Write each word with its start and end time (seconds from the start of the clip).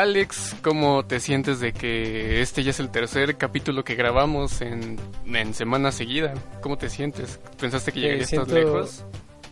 Alex, 0.00 0.56
¿cómo 0.62 1.06
te 1.06 1.20
sientes 1.20 1.58
de 1.60 1.72
que 1.72 2.42
este 2.42 2.62
ya 2.62 2.70
es 2.70 2.80
el 2.80 2.90
tercer 2.90 3.36
capítulo 3.36 3.82
que 3.82 3.94
grabamos 3.94 4.60
en, 4.60 4.98
en 5.24 5.54
semana 5.54 5.90
seguida? 5.90 6.34
¿Cómo 6.60 6.76
te 6.76 6.90
sientes? 6.90 7.40
¿Pensaste 7.58 7.92
que 7.92 8.00
Me 8.00 8.04
llegarías 8.06 8.30
tan 8.30 8.44
siento- 8.46 8.54
lejos? 8.54 9.04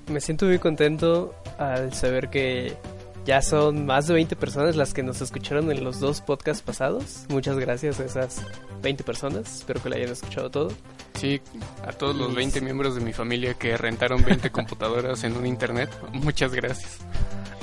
Me 0.07 0.20
siento 0.20 0.45
muy 0.45 0.59
contento 0.59 1.34
al 1.59 1.95
saber 1.95 2.29
que 2.29 2.77
ya 3.25 3.41
son 3.41 3.87
más 3.87 4.07
de 4.07 4.12
20 4.12 4.37
personas 4.37 4.77
las 4.77 4.93
que 4.93 5.03
nos 5.03 5.23
escucharon 5.23 5.70
en 5.70 5.83
los 5.83 5.98
dos 5.98 6.20
podcasts 6.20 6.62
pasados. 6.62 7.25
Muchas 7.31 7.59
gracias 7.59 7.98
a 8.01 8.05
esas 8.05 8.42
20 8.83 9.03
personas. 9.03 9.61
Espero 9.61 9.83
que 9.83 9.89
lo 9.89 9.95
hayan 9.97 10.11
escuchado 10.11 10.51
todo. 10.51 10.73
Sí, 11.15 11.41
a 11.87 11.92
todos 11.92 12.15
los 12.15 12.33
Y- 12.33 12.37
20 12.37 12.61
miembros 12.61 12.95
de 12.97 13.01
mi 13.01 13.15
familia 13.15 13.55
que 13.55 13.79
rentaron 13.79 14.23
20 14.23 14.51
computadoras 14.53 15.25
en 15.25 15.39
un 15.39 15.47
internet, 15.47 15.89
muchas 16.12 16.53
gracias. 16.53 16.98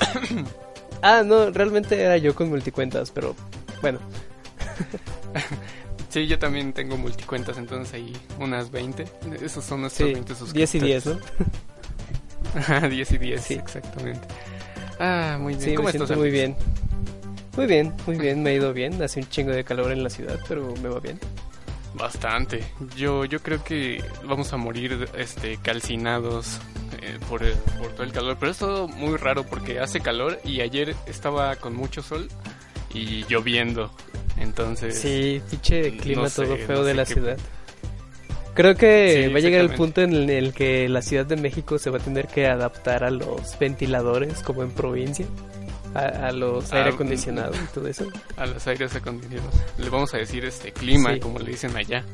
Ah, 1.02 1.22
no, 1.24 1.50
realmente 1.50 2.00
era 2.00 2.16
yo 2.16 2.34
con 2.34 2.48
multicuentas, 2.48 3.10
pero 3.10 3.34
bueno, 3.80 3.98
Sí, 6.08 6.26
yo 6.26 6.38
también 6.38 6.74
tengo 6.74 6.98
multicuentas, 6.98 7.56
entonces 7.56 7.94
ahí 7.94 8.12
unas 8.38 8.70
20. 8.70 9.06
Esos 9.42 9.64
son 9.64 9.80
nuestros 9.80 10.08
sí, 10.08 10.12
20 10.14 10.34
suscriptores. 10.34 10.72
10 10.72 10.74
y 10.74 10.86
10, 10.86 11.06
¿no? 11.06 11.18
Ajá, 12.54 12.86
10 12.86 13.12
y 13.12 13.18
10, 13.18 13.40
Sí. 13.40 13.54
exactamente. 13.54 14.28
Ah, 15.00 15.38
muy 15.40 15.54
bien. 15.54 15.70
Sí, 15.70 15.74
¿Cómo 15.74 15.88
me 15.88 15.90
estás, 15.90 16.14
muy 16.16 16.30
bien. 16.30 16.54
Muy 17.56 17.66
bien, 17.66 17.94
muy 18.06 18.18
bien, 18.18 18.42
me 18.42 18.50
ha 18.50 18.52
ido 18.52 18.74
bien. 18.74 19.02
Hace 19.02 19.20
un 19.20 19.28
chingo 19.30 19.52
de 19.52 19.64
calor 19.64 19.90
en 19.90 20.04
la 20.04 20.10
ciudad, 20.10 20.38
pero 20.48 20.74
me 20.82 20.90
va 20.90 21.00
bien. 21.00 21.18
Bastante. 21.94 22.64
Yo, 22.96 23.24
yo 23.24 23.40
creo 23.42 23.62
que 23.62 24.02
vamos 24.24 24.52
a 24.52 24.56
morir 24.56 25.08
este, 25.16 25.58
calcinados 25.58 26.58
eh, 27.00 27.18
por, 27.28 27.42
el- 27.42 27.54
por 27.78 27.88
todo 27.92 28.02
el 28.04 28.12
calor. 28.12 28.36
Pero 28.40 28.52
es 28.52 28.58
todo 28.58 28.88
muy 28.88 29.16
raro 29.16 29.44
porque 29.44 29.78
hace 29.80 30.00
calor 30.00 30.40
y 30.44 30.60
ayer 30.60 30.94
estaba 31.06 31.54
con 31.56 31.74
mucho 31.76 32.02
sol 32.02 32.28
y 32.94 33.24
lloviendo. 33.28 33.90
Entonces, 34.38 34.98
Sí, 34.98 35.42
pinche 35.50 35.96
clima 35.98 36.22
no 36.22 36.28
sé, 36.30 36.44
todo 36.44 36.56
feo 36.56 36.76
no 36.78 36.84
de 36.84 36.94
la 36.94 37.04
qué- 37.04 37.14
ciudad. 37.14 37.38
Creo 38.54 38.74
que 38.74 39.24
Sí, 39.28 39.32
va 39.32 39.38
a 39.38 39.40
llegar 39.42 39.60
el 39.62 39.70
punto 39.74 40.02
en 40.02 40.28
el 40.28 40.52
que 40.52 40.86
la 40.88 41.00
Ciudad 41.00 41.24
de 41.24 41.36
México 41.36 41.78
se 41.78 41.88
va 41.88 41.96
a 41.98 42.00
tener 42.02 42.26
que 42.28 42.46
adaptar 42.48 43.02
a 43.02 43.10
los 43.10 43.58
ventiladores 43.58 44.42
como 44.42 44.62
en 44.62 44.70
provincia, 44.72 45.24
a, 45.94 46.28
a 46.28 46.32
los 46.32 46.72
Ah, 46.72 46.78
aire 46.78 46.90
acondicionados 46.90 47.56
y 47.56 47.74
todo 47.74 47.88
eso. 47.88 48.06
a 48.36 48.46
los 48.46 48.66
aires 48.66 48.94
acondicionados. 48.94 49.54
Le 49.78 49.88
vamos 49.90 50.12
a 50.14 50.18
decir 50.18 50.44
este 50.44 50.72
clima, 50.72 51.14
Sí. 51.14 51.20
como 51.20 51.38
le 51.38 51.50
dicen 51.50 51.76
allá. 51.76 52.04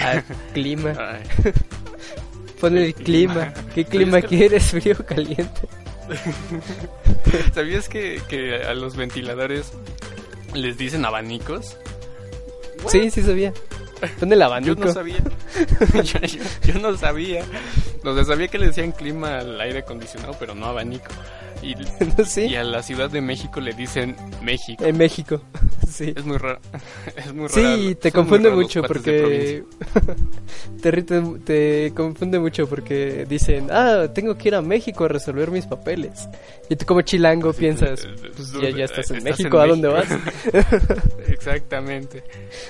Al 0.00 0.22
clima. 0.52 0.92
Pon 2.60 2.76
el 2.76 2.92
clima. 2.94 3.52
¿Qué 3.74 3.84
clima 3.84 4.20
que- 4.20 4.26
quieres? 4.28 4.64
¿Frío 4.64 4.96
o 4.98 5.04
caliente? 5.04 5.68
¿Sabías 7.54 7.88
que, 7.88 8.20
que 8.28 8.62
a 8.64 8.74
los 8.74 8.96
ventiladores 8.96 9.72
les 10.54 10.76
dicen 10.78 11.04
abanicos? 11.04 11.76
Sí, 12.88 13.10
sí 13.10 13.22
sabía. 13.22 13.52
Pon 14.20 14.32
el 14.32 14.38
Yo 14.38 14.44
abanico. 14.44 14.84
no 14.84 14.92
sabía. 14.92 15.18
yo, 15.94 16.02
yo- 16.20 16.42
yo 16.64 16.74
no 16.80 16.96
sabía. 16.96 17.44
O 18.04 18.14
sea, 18.14 18.24
sabía 18.24 18.48
que 18.48 18.58
le 18.58 18.66
decían 18.68 18.92
clima 18.92 19.38
al 19.38 19.60
aire 19.60 19.80
acondicionado, 19.80 20.36
pero 20.38 20.54
no 20.54 20.66
abanico. 20.66 21.06
Y, 21.62 21.74
sí, 22.24 22.42
y 22.42 22.54
a 22.56 22.62
la 22.64 22.82
Ciudad 22.82 23.10
de 23.10 23.20
México 23.20 23.60
le 23.60 23.72
dicen 23.72 24.14
México. 24.42 24.84
en 24.84 24.96
México. 24.96 25.40
Sí. 25.88 26.12
Es 26.14 26.24
muy 26.24 26.36
raro. 26.36 26.60
Es 27.16 27.32
muy 27.32 27.48
raro. 27.48 27.76
Sí, 27.76 27.94
te 28.00 28.10
son 28.10 28.20
confunde 28.20 28.50
mucho 28.50 28.82
porque 28.82 29.64
te, 30.82 30.92
ri- 30.92 31.42
te 31.44 31.92
confunde 31.94 32.38
mucho 32.38 32.68
porque 32.68 33.24
dicen, 33.28 33.68
ah, 33.72 34.06
tengo 34.14 34.36
que 34.36 34.48
ir 34.48 34.54
a 34.54 34.60
México 34.62 35.06
a 35.06 35.08
resolver 35.08 35.50
mis 35.50 35.64
papeles. 35.66 36.28
Y 36.68 36.76
tú 36.76 36.84
como 36.84 37.00
chilango 37.00 37.52
Sí, 37.54 37.60
piensas, 37.60 38.06
pues 38.36 38.52
ya, 38.52 38.68
ya 38.70 38.84
estás 38.84 39.10
en 39.10 39.16
estás 39.18 39.38
México, 39.38 39.56
en 39.56 39.62
¿a 39.62 39.66
dónde 39.66 39.88
vas? 39.88 40.06
Exactamente. 41.28 42.22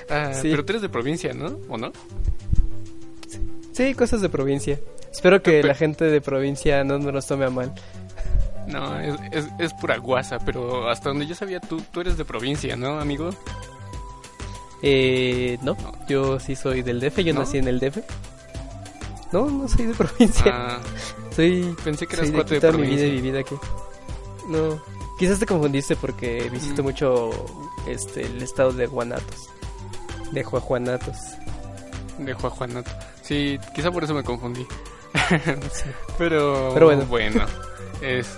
Ah, 0.08 0.32
Sí. 0.32 0.48
Pero 0.50 0.64
tú 0.64 0.72
eres 0.72 0.82
de 0.82 0.88
provincia, 0.88 1.32
¿no? 1.34 1.58
¿O 1.68 1.76
no? 1.76 1.92
sí, 3.72 3.94
cosas 3.94 4.20
de 4.20 4.28
provincia. 4.28 4.78
Espero 5.12 5.42
que 5.42 5.62
la 5.62 5.74
gente 5.74 6.04
de 6.04 6.20
provincia 6.20 6.84
no 6.84 6.98
nos 6.98 7.12
los 7.12 7.26
tome 7.26 7.44
a 7.46 7.50
mal. 7.50 7.72
No, 8.68 8.98
es, 9.00 9.16
es, 9.30 9.46
es 9.58 9.74
pura 9.74 9.96
guasa, 9.98 10.38
pero 10.38 10.88
hasta 10.88 11.08
donde 11.10 11.26
yo 11.26 11.34
sabía, 11.34 11.60
tú, 11.60 11.80
tú 11.90 12.00
eres 12.00 12.16
de 12.16 12.24
provincia, 12.24 12.76
¿no, 12.76 13.00
amigo? 13.00 13.30
Eh, 14.82 15.58
no, 15.62 15.76
yo 16.08 16.38
sí 16.38 16.54
soy 16.54 16.82
del 16.82 17.00
DF, 17.00 17.18
yo 17.20 17.34
¿No? 17.34 17.40
nací 17.40 17.58
en 17.58 17.68
el 17.68 17.80
DF. 17.80 17.98
No, 19.32 19.46
no 19.50 19.68
soy 19.68 19.86
de 19.86 19.94
provincia. 19.94 20.44
Ah, 20.54 20.78
soy 21.36 21.74
pensé 21.84 22.06
que 22.06 22.16
soy 22.16 22.28
eras 22.28 22.32
de 22.32 22.34
cuate 22.34 22.54
aquí 22.54 22.54
de 22.54 22.60
toda 22.60 22.72
mi 22.74 22.86
vida 22.88 22.96
provincia. 22.96 23.14
vivido 23.22 23.38
aquí. 23.40 23.54
No, 24.48 24.80
quizás 25.18 25.38
te 25.38 25.46
confundiste 25.46 25.96
porque 25.96 26.48
visito 26.50 26.82
Mm. 26.82 26.86
mucho 26.86 27.30
este 27.86 28.22
el 28.22 28.40
estado 28.42 28.72
de 28.72 28.86
Guanatos. 28.86 29.48
De 30.32 30.44
Juajuanatos. 30.44 31.16
De 32.18 32.32
Juajuanato. 32.34 32.90
Sí, 33.22 33.58
quizá 33.74 33.90
por 33.90 34.04
eso 34.04 34.14
me 34.14 34.22
confundí. 34.22 34.66
Pero, 36.18 36.70
Pero 36.74 36.86
bueno. 36.86 37.04
bueno, 37.06 37.44
es 38.00 38.28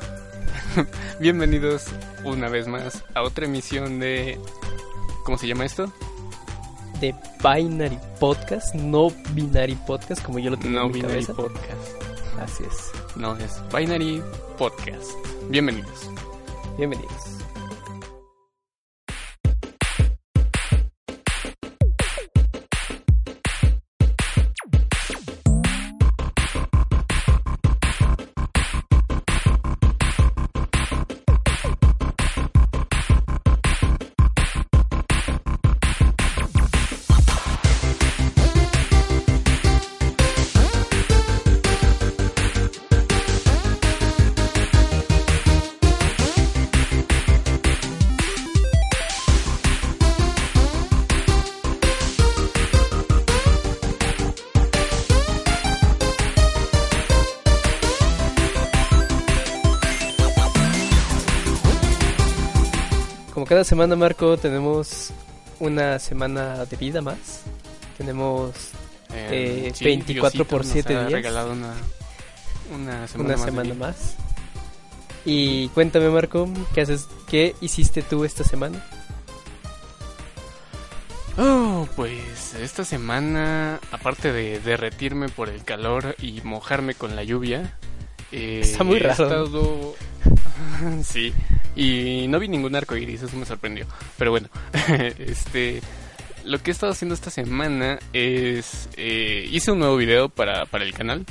bienvenidos 1.21 1.87
una 2.25 2.49
vez 2.49 2.67
más 2.69 3.05
a 3.15 3.23
otra 3.23 3.47
emisión 3.47 3.99
de 3.99 4.39
¿cómo 5.25 5.39
se 5.39 5.47
llama 5.47 5.65
esto? 5.65 5.93
De 7.01 7.15
Binary 7.43 7.99
Podcast, 8.19 8.75
no 8.75 9.11
Binary 9.33 9.75
Podcast 9.87 10.23
como 10.23 10.39
yo 10.39 10.51
lo 10.51 10.59
tengo 10.59 10.79
No 10.79 10.87
en 10.87 10.93
mi 10.93 10.95
Binary 10.95 11.25
cabeza. 11.27 11.35
Podcast. 11.35 12.03
Así 12.39 12.65
es. 12.65 12.91
No, 13.17 13.37
es 13.37 13.61
Binary 13.75 14.23
Podcast. 14.59 15.11
Bienvenidos. 15.49 16.11
Bienvenidos. 16.77 17.30
Cada 63.61 63.69
semana, 63.69 63.95
Marco, 63.95 64.39
tenemos 64.39 65.11
una 65.59 65.99
semana 65.99 66.65
de 66.65 66.77
vida 66.79 67.03
más. 67.03 67.43
Tenemos 67.99 68.53
Eh, 69.13 69.71
24 69.83 70.47
por 70.47 70.63
Diosito 70.63 70.89
7 70.89 70.95
nos 70.95 71.03
ha 71.03 71.09
días. 71.09 71.13
regalado 71.13 71.53
una, 71.53 71.75
una 72.75 73.07
semana, 73.07 73.29
una 73.29 73.37
más 73.37 73.45
semana 73.45 73.75
más. 73.75 74.15
Y 75.27 75.69
cuéntame, 75.69 76.09
Marco, 76.09 76.49
¿qué 76.75 76.81
haces? 76.81 77.07
¿Qué 77.29 77.55
hiciste 77.61 78.01
tú 78.01 78.25
esta 78.25 78.45
semana? 78.45 78.83
Oh, 81.37 81.87
pues 81.97 82.55
esta 82.55 82.83
semana, 82.87 83.79
aparte 83.93 84.33
de 84.33 84.59
derretirme 84.61 85.29
por 85.29 85.51
el 85.51 85.65
calor 85.65 86.17
y 86.23 86.41
mojarme 86.45 86.95
con 86.95 87.15
la 87.15 87.25
lluvia, 87.25 87.77
eh, 88.33 88.61
Está 88.63 88.85
muy 88.85 88.97
he 88.97 89.01
raro. 89.01 89.13
estado- 89.25 89.95
sí, 91.05 91.35
y 91.77 92.27
no 92.29 92.39
vi 92.39 92.49
ningún 92.49 92.75
arco 92.77 92.97
iris, 92.97 93.23
eso 93.23 93.37
me 93.37 93.47
sorprendió. 93.47 93.87
Pero 94.19 94.31
bueno, 94.31 94.49
este, 95.19 95.81
lo 96.45 96.59
que 96.63 96.71
he 96.71 96.73
estado 96.73 96.93
haciendo 96.93 97.15
esta 97.15 97.31
semana 97.31 97.99
es... 98.13 98.89
eh, 98.97 99.49
hice 99.51 99.73
un 99.73 99.79
nuevo 99.81 99.97
video 99.97 100.29
para, 100.29 100.67
para 100.67 100.85
el 100.85 100.93
canal. 100.95 101.25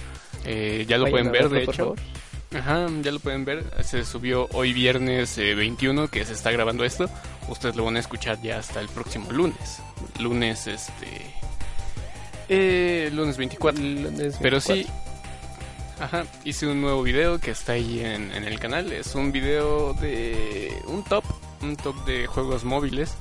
Eh, 0.45 0.86
ya 0.88 0.97
lo 0.97 1.03
Vayan 1.06 1.12
pueden 1.12 1.31
ver, 1.31 1.41
verlo, 1.44 1.59
de 1.59 1.65
por 1.65 1.74
hecho. 1.75 1.83
favor. 1.83 2.00
Ajá, 2.56 2.88
ya 3.03 3.12
lo 3.12 3.19
pueden 3.19 3.45
ver. 3.45 3.63
Se 3.83 4.03
subió 4.03 4.47
hoy 4.53 4.74
viernes 4.74 5.38
eh, 5.38 5.53
21 5.53 6.07
que 6.07 6.25
se 6.25 6.33
está 6.33 6.50
grabando 6.51 6.83
esto. 6.83 7.09
Ustedes 7.47 7.75
lo 7.75 7.86
van 7.86 7.97
a 7.97 8.00
escuchar 8.00 8.41
ya 8.41 8.57
hasta 8.57 8.80
el 8.80 8.88
próximo 8.89 9.31
lunes. 9.31 9.80
Lunes, 10.19 10.65
este... 10.65 11.07
Eh, 12.47 13.12
lunes 13.13 13.38
24. 13.38 13.80
Lunes 13.81 14.38
Pero 14.41 14.57
24. 14.59 14.75
sí, 14.75 14.88
ajá, 16.00 16.25
hice 16.46 16.68
un 16.68 16.81
nuevo 16.81 17.04
video 17.04 17.40
que 17.40 17.51
está 17.51 17.74
ahí 17.74 18.00
en, 18.00 18.31
en 18.31 18.44
el 18.44 18.60
canal. 18.60 18.92
Es 18.92 19.16
un 19.16 19.31
video 19.31 19.94
de 19.94 20.72
un 20.88 21.04
top, 21.04 21.24
un 21.62 21.75
top 21.75 22.06
de 22.06 22.28
juegos 22.28 22.63
móviles. 22.63 23.13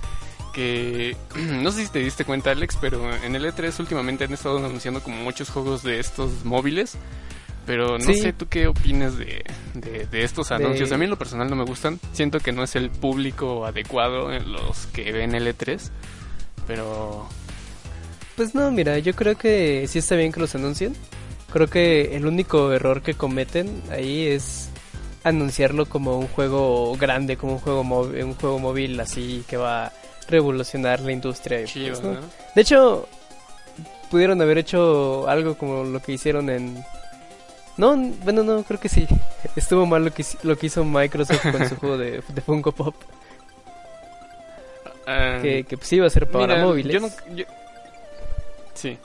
Que 0.52 1.16
no 1.36 1.70
sé 1.72 1.84
si 1.86 1.92
te 1.92 1.98
diste 2.00 2.25
cuenta, 2.25 2.50
Alex, 2.50 2.78
pero 2.80 3.14
en 3.22 3.34
el 3.36 3.44
E3 3.44 3.78
últimamente 3.80 4.25
han 4.25 4.32
estado 4.32 4.58
anunciando 4.58 5.02
como 5.02 5.16
muchos 5.19 5.50
juegos 5.50 5.82
de 5.82 5.98
estos 6.00 6.44
móviles. 6.44 6.96
Pero 7.66 7.98
no 7.98 8.04
Sí. 8.04 8.14
sé 8.14 8.32
tú 8.32 8.46
qué 8.48 8.66
opinas 8.66 9.19
de, 9.19 9.44
de, 9.75 10.06
de 10.06 10.25
estos 10.25 10.50
anuncios. 10.52 10.88
De- 10.88 10.94
A 10.94 10.98
mí 10.98 11.04
en 11.04 11.10
lo 11.10 11.19
personal 11.19 11.50
no 11.50 11.56
me 11.56 11.64
gustan. 11.64 12.00
Siento 12.12 12.40
que 12.40 12.50
no 12.50 12.62
es 12.64 12.75
el 12.76 12.88
público 12.90 13.66
adecuado 13.66 14.32
en 14.32 14.50
los 14.52 14.86
que 14.86 15.12
ven 15.12 15.34
el 15.34 15.46
E3. 15.46 15.78
Pero 16.66 17.28
Pues 18.36 18.54
no, 18.54 18.70
mira, 18.70 18.98
yo 18.98 19.14
creo 19.14 19.36
que 19.36 19.86
sí 19.86 19.98
está 19.98 20.14
bien 20.16 20.32
que 20.32 20.40
los 20.40 20.54
anuncien. 20.54 20.94
Creo 21.52 21.66
que 21.68 22.14
el 22.16 22.26
único 22.26 22.72
error 22.72 23.02
que 23.02 23.14
cometen 23.14 23.82
ahí 23.90 24.26
es 24.26 24.68
anunciarlo 25.24 25.86
como 25.86 26.18
un 26.18 26.28
juego 26.28 26.94
grande, 26.96 27.36
como 27.36 27.54
un 27.54 27.58
juego 27.58 27.84
móvil, 27.84 28.24
un 28.24 28.34
juego 28.34 28.58
móvil 28.58 28.98
así 29.00 29.44
que 29.48 29.56
va 29.56 29.86
a 29.86 29.92
revolucionar 30.28 31.00
la 31.00 31.12
industria. 31.12 31.64
chido, 31.64 31.92
pues, 32.00 32.02
¿no? 32.02 32.14
¿no? 32.20 32.26
De 32.54 32.60
hecho, 32.62 33.08
pudieron 34.10 34.40
haber 34.42 34.58
hecho 34.58 35.26
algo 35.28 35.56
como 35.56 35.84
lo 35.84 36.00
que 36.00 36.12
hicieron 36.12 36.50
en... 36.50 36.84
No, 37.78 37.96
bueno, 38.24 38.42
no, 38.42 38.62
creo 38.64 38.78
que 38.80 38.88
sí. 38.88 39.06
Estuvo 39.56 39.86
mal 39.86 40.04
lo 40.04 40.12
que, 40.12 40.24
lo 40.42 40.56
que 40.58 40.66
hizo 40.66 40.84
Microsoft 40.84 41.50
con 41.52 41.68
su 41.68 41.76
juego 41.80 41.96
de, 41.96 42.22
de 42.28 42.40
Funko 42.42 42.72
Pop, 42.72 42.94
Ah, 45.06 45.38
que, 45.40 45.64
que 45.64 45.78
pues 45.78 45.90
iba 45.94 46.06
a 46.06 46.10
ser 46.10 46.26
para 46.30 46.54
Mira, 46.54 46.64
móviles. 46.66 46.92
Yo 46.92 47.00
no, 47.00 47.08
yo- 47.34 47.44
sí. 48.74 48.98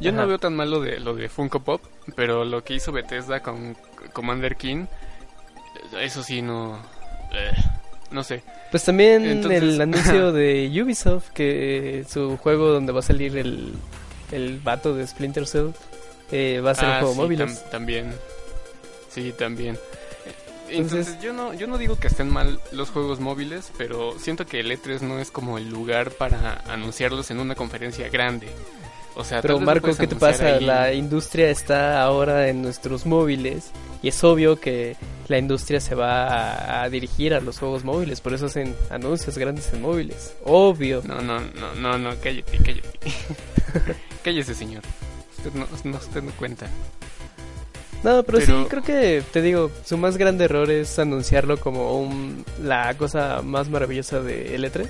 Yo 0.00 0.12
no 0.12 0.26
veo 0.26 0.38
tan 0.38 0.54
malo 0.56 0.80
de 0.80 0.98
lo 1.00 1.14
de 1.14 1.28
Funko 1.28 1.60
Pop, 1.60 1.82
pero 2.16 2.44
lo 2.44 2.62
que 2.64 2.74
hizo 2.74 2.92
Bethesda 2.92 3.40
con 3.40 3.76
Commander 4.12 4.56
King, 4.56 4.86
eso 6.00 6.22
sí 6.22 6.42
no. 6.42 6.78
eh, 7.32 7.52
no 8.10 8.22
sé. 8.24 8.42
Pues 8.70 8.84
también 8.84 9.24
Entonces- 9.24 9.62
el 9.62 9.80
anuncio 9.80 10.32
de 10.32 10.70
Ubisoft, 10.82 11.30
que 11.30 12.04
su 12.08 12.36
juego 12.38 12.68
donde 12.70 12.92
va 12.92 12.98
a 13.00 13.02
salir 13.02 13.36
el, 13.36 13.72
el 14.32 14.58
vato 14.60 14.94
de 14.94 15.06
Splinter 15.06 15.46
Cell, 15.46 15.68
eh, 16.32 16.60
va 16.64 16.72
a 16.72 16.74
ser 16.74 16.84
Ah, 16.86 16.92
un 16.94 16.98
juego 17.00 17.14
sí, 17.14 17.20
móvil. 17.20 17.40
tam- 17.40 17.70
también. 17.70 18.14
Sí, 19.10 19.32
también. 19.38 19.78
Entonces- 20.68 21.08
Entonces, 21.08 21.20
yo 21.22 21.32
no 21.32 21.54
yo 21.54 21.66
no 21.68 21.78
digo 21.78 21.96
que 22.00 22.08
estén 22.08 22.30
mal 22.30 22.58
los 22.72 22.90
juegos 22.90 23.20
móviles, 23.20 23.70
pero 23.78 24.18
siento 24.18 24.44
que 24.46 24.60
el 24.60 24.72
E3 24.72 25.02
no 25.02 25.18
es 25.20 25.30
como 25.30 25.56
el 25.58 25.68
lugar 25.70 26.10
para 26.10 26.62
anunciarlos 26.68 27.30
en 27.30 27.38
una 27.38 27.54
conferencia 27.54 28.08
grande. 28.08 28.48
O 29.16 29.24
sea, 29.24 29.40
Pero 29.42 29.60
Marco, 29.60 29.94
¿qué 29.96 30.06
te 30.06 30.16
pasa? 30.16 30.46
ahí. 30.56 30.64
La 30.64 30.92
industria 30.92 31.48
está 31.50 32.02
ahora 32.02 32.48
en 32.48 32.62
nuestros 32.62 33.06
móviles 33.06 33.70
y 34.02 34.08
es 34.08 34.24
obvio 34.24 34.58
que 34.60 34.96
la 35.28 35.38
industria 35.38 35.80
se 35.80 35.94
va 35.94 36.26
a, 36.26 36.82
a 36.82 36.90
dirigir 36.90 37.32
a 37.32 37.40
los 37.40 37.58
juegos 37.58 37.84
móviles, 37.84 38.20
por 38.20 38.34
eso 38.34 38.46
hacen 38.46 38.74
anuncios 38.90 39.38
grandes 39.38 39.72
en 39.72 39.82
móviles. 39.82 40.34
Obvio. 40.44 41.00
No, 41.04 41.20
no, 41.22 41.40
no, 41.40 41.74
no, 41.76 41.96
no, 41.98 42.10
cállate, 42.22 42.58
cállate. 42.58 42.98
Cállese, 44.24 44.54
señor. 44.54 44.82
Usted 45.38 45.52
no, 45.52 45.66
no, 45.84 45.96
usted 45.98 46.22
no 46.22 46.30
cuenta. 46.32 46.66
No, 48.02 48.22
pero, 48.22 48.38
Pero- 48.38 48.62
sí, 48.62 48.66
creo 48.68 48.82
que, 48.82 49.22
te 49.32 49.40
digo, 49.40 49.70
su 49.84 49.96
más 49.96 50.16
grande 50.18 50.44
error 50.44 50.70
es 50.70 50.98
anunciarlo 50.98 51.58
como 51.58 51.98
un, 52.00 52.44
la 52.62 52.94
cosa 52.98 53.40
más 53.42 53.68
maravillosa 53.70 54.20
de 54.20 54.58
L3. 54.58 54.88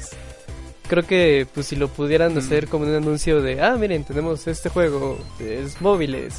Creo 0.88 1.06
que, 1.06 1.46
pues, 1.54 1.66
si 1.66 1.76
lo 1.76 1.88
pudieran 1.88 2.34
Mm. 2.34 2.38
hacer 2.38 2.68
como 2.68 2.84
un 2.84 2.94
anuncio 2.94 3.40
de, 3.40 3.60
ah, 3.62 3.76
miren, 3.78 4.04
tenemos 4.04 4.46
este 4.46 4.68
juego, 4.68 5.18
es 5.40 5.80
móviles, 5.80 6.34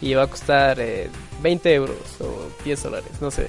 y 0.00 0.14
va 0.14 0.24
a 0.24 0.26
costar 0.26 0.78
eh, 0.80 1.08
20 1.42 1.72
euros 1.74 1.96
o 2.20 2.48
10 2.64 2.82
dólares, 2.82 3.10
no 3.20 3.30
sé. 3.30 3.48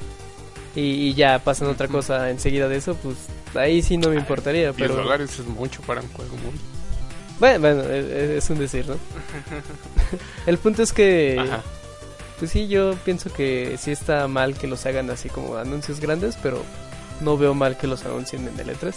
Y, 0.75 0.81
y 1.10 1.13
ya 1.16 1.39
pasan 1.39 1.69
otra 1.69 1.88
cosa 1.88 2.30
enseguida 2.30 2.68
de 2.68 2.78
eso, 2.78 2.95
pues, 2.95 3.16
ahí 3.56 3.81
sí 3.81 3.98
no 3.98 4.10
me 4.10 4.16
importaría, 4.16 4.72
10 4.72 4.75
pero... 4.78 4.95
dólares 4.95 5.39
es 5.39 5.45
mucho 5.48 5.81
para 5.81 6.01
un 6.01 6.07
juego. 6.10 6.31
Bueno, 7.40 7.60
bueno, 7.60 7.81
es, 7.83 8.06
es 8.44 8.50
un 8.51 8.60
decir, 8.60 8.88
¿no? 8.88 8.95
El 10.45 10.57
punto 10.60 10.83
es 10.83 10.94
que... 10.94 11.38
Ajá. 11.40 11.63
Pues 12.40 12.51
sí, 12.51 12.68
yo 12.68 12.94
pienso 13.04 13.33
que 13.33 13.78
sí 13.80 13.90
está 13.90 14.28
mal 14.28 14.54
que 14.56 14.68
los 14.68 14.86
hagan 14.86 15.10
así 15.10 15.28
como 15.28 15.57
anuncios 15.57 16.00
grandes, 16.00 16.38
pero 16.44 16.62
no 17.22 17.36
veo 17.36 17.56
mal 17.56 17.78
que 17.78 17.88
los 17.88 18.06
anuncien 18.06 18.48
en 18.48 18.60
el 18.60 18.69
E3. 18.78 18.94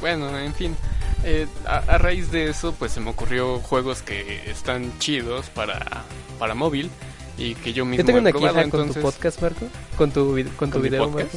Bueno, 0.00 0.36
en 0.38 0.54
fin. 0.54 0.76
Eh, 1.24 1.46
a, 1.66 1.78
a 1.78 1.98
raíz 1.98 2.30
de 2.30 2.48
eso, 2.48 2.72
pues 2.78 2.92
se 2.92 3.00
me 3.00 3.10
ocurrió 3.10 3.58
juegos 3.58 4.02
que 4.02 4.48
están 4.50 4.96
chidos 4.98 5.46
para, 5.50 6.04
para 6.38 6.54
móvil 6.54 6.90
y 7.36 7.54
que 7.56 7.72
yo 7.72 7.84
mismo 7.84 8.02
Yo 8.02 8.06
tengo 8.06 8.18
he 8.18 8.22
una 8.22 8.30
probado, 8.30 8.54
queja 8.56 8.70
con 8.70 8.92
tu 8.92 9.00
podcast, 9.00 9.42
Marco. 9.42 9.66
Con 9.96 10.10
tu, 10.12 10.44
con 10.56 10.70
tu 10.70 10.74
¿Con 10.74 10.82
mi 10.82 10.88
video? 10.88 11.10
Marco. 11.10 11.28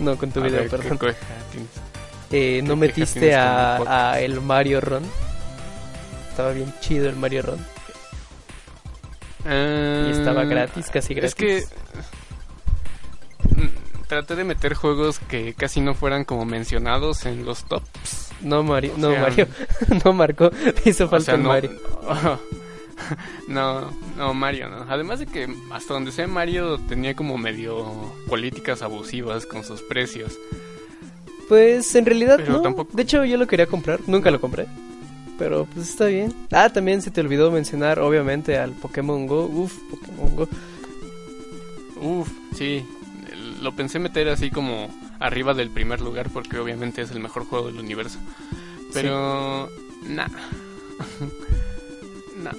No, 0.00 0.16
con 0.16 0.30
tu 0.30 0.40
A 0.40 0.44
video, 0.44 0.60
ver, 0.60 0.70
¿qué 0.70 0.76
perdón. 0.78 1.14
Eh, 2.30 2.62
no 2.64 2.76
metiste 2.76 3.34
a, 3.34 4.18
el 4.20 4.40
Mario 4.40 4.80
Run. 4.80 5.02
Estaba 6.30 6.52
bien 6.52 6.72
chido 6.80 7.08
el 7.08 7.16
Mario 7.16 7.42
Run. 7.42 7.66
Y 9.44 10.10
estaba 10.12 10.42
Ah, 10.42 10.44
gratis, 10.44 10.86
casi 10.90 11.14
gratis. 11.14 11.30
Es 11.30 11.34
que 11.34 11.64
traté 14.12 14.36
de 14.36 14.44
meter 14.44 14.74
juegos 14.74 15.18
que 15.20 15.54
casi 15.54 15.80
no 15.80 15.94
fueran 15.94 16.24
como 16.24 16.44
mencionados 16.44 17.24
en 17.24 17.46
los 17.46 17.64
tops. 17.64 18.28
No, 18.42 18.62
Mario, 18.62 18.92
o 18.94 18.98
no, 18.98 19.10
sea, 19.10 19.20
Mario. 19.22 19.48
no, 20.04 20.12
Marco. 20.12 20.50
Te 20.50 20.90
hizo 20.90 21.06
O 21.06 21.08
falta 21.08 21.32
sea, 21.32 21.36
no, 21.38 21.48
Mario. 21.48 21.70
no, 23.48 23.90
no, 24.18 24.34
Mario, 24.34 24.68
no. 24.68 24.84
Además 24.88 25.18
de 25.20 25.26
que 25.26 25.48
hasta 25.70 25.94
donde 25.94 26.12
sé 26.12 26.26
Mario 26.26 26.78
tenía 26.88 27.14
como 27.16 27.38
medio 27.38 27.86
políticas 28.28 28.82
abusivas 28.82 29.46
con 29.46 29.64
sus 29.64 29.80
precios. 29.80 30.38
Pues 31.48 31.94
en 31.94 32.04
realidad 32.04 32.36
Pero 32.36 32.52
no. 32.54 32.60
tampoco- 32.62 32.94
De 32.94 33.02
hecho, 33.02 33.24
yo 33.24 33.36
lo 33.38 33.46
quería 33.46 33.66
comprar. 33.66 34.00
Nunca 34.06 34.30
lo 34.30 34.40
compré. 34.42 34.66
Pero 35.38 35.66
pues 35.72 35.88
está 35.88 36.04
bien. 36.06 36.34
Ah, 36.50 36.68
también 36.68 37.00
se 37.00 37.10
te 37.10 37.22
olvidó 37.22 37.50
mencionar, 37.50 37.98
obviamente, 37.98 38.58
al 38.58 38.72
Pokémon 38.72 39.26
Go. 39.26 39.46
Uf, 39.46 39.72
Pokémon 39.90 40.36
Go. 40.36 40.48
Uf, 42.02 42.28
sí. 42.54 42.84
Lo 43.62 43.74
pensé 43.76 43.98
meter 43.98 44.28
así 44.28 44.50
como 44.50 44.88
arriba 45.20 45.54
del 45.54 45.70
primer 45.70 46.00
lugar 46.00 46.28
porque 46.30 46.58
obviamente 46.58 47.02
es 47.02 47.10
el 47.12 47.20
mejor 47.20 47.44
juego 47.46 47.68
del 47.68 47.78
universo. 47.78 48.18
Pero, 48.92 49.70
nah. 50.06 50.28
nah. 52.42 52.52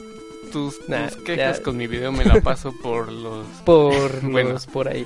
Tus, 0.52 0.80
Nah, 0.88 1.08
tus 1.08 1.18
quejas 1.24 1.60
con 1.60 1.78
mi 1.78 1.88
video 1.88 2.12
me 2.12 2.24
la 2.26 2.40
paso 2.42 2.72
por 2.74 3.12
los... 3.12 3.46
Por 3.66 4.22
Bueno. 4.32 4.52
los 4.52 4.66
por 4.68 4.88
ahí. 4.88 5.06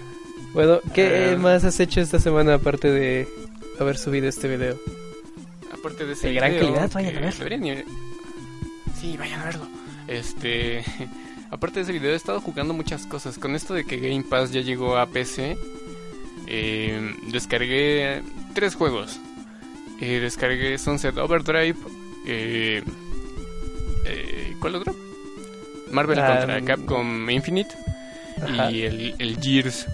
Bueno, 0.54 0.80
¿qué 0.94 1.34
Ah. 1.36 1.39
más 1.39 1.63
has 1.63 1.80
hecho 1.80 2.01
esta 2.01 2.20
semana 2.20 2.56
aparte 2.56 2.89
de 2.92 3.27
haber 3.80 3.98
subido 3.98 4.27
este 4.27 4.48
video? 4.48 4.77
Aparte 5.72 6.06
de 6.06 6.13
ese 6.13 6.27
De 6.30 6.34
gran 6.34 6.51
video, 6.51 6.74
calidad, 6.74 6.92
vayan 6.94 7.18
a 7.18 7.20
verlo. 7.22 7.46
deberían 7.46 7.84
Sí, 9.00 9.16
vayan 9.18 9.42
a 9.42 9.46
verlo. 9.46 9.68
Este, 10.08 10.84
aparte 11.51 11.75
de 11.80 11.84
ese 11.84 11.92
video 11.94 12.12
he 12.12 12.16
estado 12.16 12.42
jugando 12.42 12.74
muchas 12.74 13.06
cosas. 13.06 13.38
Con 13.38 13.56
esto 13.56 13.74
de 13.74 13.86
que 13.86 13.98
Game 13.98 14.24
Pass 14.24 14.51
ya 14.51 14.62
llegó 14.62 14.98
a 14.98 15.06
PC, 15.08 15.58
eh, 16.48 17.13
descargué 17.32 18.22
tres 18.54 18.75
juegos. 18.75 19.20
Eh, 20.01 20.20
descargué 20.20 20.77
Sunset 20.77 21.18
Overdrive. 21.18 21.75
Eh, 22.25 22.82
eh, 24.06 24.56
¿Cuál 24.60 24.75
otro? 24.75 24.96
Marvel 25.92 26.20
Ah, 26.20 26.38
contra 26.39 26.60
mm. 26.62 26.66
Capcom 26.66 27.30
Infinite 27.30 27.74
Ajá, 28.42 28.70
y 28.72 28.82
el, 28.84 29.16
el 29.20 29.38
Gears, 29.42 29.88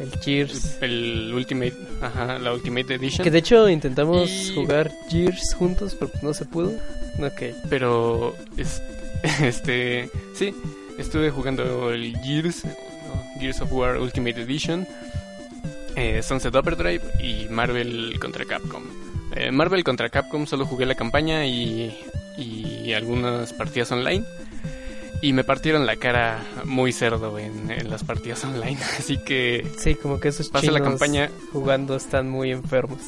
el 0.00 0.10
Gears. 0.20 0.76
el 0.82 1.32
Ultimate, 1.34 1.74
ajá, 2.02 2.38
la 2.38 2.52
Ultimate 2.52 2.94
Edition. 2.94 3.24
Que 3.24 3.30
de 3.30 3.38
hecho 3.38 3.68
intentamos 3.68 4.28
Y- 4.30 4.54
jugar 4.54 4.92
Gears 5.08 5.54
juntos, 5.54 5.96
pero 5.98 6.10
no 6.22 6.34
se 6.34 6.44
pudo. 6.44 6.72
Ok. 7.20 7.42
Pero, 7.70 8.36
es- 8.56 8.82
este, 9.42 10.10
sí, 10.34 10.52
estuve 10.98 11.30
jugando 11.30 11.92
el 11.92 12.16
Gears, 12.18 12.62
Gears 13.40 13.60
of 13.62 13.72
War 13.72 13.98
Ultimate 13.98 14.42
Edition, 14.42 14.86
eh, 15.96 16.22
Sunset 16.22 16.54
Overdrive 16.54 17.02
y 17.22 17.48
Marvel 17.48 18.18
contra 18.20 18.44
Capcom. 18.44 18.82
Eh, 19.34 19.50
Marvel 19.50 19.82
contra 19.84 20.08
Capcom 20.10 20.46
solo 20.46 20.64
jugué 20.66 20.86
la 20.86 20.94
campaña 20.94 21.44
y, 21.46 21.96
y 22.38 22.92
algunas 22.92 23.52
partidas 23.52 23.90
online. 23.92 24.24
Y 25.22 25.32
me 25.32 25.42
partieron 25.42 25.86
la 25.86 25.96
cara 25.96 26.44
muy 26.64 26.92
cerdo 26.92 27.38
en, 27.38 27.70
en 27.70 27.88
las 27.88 28.04
partidas 28.04 28.44
online. 28.44 28.78
Así 28.98 29.16
que 29.18 29.66
Sí, 29.78 29.94
como 29.94 30.20
que 30.20 30.28
esos 30.28 30.48
Pasa 30.50 30.70
la 30.70 30.82
campaña. 30.82 31.30
jugando 31.52 31.96
están 31.96 32.28
muy 32.28 32.50
enfermos. 32.50 33.00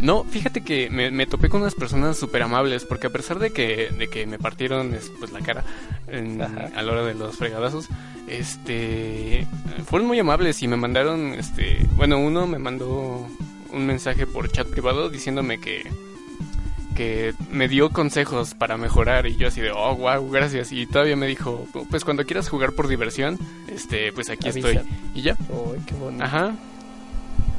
No, 0.00 0.24
fíjate 0.24 0.62
que 0.62 0.88
me, 0.90 1.10
me 1.10 1.26
topé 1.26 1.48
con 1.48 1.60
unas 1.60 1.74
personas 1.74 2.16
súper 2.18 2.42
amables, 2.42 2.84
porque 2.84 3.08
a 3.08 3.10
pesar 3.10 3.38
de 3.38 3.50
que, 3.52 3.90
de 3.90 4.08
que 4.08 4.26
me 4.26 4.38
partieron 4.38 4.96
pues, 5.18 5.30
la 5.32 5.40
cara 5.40 5.62
en- 6.08 6.40
a 6.40 6.82
la 6.82 6.92
hora 6.92 7.04
de 7.04 7.14
los 7.14 7.36
fregadazos, 7.36 7.86
este, 8.26 9.46
fueron 9.86 10.08
muy 10.08 10.18
amables 10.18 10.62
y 10.62 10.68
me 10.68 10.76
mandaron, 10.76 11.34
este, 11.34 11.86
bueno, 11.96 12.18
uno 12.18 12.46
me 12.46 12.58
mandó 12.58 13.26
un 13.72 13.86
mensaje 13.86 14.26
por 14.26 14.50
chat 14.50 14.66
privado 14.66 15.10
diciéndome 15.10 15.60
que, 15.60 15.82
que 16.96 17.34
me 17.50 17.68
dio 17.68 17.90
consejos 17.90 18.54
para 18.54 18.76
mejorar 18.76 19.26
y 19.26 19.36
yo 19.36 19.48
así 19.48 19.60
de, 19.60 19.70
oh, 19.70 19.94
wow, 19.96 20.30
gracias. 20.30 20.72
Y 20.72 20.86
todavía 20.86 21.16
me 21.16 21.26
dijo, 21.26 21.66
pues 21.90 22.04
cuando 22.04 22.24
quieras 22.24 22.48
jugar 22.48 22.72
por 22.72 22.88
diversión, 22.88 23.38
este, 23.68 24.12
pues 24.12 24.30
aquí 24.30 24.48
Avisa. 24.48 24.70
estoy. 24.70 24.88
Y 25.14 25.22
ya. 25.22 25.36
Uy, 25.48 25.78
qué 25.86 25.94
bonito. 25.94 26.24
Ajá. 26.24 26.54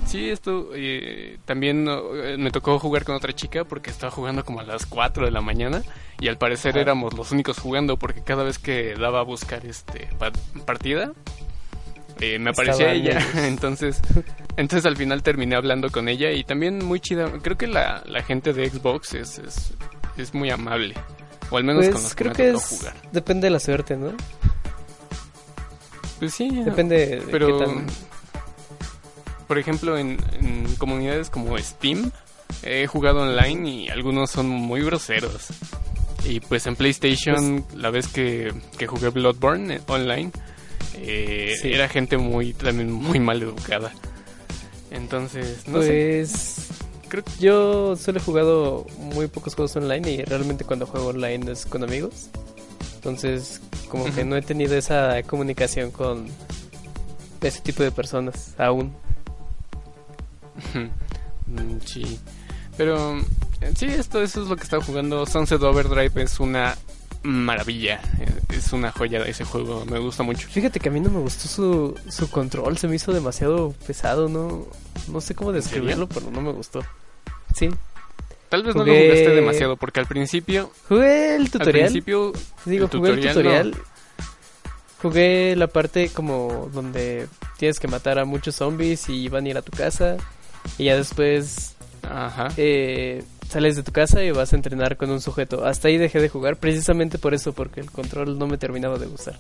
Sí, 0.05 0.29
esto 0.29 0.69
eh, 0.75 1.37
también 1.45 1.87
eh, 1.87 2.35
me 2.37 2.51
tocó 2.51 2.77
jugar 2.79 3.05
con 3.05 3.15
otra 3.15 3.33
chica 3.33 3.63
porque 3.63 3.89
estaba 3.91 4.11
jugando 4.11 4.43
como 4.43 4.59
a 4.59 4.63
las 4.63 4.85
4 4.85 5.23
de 5.25 5.31
la 5.31 5.39
mañana 5.41 5.83
y 6.19 6.27
al 6.27 6.37
parecer 6.37 6.77
éramos 6.77 7.13
los 7.13 7.31
únicos 7.31 7.59
jugando 7.59 7.97
porque 7.97 8.21
cada 8.21 8.43
vez 8.43 8.59
que 8.59 8.93
daba 8.95 9.19
a 9.21 9.23
buscar 9.23 9.65
este 9.65 10.09
pa- 10.19 10.33
partida 10.65 11.13
eh, 12.19 12.39
me 12.39 12.49
aparecía 12.49 12.91
ella, 12.91 13.19
entonces 13.47 14.01
entonces 14.57 14.85
al 14.85 14.97
final 14.97 15.23
terminé 15.23 15.55
hablando 15.55 15.89
con 15.89 16.09
ella 16.09 16.31
y 16.31 16.43
también 16.43 16.83
muy 16.83 16.99
chida, 16.99 17.31
creo 17.41 17.57
que 17.57 17.67
la, 17.67 18.03
la 18.05 18.21
gente 18.21 18.51
de 18.51 18.69
Xbox 18.69 19.13
es, 19.13 19.37
es, 19.39 19.73
es 20.17 20.33
muy 20.33 20.49
amable 20.49 20.93
o 21.51 21.57
al 21.57 21.63
menos 21.63 21.85
con 21.85 21.93
los 21.93 22.01
Pues 22.03 22.15
que 22.15 22.23
creo 22.25 22.31
me 22.31 22.35
que 22.35 22.49
es, 22.57 22.65
jugar. 22.79 22.95
depende 23.13 23.47
de 23.47 23.51
la 23.51 23.59
suerte, 23.61 23.95
¿no? 23.95 24.11
Pues 26.19 26.33
sí, 26.33 26.49
Depende 26.63 27.07
de 27.07 27.21
pero 27.31 27.57
qué 27.59 27.65
tan... 27.65 27.87
por 29.51 29.59
ejemplo 29.59 29.97
en, 29.97 30.17
en 30.39 30.75
comunidades 30.77 31.29
como 31.29 31.57
Steam 31.57 32.09
he 32.63 32.87
jugado 32.87 33.23
online 33.23 33.69
y 33.69 33.89
algunos 33.89 34.31
son 34.31 34.47
muy 34.47 34.81
groseros 34.81 35.47
y 36.23 36.39
pues 36.39 36.67
en 36.67 36.77
PlayStation 36.77 37.65
la 37.75 37.89
vez 37.89 38.07
que, 38.07 38.53
que 38.77 38.87
jugué 38.87 39.09
Bloodborne 39.09 39.75
eh, 39.75 39.81
online 39.87 40.31
eh, 40.95 41.57
Sí. 41.61 41.73
era 41.73 41.89
gente 41.89 42.15
muy 42.15 42.53
también 42.53 42.93
muy 42.93 43.19
mal 43.19 43.41
educada 43.41 43.91
entonces 44.89 45.67
no 45.67 45.81
sé 45.81 46.21
pues 46.23 46.67
creo 47.09 47.23
yo 47.37 47.97
solo 47.97 48.19
he 48.19 48.23
jugado 48.23 48.85
muy 48.99 49.27
pocos 49.27 49.55
juegos 49.55 49.75
online 49.75 50.09
y 50.11 50.23
realmente 50.23 50.63
cuando 50.63 50.85
juego 50.85 51.07
online 51.09 51.51
es 51.51 51.65
con 51.65 51.83
amigos. 51.83 52.29
Entonces, 52.95 53.59
como 53.89 54.05
que 54.15 54.23
no 54.23 54.37
he 54.37 54.41
tenido 54.41 54.77
esa 54.77 55.21
comunicación 55.23 55.91
con 55.91 56.27
ese 57.41 57.59
tipo 57.59 57.83
de 57.83 57.91
personas 57.91 58.53
aún. 58.57 58.93
Mm, 61.47 61.77
sí. 61.85 62.19
Pero 62.77 63.17
eh, 63.61 63.73
sí 63.75 63.85
esto 63.85 64.21
eso 64.21 64.41
es 64.43 64.47
lo 64.49 64.55
que 64.55 64.63
estaba 64.63 64.83
jugando. 64.83 65.25
Sunset 65.25 65.61
Overdrive 65.61 66.23
es 66.23 66.39
una 66.39 66.77
maravilla. 67.23 67.99
Eh, 68.19 68.55
es 68.55 68.73
una 68.73 68.91
joya 68.91 69.19
ese 69.25 69.43
juego. 69.43 69.85
Me 69.85 69.99
gusta 69.99 70.23
mucho. 70.23 70.47
Fíjate 70.47 70.79
que 70.79 70.89
a 70.89 70.91
mí 70.91 70.99
no 70.99 71.09
me 71.09 71.19
gustó 71.19 71.47
su, 71.47 71.99
su 72.09 72.29
control, 72.29 72.77
se 72.77 72.87
me 72.87 72.95
hizo 72.95 73.11
demasiado 73.11 73.73
pesado, 73.85 74.29
no, 74.29 74.65
no 75.07 75.21
sé 75.21 75.35
cómo 75.35 75.49
¿En 75.51 75.57
describirlo, 75.57 76.07
pero 76.07 76.31
no 76.31 76.41
me 76.41 76.51
gustó. 76.51 76.81
Sí, 77.55 77.69
Tal 78.49 78.63
vez 78.63 78.75
no 78.75 78.83
lo 78.83 78.91
jugaste 78.93 79.29
demasiado 79.29 79.77
porque 79.77 80.01
al 80.01 80.07
principio, 80.07 80.71
jugué 80.89 81.35
el 81.35 81.43
al 81.43 81.51
tutorial. 81.51 81.85
principio, 81.85 82.33
Digo, 82.65 82.85
el 82.85 82.91
jugué 82.91 83.09
el 83.11 83.15
tutorial 83.21 83.33
tutorial. 83.71 83.75
Jugué 85.01 85.55
la 85.55 85.67
parte 85.67 86.09
como 86.09 86.69
donde 86.73 87.27
tienes 87.57 87.79
que 87.79 87.87
matar 87.87 88.19
a 88.19 88.25
muchos 88.25 88.55
zombies 88.55 89.07
y 89.09 89.29
van 89.29 89.45
a 89.45 89.49
ir 89.49 89.57
a 89.57 89.61
tu 89.61 89.71
casa. 89.71 90.17
Y 90.77 90.85
ya 90.85 90.95
después 90.95 91.75
ajá, 92.09 92.49
eh, 92.57 93.23
sales 93.47 93.75
de 93.75 93.83
tu 93.83 93.91
casa 93.91 94.23
y 94.23 94.31
vas 94.31 94.53
a 94.53 94.55
entrenar 94.55 94.97
con 94.97 95.09
un 95.11 95.21
sujeto. 95.21 95.65
Hasta 95.65 95.87
ahí 95.87 95.97
dejé 95.97 96.19
de 96.19 96.29
jugar 96.29 96.57
precisamente 96.57 97.17
por 97.17 97.33
eso, 97.33 97.53
porque 97.53 97.81
el 97.81 97.91
control 97.91 98.37
no 98.39 98.47
me 98.47 98.57
terminaba 98.57 98.97
de 98.97 99.07
gustar. 99.07 99.37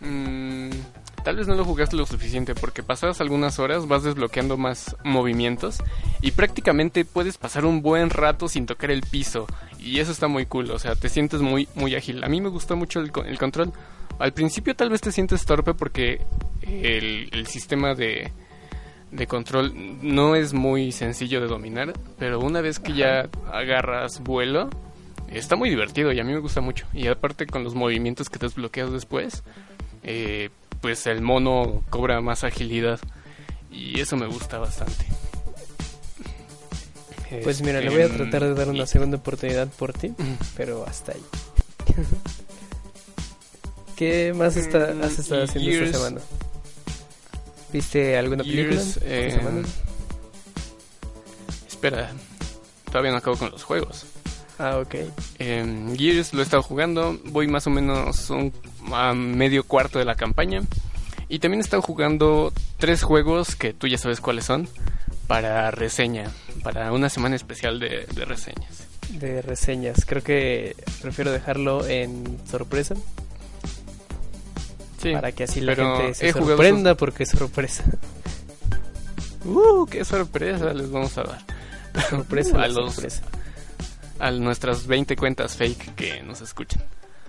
mm, 0.00 0.70
tal 1.24 1.36
vez 1.36 1.46
no 1.46 1.54
lo 1.54 1.64
jugaste 1.64 1.96
lo 1.96 2.06
suficiente 2.06 2.54
porque 2.54 2.82
pasadas 2.82 3.20
algunas 3.20 3.58
horas 3.58 3.86
vas 3.86 4.02
desbloqueando 4.02 4.56
más 4.56 4.96
movimientos 5.04 5.78
y 6.22 6.30
prácticamente 6.30 7.04
puedes 7.04 7.36
pasar 7.36 7.66
un 7.66 7.82
buen 7.82 8.08
rato 8.08 8.48
sin 8.48 8.64
tocar 8.66 8.90
el 8.90 9.02
piso 9.02 9.46
y 9.78 10.00
eso 10.00 10.12
está 10.12 10.28
muy 10.28 10.46
cool, 10.46 10.70
o 10.70 10.78
sea, 10.78 10.94
te 10.94 11.08
sientes 11.08 11.40
muy 11.40 11.68
muy 11.74 11.94
ágil. 11.94 12.24
A 12.24 12.28
mí 12.28 12.40
me 12.40 12.48
gusta 12.48 12.74
mucho 12.74 13.00
el, 13.00 13.12
el 13.26 13.38
control. 13.38 13.72
Al 14.18 14.32
principio 14.32 14.74
tal 14.76 14.90
vez 14.90 15.00
te 15.00 15.12
sientes 15.12 15.46
torpe 15.46 15.72
porque 15.74 16.20
el, 16.62 17.28
el 17.32 17.46
sistema 17.46 17.94
de 17.94 18.30
de 19.10 19.26
control 19.26 19.72
no 20.02 20.36
es 20.36 20.52
muy 20.52 20.92
sencillo 20.92 21.40
de 21.40 21.46
dominar, 21.48 21.92
pero 22.18 22.40
una 22.40 22.60
vez 22.60 22.78
que 22.78 22.92
ya 22.94 23.28
agarras 23.52 24.20
vuelo, 24.20 24.70
está 25.28 25.56
muy 25.56 25.70
divertido 25.70 26.12
y 26.12 26.20
a 26.20 26.24
mí 26.24 26.32
me 26.32 26.38
gusta 26.40 26.60
mucho. 26.60 26.86
Y 26.92 27.08
aparte 27.08 27.46
con 27.46 27.64
los 27.64 27.74
movimientos 27.74 28.28
que 28.28 28.38
desbloqueas 28.38 28.92
después, 28.92 29.42
eh, 30.02 30.50
pues 30.80 31.06
el 31.06 31.20
mono 31.22 31.82
cobra 31.90 32.20
más 32.20 32.44
agilidad 32.44 33.00
y 33.70 34.00
eso 34.00 34.16
me 34.16 34.26
gusta 34.26 34.58
bastante. 34.58 35.06
Pues 37.44 37.62
mira, 37.62 37.80
le 37.80 37.86
Este, 37.86 37.96
voy 37.96 38.10
a 38.10 38.16
tratar 38.16 38.42
de 38.42 38.54
dar 38.54 38.68
una 38.68 38.86
segunda 38.86 39.16
oportunidad 39.18 39.68
por 39.68 39.92
ti, 39.92 40.12
pero 40.56 40.84
hasta 40.86 41.12
ahí. 41.12 41.22
¿Qué 43.96 44.32
más 44.34 44.56
está, 44.56 44.94
has 45.02 45.18
estado 45.18 45.44
haciendo 45.44 45.70
esta 45.70 45.98
semana? 45.98 46.20
¿Viste 47.72 48.16
alguna 48.16 48.42
película 48.42 48.80
esta 48.80 49.00
eh? 49.04 49.40
Espera, 51.68 52.10
todavía 52.86 53.12
no 53.12 53.18
acabo 53.18 53.36
con 53.36 53.50
los 53.50 53.62
juegos. 53.62 54.06
Ah, 54.58 54.78
ok. 54.78 54.94
Eh, 55.38 55.94
Gears 55.96 56.34
lo 56.34 56.40
he 56.40 56.42
estado 56.42 56.62
jugando, 56.62 57.18
voy 57.26 57.48
más 57.48 57.66
o 57.66 57.70
menos 57.70 58.28
un, 58.28 58.52
a 58.92 59.14
medio 59.14 59.64
cuarto 59.64 59.98
de 59.98 60.04
la 60.04 60.16
campaña. 60.16 60.62
Y 61.28 61.38
también 61.38 61.60
he 61.60 61.62
estado 61.62 61.80
jugando 61.80 62.52
tres 62.76 63.02
juegos 63.02 63.54
que 63.54 63.72
tú 63.72 63.86
ya 63.86 63.96
sabes 63.96 64.20
cuáles 64.20 64.44
son 64.44 64.68
para 65.26 65.70
reseña, 65.70 66.30
para 66.62 66.92
una 66.92 67.08
semana 67.08 67.36
especial 67.36 67.78
de, 67.78 68.04
de 68.14 68.24
reseñas. 68.24 68.86
De 69.10 69.40
reseñas. 69.40 70.04
Creo 70.04 70.22
que 70.22 70.76
prefiero 71.00 71.30
dejarlo 71.30 71.86
en 71.86 72.38
sorpresa. 72.50 72.96
Sí, 75.00 75.12
para 75.12 75.32
que 75.32 75.44
así 75.44 75.60
la 75.60 75.74
gente 75.74 76.14
se 76.14 76.32
sorprenda 76.32 76.94
porque 76.96 77.22
es 77.22 77.30
sorpresa. 77.30 77.84
¡Uh! 79.44 79.86
¡Qué 79.86 80.04
sorpresa 80.04 80.72
les 80.74 80.90
vamos 80.90 81.16
a 81.18 81.22
dar! 81.24 81.38
Sorpresa, 82.08 82.62
A 82.62 82.68
los- 82.68 82.94
sorpresa. 82.94 83.22
A 84.18 84.30
nuestras 84.32 84.86
20 84.86 85.16
cuentas 85.16 85.56
fake 85.56 85.94
que 85.94 86.22
nos 86.22 86.42
escuchan. 86.42 86.82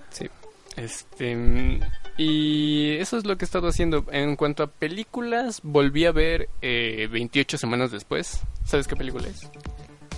Sí. 0.10 0.28
Este. 0.76 1.80
Y 2.18 2.98
eso 2.98 3.18
es 3.18 3.26
lo 3.26 3.38
que 3.38 3.46
he 3.46 3.48
estado 3.48 3.70
haciendo. 3.70 4.06
En 4.12 4.36
cuanto 4.36 4.64
a 4.64 4.68
películas, 4.68 5.62
volví 5.64 6.06
a 6.06 6.12
ver 6.12 6.50
eh, 6.62 7.08
28 7.10 7.58
semanas 7.58 7.92
después. 7.92 8.42
¿Sabes 8.66 8.88
qué 8.90 8.98
película 8.98 9.28
es? 9.30 9.48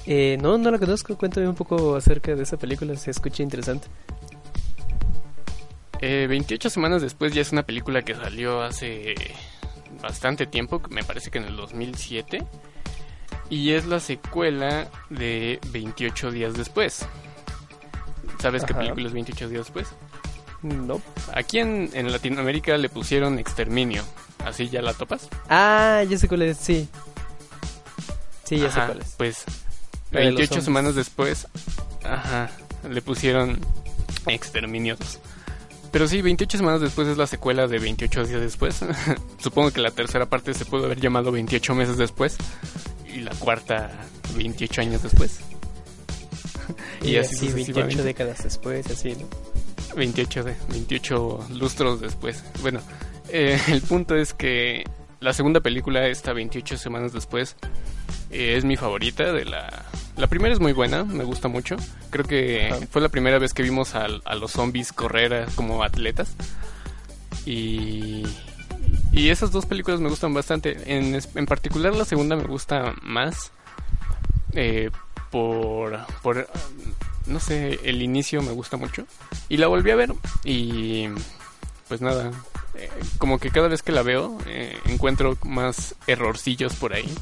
Eh, 0.07 0.37
no, 0.41 0.57
no 0.57 0.71
la 0.71 0.79
conozco. 0.79 1.15
Cuéntame 1.15 1.47
un 1.47 1.55
poco 1.55 1.95
acerca 1.95 2.33
de 2.35 2.41
esa 2.41 2.57
película. 2.57 2.95
Se 2.97 3.11
escucha 3.11 3.43
interesante. 3.43 3.87
Eh, 5.99 6.25
28 6.27 6.69
semanas 6.69 7.01
después 7.01 7.33
ya 7.33 7.41
es 7.41 7.51
una 7.51 7.63
película 7.63 8.01
que 8.01 8.13
salió 8.15 8.61
hace 8.61 9.15
bastante 10.01 10.45
tiempo, 10.47 10.81
me 10.89 11.03
parece 11.03 11.31
que 11.31 11.37
en 11.37 11.45
el 11.45 11.55
2007. 11.55 12.43
Y 13.49 13.71
es 13.71 13.85
la 13.85 13.99
secuela 13.99 14.87
de 15.09 15.59
28 15.71 16.31
días 16.31 16.55
después. 16.55 17.05
¿Sabes 18.39 18.63
qué 18.65 18.73
película 18.73 19.07
es 19.07 19.13
28 19.13 19.49
días 19.49 19.65
después? 19.65 19.87
No. 20.61 21.01
Aquí 21.33 21.59
en, 21.59 21.89
en 21.93 22.11
Latinoamérica 22.11 22.77
le 22.77 22.89
pusieron 22.89 23.37
Exterminio. 23.39 24.03
¿Así 24.43 24.69
ya 24.69 24.81
la 24.81 24.93
topas? 24.93 25.29
Ah, 25.49 26.03
ya 26.09 26.17
sé 26.17 26.27
cuál 26.27 26.41
es. 26.43 26.57
Sí. 26.57 26.87
Sí, 28.43 28.57
ya 28.57 28.67
Ajá, 28.67 28.81
sé 28.87 28.93
cuál 28.93 29.01
es. 29.01 29.13
Pues 29.17 29.43
La 30.11 30.19
de 30.21 30.25
los 30.31 30.35
28 30.35 30.47
zombies. 30.49 30.65
semanas 30.65 30.95
después, 30.95 31.47
ajá, 32.03 32.49
le 32.89 33.01
pusieron 33.01 33.59
Exterminio 34.27 34.95
2. 34.97 35.19
Pero 35.93 36.07
sí, 36.07 36.23
28 36.23 36.57
semanas 36.57 36.81
después 36.81 37.07
es 37.07 37.17
la 37.17 37.27
secuela 37.27 37.67
de 37.67 37.77
28 37.77 38.25
días 38.25 38.41
después. 38.41 38.83
Supongo 39.37 39.69
que 39.69 39.79
la 39.79 39.91
tercera 39.91 40.25
parte 40.25 40.55
se 40.55 40.65
pudo 40.65 40.85
haber 40.85 40.99
llamado 40.99 41.31
28 41.31 41.75
meses 41.75 41.97
después 41.97 42.35
y 43.13 43.19
la 43.19 43.29
cuarta 43.35 43.91
28 44.35 44.81
años 44.81 45.03
después. 45.03 45.41
Y, 47.03 47.15
así, 47.17 47.45
28 47.45 47.51
sucesivamente. 47.51 48.03
décadas 48.03 48.43
después, 48.43 48.89
así, 48.89 49.11
¿no? 49.11 49.27
28 49.95 50.43
de 50.43 50.55
28 50.69 51.47
lustros 51.51 52.01
después. 52.01 52.43
Bueno, 52.63 52.81
eh, 53.29 53.61
el 53.67 53.81
punto 53.81 54.15
es 54.15 54.33
que 54.33 54.85
la 55.19 55.31
segunda 55.31 55.61
película, 55.61 56.07
esta 56.07 56.33
28 56.33 56.75
semanas 56.75 57.13
después, 57.13 57.55
eh, 58.31 58.55
es 58.57 58.65
mi 58.65 58.77
favorita 58.77 59.31
de 59.31 59.45
la... 59.45 59.85
La 60.17 60.27
primera 60.27 60.53
es 60.53 60.59
muy 60.59 60.73
buena, 60.73 61.03
me 61.03 61.23
gusta 61.23 61.47
mucho. 61.47 61.75
Creo 62.11 62.25
que 62.25 62.87
fue 62.91 63.01
la 63.01 63.09
primera 63.09 63.39
vez 63.39 63.53
que 63.53 63.63
vimos 63.63 63.95
a, 63.95 64.07
los 64.07 64.51
zombies 64.51 64.93
correr 64.93 65.33
a- 65.33 65.45
como 65.55 65.83
atletas. 65.83 66.35
Y... 67.45 68.23
Y 69.11 69.29
esas 69.29 69.51
dos 69.51 69.65
películas 69.67 69.99
me 69.99 70.09
gustan 70.09 70.33
bastante. 70.33 70.75
En, 70.97 71.19
en 71.35 71.45
particular 71.45 71.95
la 71.95 72.03
segunda 72.05 72.35
me 72.35 72.45
gusta 72.45 72.95
más 73.03 73.51
eh, 74.53 74.89
por, 75.29 75.99
por, 76.23 76.47
no 77.27 77.39
sé, 77.39 77.79
el 77.83 78.01
inicio 78.01 78.41
me 78.41 78.51
gusta 78.53 78.75
mucho. 78.77 79.05
Y 79.49 79.57
la 79.57 79.67
volví 79.67 79.91
a 79.91 79.95
ver 79.95 80.13
y 80.43 81.09
pues 81.87 82.01
nada, 82.01 82.31
eh, 82.75 82.89
como 83.19 83.37
que 83.37 83.51
cada 83.51 83.67
vez 83.67 83.83
que 83.83 83.91
la 83.91 84.01
veo 84.01 84.35
eh, 84.47 84.79
encuentro 84.85 85.37
más 85.43 85.93
errorcillos 86.07 86.73
por 86.75 86.93
ahí. 86.93 87.13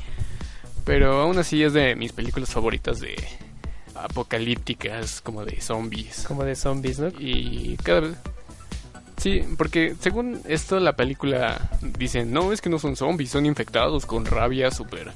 Pero 0.86 1.22
aún 1.22 1.38
así 1.38 1.64
es 1.64 1.74
de 1.74 1.96
mis 1.96 2.12
películas 2.12 2.50
favoritas 2.52 3.00
de 3.00 3.16
apocalípticas, 3.96 5.22
como 5.22 5.46
de 5.46 5.62
zombies. 5.62 6.26
Como 6.28 6.44
de 6.44 6.56
zombies, 6.56 7.00
¿no? 7.00 7.08
Y 7.20 7.78
cada 7.84 8.02
vez... 8.02 8.16
Sí, 9.18 9.44
porque 9.58 9.96
según 10.00 10.42
esto 10.48 10.80
la 10.80 10.96
película 10.96 11.70
dicen, 12.00 12.34
no, 12.34 12.52
es 12.52 12.60
que 12.62 12.70
no 12.72 12.80
son 12.80 12.96
zombies, 12.96 13.30
son 13.30 13.46
infectados 13.46 14.06
con 14.06 14.26
rabia 14.26 14.72
súper... 14.72 15.12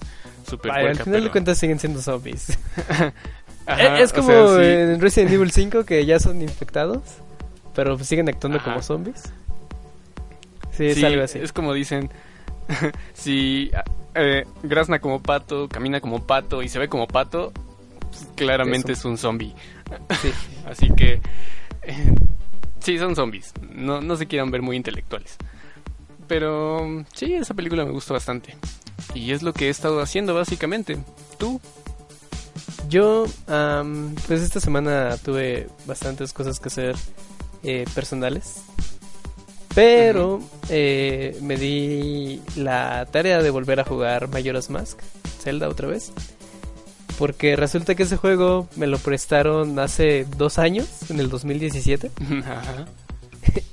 Super 0.48 0.72
Vaya, 0.72 0.90
al 0.92 0.96
final 0.98 1.14
de 1.14 1.20
pero- 1.22 1.32
cuentas 1.32 1.58
siguen 1.58 1.80
siendo 1.80 2.00
zombies. 2.04 2.60
Ajá, 3.66 4.00
es 4.00 4.12
o 4.12 4.16
como 4.18 4.28
sea, 4.28 4.48
sí. 4.58 4.64
en 4.94 5.02
Resident 5.02 5.32
Evil 5.32 5.50
5 5.52 5.86
que 5.86 6.06
ya 6.06 6.20
son 6.20 6.40
infectados, 6.44 7.02
pero 7.74 7.98
siguen 7.98 8.30
actuando 8.30 8.60
Ajá. 8.60 8.66
como 8.70 8.84
zombies. 8.84 9.24
Sí, 10.78 10.86
es 10.86 10.96
Sí, 10.98 11.06
algo 11.06 11.24
así. 11.24 11.40
Es 11.40 11.52
como 11.52 11.74
dicen, 11.74 12.12
si 13.16 13.72
eh, 14.16 14.46
grazna 14.64 15.00
como 15.00 15.22
pato, 15.22 15.68
camina 15.68 16.02
como 16.02 16.26
pato 16.26 16.64
y 16.64 16.70
se 16.70 16.80
ve 16.80 16.88
como 16.88 17.08
pato, 17.08 17.52
pues, 18.00 18.28
claramente 18.36 18.94
Es 18.94 19.00
es 19.00 19.06
un 19.06 19.18
zombie. 19.18 19.54
Sí. 20.22 20.32
Así 20.66 20.90
que 20.96 21.22
eh, 21.84 22.16
sí, 22.80 22.98
son 22.98 23.16
zombies. 23.16 23.54
No, 23.62 24.02
no 24.02 24.16
se 24.16 24.26
quieran 24.26 24.52
ver 24.52 24.62
muy 24.62 24.76
intelectuales. 24.76 25.38
Pero 26.28 27.06
sí, 27.14 27.34
esa 27.34 27.54
película 27.54 27.86
me 27.86 27.92
gustó 27.92 28.14
bastante. 28.14 28.56
Y 29.14 29.32
es 29.32 29.44
lo 29.44 29.54
que 29.54 29.68
he 29.68 29.70
estado 29.70 30.02
haciendo 30.02 30.34
básicamente. 30.34 30.98
¿Tú? 31.38 31.62
Yo, 32.90 33.26
am, 33.48 34.16
pues 34.28 34.42
esta 34.42 34.60
semana 34.60 35.18
tuve 35.18 35.68
bastantes 35.86 36.34
cosas 36.34 36.60
que 36.60 36.70
hacer 36.70 36.96
eh, 37.64 37.86
personales. 37.94 38.64
Pero 39.76 40.40
eh, 40.70 41.38
me 41.42 41.58
di 41.58 42.42
la 42.56 43.06
tarea 43.12 43.42
de 43.42 43.50
volver 43.50 43.82
a 43.82 43.84
jugar 43.84 44.30
Majora's 44.30 44.70
Mask, 44.70 45.00
Zelda 45.42 45.68
otra 45.68 45.90
vez. 45.90 46.14
Porque 47.20 47.58
resulta 47.58 47.94
que 47.94 48.04
ese 48.04 48.16
juego 48.16 48.70
me 48.78 48.88
lo 48.88 48.98
prestaron 48.98 49.78
hace 49.80 50.26
dos 50.38 50.60
años, 50.60 50.88
en 51.10 51.20
el 51.20 51.30
2017. 51.30 52.10
Ajá. 52.46 52.86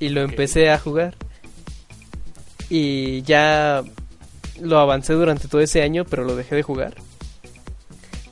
y 0.00 0.09
lo 0.09 0.23
empecé 0.23 0.71
a 0.71 0.78
jugar. 0.78 1.14
Y 2.68 3.23
ya 3.23 3.85
lo 4.61 4.78
avancé 4.80 5.12
durante 5.12 5.47
todo 5.47 5.61
ese 5.61 5.82
año, 5.82 6.04
pero 6.04 6.25
lo 6.25 6.35
dejé 6.35 6.56
de 6.56 6.62
jugar. 6.64 6.94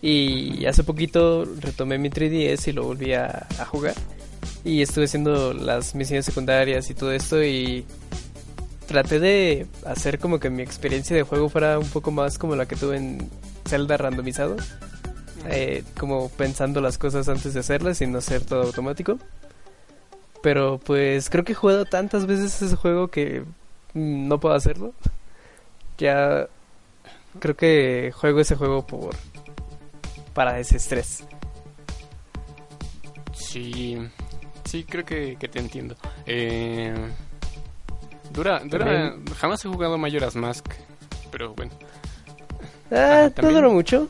Y 0.02 0.64
hace 0.66 0.82
poquito 0.82 1.44
retomé 1.60 1.98
mi 1.98 2.08
3DS 2.10 2.68
y 2.68 2.72
lo 2.72 2.84
volví 2.84 3.12
a, 3.12 3.46
a 3.58 3.64
jugar. 3.64 3.94
Y 4.64 4.82
estuve 4.82 5.06
haciendo 5.06 5.54
las 5.54 5.94
misiones 5.94 6.26
secundarias 6.26 6.90
y 6.90 6.94
todo 6.94 7.12
esto 7.12 7.42
y 7.42 7.86
traté 8.86 9.20
de 9.20 9.66
hacer 9.86 10.18
como 10.18 10.38
que 10.38 10.50
mi 10.50 10.62
experiencia 10.62 11.16
de 11.16 11.22
juego 11.22 11.48
fuera 11.48 11.78
un 11.78 11.88
poco 11.88 12.10
más 12.10 12.38
como 12.38 12.56
la 12.56 12.66
que 12.66 12.76
tuve 12.76 12.96
en 12.96 13.30
Zelda 13.66 13.96
randomizado. 13.96 14.56
Eh, 15.48 15.84
como 15.98 16.28
pensando 16.28 16.80
las 16.80 16.98
cosas 16.98 17.28
antes 17.28 17.54
de 17.54 17.60
hacerlas 17.60 18.00
y 18.02 18.06
no 18.06 18.18
hacer 18.18 18.44
todo 18.44 18.62
automático. 18.62 19.18
Pero 20.42 20.78
pues 20.78 21.30
creo 21.30 21.44
que 21.44 21.52
he 21.52 21.54
jugado 21.54 21.84
tantas 21.84 22.26
veces 22.26 22.60
ese 22.60 22.76
juego 22.76 23.08
que 23.08 23.44
no 23.94 24.40
puedo 24.40 24.54
hacerlo. 24.54 24.92
Ya 25.98 26.46
creo 27.38 27.56
que 27.56 28.12
juego 28.14 28.40
ese 28.40 28.56
juego 28.56 28.86
por 28.86 29.14
para 30.34 30.58
ese 30.58 30.76
estrés. 30.76 31.24
Sí, 33.32 33.98
sí, 34.64 34.84
creo 34.84 35.04
que, 35.04 35.36
que 35.38 35.48
te 35.48 35.58
entiendo. 35.58 35.96
Eh, 36.26 36.94
dura, 38.32 38.60
dura, 38.64 38.84
También- 38.86 39.24
jamás 39.36 39.64
he 39.64 39.68
jugado 39.68 39.98
Majora's 39.98 40.36
Mask, 40.36 40.66
pero 41.30 41.54
bueno. 41.54 41.72
Ah, 42.90 43.30
Ajá, 43.32 43.42
no 43.42 43.50
duró 43.52 43.72
mucho. 43.72 44.08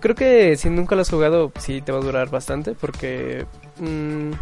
Creo 0.00 0.14
que 0.14 0.56
si 0.56 0.68
nunca 0.70 0.94
lo 0.94 1.02
has 1.02 1.10
jugado, 1.10 1.50
sí 1.58 1.80
te 1.80 1.90
va 1.90 1.98
a 1.98 2.02
durar 2.02 2.28
bastante 2.30 2.74
porque 2.74 3.46
mm, 3.78 4.32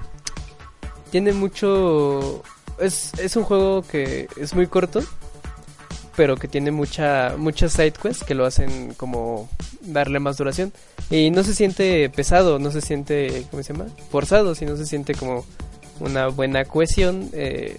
tiene 1.11 1.33
mucho... 1.33 2.43
Es, 2.79 3.13
es 3.19 3.37
un 3.37 3.45
juego 3.45 3.83
que 3.83 4.27
es 4.37 4.55
muy 4.55 4.67
corto, 4.67 5.01
pero 6.17 6.37
que 6.37 6.49
tiene 6.49 6.71
mucha 6.71 7.35
muchas 7.37 7.73
side 7.73 7.93
quests 7.93 8.25
que 8.25 8.35
lo 8.35 8.45
hacen 8.45 8.95
como 8.97 9.49
darle 9.81 10.21
más 10.21 10.37
duración. 10.37 10.73
Y 11.11 11.31
no 11.31 11.43
se 11.43 11.55
siente 11.55 12.09
pesado, 12.11 12.59
no 12.59 12.71
se 12.71 12.81
siente, 12.81 13.47
¿cómo 13.51 13.63
se 13.63 13.73
llama? 13.73 13.87
Forzado, 14.11 14.55
sino 14.55 14.77
se 14.77 14.87
siente 14.87 15.15
como 15.15 15.45
una 16.01 16.29
buena 16.29 16.65
cohesión 16.65 17.31
eh, 17.33 17.77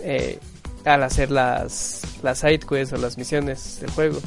eh, 0.00 0.38
al 0.84 1.02
hacer 1.02 1.30
las, 1.30 2.02
las 2.22 2.38
side 2.38 2.60
quests 2.60 2.92
o 2.92 2.96
las 2.96 3.18
misiones 3.18 3.80
del 3.80 3.90
juego. 3.90 4.18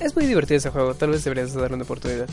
Es 0.00 0.14
muy 0.14 0.26
divertido 0.26 0.58
ese 0.58 0.70
juego, 0.70 0.94
tal 0.94 1.10
vez 1.10 1.24
deberías 1.24 1.54
darle 1.54 1.74
una 1.74 1.84
oportunidad. 1.84 2.28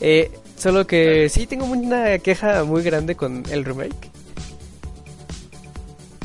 Eh, 0.00 0.30
solo 0.56 0.86
que 0.86 1.28
sí 1.28 1.46
tengo 1.46 1.66
una 1.66 2.18
queja 2.18 2.64
muy 2.64 2.82
grande 2.82 3.14
con 3.14 3.44
el 3.50 3.64
remake. 3.64 4.13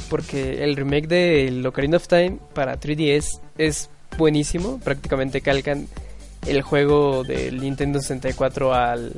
Porque 0.10 0.64
el 0.64 0.76
remake 0.76 1.08
de 1.08 1.64
Ocarina 1.66 1.98
of 1.98 2.08
Time 2.08 2.40
para 2.54 2.80
3DS 2.80 3.40
es 3.58 3.90
buenísimo. 4.18 4.80
Prácticamente 4.80 5.42
calcan 5.42 5.88
el 6.48 6.62
juego 6.62 7.24
del 7.24 7.60
Nintendo 7.60 8.00
64 8.00 8.74
al, 8.74 9.14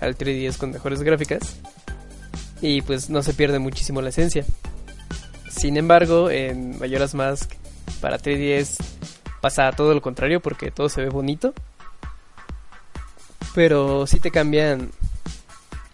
al 0.00 0.16
3DS 0.16 0.56
con 0.56 0.70
mejores 0.70 1.02
gráficas. 1.02 1.56
Y 2.60 2.82
pues 2.82 3.10
no 3.10 3.22
se 3.22 3.34
pierde 3.34 3.58
muchísimo 3.58 4.00
la 4.00 4.10
esencia. 4.10 4.44
Sin 5.50 5.76
embargo, 5.76 6.30
en 6.30 6.78
Majora's 6.78 7.14
Mask 7.14 7.52
para 8.00 8.18
3DS 8.18 8.76
pasa 9.40 9.72
todo 9.72 9.94
lo 9.94 10.00
contrario 10.00 10.40
porque 10.40 10.70
todo 10.70 10.88
se 10.88 11.02
ve 11.02 11.08
bonito. 11.08 11.54
Pero 13.54 14.06
sí 14.06 14.20
te 14.20 14.30
cambian 14.30 14.90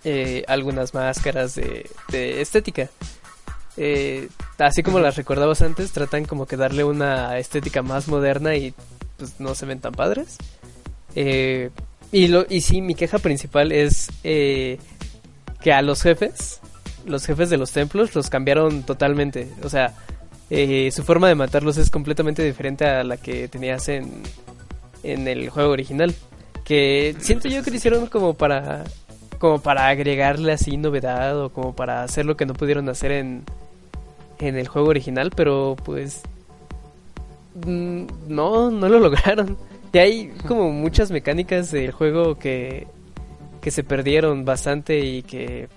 eh, 0.04 0.44
algunas 0.48 0.94
máscaras 0.94 1.54
de 1.54 2.40
estética. 2.40 2.90
Eh, 3.76 4.28
así 4.58 4.82
como 4.82 5.00
las 5.00 5.16
recordabas 5.16 5.62
antes, 5.62 5.92
tratan 5.92 6.24
como 6.24 6.46
que 6.46 6.56
darle 6.56 6.84
una 6.84 7.38
estética 7.38 7.82
más 7.82 8.08
moderna 8.08 8.54
y 8.54 8.74
pues 9.16 9.40
no 9.40 9.54
se 9.54 9.66
ven 9.66 9.80
tan 9.80 9.92
padres. 9.92 10.36
Eh, 11.14 11.70
y, 12.10 12.28
lo, 12.28 12.44
y 12.48 12.60
sí, 12.60 12.80
mi 12.80 12.94
queja 12.94 13.18
principal 13.18 13.72
es 13.72 14.10
eh, 14.24 14.78
que 15.62 15.72
a 15.72 15.82
los 15.82 16.02
jefes, 16.02 16.60
los 17.06 17.24
jefes 17.24 17.50
de 17.50 17.56
los 17.56 17.72
templos, 17.72 18.14
los 18.14 18.30
cambiaron 18.30 18.82
totalmente. 18.82 19.48
O 19.62 19.68
sea, 19.68 19.94
eh, 20.50 20.90
su 20.92 21.02
forma 21.02 21.28
de 21.28 21.34
matarlos 21.34 21.78
es 21.78 21.90
completamente 21.90 22.42
diferente 22.42 22.84
a 22.84 23.04
la 23.04 23.16
que 23.16 23.48
tenías 23.48 23.88
en, 23.88 24.22
en 25.02 25.28
el 25.28 25.48
juego 25.48 25.70
original. 25.70 26.14
Que 26.64 27.16
siento 27.18 27.48
yo 27.48 27.62
que 27.62 27.70
lo 27.70 27.76
hicieron 27.76 28.06
como 28.06 28.34
para 28.34 28.84
como 29.38 29.60
para 29.60 29.88
agregarle 29.88 30.52
así 30.52 30.76
novedad 30.76 31.36
o 31.40 31.50
como 31.50 31.74
para 31.74 32.04
hacer 32.04 32.24
lo 32.24 32.36
que 32.36 32.46
no 32.46 32.54
pudieron 32.54 32.88
hacer 32.88 33.10
en, 33.10 33.42
en 34.48 34.56
el 34.56 34.68
juego 34.68 34.88
original, 34.88 35.30
pero 35.34 35.76
pues 35.84 36.22
mm, 37.64 38.04
no, 38.28 38.70
no 38.70 38.88
lo 38.88 38.98
lograron. 39.00 39.56
Y 39.92 39.98
hay 39.98 40.28
como 40.46 40.70
muchas 40.70 41.10
mecánicas 41.10 41.70
del 41.70 41.92
juego 41.92 42.38
que, 42.38 42.86
que 43.60 43.70
se 43.70 43.84
perdieron 43.84 44.44
bastante 44.44 45.00
y 45.00 45.22
que 45.22 45.68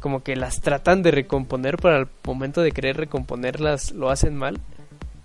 como 0.00 0.22
que 0.22 0.36
las 0.36 0.60
tratan 0.60 1.02
de 1.02 1.10
recomponer, 1.10 1.76
pero 1.78 1.96
al 1.96 2.08
momento 2.24 2.60
de 2.60 2.72
querer 2.72 2.96
recomponerlas 2.96 3.92
lo 3.92 4.10
hacen 4.10 4.36
mal. 4.36 4.60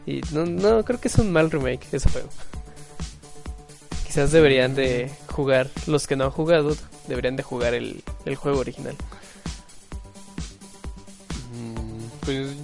Y 0.06 0.22
no, 0.32 0.46
no 0.46 0.84
creo 0.84 1.00
que 1.00 1.08
es 1.08 1.16
un 1.16 1.32
mal 1.32 1.52
remake 1.52 1.86
ese 1.92 2.10
juego. 2.10 2.30
Quizás 4.06 4.32
deberían 4.32 4.76
de 4.76 5.12
jugar, 5.28 5.70
los 5.88 6.08
que 6.08 6.16
no 6.16 6.26
han 6.26 6.32
jugado, 6.32 6.76
deberían 7.08 7.36
de 7.36 7.44
jugar 7.44 7.74
el, 7.74 8.04
el 8.26 8.36
juego 8.36 8.60
original. 8.60 8.96
Pues 12.24 12.56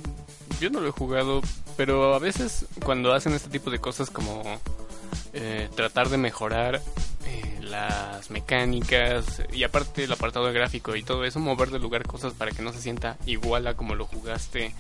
yo 0.60 0.70
no 0.70 0.80
lo 0.80 0.88
he 0.88 0.92
jugado, 0.92 1.42
pero 1.76 2.14
a 2.14 2.20
veces 2.20 2.66
cuando 2.84 3.14
hacen 3.14 3.34
este 3.34 3.50
tipo 3.50 3.70
de 3.70 3.80
cosas 3.80 4.10
como 4.10 4.44
eh, 5.34 5.70
tratar 5.76 6.10
de 6.10 6.18
mejorar 6.18 6.82
eh, 7.26 7.60
las 7.62 8.32
mecánicas 8.32 9.42
y 9.54 9.64
aparte 9.64 10.04
el 10.04 10.12
apartado 10.12 10.52
gráfico 10.54 10.96
y 10.96 11.04
todo 11.04 11.26
eso, 11.26 11.40
mover 11.40 11.70
de 11.70 11.80
lugar 11.80 12.04
cosas 12.04 12.34
para 12.34 12.52
que 12.52 12.62
no 12.62 12.74
se 12.74 12.82
sienta 12.82 13.18
igual 13.26 13.68
a 13.68 13.76
como 13.76 13.96
lo 13.96 14.06
jugaste 14.06 14.74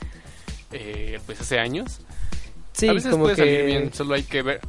eh, 0.71 1.19
pues 1.25 1.41
hace 1.41 1.59
años. 1.59 1.99
Sí, 2.73 2.87
a 2.87 2.93
veces 2.93 3.11
como 3.11 3.25
puede 3.25 3.35
que 3.35 3.41
salir 3.41 3.65
bien, 3.65 3.93
solo 3.93 4.13
hay 4.15 4.23
que 4.23 4.41
ver 4.41 4.61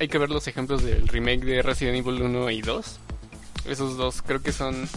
hay 0.00 0.08
que 0.08 0.18
ver 0.18 0.30
los 0.30 0.48
ejemplos 0.48 0.82
del 0.82 1.06
remake 1.06 1.44
de 1.44 1.62
Resident 1.62 1.96
Evil 1.96 2.22
1 2.22 2.50
y 2.50 2.62
2. 2.62 2.98
Esos 3.66 3.96
dos 3.96 4.22
creo 4.22 4.42
que 4.42 4.52
son 4.52 4.88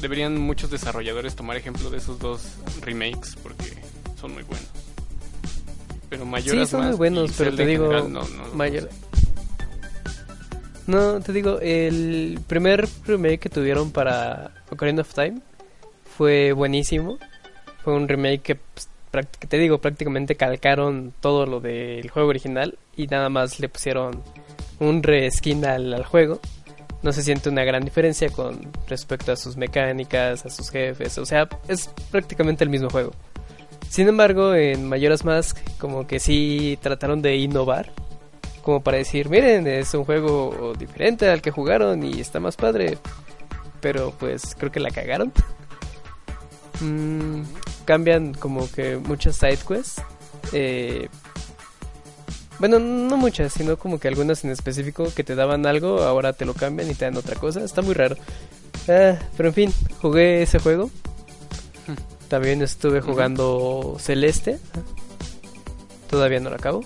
deberían 0.00 0.38
muchos 0.38 0.70
desarrolladores 0.70 1.34
tomar 1.34 1.56
ejemplo 1.56 1.90
de 1.90 1.98
esos 1.98 2.18
dos 2.18 2.42
remakes 2.82 3.36
porque 3.42 3.74
son 4.20 4.32
muy 4.34 4.42
buenos. 4.44 4.68
Pero 6.08 6.24
Mayoras 6.26 6.68
Sí, 6.68 6.70
son 6.72 6.86
muy 6.86 6.96
buenos, 6.96 7.32
pero 7.36 7.54
te 7.54 7.66
digo, 7.66 7.84
general 7.88 8.12
no, 8.12 8.20
no 8.28 8.44
los 8.44 8.54
Major- 8.54 8.88
No, 10.86 11.20
te 11.20 11.32
digo, 11.32 11.58
el 11.60 12.38
primer 12.46 12.86
remake 13.06 13.38
que 13.40 13.48
tuvieron 13.48 13.90
para 13.90 14.50
Ocarina 14.70 15.00
of 15.00 15.14
Time 15.14 15.40
fue 16.16 16.52
buenísimo. 16.52 17.18
Fue 17.82 17.94
un 17.94 18.06
remake 18.06 18.42
que, 18.42 18.54
pues, 18.56 18.88
práct- 19.12 19.48
te 19.48 19.58
digo, 19.58 19.78
prácticamente 19.78 20.34
calcaron 20.36 21.12
todo 21.20 21.46
lo 21.46 21.60
del 21.60 22.10
juego 22.10 22.28
original 22.28 22.78
y 22.96 23.06
nada 23.06 23.28
más 23.30 23.60
le 23.60 23.68
pusieron 23.68 24.22
un 24.78 25.02
reskin 25.02 25.64
al, 25.64 25.92
al 25.94 26.04
juego. 26.04 26.40
No 27.02 27.12
se 27.12 27.22
siente 27.22 27.48
una 27.48 27.64
gran 27.64 27.84
diferencia 27.84 28.28
con 28.30 28.70
respecto 28.86 29.32
a 29.32 29.36
sus 29.36 29.56
mecánicas, 29.56 30.44
a 30.46 30.50
sus 30.50 30.70
jefes. 30.70 31.16
O 31.18 31.26
sea, 31.26 31.48
es 31.68 31.90
prácticamente 32.10 32.64
el 32.64 32.70
mismo 32.70 32.88
juego. 32.90 33.12
Sin 33.88 34.08
embargo, 34.08 34.54
en 34.54 34.88
Majora's 34.88 35.24
Mask, 35.24 35.58
como 35.78 36.06
que 36.06 36.18
sí 36.20 36.78
trataron 36.82 37.22
de 37.22 37.36
innovar. 37.36 37.92
Como 38.62 38.82
para 38.82 38.96
decir, 38.96 39.28
miren, 39.28 39.66
es 39.66 39.94
un 39.94 40.04
juego 40.04 40.72
diferente 40.78 41.28
al 41.28 41.42
que 41.42 41.50
jugaron 41.50 42.02
y 42.02 42.20
está 42.20 42.40
más 42.40 42.56
padre. 42.56 42.98
Pero 43.80 44.12
pues 44.18 44.54
creo 44.58 44.72
que 44.72 44.80
la 44.80 44.90
cagaron. 44.90 45.32
Mm, 46.80 47.42
cambian 47.84 48.34
como 48.34 48.70
que 48.70 48.96
muchas 48.96 49.36
side 49.36 49.58
quests. 49.68 50.02
Eh, 50.52 51.08
bueno, 52.58 52.78
no 52.78 53.16
muchas, 53.16 53.52
sino 53.52 53.76
como 53.76 53.98
que 53.98 54.08
algunas 54.08 54.44
en 54.44 54.50
específico 54.50 55.12
que 55.14 55.24
te 55.24 55.34
daban 55.34 55.66
algo, 55.66 56.02
ahora 56.02 56.32
te 56.32 56.44
lo 56.44 56.54
cambian 56.54 56.90
y 56.90 56.94
te 56.94 57.04
dan 57.04 57.16
otra 57.16 57.36
cosa. 57.36 57.62
Está 57.62 57.82
muy 57.82 57.94
raro. 57.94 58.16
Ah, 58.88 59.18
pero 59.36 59.48
en 59.48 59.54
fin, 59.54 59.74
jugué 60.00 60.42
ese 60.42 60.58
juego. 60.58 60.90
También 62.34 62.62
estuve 62.62 63.00
jugando 63.00 63.96
Celeste. 64.00 64.58
Todavía 66.10 66.40
no 66.40 66.50
lo 66.50 66.56
acabo. 66.56 66.84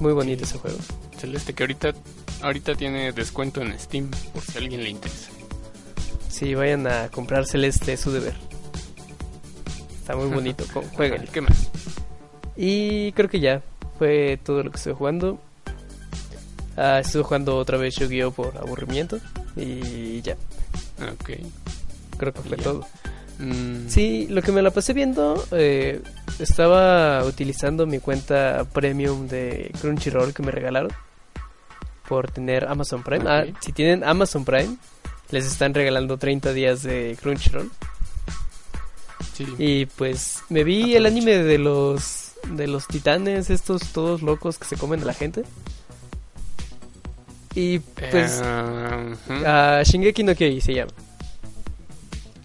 Muy 0.00 0.14
bonito 0.14 0.44
ese 0.44 0.56
juego. 0.56 0.78
Celeste, 1.18 1.52
que 1.52 1.64
ahorita, 1.64 1.92
ahorita 2.40 2.74
tiene 2.76 3.12
descuento 3.12 3.60
en 3.60 3.78
Steam, 3.78 4.10
por 4.32 4.42
si 4.42 4.56
a 4.56 4.62
alguien 4.62 4.82
le 4.82 4.88
interesa. 4.88 5.32
Si 6.30 6.54
vayan 6.54 6.86
a 6.86 7.10
comprar 7.10 7.44
Celeste, 7.44 7.92
es 7.92 8.00
su 8.00 8.10
deber. 8.10 8.32
Está 10.00 10.16
muy 10.16 10.28
bonito, 10.28 10.64
jueguenlo. 10.96 11.30
¿Qué 11.30 11.42
más? 11.42 11.68
Y 12.56 13.12
creo 13.12 13.28
que 13.28 13.40
ya 13.40 13.60
fue 13.98 14.40
todo 14.42 14.62
lo 14.62 14.70
que 14.70 14.78
estuve 14.78 14.94
jugando. 14.94 15.38
Ah, 16.78 17.00
estuve 17.00 17.22
jugando 17.24 17.58
otra 17.58 17.76
vez 17.76 17.96
Yu-Gi-Oh! 17.96 18.30
por 18.30 18.56
aburrimiento. 18.56 19.18
Y 19.56 20.22
ya, 20.22 20.36
Ok. 21.12 21.32
creo 22.16 22.32
que 22.32 22.40
fue 22.40 22.56
Ya. 22.56 22.62
todo. 22.64 22.86
Mm, 23.40 23.88
Sí, 23.88 24.26
lo 24.28 24.42
que 24.42 24.52
me 24.52 24.62
la 24.62 24.70
pasé 24.70 24.92
viendo, 24.92 25.42
eh, 25.52 26.00
estaba 26.38 27.24
utilizando 27.24 27.86
mi 27.86 27.98
cuenta 27.98 28.64
premium 28.72 29.26
de 29.26 29.72
Crunchyroll 29.80 30.34
que 30.34 30.42
me 30.42 30.50
regalaron 30.52 30.92
por 32.08 32.30
tener 32.30 32.66
Amazon 32.66 33.02
Prime. 33.02 33.24
Ah, 33.26 33.44
si 33.60 33.72
tienen 33.72 34.04
Amazon 34.04 34.44
Prime, 34.44 34.76
les 35.30 35.46
están 35.46 35.72
regalando 35.74 36.18
30 36.18 36.52
días 36.52 36.82
de 36.82 37.16
Crunchyroll. 37.20 37.70
sí. 39.34 39.46
Y 39.58 39.86
pues 39.86 40.42
me 40.48 40.64
vi 40.64 40.94
el 40.94 41.06
anime 41.06 41.38
de 41.38 41.58
los 41.58 42.32
de 42.48 42.66
los 42.66 42.86
titanes, 42.86 43.48
estos 43.50 43.92
todos 43.92 44.22
locos 44.22 44.58
que 44.58 44.64
se 44.64 44.76
comen 44.76 45.02
a 45.02 45.04
la 45.04 45.14
gente. 45.14 45.44
Y 47.54 47.80
pues 47.80 48.40
a 48.42 49.82
Shingeki 49.84 50.22
no 50.22 50.34
Kyojin 50.34 50.60
se 50.60 50.74
llama. 50.74 50.92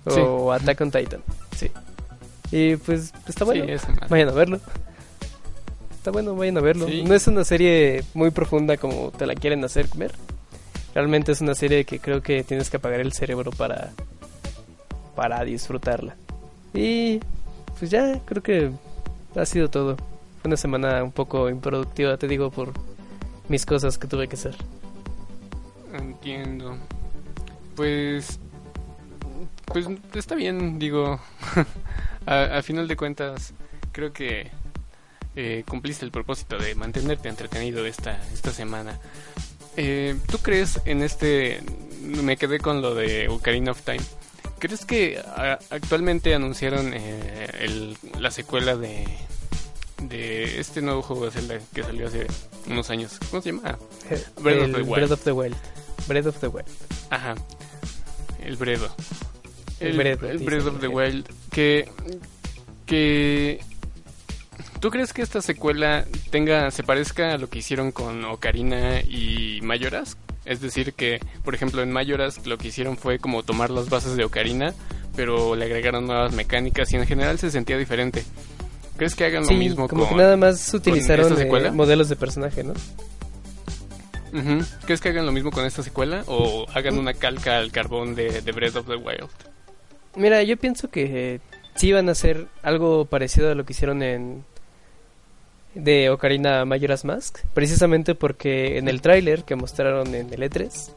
Sí. 0.07 0.19
O 0.19 0.51
Attack 0.51 0.81
on 0.81 0.91
Titan, 0.91 1.21
sí. 1.55 1.71
Y 2.51 2.75
pues 2.77 3.13
está 3.27 3.45
bueno. 3.45 3.65
Sí, 3.65 3.87
madre. 3.87 4.07
Vayan 4.09 4.29
a 4.29 4.33
verlo. 4.33 4.59
Está 5.97 6.11
bueno, 6.11 6.35
vayan 6.35 6.57
a 6.57 6.61
verlo. 6.61 6.87
Sí. 6.87 7.03
No 7.03 7.15
es 7.15 7.27
una 7.27 7.43
serie 7.43 8.03
muy 8.13 8.29
profunda 8.31 8.77
como 8.77 9.11
te 9.11 9.25
la 9.25 9.35
quieren 9.35 9.63
hacer 9.63 9.89
comer. 9.89 10.13
Realmente 10.93 11.31
es 11.31 11.41
una 11.41 11.55
serie 11.55 11.85
que 11.85 11.99
creo 11.99 12.21
que 12.21 12.43
tienes 12.43 12.69
que 12.69 12.77
apagar 12.77 12.99
el 12.99 13.13
cerebro 13.13 13.51
para 13.51 13.91
para 15.15 15.43
disfrutarla. 15.43 16.15
Y 16.73 17.19
pues 17.79 17.89
ya 17.89 18.19
creo 18.25 18.43
que 18.43 18.71
ha 19.35 19.45
sido 19.45 19.69
todo. 19.69 19.95
Fue 19.95 20.49
una 20.49 20.57
semana 20.57 21.03
un 21.03 21.11
poco 21.11 21.49
improductiva, 21.49 22.17
te 22.17 22.27
digo, 22.27 22.51
por 22.51 22.73
mis 23.49 23.65
cosas 23.65 23.97
que 23.97 24.07
tuve 24.07 24.27
que 24.27 24.35
hacer. 24.35 24.55
Entiendo. 25.93 26.77
Pues. 27.75 28.39
Pues 29.65 29.88
está 30.13 30.36
bien, 30.36 30.80
digo. 30.80 31.19
a, 32.25 32.43
a 32.58 32.62
final 32.62 32.88
de 32.88 32.95
cuentas, 32.95 33.54
creo 33.91 34.13
que 34.13 34.49
eh, 35.36 35.63
cumpliste 35.67 36.06
el 36.06 36.12
propósito 36.12 36.58
de 36.58 36.75
mantenerte 36.75 37.28
entretenido 37.30 37.86
esta, 37.86 38.21
esta 38.34 38.51
semana. 38.51 38.99
Eh, 39.78 40.15
¿Tú 40.32 40.38
crees 40.39 40.80
en 40.86 41.01
este.? 41.01 41.62
Me 42.01 42.38
quedé 42.38 42.60
con 42.60 42.82
lo 42.82 42.93
de 42.95 43.28
Ocarina 43.28 43.71
of 43.71 43.82
Time. 43.82 43.99
¿Crees 44.60 44.86
que 44.86 45.17
a- 45.19 45.60
actualmente 45.71 46.34
anunciaron 46.34 46.93
eh, 46.93 47.49
el- 47.60 47.97
la 48.19 48.32
secuela 48.32 48.75
de. 48.78 49.06
de 50.04 50.60
este 50.60 50.82
nuevo 50.82 51.01
juego 51.01 51.25
de 51.25 51.32
Zelda 51.32 51.60
que 51.73 51.84
salió 51.84 52.08
hace 52.08 52.28
unos 52.67 52.89
años? 52.89 53.19
¿Cómo 53.32 53.41
se 53.41 53.51
llama? 53.51 53.78
Breath 54.41 54.62
of 54.62 54.71
the 54.71 54.82
Wild. 54.84 54.95
Breath 54.95 55.12
of 55.12 55.23
the 55.23 55.32
Wild. 55.32 55.56
Breath 56.08 56.25
of 56.28 56.38
the 56.39 56.47
Wild. 56.47 56.67
Ajá. 57.10 57.36
El 58.43 58.56
Bredo. 58.58 58.95
El 59.79 59.97
Breath 59.97 60.67
of 60.67 60.79
the. 60.79 60.88
Wild. 60.88 61.25
Que. 61.51 61.89
Que. 62.85 63.59
¿Tú 64.79 64.89
crees 64.91 65.13
que 65.13 65.21
esta 65.21 65.41
secuela 65.41 66.05
tenga. 66.29 66.69
se 66.71 66.83
parezca 66.83 67.33
a 67.33 67.38
lo 67.38 67.49
que 67.49 67.59
hicieron 67.59 67.91
con 67.91 68.23
Ocarina 68.25 69.01
y 69.01 69.59
Mayoras? 69.63 70.17
Es 70.45 70.61
decir, 70.61 70.93
que, 70.93 71.19
por 71.43 71.55
ejemplo, 71.55 71.81
en 71.81 71.91
Mayoras 71.91 72.45
lo 72.45 72.57
que 72.57 72.67
hicieron 72.67 72.97
fue 72.97 73.17
como 73.17 73.41
tomar 73.43 73.71
las 73.71 73.89
bases 73.89 74.15
de 74.15 74.25
Ocarina, 74.25 74.73
pero 75.15 75.55
le 75.55 75.65
agregaron 75.65 76.05
nuevas 76.05 76.33
mecánicas 76.33 76.93
y 76.93 76.97
en 76.97 77.07
general 77.07 77.39
se 77.39 77.49
sentía 77.49 77.77
diferente. 77.77 78.23
¿Crees 78.95 79.15
que 79.15 79.25
hagan 79.25 79.45
Sí, 79.45 79.53
lo 79.53 79.59
mismo 79.59 79.88
como 79.88 80.03
con. 80.07 80.11
que 80.17 80.23
nada 80.23 80.38
más 80.38 80.71
utilizaron 80.73 81.35
eh, 81.41 81.71
modelos 81.71 82.07
de 82.09 82.15
personaje, 82.15 82.63
¿no? 82.63 82.73
¿Crees 84.85 84.99
que 85.01 85.09
hagan 85.09 85.25
lo 85.25 85.31
mismo 85.31 85.49
con 85.49 85.65
esta 85.65 85.81
secuela? 85.81 86.23
¿O 86.27 86.65
hagan 86.73 86.97
una 86.97 87.13
calca 87.13 87.57
al 87.57 87.71
carbón 87.71 88.15
de, 88.15 88.41
de 88.41 88.51
Breath 88.51 88.75
of 88.75 88.88
the 88.88 88.95
Wild? 88.97 89.29
Mira, 90.15 90.43
yo 90.43 90.58
pienso 90.58 90.89
que 90.89 91.41
sí 91.75 91.91
van 91.91 92.10
a 92.10 92.13
hacer 92.13 92.47
algo 92.63 93.06
parecido 93.06 93.51
a 93.51 93.56
lo 93.56 93.65
que 93.65 93.73
hicieron 93.73 94.01
en 94.01 94.43
de 95.73 96.10
Ocarina 96.10 96.63
Majora's 96.63 97.04
Mask, 97.04 97.39
precisamente 97.54 98.15
porque 98.15 98.78
en 98.78 98.88
el 98.88 99.01
tráiler 99.01 99.43
que 99.43 99.56
mostraron 99.56 100.15
en 100.15 100.34
el 100.34 100.41
E3, 100.41 100.91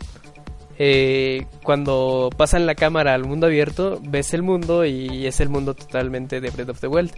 eh, 0.78 1.46
cuando 1.64 2.30
pasan 2.36 2.64
la 2.64 2.76
cámara 2.76 3.12
al 3.14 3.24
mundo 3.24 3.48
abierto, 3.48 4.00
ves 4.02 4.32
el 4.34 4.44
mundo 4.44 4.84
y 4.84 5.26
es 5.26 5.40
el 5.40 5.48
mundo 5.48 5.74
totalmente 5.74 6.40
de 6.40 6.50
Breath 6.50 6.68
of 6.70 6.80
the 6.80 6.86
Wild. 6.86 7.10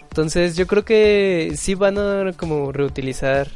Entonces 0.00 0.56
yo 0.56 0.66
creo 0.66 0.84
que 0.84 1.52
sí 1.56 1.74
van 1.74 1.98
a 1.98 2.32
como 2.36 2.72
reutilizar 2.72 3.48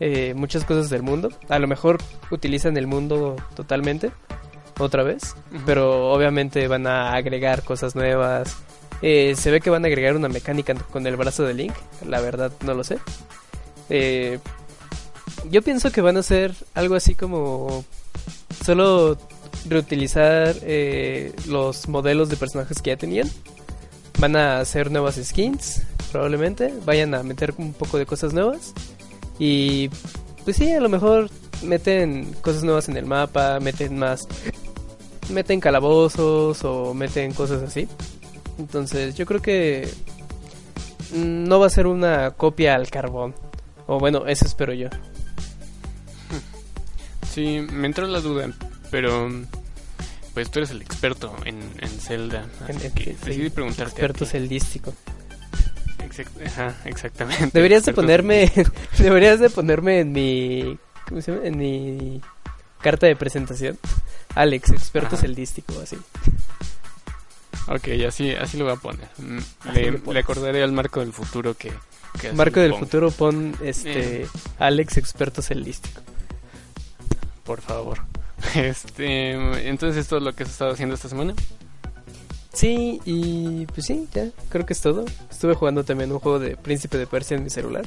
eh, 0.00 0.34
muchas 0.34 0.64
cosas 0.64 0.90
del 0.90 1.02
mundo. 1.02 1.30
A 1.48 1.58
lo 1.58 1.66
mejor 1.66 1.98
utilizan 2.30 2.76
el 2.76 2.86
mundo 2.86 3.36
totalmente 3.54 4.10
otra 4.84 5.02
vez, 5.02 5.34
pero 5.66 6.12
obviamente 6.12 6.68
van 6.68 6.86
a 6.86 7.14
agregar 7.14 7.62
cosas 7.62 7.94
nuevas. 7.94 8.56
Eh, 9.02 9.34
se 9.36 9.50
ve 9.50 9.60
que 9.60 9.70
van 9.70 9.84
a 9.84 9.88
agregar 9.88 10.16
una 10.16 10.28
mecánica 10.28 10.74
con 10.74 11.06
el 11.06 11.16
brazo 11.16 11.44
de 11.44 11.54
Link, 11.54 11.74
la 12.06 12.20
verdad 12.20 12.52
no 12.64 12.74
lo 12.74 12.84
sé. 12.84 12.98
Eh, 13.90 14.38
yo 15.50 15.62
pienso 15.62 15.90
que 15.90 16.00
van 16.00 16.16
a 16.16 16.20
hacer 16.20 16.54
algo 16.74 16.94
así 16.94 17.14
como 17.14 17.84
solo 18.64 19.18
reutilizar 19.68 20.54
eh, 20.62 21.32
los 21.46 21.88
modelos 21.88 22.28
de 22.28 22.36
personajes 22.36 22.80
que 22.80 22.90
ya 22.90 22.96
tenían. 22.96 23.28
Van 24.18 24.36
a 24.36 24.60
hacer 24.60 24.90
nuevas 24.90 25.16
skins, 25.22 25.82
probablemente. 26.10 26.72
Vayan 26.84 27.14
a 27.14 27.22
meter 27.22 27.54
un 27.58 27.72
poco 27.72 27.98
de 27.98 28.06
cosas 28.06 28.32
nuevas. 28.32 28.72
Y 29.38 29.88
pues 30.44 30.56
sí, 30.56 30.70
a 30.72 30.80
lo 30.80 30.88
mejor 30.88 31.30
meten 31.62 32.32
cosas 32.40 32.62
nuevas 32.64 32.88
en 32.88 32.96
el 32.96 33.06
mapa, 33.06 33.58
meten 33.60 33.98
más... 33.98 34.26
Meten 35.30 35.60
calabozos 35.60 36.62
o 36.64 36.94
meten 36.94 37.32
cosas 37.32 37.62
así. 37.62 37.88
Entonces 38.58 39.14
yo 39.14 39.24
creo 39.26 39.40
que 39.40 39.88
no 41.14 41.58
va 41.60 41.66
a 41.66 41.70
ser 41.70 41.86
una 41.86 42.32
copia 42.32 42.74
al 42.74 42.90
carbón. 42.90 43.34
O 43.86 43.98
bueno, 43.98 44.26
eso 44.26 44.44
espero 44.46 44.72
yo. 44.72 44.88
Sí, 47.32 47.64
me 47.72 47.86
entró 47.86 48.06
la 48.06 48.20
duda, 48.20 48.50
pero 48.90 49.30
pues 50.34 50.50
tú 50.50 50.58
eres 50.58 50.70
el 50.70 50.82
experto 50.82 51.34
en, 51.46 51.60
en 51.80 51.88
Zelda, 51.88 52.44
así 52.68 52.86
En- 52.88 52.92
que 52.92 53.16
decidí 53.24 53.48
preguntarte. 53.48 53.92
Experto 53.92 54.24
ti. 54.26 54.30
celdístico. 54.32 54.92
Exact- 55.98 56.46
ajá, 56.46 56.74
exactamente. 56.84 57.48
Deberías 57.54 57.86
de 57.86 57.94
ponerme, 57.94 58.52
deberías 58.98 59.40
de 59.40 59.48
ponerme 59.48 60.00
en 60.00 60.12
mi, 60.12 60.78
¿cómo 61.08 61.22
se 61.22 61.32
llama? 61.32 61.46
En 61.46 61.56
mi 61.56 62.20
carta 62.82 63.06
de 63.06 63.16
presentación. 63.16 63.78
Alex, 64.34 64.70
experto 64.70 65.14
Ajá. 65.16 65.18
celdístico, 65.26 65.78
así. 65.80 65.96
Ok, 67.68 67.88
así, 68.08 68.30
así 68.32 68.56
lo 68.56 68.64
voy 68.64 68.74
a 68.74 68.76
poner. 68.76 69.08
Mm, 69.18 69.38
Le, 69.72 69.90
le 70.12 70.18
acordaré 70.20 70.62
al 70.62 70.72
Marco 70.72 71.00
del 71.00 71.12
futuro 71.12 71.54
que... 71.56 71.72
que 72.20 72.32
Marco 72.32 72.60
del 72.60 72.72
pongo. 72.72 72.84
futuro 72.84 73.10
pon 73.10 73.54
este 73.62 74.22
Eh. 74.22 74.26
Alex 74.58 74.96
experto 74.96 75.42
celdístico. 75.42 76.00
por 77.44 77.60
favor. 77.60 77.98
Este, 78.56 79.30
entonces, 79.68 79.98
¿esto 80.02 80.16
es 80.18 80.22
lo 80.22 80.34
que 80.34 80.42
has 80.42 80.50
estado 80.50 80.72
haciendo 80.72 80.94
esta 80.96 81.08
semana? 81.08 81.32
Sí, 82.52 83.00
y 83.06 83.64
pues 83.66 83.86
sí, 83.86 84.06
ya, 84.12 84.26
creo 84.50 84.66
que 84.66 84.72
es 84.74 84.80
todo. 84.82 85.04
Estuve 85.30 85.54
jugando 85.54 85.84
también 85.84 86.12
un 86.12 86.18
juego 86.18 86.38
de 86.38 86.56
Príncipe 86.56 86.98
de 86.98 87.06
Persia 87.06 87.36
en 87.36 87.44
mi 87.44 87.50
celular. 87.50 87.86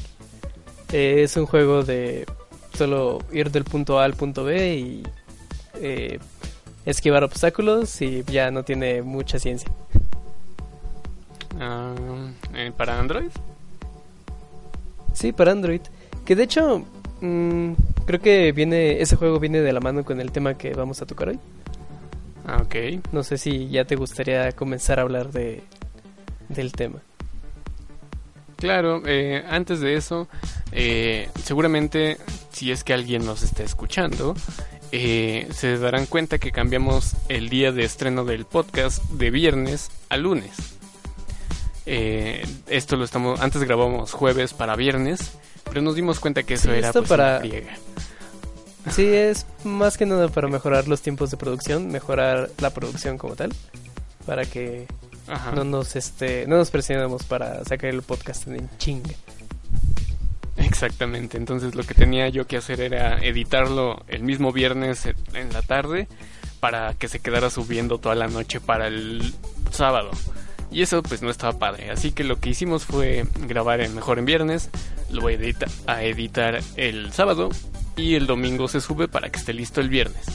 Eh, 0.92 1.22
es 1.24 1.36
un 1.38 1.46
juego 1.46 1.84
de 1.84 2.26
solo 2.76 3.20
ir 3.32 3.52
del 3.52 3.64
punto 3.64 4.00
A 4.00 4.06
al 4.06 4.14
punto 4.14 4.44
B 4.44 4.76
y 4.76 5.04
eh, 5.76 6.20
esquivar 6.86 7.24
obstáculos 7.24 8.02
y 8.02 8.24
ya 8.24 8.52
no 8.52 8.64
tiene 8.64 9.02
mucha 9.02 9.40
ciencia. 9.40 9.72
Ah, 11.60 11.94
eh, 12.54 12.72
¿Para 12.76 13.00
Android? 13.00 13.32
Sí, 15.14 15.32
para 15.32 15.52
Android. 15.52 15.82
Que 16.26 16.36
de 16.36 16.44
hecho, 16.44 16.84
mm, 17.22 17.74
creo 18.06 18.20
que 18.20 18.52
viene 18.52 19.02
ese 19.02 19.16
juego 19.16 19.40
viene 19.40 19.62
de 19.62 19.74
la 19.74 19.80
mano 19.80 20.04
con 20.04 20.20
el 20.20 20.32
tema 20.32 20.58
que 20.58 20.74
vamos 20.74 21.02
a 21.02 21.06
tocar 21.06 21.30
hoy. 21.30 21.40
Ah, 22.46 22.62
ok. 22.62 23.04
No 23.12 23.24
sé 23.24 23.38
si 23.38 23.70
ya 23.70 23.86
te 23.86 23.96
gustaría 23.96 24.52
comenzar 24.52 25.00
a 25.00 25.04
hablar 25.04 25.32
de 25.32 25.64
del 26.50 26.72
tema. 26.74 27.00
Claro, 28.58 29.02
eh, 29.06 29.44
antes 29.50 29.80
de 29.80 29.96
eso, 29.96 30.28
eh, 30.76 31.30
seguramente 31.44 32.18
si 32.52 32.72
es 32.72 32.84
que 32.84 32.94
alguien 32.94 33.26
nos 33.26 33.42
está 33.42 33.64
escuchando, 33.64 34.36
eh, 34.92 35.48
se 35.54 35.78
darán 35.78 36.06
cuenta 36.06 36.38
que 36.38 36.52
cambiamos 36.52 37.14
el 37.30 37.50
día 37.50 37.72
de 37.72 37.84
estreno 37.84 38.24
del 38.26 38.46
podcast 38.46 39.04
de 39.10 39.32
viernes 39.32 39.90
a 40.10 40.18
lunes. 40.18 40.52
Eh, 41.86 42.46
esto 42.68 42.96
lo 42.96 43.04
estamos, 43.06 43.40
antes 43.42 43.64
grabamos 43.64 44.12
jueves 44.12 44.54
para 44.54 44.76
viernes, 44.76 45.32
pero 45.66 45.82
nos 45.82 45.96
dimos 45.96 46.20
cuenta 46.20 46.44
que 46.44 46.56
eso 46.56 46.70
Sí, 46.72 46.78
era 46.78 46.88
esto 46.88 47.00
pues, 47.02 47.10
para- 47.10 47.40
una. 47.44 48.92
Sí, 48.92 49.06
es 49.08 49.46
más 49.64 49.98
que 49.98 50.06
nada 50.06 50.28
para 50.30 50.48
mejorar 50.48 50.88
los 50.88 51.02
tiempos 51.02 51.32
de 51.32 51.38
producción, 51.38 51.88
mejorar 51.88 52.52
la 52.60 52.70
producción 52.70 53.18
como 53.18 53.36
tal, 53.36 53.52
para 54.28 54.46
que 54.46 54.86
Ajá. 55.28 55.52
no 55.54 55.64
nos 55.64 55.96
este 55.96 56.46
no 56.48 56.58
nos 56.58 56.70
presionemos 56.70 57.24
para 57.24 57.64
sacar 57.66 57.90
el 57.90 58.04
podcast 58.04 58.48
en 58.48 58.70
chinga. 58.78 59.10
Exactamente, 60.58 61.38
entonces 61.38 61.76
lo 61.76 61.84
que 61.84 61.94
tenía 61.94 62.30
yo 62.30 62.48
que 62.48 62.58
hacer 62.58 62.80
era 62.82 63.18
editarlo 63.24 64.04
el 64.08 64.24
mismo 64.24 64.52
viernes 64.54 65.06
en- 65.34 65.52
la 65.54 65.62
tarde 65.62 66.08
para 66.60 66.94
que 66.94 67.08
se 67.08 67.20
quedara 67.20 67.50
subiendo 67.50 67.98
toda 67.98 68.16
la 68.16 68.28
noche 68.28 68.60
para 68.62 68.88
el 68.88 69.34
sábado. 69.72 70.12
Y 70.72 70.82
eso 70.82 71.04
pues 71.04 71.22
no 71.22 71.30
estaba 71.30 71.58
padre, 71.60 71.92
así 71.92 72.12
que 72.12 72.24
lo 72.24 72.40
que 72.40 72.50
hicimos 72.50 72.86
fue 72.86 73.26
grabar 73.48 73.82
en 73.82 73.94
mejor 73.96 74.18
en 74.20 74.26
viernes, 74.26 74.70
lo 75.12 75.22
voy 75.22 75.34
a, 75.34 75.38
edita- 75.38 75.68
a 75.88 76.04
editar 76.04 76.60
el 76.78 77.12
sábado 77.14 77.50
y 77.96 78.16
el 78.16 78.26
domingo 78.26 78.68
se 78.68 78.82
sube 78.82 79.08
para 79.08 79.30
que 79.30 79.40
esté 79.40 79.54
listo 79.54 79.80
el 79.82 79.90
viernes. 79.90 80.26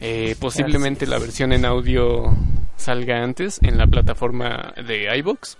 Eh, 0.00 0.36
posiblemente 0.40 1.06
la 1.06 1.18
versión 1.18 1.52
en 1.52 1.64
audio 1.66 2.34
salga 2.76 3.22
antes 3.22 3.58
en 3.62 3.76
la 3.78 3.86
plataforma 3.86 4.72
de 4.86 5.14
iBox. 5.18 5.58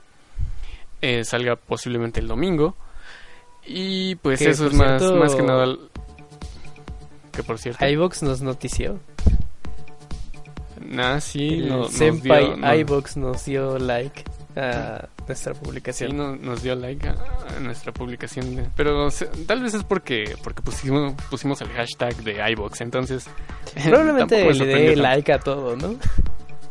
Eh, 1.03 1.25
salga 1.25 1.57
posiblemente 1.57 2.21
el 2.21 2.29
domingo. 2.29 2.77
Y 3.67 4.15
pues 4.17 4.39
Que, 4.41 4.51
eso 4.51 4.67
es 4.67 4.75
más, 4.75 5.01
cierto, 5.01 5.17
más 5.17 5.35
que 5.35 5.43
nada. 5.43 5.77
Que 7.33 7.43
por 7.43 7.59
cierto. 7.59 7.87
iVox 7.87 8.23
nos 8.23 8.41
notició. 8.43 8.99
Nah, 10.85 11.21
sí, 11.21 11.49
el 11.61 11.69
no- 11.69 11.77
nos 11.79 11.99
dio, 11.99 12.57
no- 12.57 12.57
nos 13.17 13.45
dio 13.45 13.79
like 13.79 14.25
a 14.57 15.09
nuestra 15.29 15.55
sí, 15.55 15.61
publicación. 15.63 16.17
no- 16.17 16.35
nos 16.37 16.63
dio 16.63 16.75
like 16.75 17.07
a, 17.09 17.13
a 17.57 17.61
nuestra 17.61 17.93
publicación. 17.93 18.57
de- 18.57 18.67
pero 18.75 19.09
se- 19.11 19.27
tal 19.47 19.63
vez 19.63 19.75
es 19.75 19.85
porque 19.85 20.35
porque 20.43 20.63
pusimos, 20.63 21.15
pusimos 21.31 21.61
el 21.61 21.69
hashtag 21.69 22.17
de 22.25 22.51
iBox. 22.53 22.81
Entonces. 22.81 23.29
Probablemente 23.85 24.53
le 24.53 24.67
dé 24.67 24.97
like 24.97 25.33
a 25.33 25.39
todo, 25.39 25.77
¿no? 25.77 25.95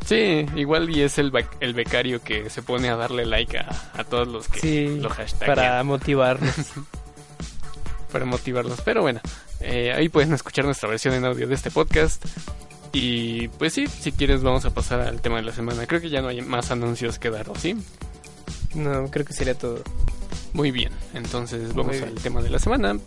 Sí, 0.05 0.45
igual 0.55 0.89
y 0.89 1.01
es 1.01 1.17
el, 1.19 1.31
bec- 1.31 1.57
el 1.59 1.73
becario 1.73 2.21
que 2.21 2.49
se 2.49 2.61
pone 2.63 2.89
a 2.89 2.95
darle 2.95 3.25
like 3.25 3.57
a, 3.59 3.91
a 3.93 4.03
todos 4.03 4.27
los 4.27 4.47
que 4.47 4.59
Sí, 4.59 4.99
lo 4.99 5.09
para 5.45 5.83
motivarnos. 5.83 6.53
para 8.11 8.25
motivarlos. 8.25 8.81
Pero 8.81 9.01
bueno, 9.01 9.21
eh, 9.59 9.93
ahí 9.95 10.09
pueden 10.09 10.33
escuchar 10.33 10.65
nuestra 10.65 10.89
versión 10.89 11.13
en 11.13 11.25
audio 11.25 11.47
de 11.47 11.53
este 11.55 11.69
podcast. 11.69 12.25
Y 12.91 13.49
pues 13.49 13.73
sí, 13.73 13.85
si 13.87 14.11
quieres 14.11 14.41
vamos 14.41 14.65
a 14.65 14.71
pasar 14.73 15.01
al 15.01 15.21
tema 15.21 15.35
de 15.37 15.43
la 15.43 15.51
semana. 15.53 15.85
Creo 15.85 16.01
que 16.01 16.09
ya 16.09 16.21
no 16.21 16.29
hay 16.29 16.41
más 16.41 16.71
anuncios 16.71 17.19
que 17.19 17.29
dar, 17.29 17.47
¿o 17.49 17.55
¿sí? 17.55 17.75
No, 18.73 19.11
creo 19.11 19.25
que 19.25 19.33
sería 19.33 19.53
todo. 19.53 19.83
Muy 20.53 20.71
bien, 20.71 20.91
entonces 21.13 21.75
vamos 21.75 22.01
al 22.01 22.15
tema 22.15 22.41
de 22.41 22.49
la 22.49 22.57
semana. 22.57 22.97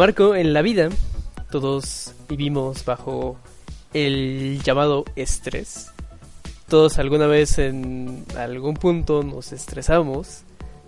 Marco, 0.00 0.34
en 0.34 0.54
la 0.54 0.62
vida 0.62 0.88
todos 1.50 2.14
vivimos 2.26 2.86
bajo 2.86 3.36
el 3.92 4.62
llamado 4.62 5.04
estrés. 5.14 5.90
Todos 6.68 6.98
alguna 6.98 7.26
vez 7.26 7.58
en 7.58 8.24
algún 8.34 8.72
punto 8.72 9.22
nos 9.22 9.52
estresamos. 9.52 10.44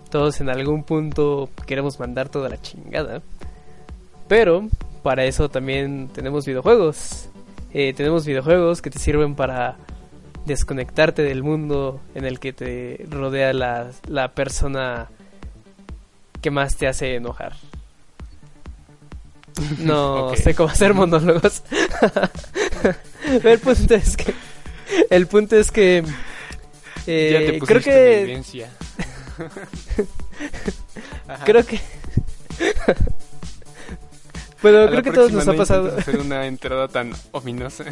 Todos 0.09 0.41
en 0.41 0.49
algún 0.49 0.83
punto 0.83 1.47
queremos 1.67 1.99
mandar 1.99 2.29
toda 2.29 2.49
la 2.49 2.59
chingada. 2.59 3.21
Pero 4.27 4.67
para 5.03 5.25
eso 5.25 5.47
también 5.47 6.09
tenemos 6.11 6.47
videojuegos. 6.47 7.29
Eh, 7.71 7.93
tenemos 7.93 8.25
videojuegos 8.25 8.81
que 8.81 8.89
te 8.89 8.97
sirven 8.97 9.35
para 9.35 9.77
desconectarte 10.47 11.21
del 11.21 11.43
mundo 11.43 12.01
en 12.15 12.25
el 12.25 12.39
que 12.39 12.51
te 12.51 13.05
rodea 13.11 13.53
la, 13.53 13.91
la 14.07 14.29
persona 14.29 15.07
que 16.41 16.49
más 16.49 16.75
te 16.77 16.87
hace 16.87 17.13
enojar. 17.13 17.53
No 19.79 20.27
Ok. 20.27 20.35
sé 20.37 20.55
cómo 20.55 20.69
hacer 20.69 20.93
monólogos. 20.93 21.63
El 23.43 23.59
punto 23.59 23.95
es 23.95 24.15
que. 24.17 24.33
El 25.09 25.27
punto 25.27 25.55
es 25.57 25.71
que. 25.71 26.03
eh, 27.07 27.29
ya 27.31 27.39
te 27.39 27.59
creo 27.65 27.69
pusiste 27.81 28.33
en 28.33 28.43
que. 28.43 28.67
Creo 31.45 31.65
que. 31.65 31.79
bueno, 34.61 34.83
A 34.85 34.89
creo 34.89 35.03
que 35.03 35.11
todos 35.11 35.31
nos 35.31 35.47
ha 35.47 35.51
no 35.51 35.53
pasado. 35.53 35.83
intentes 35.89 36.07
hacer 36.07 36.19
una 36.19 36.45
entrada 36.47 36.87
tan 36.87 37.11
ominosa. 37.31 37.85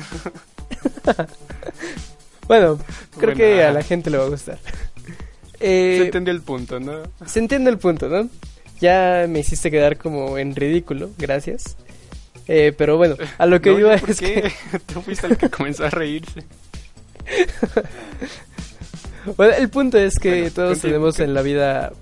Bueno, 2.47 2.77
creo 3.17 3.17
Bueno, 3.17 3.33
que 3.33 3.63
a 3.63 3.71
la 3.71 3.83
gente 3.83 4.09
le 4.09 4.17
va 4.17 4.25
a 4.25 4.29
gustar. 4.29 4.59
Se 5.95 5.99
Eh, 5.99 5.99
entendió 6.01 6.33
el 6.33 6.41
punto, 6.41 6.79
¿no? 6.79 7.03
se 7.25 7.39
entiende 7.39 7.69
el 7.69 7.77
punto, 7.77 8.09
¿no? 8.09 8.27
Ya 8.81 9.25
me 9.29 9.39
hiciste 9.39 9.69
quedar 9.71 9.97
como 9.97 10.37
en 10.37 10.55
ridículo, 10.55 11.11
gracias. 11.17 11.77
Eh, 12.47 12.73
pero 12.77 12.97
bueno, 12.97 13.15
a 13.37 13.45
lo 13.45 13.61
que 13.61 13.69
No, 13.71 13.79
iba 13.79 13.95
¿yo 13.95 13.99
por 14.01 14.09
es 14.09 14.19
qué? 14.19 14.51
que. 14.71 14.79
Tú 14.93 15.01
fuiste 15.01 15.27
el 15.27 15.37
que 15.37 15.49
comenzó 15.49 15.85
a 15.85 15.89
reírse. 15.89 16.43
Bueno, 19.37 19.53
el 19.55 19.69
punto 19.69 19.99
es 19.99 20.17
que 20.17 20.31
Bueno, 20.31 20.51
todos 20.55 20.79
tenemos 20.81 21.17
que- 21.17 21.23
en 21.23 21.35
la 21.35 21.43
vida 21.43 21.93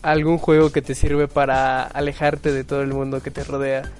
algún 0.00 0.38
juego 0.38 0.70
que 0.70 0.80
te 0.80 0.94
sirve 0.94 1.26
para 1.26 1.82
alejarte 1.82 2.52
de 2.52 2.62
todo 2.62 2.82
el 2.82 2.94
mundo 2.94 3.20
que 3.20 3.32
te 3.32 3.42
rodea. 3.42 3.90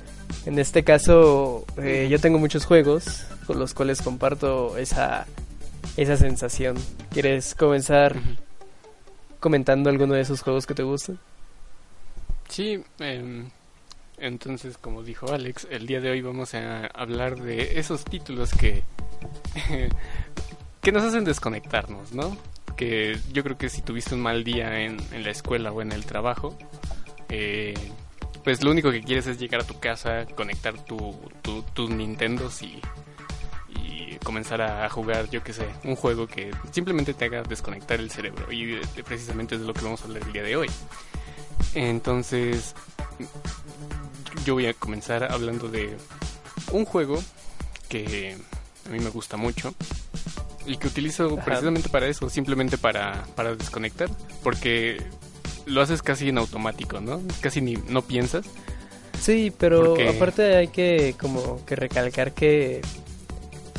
En 0.47 0.59
este 0.61 0.85
caso, 0.85 1.65
eh, 1.83 2.07
yo 2.09 2.21
tengo 2.21 2.39
muchos 2.39 2.65
juegos 2.65 3.25
con 3.47 3.59
los 3.59 3.75
cuales 3.75 4.01
comparto 4.01 4.77
esa, 4.79 5.27
esa 5.97 6.17
sensación. 6.17 6.77
¿Quieres 7.11 7.55
comenzar 7.57 8.15
comentando 9.41 9.91
alguno 9.91 10.15
de 10.15 10.21
esos 10.21 10.41
juegos 10.43 10.65
que 10.67 10.75
te 10.75 10.85
gustan? 10.85 11.19
Sí, 12.53 12.85
em, 12.99 13.49
entonces 14.19 14.77
como 14.77 15.03
dijo 15.03 15.33
Alex, 15.33 15.67
el 15.71 15.87
día 15.87 16.01
de 16.03 16.11
hoy 16.11 16.21
vamos 16.21 16.53
a 16.53 16.87
hablar 16.89 17.41
de 17.41 17.79
esos 17.79 18.05
títulos 18.05 18.51
que 18.53 18.83
que 20.83 20.93
nos 20.93 21.03
hacen 21.03 21.25
desconectarnos, 21.25 22.13
¿no? 22.13 22.37
Que 22.77 23.19
yo 23.33 23.43
creo 23.43 23.57
que 23.57 23.71
si 23.71 23.81
tuviste 23.81 24.15
un 24.15 24.21
mal 24.21 24.45
día 24.45 24.81
en, 24.81 24.99
en 25.13 25.23
la 25.25 25.31
escuela 25.31 25.73
o 25.73 25.81
en 25.81 25.93
el 25.93 26.05
trabajo, 26.05 26.59
eh, 27.31 27.73
pues 28.45 28.63
lo 28.63 28.71
único 28.71 28.91
que 28.91 29.01
quieres 29.01 29.27
es 29.29 29.39
llegar 29.39 29.63
a 29.63 29.65
tu 29.65 29.81
casa, 29.81 30.27
conectar 30.35 30.75
tu, 30.85 31.19
tu- 31.41 31.63
tus 31.63 31.89
Nintendos 31.89 32.61
y, 32.63 32.81
y 33.77 34.17
comenzar 34.25 34.61
a 34.61 34.89
jugar, 34.91 35.31
yo 35.31 35.43
qué 35.43 35.53
sé, 35.55 35.67
un 35.85 35.95
juego 35.97 36.27
que 36.27 36.51
simplemente 36.73 37.15
te 37.15 37.25
haga 37.27 37.43
desconectar 37.45 37.99
el 38.01 38.11
cerebro. 38.11 38.53
Y 38.53 38.67
de- 38.67 39.05
precisamente 39.05 39.55
es 39.55 39.61
de 39.63 39.67
lo 39.69 39.73
que 39.73 39.85
vamos 39.85 40.03
a 40.03 40.05
hablar 40.05 40.23
el 40.27 40.33
día 40.35 40.43
de 40.43 40.57
hoy. 40.57 40.69
Entonces, 41.75 42.75
yo 44.45 44.55
voy 44.55 44.67
a 44.67 44.75
comenzar 44.75 45.25
hablando 45.31 45.69
de 45.69 45.97
un 46.73 46.85
juego 46.85 47.23
que 47.89 48.37
a 48.87 48.91
mí 48.91 48.99
me 48.99 49.11
gusta 49.11 49.37
mucho. 49.37 49.75
y 50.65 50.77
que 50.77 50.87
utilizo 50.87 51.37
precisamente 51.45 51.89
para 51.89 52.07
eso, 52.07 52.31
simplemente 52.31 52.79
para, 52.79 53.25
para 53.35 53.57
desconectar, 53.57 54.09
porque 54.45 55.03
lo 55.67 55.81
haces 55.81 56.03
casi 56.03 56.29
en 56.29 56.39
automático, 56.39 57.01
¿no? 57.01 57.21
Casi 57.41 57.61
ni 57.61 57.75
no 57.75 58.03
piensas. 58.03 58.47
Sí, 59.21 59.53
pero 59.57 59.97
aparte 60.09 60.57
hay 60.57 60.69
que 60.69 61.15
como 61.21 61.65
que 61.65 61.77
recalcar 61.77 62.33
que 62.33 62.81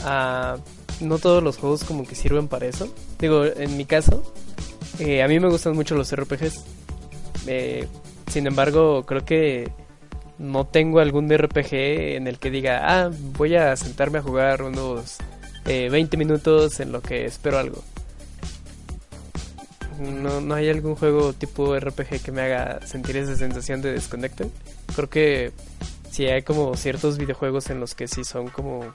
ah, 0.03 0.57
no 1.01 1.19
todos 1.19 1.43
los 1.43 1.57
juegos 1.57 1.83
como 1.83 2.05
que 2.05 2.15
sirven 2.15 2.47
para 2.47 2.65
eso. 2.65 2.93
Digo, 3.19 3.45
en 3.45 3.75
mi 3.75 3.86
caso, 3.86 4.23
eh, 4.99 5.21
a 5.21 5.27
mí 5.27 5.39
me 5.39 5.49
gustan 5.49 5.73
mucho 5.73 5.95
los 5.95 6.15
RPGs. 6.15 6.63
Eh, 7.47 7.88
sin 8.27 8.47
embargo, 8.47 9.06
creo 9.06 9.25
que 9.25 9.71
no 10.38 10.65
tengo 10.65 10.99
algún 10.99 11.29
RPG 11.29 11.73
en 12.15 12.27
el 12.27 12.39
que 12.39 12.49
diga, 12.49 12.82
ah, 12.84 13.12
voy 13.38 13.56
a 13.56 13.75
sentarme 13.75 14.19
a 14.19 14.21
jugar 14.21 14.63
unos 14.63 15.17
20 15.65 16.15
eh, 16.15 16.17
minutos 16.17 16.79
en 16.79 16.91
lo 16.91 17.01
que 17.01 17.25
espero 17.25 17.60
algo. 17.60 17.84
No, 19.99 20.41
no 20.41 20.56
hay 20.56 20.69
algún 20.69 20.95
juego 20.95 21.34
tipo 21.34 21.77
RPG 21.79 22.21
que 22.23 22.32
me 22.32 22.41
haga 22.41 22.86
sentir 22.86 23.17
esa 23.17 23.36
sensación 23.36 23.82
de 23.82 23.93
desconecte. 23.93 24.49
Creo 24.95 25.10
que 25.10 25.51
sí 26.12 26.25
hay 26.25 26.41
como 26.41 26.75
ciertos 26.75 27.17
videojuegos 27.17 27.69
en 27.69 27.79
los 27.79 27.95
que 27.95 28.08
sí 28.08 28.23
son 28.23 28.49
como... 28.49 28.93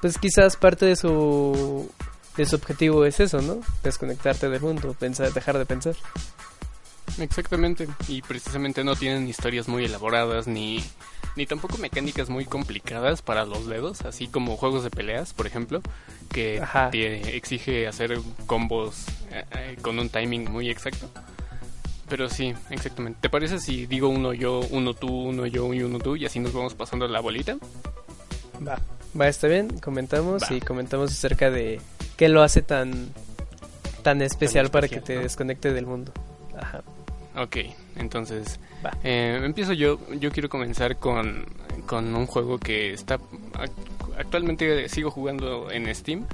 Pues 0.00 0.18
quizás 0.18 0.56
parte 0.56 0.84
de 0.86 0.96
su, 0.96 1.88
de 2.36 2.46
su 2.46 2.56
objetivo 2.56 3.04
es 3.04 3.20
eso, 3.20 3.40
¿no? 3.40 3.60
Desconectarte 3.82 4.48
del 4.48 4.60
mundo, 4.60 4.94
pensar, 4.98 5.32
dejar 5.32 5.58
de 5.58 5.66
pensar. 5.66 5.94
Exactamente, 7.18 7.88
y 8.08 8.22
precisamente 8.22 8.84
no 8.84 8.96
tienen 8.96 9.28
historias 9.28 9.68
muy 9.68 9.84
elaboradas 9.84 10.46
ni, 10.46 10.82
ni 11.36 11.46
tampoco 11.46 11.78
mecánicas 11.78 12.28
muy 12.30 12.44
complicadas 12.44 13.22
para 13.22 13.44
los 13.44 13.66
dedos, 13.66 14.02
así 14.02 14.28
como 14.28 14.56
juegos 14.56 14.84
de 14.84 14.90
peleas, 14.90 15.32
por 15.34 15.46
ejemplo, 15.46 15.82
que 16.30 16.62
te 16.90 17.36
exige 17.36 17.86
hacer 17.86 18.18
combos 18.46 19.06
eh, 19.30 19.44
eh, 19.52 19.76
con 19.82 19.98
un 19.98 20.08
timing 20.08 20.50
muy 20.50 20.70
exacto. 20.70 21.08
Pero 22.08 22.28
sí, 22.28 22.54
exactamente. 22.70 23.18
¿Te 23.22 23.30
parece 23.30 23.58
si 23.58 23.86
digo 23.86 24.08
uno 24.08 24.34
yo, 24.34 24.60
uno 24.70 24.92
tú, 24.92 25.08
uno 25.08 25.46
yo 25.46 25.72
y 25.72 25.82
uno 25.82 25.98
tú 25.98 26.16
y 26.16 26.26
así 26.26 26.40
nos 26.40 26.52
vamos 26.52 26.74
pasando 26.74 27.08
la 27.08 27.20
bolita? 27.20 27.56
Va, 28.66 28.78
va, 29.18 29.28
está 29.28 29.48
bien, 29.48 29.78
comentamos 29.80 30.50
y 30.50 30.60
comentamos 30.60 31.10
acerca 31.10 31.50
de 31.50 31.80
qué 32.16 32.28
lo 32.28 32.42
hace 32.42 32.60
tan 32.60 33.12
tan 34.02 34.20
especial, 34.20 34.70
para 34.70 34.88
que 34.88 35.00
te 35.00 35.18
desconecte 35.18 35.72
del 35.72 35.86
mundo. 35.86 36.12
Ajá. 36.58 36.82
Ok, 37.36 37.56
entonces 37.96 38.60
eh, 39.04 39.40
empiezo 39.42 39.72
yo. 39.72 39.98
Yo 40.18 40.30
quiero 40.30 40.48
comenzar 40.48 40.98
con, 40.98 41.46
con 41.86 42.14
un 42.14 42.26
juego 42.26 42.58
que 42.58 42.92
está 42.92 43.18
actualmente 44.18 44.88
sigo 44.88 45.10
jugando 45.10 45.70
en 45.70 45.92
Steam. 45.94 46.26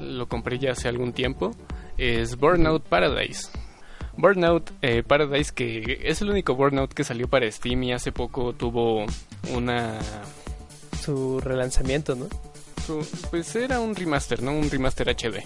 Lo 0.00 0.28
compré 0.28 0.58
ya 0.58 0.72
hace 0.72 0.88
algún 0.88 1.12
tiempo. 1.12 1.54
Es 1.98 2.36
Burnout 2.36 2.84
Paradise. 2.84 3.48
Burnout 4.16 4.70
eh, 4.82 5.02
Paradise 5.02 5.52
que 5.52 6.00
es 6.02 6.22
el 6.22 6.30
único 6.30 6.54
Burnout 6.54 6.92
que 6.92 7.04
salió 7.04 7.28
para 7.28 7.50
Steam 7.50 7.82
y 7.84 7.92
hace 7.92 8.12
poco 8.12 8.54
tuvo 8.54 9.04
una 9.52 9.98
su 11.02 11.40
relanzamiento, 11.40 12.14
¿no? 12.14 12.28
pues 13.30 13.54
era 13.54 13.78
un 13.78 13.94
remaster, 13.94 14.42
¿no? 14.42 14.52
Un 14.52 14.68
remaster 14.68 15.08
HD. 15.08 15.44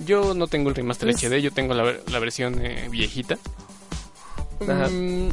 Yo 0.00 0.34
no 0.34 0.46
tengo 0.46 0.68
el 0.68 0.74
remaster 0.74 1.08
HD, 1.10 1.28
pues 1.28 1.42
yo 1.42 1.52
tengo 1.52 1.74
la, 1.74 1.94
la 2.10 2.18
versión 2.18 2.64
eh, 2.64 2.88
viejita. 2.90 3.38
Mm, 4.60 5.28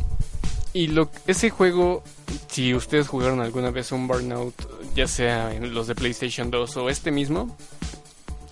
y 0.74 0.88
lo, 0.88 1.10
ese 1.28 1.50
juego, 1.50 2.04
si 2.48 2.74
ustedes 2.74 3.08
jugaron 3.08 3.40
alguna 3.42 3.70
vez 3.70 3.92
un 3.92 4.08
Burnout, 4.08 4.56
ya 4.96 5.08
sea 5.08 5.54
en 5.54 5.74
los 5.74 5.88
de 5.88 5.96
PlayStation 5.96 6.50
2 6.50 6.78
o 6.78 6.90
este 6.90 7.12
mismo, 7.12 7.56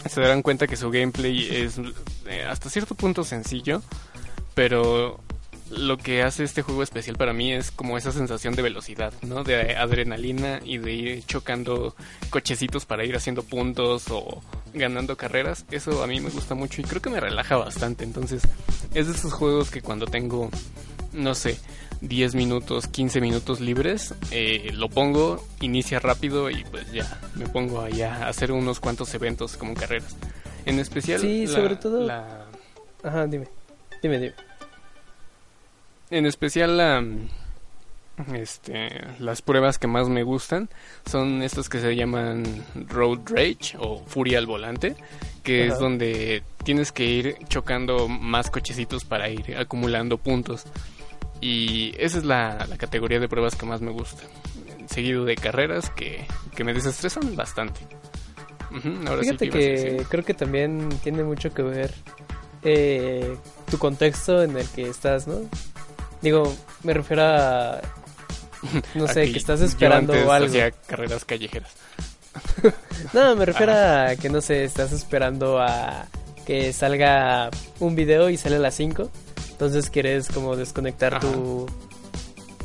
se 0.10 0.22
darán 0.22 0.42
cuenta 0.42 0.68
que 0.68 0.78
su 0.78 0.90
gameplay 0.90 1.48
es 1.50 1.80
eh, 2.28 2.44
hasta 2.48 2.70
cierto 2.70 2.96
punto 2.96 3.24
sencillo, 3.24 3.82
pero 4.54 5.20
lo 5.72 5.98
que 5.98 6.22
hace 6.22 6.44
este 6.44 6.62
juego 6.62 6.84
especial 6.84 7.16
para 7.16 7.34
mí 7.34 7.54
es 7.54 7.72
como 7.72 7.98
esa 7.98 8.12
sensación 8.12 8.56
de 8.56 8.62
velocidad, 8.62 9.14
¿no? 9.22 9.44
De 9.44 9.76
adrenalina 9.76 10.60
y 10.64 10.78
de 10.78 10.94
ir 10.94 11.26
chocando 11.26 11.96
cochecitos 12.30 12.86
para 12.86 13.06
ir 13.06 13.16
haciendo 13.16 13.44
puntos 13.44 14.06
o 14.10 14.42
ganando 14.74 15.18
carreras. 15.18 15.66
Eso 15.72 16.04
a 16.04 16.08
mí 16.08 16.20
me 16.20 16.30
gusta 16.30 16.56
mucho 16.56 16.82
y 16.82 16.84
creo 16.84 17.02
que 17.02 17.10
me 17.10 17.20
relaja 17.20 17.56
bastante. 17.58 18.04
Entonces, 18.04 18.44
es 18.94 19.08
de 19.08 19.14
esos 19.14 19.34
juegos 19.34 19.72
que 19.72 19.82
cuando 19.82 20.06
tengo, 20.06 20.50
no 21.14 21.36
sé, 21.36 21.58
10 22.02 22.36
minutos, 22.36 22.88
15 22.88 23.22
minutos 23.22 23.60
libres, 23.60 24.14
eh, 24.32 24.72
lo 24.74 24.90
pongo, 24.90 25.46
inicia 25.62 26.00
rápido 26.00 26.50
y 26.50 26.64
pues 26.66 26.92
ya 26.92 27.20
me 27.36 27.48
pongo 27.48 27.82
allá 27.82 28.26
a 28.26 28.30
hacer 28.30 28.52
unos 28.52 28.80
cuantos 28.80 29.14
eventos 29.14 29.58
como 29.58 29.74
carreras. 29.74 30.16
En 30.66 30.80
especial... 30.80 31.20
Sí, 31.20 31.48
sobre 31.48 31.76
todo... 31.76 32.10
Ajá, 33.04 33.26
dime. 33.28 33.48
Dime, 34.02 34.20
dime. 34.20 34.34
En 36.10 36.26
especial 36.26 36.78
la, 36.78 37.04
este, 38.34 38.90
las 39.20 39.42
pruebas 39.42 39.80
que 39.80 39.88
más 39.88 40.10
me 40.10 40.24
gustan 40.24 40.70
son 41.10 41.42
estas 41.42 41.70
que 41.70 41.80
se 41.80 41.96
llaman 41.96 42.44
Road 42.88 43.20
Rage 43.26 43.78
o 43.80 44.04
Furia 44.06 44.38
al 44.38 44.46
volante, 44.46 44.96
que 45.44 45.68
es 45.68 45.80
donde 45.80 46.44
tienes 46.64 46.92
que 46.92 47.06
ir 47.06 47.36
chocando 47.48 48.08
más 48.08 48.52
cochecitos 48.52 49.06
para 49.06 49.30
ir 49.30 49.58
acumulando 49.58 50.18
puntos. 50.18 50.66
Y 51.40 51.94
esa 51.98 52.20
es 52.20 52.24
la, 52.24 52.68
categoría 52.78 53.20
de 53.20 53.28
pruebas 53.28 53.56
que 53.56 53.66
más 53.66 53.82
me 53.82 53.92
gusta. 53.92 54.24
Seguido 54.86 55.26
de 55.26 55.36
carreras 55.36 55.90
que, 55.90 56.26
me 56.64 56.74
desestresan 56.74 57.36
bastante. 57.36 57.82
Fíjate 59.20 59.50
que, 59.50 60.06
creo 60.08 60.24
que 60.24 60.36
también 60.36 60.90
tiene 61.04 61.24
mucho 61.24 61.52
que 61.54 61.64
ver 61.64 61.94
eh, 62.64 63.36
tu 63.70 63.78
contexto 63.80 64.44
en 64.44 64.56
el 64.56 64.68
que 64.68 64.84
estás, 64.84 65.28
¿no? 65.28 65.40
Digo, 66.22 66.54
me 66.84 66.94
refiero 66.94 67.24
a. 67.24 67.82
No 68.96 69.08
sé, 69.08 69.32
que 69.32 69.38
estás 69.38 69.62
esperando 69.62 70.14
algo. 70.14 70.48
Hacía 70.48 70.72
carreras 70.72 71.26
callejeras. 71.26 71.72
no, 73.14 73.36
me 73.36 73.46
refiero 73.46 73.74
a 73.74 74.16
que, 74.16 74.30
no 74.30 74.42
sé, 74.42 74.64
estás 74.64 74.92
esperando 74.92 75.60
a 75.60 76.08
que 76.46 76.74
salga 76.74 77.50
un 77.80 77.96
video 77.96 78.30
y 78.30 78.38
sale 78.38 78.58
a 78.58 78.60
las 78.60 78.76
5. 78.76 79.10
Entonces 79.52 79.90
quieres 79.90 80.28
como 80.28 80.56
desconectar 80.56 81.20
tu, 81.20 81.68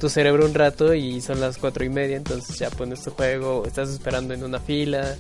tu 0.01 0.09
cerebro 0.09 0.47
un 0.47 0.55
rato 0.55 0.95
y 0.95 1.21
son 1.21 1.41
las 1.41 1.59
cuatro 1.59 1.85
y 1.85 1.89
media. 1.89 2.17
Entonces 2.17 2.59
ya 2.59 2.71
pones 2.71 3.03
tu 3.03 3.11
juego, 3.11 3.65
estás 3.67 3.91
esperando 3.91 4.35
en 4.35 4.45
una 4.45 4.61
fila. 4.61 5.17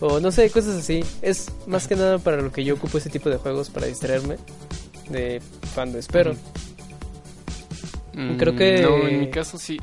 O 0.00 0.20
no 0.20 0.30
sé, 0.30 0.50
cosas 0.50 0.76
así. 0.76 1.04
Es 1.20 1.48
más 1.66 1.88
que 1.88 1.96
nada 1.96 2.18
para 2.18 2.40
lo 2.40 2.52
que 2.52 2.64
yo 2.64 2.74
ocupo 2.74 2.98
ese 2.98 3.10
tipo 3.10 3.28
de 3.28 3.36
juegos, 3.38 3.70
para 3.70 3.86
distraerme 3.86 4.36
de 5.08 5.42
cuando 5.74 5.98
espero. 5.98 6.34
Creo 8.38 8.54
que... 8.54 8.82
No, 8.82 9.08
en 9.08 9.20
mi 9.20 9.30
caso 9.30 9.58
sí. 9.58 9.78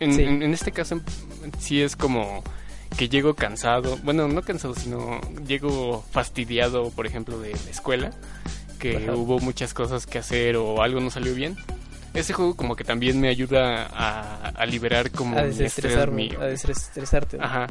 En, 0.00 0.42
este 0.52 0.72
caso 0.72 1.00
sí 1.58 1.82
es 1.82 1.96
como 1.96 2.42
que 2.96 3.08
llego 3.08 3.34
cansado, 3.34 3.98
bueno, 4.02 4.28
no 4.28 4.42
cansado, 4.42 4.74
sino 4.74 5.20
llego 5.46 6.04
fastidiado, 6.10 6.90
por 6.90 7.06
ejemplo, 7.06 7.38
de 7.38 7.52
la 7.52 7.70
escuela, 7.70 8.10
que 8.78 9.10
hubo 9.10 9.38
muchas 9.40 9.74
cosas 9.74 10.06
que 10.06 10.18
hacer 10.18 10.56
o 10.56 10.82
algo 10.82 11.00
no 11.00 11.10
salió 11.10 11.34
bien. 11.34 11.56
Ese 12.14 12.32
juego 12.32 12.56
como 12.56 12.74
que 12.74 12.84
también 12.84 13.20
me 13.20 13.28
ayuda 13.28 13.86
a, 13.86 14.66
liberar 14.66 15.10
como 15.10 15.38
a 15.38 15.42
desestresarme, 15.42 16.30
a 16.40 16.46
desestresarte. 16.46 17.38
Ajá. 17.40 17.66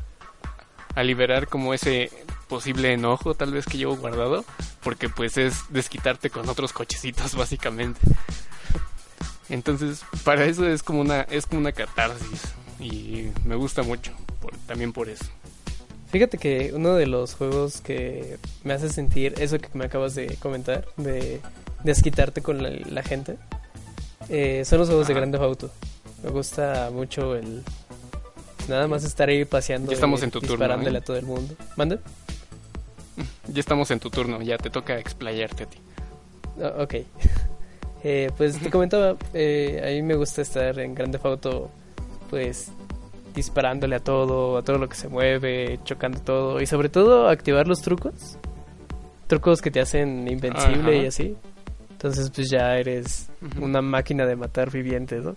A 0.95 1.03
liberar 1.03 1.47
como 1.47 1.73
ese 1.73 2.11
posible 2.47 2.93
enojo 2.93 3.33
tal 3.35 3.51
vez 3.51 3.65
que 3.65 3.77
llevo 3.77 3.97
guardado, 3.97 4.45
porque 4.83 5.09
pues 5.09 5.37
es 5.37 5.63
desquitarte 5.69 6.29
con 6.29 6.47
otros 6.49 6.73
cochecitos 6.73 7.35
básicamente. 7.37 7.99
Entonces, 9.49 10.03
para 10.23 10.45
eso 10.45 10.67
es 10.67 10.83
como 10.83 11.01
una, 11.01 11.21
es 11.21 11.45
como 11.45 11.61
una 11.61 11.71
catarsis. 11.71 12.53
Y 12.79 13.29
me 13.45 13.55
gusta 13.55 13.83
mucho, 13.83 14.11
también 14.67 14.93
por 14.93 15.09
eso. 15.09 15.25
Fíjate 16.09 16.37
que 16.37 16.71
uno 16.73 16.95
de 16.95 17.05
los 17.05 17.35
juegos 17.35 17.81
que 17.81 18.37
me 18.63 18.73
hace 18.73 18.89
sentir 18.89 19.33
eso 19.39 19.57
que 19.59 19.67
me 19.73 19.85
acabas 19.85 20.15
de 20.15 20.35
comentar, 20.37 20.85
de 20.95 21.41
desquitarte 21.83 22.41
con 22.41 22.63
la, 22.63 23.03
gente, 23.03 23.37
eh, 24.29 24.63
son 24.65 24.79
los 24.79 24.87
juegos 24.87 25.07
de 25.07 25.13
Grande 25.13 25.37
Auto. 25.37 25.69
Me 26.23 26.29
gusta 26.29 26.89
mucho 26.91 27.35
el 27.35 27.63
nada 28.67 28.87
más 28.87 29.03
estar 29.03 29.29
ahí 29.29 29.45
paseando 29.45 29.91
ya 29.91 29.95
estamos 29.95 30.21
en 30.23 30.31
tu 30.31 30.39
disparándole 30.39 30.85
turno, 30.85 30.97
a 30.99 31.01
todo 31.01 31.17
el 31.17 31.25
mundo. 31.25 31.55
¿Mande? 31.75 31.99
Ya 33.47 33.59
estamos 33.59 33.91
en 33.91 33.99
tu 33.99 34.09
turno, 34.09 34.41
ya 34.41 34.57
te 34.57 34.69
toca 34.69 34.97
explayarte 34.97 35.63
a 35.63 35.67
ti. 35.67 35.77
Ah, 36.61 36.83
ok. 36.83 36.95
Eh, 38.03 38.29
pues 38.37 38.59
te 38.59 38.69
comentaba, 38.69 39.15
eh, 39.33 39.81
a 39.83 39.87
mí 39.87 40.01
me 40.01 40.15
gusta 40.15 40.41
estar 40.41 40.79
en 40.79 40.93
Grande 40.93 41.19
Auto, 41.23 41.69
pues 42.29 42.71
disparándole 43.33 43.95
a 43.95 43.99
todo, 43.99 44.57
a 44.57 44.63
todo 44.63 44.77
lo 44.77 44.89
que 44.89 44.95
se 44.95 45.07
mueve, 45.07 45.79
chocando 45.83 46.19
todo 46.19 46.61
y 46.61 46.65
sobre 46.65 46.89
todo 46.89 47.29
activar 47.29 47.67
los 47.67 47.81
trucos, 47.81 48.37
trucos 49.27 49.61
que 49.61 49.71
te 49.71 49.79
hacen 49.79 50.27
invencible 50.27 51.03
y 51.03 51.05
así. 51.07 51.35
Entonces 51.91 52.29
pues 52.29 52.49
ya 52.49 52.77
eres 52.77 53.29
una 53.59 53.81
máquina 53.81 54.25
de 54.25 54.35
matar 54.35 54.71
vivientes, 54.71 55.23
¿no? 55.23 55.33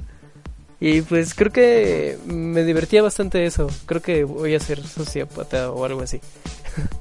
Y 0.81 1.03
pues 1.03 1.35
creo 1.35 1.53
que 1.53 2.19
me 2.25 2.65
divertía 2.65 3.03
bastante 3.03 3.45
eso. 3.45 3.69
Creo 3.85 4.01
que 4.01 4.25
voy 4.25 4.55
a 4.55 4.61
ser 4.61 4.83
sociópata 4.83 5.71
o 5.71 5.85
algo 5.85 6.01
así. 6.01 6.21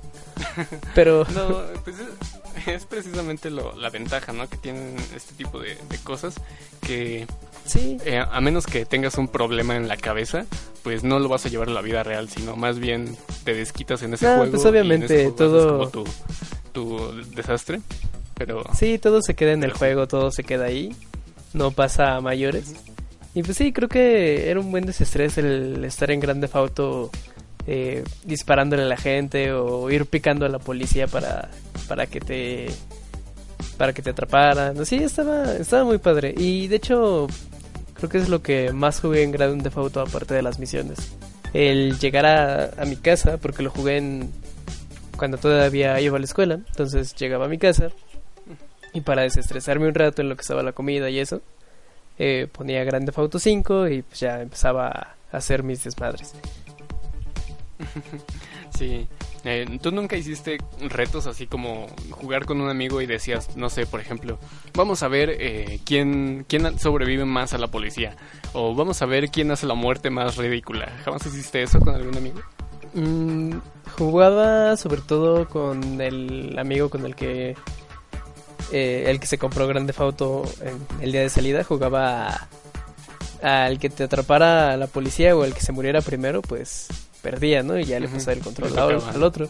Pero... 0.96 1.26
No, 1.34 1.62
pues 1.84 1.96
es, 2.68 2.86
precisamente 2.86 3.50
lo, 3.50 3.76
la 3.76 3.90
ventaja, 3.90 4.34
¿no? 4.34 4.48
Que 4.50 4.58
tienen 4.58 4.96
este 5.16 5.34
tipo 5.36 5.60
de, 5.60 5.76
de 5.90 5.98
cosas 6.04 6.36
que 6.82 7.26
Sí. 7.66 7.98
eh, 8.06 8.20
a 8.20 8.42
menos 8.42 8.66
que 8.66 8.86
tengas 8.86 9.18
un 9.18 9.28
problema 9.28 9.76
en 9.76 9.88
la 9.88 9.98
cabeza, 9.98 10.46
pues 10.84 11.04
no 11.04 11.20
lo 11.20 11.30
vas 11.30 11.46
a 11.46 11.50
llevar 11.50 11.70
a 11.70 11.74
la 11.74 11.82
vida 11.82 12.04
real, 12.04 12.30
sino 12.30 12.56
más 12.56 12.80
bien 12.80 13.16
te 13.44 13.54
desquitas 13.54 14.02
en 14.02 14.14
ese 14.14 14.26
No, 14.26 14.38
juego. 14.38 14.52
pues 14.52 14.64
y 14.64 14.68
en 14.68 14.72
obviamente 14.72 15.32
todo- 15.32 15.78
como 15.80 15.90
tu, 15.90 16.04
tu 16.72 17.14
desastre. 17.36 17.82
Pero 18.36 18.64
Sí, 18.74 18.98
todo 18.98 19.22
se 19.22 19.36
queda 19.36 19.52
en 19.52 19.64
el 19.64 19.74
juego, 19.74 20.08
todo 20.08 20.32
se 20.32 20.44
queda 20.44 20.66
ahí. 20.66 20.96
No 21.54 21.72
pasa 21.72 22.16
a 22.16 22.22
mayores. 22.22 22.74
Y 23.36 23.44
pues 23.44 23.58
sí, 23.58 23.72
creo 23.74 23.90
que 23.90 24.50
era 24.50 24.60
un 24.60 24.72
buen 24.72 24.86
desestrés 24.86 25.38
el 25.38 25.84
estar 25.86 26.10
en 26.10 26.20
Grande 26.20 26.50
Auto 26.54 27.12
eh, 27.72 28.04
disparándole 28.24 28.82
a 28.82 28.88
la 28.88 28.98
gente 28.98 29.54
o 29.54 29.92
ir 29.92 30.08
picando 30.08 30.44
a 30.44 30.50
la 30.50 30.58
policía 30.58 31.06
para, 31.06 31.52
para 31.88 32.08
que 32.08 32.20
te 32.20 32.68
para 33.78 33.94
que 33.94 34.02
te 34.02 34.10
atraparan. 34.10 34.84
Sí, 34.88 34.96
estaba 34.96 35.54
estaba 35.54 35.84
muy 35.84 36.00
padre. 36.00 36.34
Y 36.36 36.68
de 36.68 36.78
hecho 36.78 37.28
creo 37.94 38.10
que 38.10 38.18
es 38.18 38.28
lo 38.28 38.42
que 38.42 38.74
más 38.74 39.00
jugué 39.00 39.22
en 39.22 39.32
Grand 39.32 39.62
Theft 39.62 39.78
Auto 39.78 40.02
aparte 40.02 40.34
de 40.34 40.42
las 40.42 40.58
misiones. 40.58 41.14
El 41.54 42.00
llegar 42.00 42.26
a, 42.26 42.86
mi 42.86 42.96
casa 42.96 43.38
porque 43.38 43.62
lo 43.62 43.70
jugué 43.70 43.98
en 43.98 44.32
cuando 45.16 45.38
todavía 45.38 46.02
iba 46.02 46.18
a 46.18 46.20
la 46.20 46.26
escuela, 46.26 46.56
entonces 46.56 47.14
llegaba 47.18 47.46
a 47.46 47.50
mi 47.50 47.60
casa 47.60 47.90
y 48.96 49.02
para 49.02 49.22
desestresarme 49.22 49.88
un 49.88 49.94
rato 49.94 50.24
en 50.24 50.30
lo 50.30 50.36
que 50.36 50.42
estaba 50.42 50.64
la 50.64 50.72
comida 50.72 51.08
y 51.12 51.20
eso, 51.20 51.44
eh, 52.18 52.48
ponía 52.52 52.84
Grande 52.84 53.14
Auto 53.16 53.38
5 53.38 53.90
y 53.90 54.02
pues 54.02 54.22
ya 54.22 54.42
empezaba 54.42 54.88
a 54.88 55.38
hacer 55.38 55.62
mis 55.62 55.84
desmadres. 55.84 56.34
Sí. 58.78 59.08
Eh, 59.46 59.80
¿Tú 59.82 59.92
nunca 59.92 60.18
hiciste 60.18 60.58
retos 60.90 61.26
así 61.26 61.48
como 61.48 61.88
jugar 62.12 62.46
con 62.46 62.60
un 62.60 62.70
amigo 62.70 63.02
y 63.02 63.06
decías, 63.06 63.56
no 63.56 63.70
sé, 63.70 63.86
por 63.86 64.02
ejemplo, 64.02 64.38
vamos 64.74 65.02
a 65.02 65.08
ver 65.08 65.30
eh, 65.30 65.80
quién, 65.86 66.46
quién 66.48 66.78
sobrevive 66.78 67.26
más 67.26 67.54
a 67.54 67.58
la 67.58 67.68
policía? 67.68 68.16
O 68.54 68.76
vamos 68.76 69.02
a 69.02 69.06
ver 69.06 69.30
quién 69.30 69.52
hace 69.52 69.66
la 69.66 69.76
muerte 69.76 70.10
más 70.10 70.36
ridícula. 70.36 70.92
¿Jamás 71.06 71.26
hiciste 71.26 71.62
eso 71.62 71.80
con 71.80 71.96
algún 71.96 72.18
amigo? 72.18 72.42
Mm, 72.94 73.60
jugaba 73.98 74.76
sobre 74.76 75.02
todo 75.02 75.48
con 75.48 76.02
el 76.02 76.58
amigo 76.58 76.90
con 76.90 77.06
el 77.06 77.16
que 77.16 77.56
eh, 78.72 79.06
el 79.08 79.20
que 79.20 79.28
se 79.28 79.38
compró 79.38 79.68
Grande 79.68 79.94
Auto 79.98 80.44
en 80.62 81.04
el 81.04 81.12
día 81.12 81.22
de 81.22 81.30
salida 81.30 81.64
jugaba 81.64 82.48
al 83.42 83.80
que 83.80 83.90
te 83.90 84.04
atrapara 84.04 84.76
la 84.78 84.88
policía 84.88 85.36
o 85.36 85.44
el 85.44 85.54
que 85.54 85.62
se 85.62 85.72
muriera 85.72 86.02
primero 86.02 86.42
pues 86.42 86.88
perdía 87.22 87.64
no 87.64 87.78
y 87.78 87.86
ya 87.86 88.00
le 88.00 88.08
pasaba 88.08 88.34
el 88.34 88.40
control 88.40 88.78
al, 88.78 89.02
al 89.02 89.24
otro. 89.24 89.50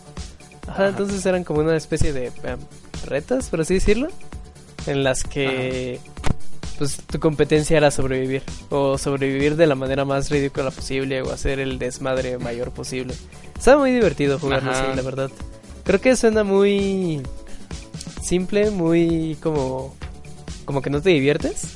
Ajá, 0.64 0.74
Ajá. 0.74 0.88
entonces 0.90 1.26
eran 1.26 1.44
como 1.44 1.62
una 1.62 1.76
especie 1.76 2.14
de 2.14 2.28
em, 2.44 2.60
retas 3.06 3.50
por 3.50 3.62
así 3.62 3.76
decirlo 3.76 4.10
en 4.86 5.04
las 5.04 5.24
que 5.24 6.00
pues 6.78 6.98
tu 7.06 7.20
competencia 7.20 7.76
era 7.78 7.92
sobrevivir 7.92 8.42
o 8.70 8.98
sobrevivir 8.98 9.58
de 9.58 9.68
la 9.68 9.76
manera 9.76 10.06
más 10.06 10.30
ridícula 10.30 10.72
posible 10.72 11.22
o 11.22 11.32
hacer 11.32 11.60
el 11.60 11.78
desmadre 11.78 12.38
mayor 12.38 12.72
posible. 12.72 13.14
Estaba 13.58 13.80
muy 13.80 13.92
divertido 13.92 14.40
jugarlo 14.40 14.72
así, 14.72 14.84
la 14.96 15.02
verdad. 15.02 15.30
Creo 15.84 16.00
que 16.00 16.16
suena 16.16 16.46
muy 16.46 17.22
simple, 18.22 18.72
muy 18.72 19.38
como 19.42 19.94
como 20.64 20.82
que 20.82 20.90
no 20.90 21.02
te 21.02 21.10
diviertes, 21.10 21.74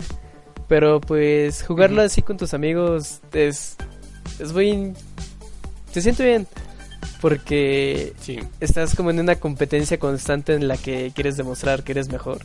pero 0.69 1.01
pues 1.01 1.63
jugarlo 1.63 2.01
así 2.01 2.21
con 2.21 2.37
tus 2.37 2.53
amigos 2.53 3.19
es 3.33 3.75
es 4.39 4.53
muy 4.53 4.93
te 5.93 6.01
siento 6.01 6.23
bien 6.23 6.47
porque 7.21 8.13
Sí. 8.19 8.39
estás 8.59 8.95
como 8.95 9.09
en 9.09 9.19
una 9.19 9.35
competencia 9.35 9.97
constante 9.97 10.53
en 10.53 10.67
la 10.67 10.77
que 10.77 11.11
quieres 11.15 11.37
demostrar 11.37 11.83
que 11.83 11.93
eres 11.93 12.09
mejor. 12.09 12.39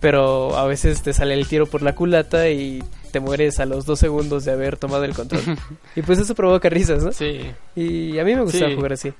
Pero 0.00 0.56
a 0.56 0.66
veces 0.66 1.02
te 1.02 1.12
sale 1.14 1.34
el 1.34 1.46
tiro 1.46 1.66
por 1.66 1.80
la 1.82 1.94
culata 1.94 2.48
y 2.50 2.82
te 3.12 3.20
mueres 3.20 3.60
a 3.60 3.64
los 3.66 3.86
dos 3.86 3.98
segundos 3.98 4.44
de 4.44 4.52
haber 4.52 4.76
tomado 4.76 5.04
el 5.04 5.14
control. 5.14 5.42
y 5.96 6.02
pues 6.02 6.18
eso 6.18 6.34
provoca 6.34 6.68
risas, 6.68 7.02
¿no? 7.02 7.12
Sí. 7.12 7.40
Y 7.76 8.18
a 8.18 8.24
mí 8.24 8.34
me 8.34 8.42
gusta 8.42 8.68
Sí. 8.68 8.74
jugar 8.74 8.92
así. 8.94 9.12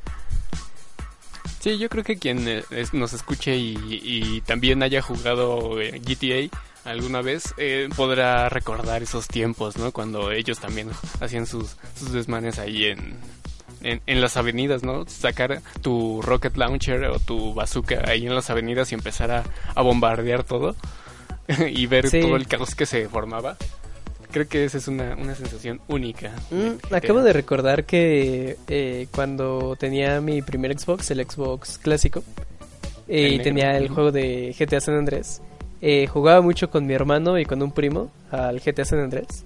Sí, 1.60 1.78
yo 1.78 1.88
creo 1.88 2.04
que 2.04 2.16
quien 2.18 2.46
eh, 2.46 2.62
nos 2.92 3.14
escuche 3.14 3.56
y, 3.56 3.76
y 4.02 4.42
también 4.42 4.82
haya 4.82 5.00
jugado 5.00 5.80
eh, 5.80 5.98
GTA 6.04 6.54
alguna 6.84 7.22
vez 7.22 7.54
eh, 7.56 7.88
podrá 7.96 8.50
recordar 8.50 9.02
esos 9.02 9.26
tiempos, 9.28 9.78
¿no? 9.78 9.90
Cuando 9.90 10.30
ellos 10.30 10.58
también 10.58 10.90
hacían 11.20 11.46
sus, 11.46 11.76
sus 11.98 12.12
desmanes 12.12 12.58
ahí 12.58 12.84
en, 12.86 13.14
en, 13.84 14.00
en 14.06 14.20
las 14.20 14.36
avenidas, 14.36 14.82
¿no? 14.82 15.06
Sacar 15.06 15.60
tu 15.82 16.20
rocket 16.22 16.56
launcher 16.56 17.04
o 17.04 17.18
tu 17.18 17.54
bazooka 17.54 18.02
ahí 18.08 18.26
en 18.26 18.34
las 18.34 18.50
avenidas 18.50 18.90
y 18.92 18.94
empezar 18.94 19.30
a, 19.30 19.44
a 19.74 19.82
bombardear 19.82 20.42
todo 20.44 20.74
y 21.68 21.86
ver 21.86 22.08
Sí. 22.08 22.20
todo 22.20 22.36
el 22.36 22.46
caos 22.46 22.74
que 22.74 22.86
se 22.86 23.08
formaba. 23.08 23.56
Creo 24.30 24.48
que 24.48 24.64
esa 24.64 24.78
es 24.78 24.88
una, 24.88 25.14
una 25.14 25.34
sensación 25.36 25.80
única. 25.86 26.32
Mm, 26.50 26.92
acabo 26.94 27.22
de 27.22 27.32
recordar 27.32 27.84
que 27.84 28.56
eh, 28.66 29.06
cuando 29.14 29.76
tenía 29.78 30.20
mi 30.20 30.42
primer 30.42 30.76
Xbox, 30.76 31.10
el 31.12 31.24
Xbox 31.24 31.78
clásico, 31.78 32.24
eh, 33.06 33.26
El 33.26 33.32
y 33.34 33.38
tenía 33.44 33.76
el 33.76 33.88
juego 33.90 34.10
de 34.10 34.52
GTA 34.58 34.80
San 34.80 34.96
Andrés, 34.96 35.40
eh, 35.80 36.08
jugaba 36.08 36.40
mucho 36.40 36.68
con 36.68 36.84
mi 36.84 36.94
hermano 36.94 37.38
y 37.38 37.44
con 37.44 37.62
un 37.62 37.70
primo 37.70 38.10
al 38.32 38.58
GTA 38.60 38.84
San 38.84 38.98
Andrés. 38.98 39.44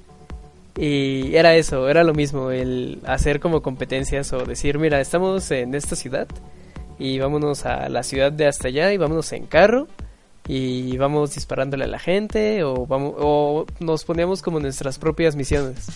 Y 0.77 1.35
era 1.35 1.57
eso, 1.57 1.89
era 1.89 2.05
lo 2.05 2.15
mismo, 2.15 2.51
el 2.51 3.01
hacer 3.05 3.41
como 3.41 3.63
competencias 3.63 4.33
o 4.33 4.45
decir, 4.45 4.79
mira, 4.79 5.01
estamos 5.01 5.51
en 5.51 5.75
esta 5.75 5.97
ciudad 5.97 6.29
y 6.99 7.19
vámonos 7.19 7.67
a 7.67 7.89
la 7.89 8.03
ciudad 8.03 8.31
de 8.31 8.47
hasta 8.47 8.69
allá 8.69 8.93
y 8.93 8.97
vámonos 8.97 9.33
en 9.33 9.47
carro 9.47 9.89
y 10.47 10.97
vamos 10.97 11.35
disparándole 11.35 11.85
a 11.85 11.89
la 11.89 11.99
gente 11.99 12.63
o 12.65 12.87
vamos 12.87 13.15
o 13.19 13.67
nos 13.81 14.05
poníamos 14.05 14.41
como 14.41 14.61
nuestras 14.61 14.99
propias 14.99 15.37
misiones 15.37 15.87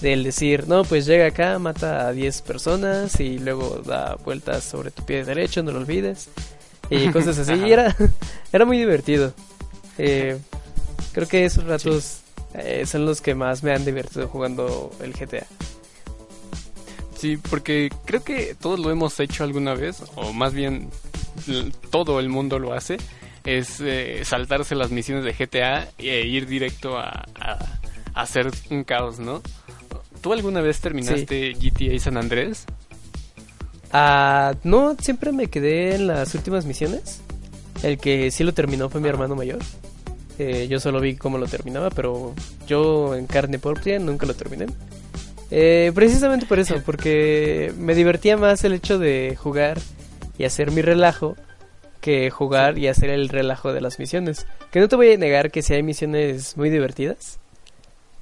del 0.00 0.24
decir, 0.24 0.68
no, 0.68 0.84
pues 0.84 1.06
llega 1.06 1.26
acá, 1.26 1.58
mata 1.58 2.08
a 2.08 2.12
10 2.12 2.42
personas 2.42 3.20
y 3.20 3.38
luego 3.38 3.80
da 3.84 4.16
vueltas 4.16 4.64
sobre 4.64 4.90
tu 4.90 5.04
pie 5.04 5.24
derecho, 5.24 5.62
no 5.62 5.72
lo 5.72 5.78
olvides. 5.78 6.28
Y 6.90 7.08
cosas 7.08 7.38
así. 7.38 7.54
Y 7.54 7.72
era, 7.72 7.96
era 8.52 8.64
muy 8.64 8.78
divertido. 8.78 9.32
Eh, 9.96 10.38
creo 11.12 11.28
que 11.28 11.44
esos 11.44 11.64
ratos 11.64 12.20
eh, 12.54 12.84
son 12.86 13.04
los 13.06 13.20
que 13.20 13.34
más 13.34 13.62
me 13.62 13.72
han 13.72 13.84
divertido 13.84 14.28
jugando 14.28 14.90
el 15.02 15.12
GTA. 15.12 15.46
Sí, 17.16 17.36
porque 17.36 17.90
creo 18.04 18.22
que 18.22 18.54
todos 18.54 18.78
lo 18.80 18.90
hemos 18.90 19.18
hecho 19.20 19.44
alguna 19.44 19.74
vez, 19.74 20.02
o 20.16 20.32
más 20.32 20.52
bien 20.52 20.90
todo 21.90 22.20
el 22.20 22.28
mundo 22.28 22.58
lo 22.58 22.72
hace, 22.74 22.98
es 23.44 23.80
eh, 23.80 24.22
saltarse 24.24 24.74
las 24.74 24.90
misiones 24.90 25.24
de 25.24 25.32
GTA 25.32 25.88
e 25.98 26.26
ir 26.26 26.46
directo 26.46 26.98
a, 26.98 27.24
a- 27.40 27.58
a 28.14 28.20
hacer 28.22 28.50
un 28.70 28.84
caos, 28.84 29.18
¿no? 29.18 29.42
¿Tú 30.20 30.32
alguna 30.32 30.60
vez 30.60 30.80
terminaste 30.80 31.52
GTA 31.54 31.98
San 31.98 32.16
Andrés? 32.16 32.64
Ah, 33.92 34.54
no, 34.64 34.96
siempre 35.00 35.32
me 35.32 35.48
quedé 35.48 35.94
en 35.94 36.06
las 36.08 36.34
últimas 36.34 36.64
misiones. 36.64 37.20
El 37.82 37.98
que 37.98 38.30
sí 38.30 38.42
lo 38.44 38.54
terminó 38.54 38.88
fue 38.88 39.00
mi 39.00 39.08
hermano 39.08 39.34
mayor. 39.36 39.58
Eh, 40.38 40.66
yo 40.68 40.80
solo 40.80 41.00
vi 41.00 41.16
cómo 41.16 41.38
lo 41.38 41.46
terminaba, 41.46 41.90
pero 41.90 42.34
yo 42.66 43.14
en 43.14 43.26
carne 43.26 43.58
propia 43.58 43.98
nunca 43.98 44.26
lo 44.26 44.34
terminé. 44.34 44.66
Eh, 45.50 45.92
precisamente 45.94 46.46
por 46.46 46.58
eso, 46.58 46.82
porque 46.84 47.72
me 47.78 47.94
divertía 47.94 48.36
más 48.36 48.64
el 48.64 48.72
hecho 48.72 48.98
de 48.98 49.36
jugar 49.40 49.78
y 50.36 50.44
hacer 50.44 50.72
mi 50.72 50.82
relajo 50.82 51.36
que 52.00 52.30
jugar 52.30 52.78
y 52.78 52.88
hacer 52.88 53.10
el 53.10 53.28
relajo 53.28 53.72
de 53.72 53.80
las 53.80 53.98
misiones. 53.98 54.46
Que 54.72 54.80
no 54.80 54.88
te 54.88 54.96
voy 54.96 55.12
a 55.12 55.16
negar 55.16 55.50
que 55.52 55.62
sí 55.62 55.74
hay 55.74 55.82
misiones 55.82 56.56
muy 56.56 56.68
divertidas, 56.70 57.38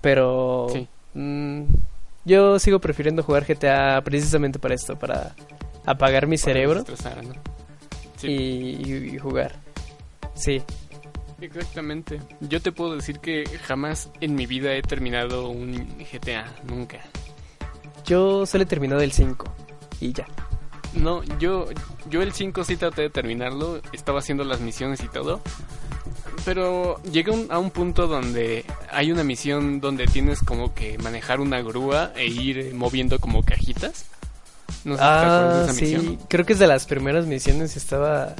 pero 0.00 0.66
Sí. 0.72 0.86
mm, 1.14 1.62
yo 2.24 2.58
sigo 2.58 2.78
prefiriendo 2.80 3.22
jugar 3.22 3.44
GTA 3.46 4.00
precisamente 4.04 4.58
para 4.58 4.74
esto, 4.74 4.96
para 4.98 5.34
apagar 5.86 6.26
mi 6.26 6.36
Para 6.36 6.44
cerebro 6.44 6.82
desestresar, 6.84 7.24
¿no? 7.24 7.34
Sí. 8.18 8.28
y, 8.28 8.90
y- 8.92 9.14
y 9.14 9.18
jugar. 9.18 9.56
Sí, 10.34 10.62
Exactamente. 11.42 12.20
Yo 12.40 12.62
te 12.62 12.72
puedo 12.72 12.94
decir 12.96 13.18
que 13.18 13.44
jamás 13.64 14.08
en 14.20 14.34
mi 14.34 14.46
vida 14.46 14.72
he 14.74 14.82
terminado 14.82 15.48
un 15.48 15.88
GTA, 15.98 16.46
nunca. 16.68 16.98
yo 18.06 18.46
solo 18.46 18.62
he 18.64 18.66
terminado 18.66 19.00
el 19.02 19.12
5 19.12 19.44
y 20.00 20.12
ya. 20.12 20.26
No, 20.94 21.22
yo, 21.38 21.66
yo 22.10 22.22
el 22.22 22.32
5 22.32 22.64
sí 22.64 22.76
traté 22.76 23.02
de 23.02 23.10
terminarlo, 23.10 23.80
estaba 23.92 24.18
haciendo 24.20 24.44
las 24.44 24.60
misiones 24.60 25.02
y 25.02 25.08
todo, 25.08 25.40
pero 26.44 27.00
llegué 27.04 27.30
un- 27.30 27.50
a 27.50 27.58
un 27.58 27.70
punto 27.70 28.06
donde 28.06 28.64
hay 28.90 29.10
una 29.12 29.24
misión 29.24 29.80
donde 29.80 30.06
tienes 30.06 30.40
como 30.40 30.74
que 30.74 30.98
manejar 30.98 31.40
una 31.40 31.60
grúa 31.62 32.12
e 32.14 32.26
ir 32.26 32.58
eh, 32.58 32.72
moviendo 32.74 33.18
como 33.18 33.42
cajitas. 33.42 34.04
No 34.84 34.96
sé 34.96 35.02
si 35.02 35.08
te 35.08 35.14
acuerdas 35.14 35.54
de 35.54 35.60
Ah, 35.60 35.64
esa 35.64 35.72
sí, 35.74 35.84
misión. 35.96 36.18
creo 36.28 36.44
que 36.46 36.52
es 36.54 36.58
de 36.58 36.66
las 36.66 36.86
primeras 36.86 37.26
misiones 37.26 37.76
estaba 37.76 38.34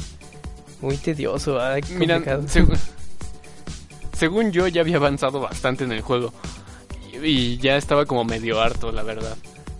muy 0.83 0.97
tedioso, 0.99 1.59
qué 1.87 1.95
Mira, 1.95 2.17
complicado. 2.17 2.43
seg- 2.45 2.79
según 4.17 4.53
yo 4.53 4.69
ya 4.69 4.83
había 4.83 4.97
avanzado 4.97 5.41
bastante 5.41 5.85
en 5.85 5.93
el 5.93 6.01
juego 6.03 6.33
y, 7.23 7.27
y 7.27 7.57
ya 7.59 7.77
estaba 7.77 8.05
como 8.07 8.25
medio 8.25 8.61
harto, 8.61 8.93
la 8.93 9.03
verdad, 9.03 9.37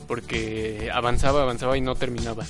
porque 0.09 0.91
avanzaba, 0.93 1.43
avanzaba 1.43 1.77
y 1.77 1.81
no 1.81 1.95
terminaba. 1.95 2.45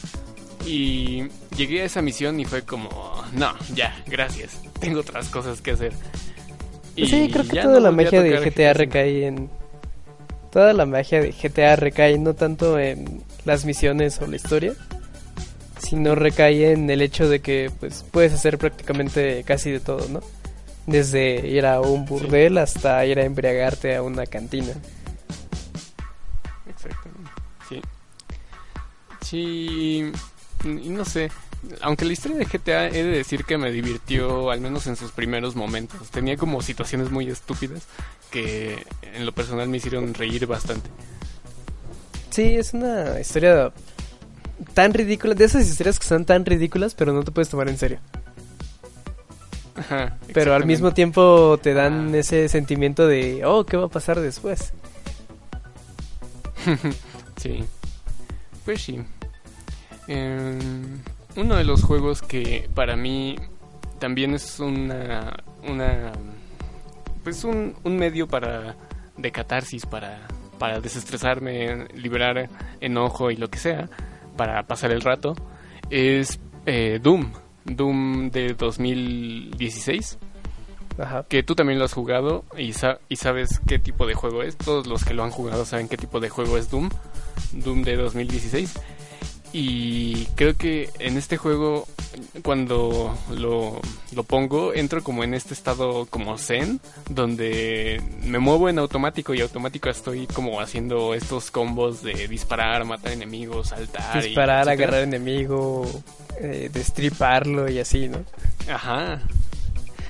Y 0.64 1.24
llegué 1.56 1.82
a 1.82 1.84
esa 1.86 2.02
misión 2.02 2.38
y 2.38 2.44
fue 2.44 2.62
como, 2.62 2.88
no, 3.32 3.52
ya, 3.74 4.00
gracias, 4.06 4.60
tengo 4.78 5.00
otras 5.00 5.28
cosas 5.28 5.60
que 5.60 5.72
hacer. 5.72 5.92
Y 6.94 7.06
sí, 7.06 7.28
creo 7.32 7.44
que 7.48 7.60
toda 7.60 7.80
la 7.80 7.90
magia 7.90 8.22
de 8.22 8.38
GTA 8.38 8.74
recae 8.74 9.26
en... 9.26 9.50
Toda 10.52 10.74
la 10.74 10.84
magia 10.84 11.20
de 11.22 11.32
GTA 11.32 11.76
recae 11.76 12.18
no 12.18 12.34
tanto 12.34 12.78
en 12.78 13.22
las 13.46 13.64
misiones 13.64 14.20
o 14.20 14.26
la 14.26 14.36
historia, 14.36 14.74
sino 15.82 16.14
recae 16.14 16.72
en 16.72 16.88
el 16.90 17.02
hecho 17.02 17.28
de 17.28 17.40
que 17.40 17.70
pues 17.80 18.04
puedes 18.10 18.32
hacer 18.32 18.58
prácticamente 18.58 19.42
casi 19.44 19.70
de 19.70 19.80
todo, 19.80 20.08
¿no? 20.08 20.20
Desde 20.86 21.46
ir 21.46 21.66
a 21.66 21.80
un 21.80 22.04
burdel 22.06 22.58
hasta 22.58 23.04
ir 23.04 23.18
a 23.18 23.24
embriagarte 23.24 23.96
a 23.96 24.02
una 24.02 24.26
cantina. 24.26 24.72
Exactamente. 26.68 27.30
Sí. 27.68 27.82
Sí, 29.22 30.12
y 30.64 30.88
no 30.88 31.04
sé, 31.04 31.30
aunque 31.80 32.04
la 32.04 32.12
historia 32.12 32.38
de 32.38 32.44
GTA 32.44 32.88
he 32.88 33.02
de 33.04 33.16
decir 33.16 33.44
que 33.44 33.56
me 33.56 33.70
divirtió 33.70 34.50
al 34.50 34.60
menos 34.60 34.86
en 34.86 34.96
sus 34.96 35.12
primeros 35.12 35.54
momentos. 35.54 36.10
Tenía 36.10 36.36
como 36.36 36.62
situaciones 36.62 37.10
muy 37.10 37.28
estúpidas 37.28 37.82
que 38.30 38.84
en 39.14 39.26
lo 39.26 39.32
personal 39.32 39.68
me 39.68 39.76
hicieron 39.76 40.14
reír 40.14 40.46
bastante. 40.46 40.90
Sí, 42.30 42.56
es 42.56 42.72
una 42.72 43.20
historia 43.20 43.72
tan 44.74 44.94
ridícula, 44.94 45.34
de 45.34 45.44
esas 45.44 45.66
historias 45.66 45.98
que 45.98 46.06
son 46.06 46.24
tan 46.24 46.44
ridículas, 46.44 46.94
pero 46.94 47.12
no 47.12 47.22
te 47.22 47.30
puedes 47.30 47.48
tomar 47.48 47.68
en 47.68 47.78
serio. 47.78 47.98
Ajá, 49.74 50.18
pero 50.34 50.54
al 50.54 50.66
mismo 50.66 50.92
tiempo 50.92 51.58
te 51.62 51.74
dan 51.74 52.14
ah. 52.14 52.18
ese 52.18 52.48
sentimiento 52.48 53.06
de, 53.06 53.44
oh, 53.44 53.64
¿qué 53.64 53.76
va 53.76 53.86
a 53.86 53.88
pasar 53.88 54.20
después? 54.20 54.72
sí, 57.36 57.64
pues 58.64 58.82
sí. 58.82 59.02
Em, 60.08 61.00
uno 61.36 61.56
de 61.56 61.64
los 61.64 61.82
juegos 61.82 62.22
que 62.22 62.68
para 62.74 62.96
mí 62.96 63.36
también 63.98 64.34
es 64.34 64.60
una, 64.60 65.32
una 65.68 66.12
pues 67.24 67.44
un, 67.44 67.74
un 67.84 67.96
medio 67.96 68.28
para 68.28 68.76
de 69.16 69.30
catarsis 69.30 69.86
para 69.86 70.26
para 70.62 70.80
desestresarme, 70.80 71.88
liberar 71.94 72.48
enojo 72.80 73.32
y 73.32 73.36
lo 73.36 73.50
que 73.50 73.58
sea, 73.58 73.88
para 74.36 74.62
pasar 74.66 74.90
el 74.92 75.00
rato, 75.00 75.34
es 75.90 76.40
eh, 76.66 77.00
Doom. 77.02 77.32
Doom 77.64 78.30
de 78.30 78.54
2016. 78.54 80.18
Ajá. 80.98 81.24
Que 81.28 81.42
tú 81.42 81.54
también 81.54 81.78
lo 81.78 81.84
has 81.84 81.94
jugado 81.94 82.44
y, 82.56 82.72
y 83.08 83.16
sabes 83.16 83.60
qué 83.66 83.78
tipo 83.78 84.06
de 84.06 84.14
juego 84.14 84.42
es. 84.42 84.56
Todos 84.56 84.86
los 84.86 85.04
que 85.04 85.14
lo 85.14 85.24
han 85.24 85.30
jugado 85.30 85.64
saben 85.64 85.88
qué 85.88 85.96
tipo 85.96 86.20
de 86.20 86.28
juego 86.28 86.58
es 86.58 86.70
Doom. 86.70 86.90
Doom 87.52 87.82
de 87.82 87.96
2016. 87.96 88.78
Y 89.54 90.26
creo 90.34 90.56
que 90.56 90.88
en 90.98 91.18
este 91.18 91.36
juego, 91.36 91.86
cuando 92.42 93.14
lo, 93.30 93.80
lo, 94.14 94.22
pongo, 94.22 94.72
entro 94.72 95.02
como 95.02 95.24
en 95.24 95.34
este 95.34 95.52
estado 95.52 96.06
como 96.06 96.38
zen, 96.38 96.80
donde 97.10 98.02
me 98.24 98.38
muevo 98.38 98.70
en 98.70 98.78
automático 98.78 99.34
y 99.34 99.42
automático 99.42 99.90
estoy 99.90 100.26
como 100.26 100.60
haciendo 100.60 101.12
estos 101.12 101.50
combos 101.50 102.02
de 102.02 102.28
disparar, 102.28 102.86
matar 102.86 103.12
enemigos, 103.12 103.68
saltar. 103.68 104.22
Disparar, 104.22 104.70
agarrar 104.70 105.02
enemigo, 105.02 105.86
eh, 106.40 106.70
destriparlo 106.72 107.70
y 107.70 107.78
así, 107.78 108.08
¿no? 108.08 108.24
Ajá. 108.72 109.20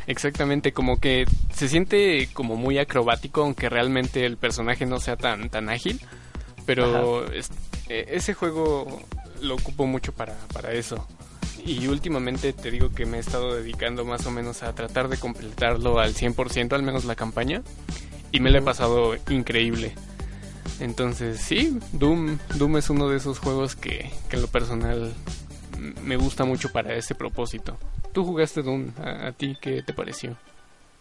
Exactamente, 0.06 0.72
como 0.72 1.00
que 1.00 1.26
se 1.52 1.68
siente 1.68 2.28
como 2.32 2.54
muy 2.54 2.78
acrobático, 2.78 3.42
aunque 3.42 3.68
realmente 3.68 4.24
el 4.24 4.36
personaje 4.36 4.86
no 4.86 5.00
sea 5.00 5.16
tan, 5.16 5.48
tan 5.50 5.68
ágil. 5.68 6.00
Pero 6.64 7.26
e, 7.32 7.42
ese 7.88 8.34
juego 8.34 9.02
lo 9.42 9.54
ocupo 9.54 9.86
mucho 9.86 10.12
para, 10.12 10.36
para 10.52 10.72
eso. 10.72 11.06
Y 11.64 11.86
últimamente 11.86 12.52
te 12.52 12.70
digo 12.70 12.92
que 12.92 13.06
me 13.06 13.18
he 13.18 13.20
estado 13.20 13.54
dedicando 13.54 14.04
más 14.04 14.26
o 14.26 14.30
menos 14.30 14.62
a 14.62 14.74
tratar 14.74 15.08
de 15.08 15.18
completarlo 15.18 16.00
al 16.00 16.14
100%, 16.14 16.72
al 16.72 16.82
menos 16.82 17.04
la 17.04 17.14
campaña. 17.14 17.62
Y 18.32 18.40
me 18.40 18.50
lo 18.50 18.58
he 18.58 18.62
pasado 18.62 19.14
increíble. 19.28 19.94
Entonces, 20.80 21.40
sí, 21.40 21.78
Doom, 21.92 22.38
Doom 22.56 22.78
es 22.78 22.90
uno 22.90 23.08
de 23.08 23.18
esos 23.18 23.38
juegos 23.38 23.76
que, 23.76 24.10
que 24.28 24.36
en 24.36 24.42
lo 24.42 24.48
personal 24.48 25.12
me 26.02 26.16
gusta 26.16 26.44
mucho 26.44 26.70
para 26.70 26.94
ese 26.94 27.14
propósito. 27.14 27.76
¿Tú 28.12 28.24
jugaste 28.24 28.62
Doom? 28.62 28.90
¿A, 28.98 29.32
ti 29.32 29.56
qué 29.60 29.82
te 29.82 29.92
pareció? 29.92 30.36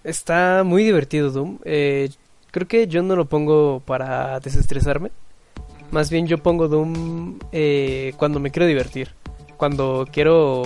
Está 0.04 0.64
muy 0.64 0.84
divertido 0.84 1.32
Doom. 1.32 1.60
Eh, 1.66 2.10
creo 2.52 2.68
que 2.68 2.88
yo 2.88 3.02
no 3.04 3.16
lo 3.16 3.26
pongo 3.26 3.82
para 3.82 4.40
desestresarme. 4.40 5.12
Más 5.92 6.10
bien 6.10 6.26
yo 6.26 6.38
pongo 6.38 6.68
Doom 6.68 7.40
eh, 7.52 8.14
cuando 8.18 8.40
me 8.40 8.52
quiero 8.52 8.66
divertir. 8.66 9.14
Cuando 9.58 10.08
quiero 10.12 10.64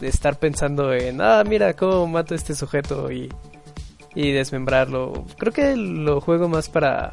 estar 0.00 0.38
pensando 0.38 0.92
en, 0.92 1.20
ah, 1.20 1.42
mira 1.48 1.74
cómo 1.74 2.06
mato 2.06 2.34
a 2.34 2.36
este 2.36 2.54
sujeto 2.54 3.10
y, 3.10 3.32
y 4.14 4.32
desmembrarlo. 4.32 5.24
Creo 5.38 5.52
que 5.52 5.76
lo 5.76 6.20
juego 6.20 6.48
más 6.48 6.68
para 6.68 7.12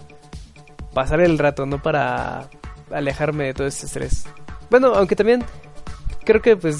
pasar 0.94 1.22
el 1.22 1.38
rato, 1.38 1.66
no 1.66 1.82
para 1.82 2.50
alejarme 2.92 3.46
de 3.46 3.54
todo 3.54 3.68
este 3.68 3.86
estrés. 3.86 4.26
Bueno, 4.70 4.94
aunque 4.96 5.16
también 5.16 5.44
creo 6.26 6.42
que 6.42 6.58
pues 6.58 6.78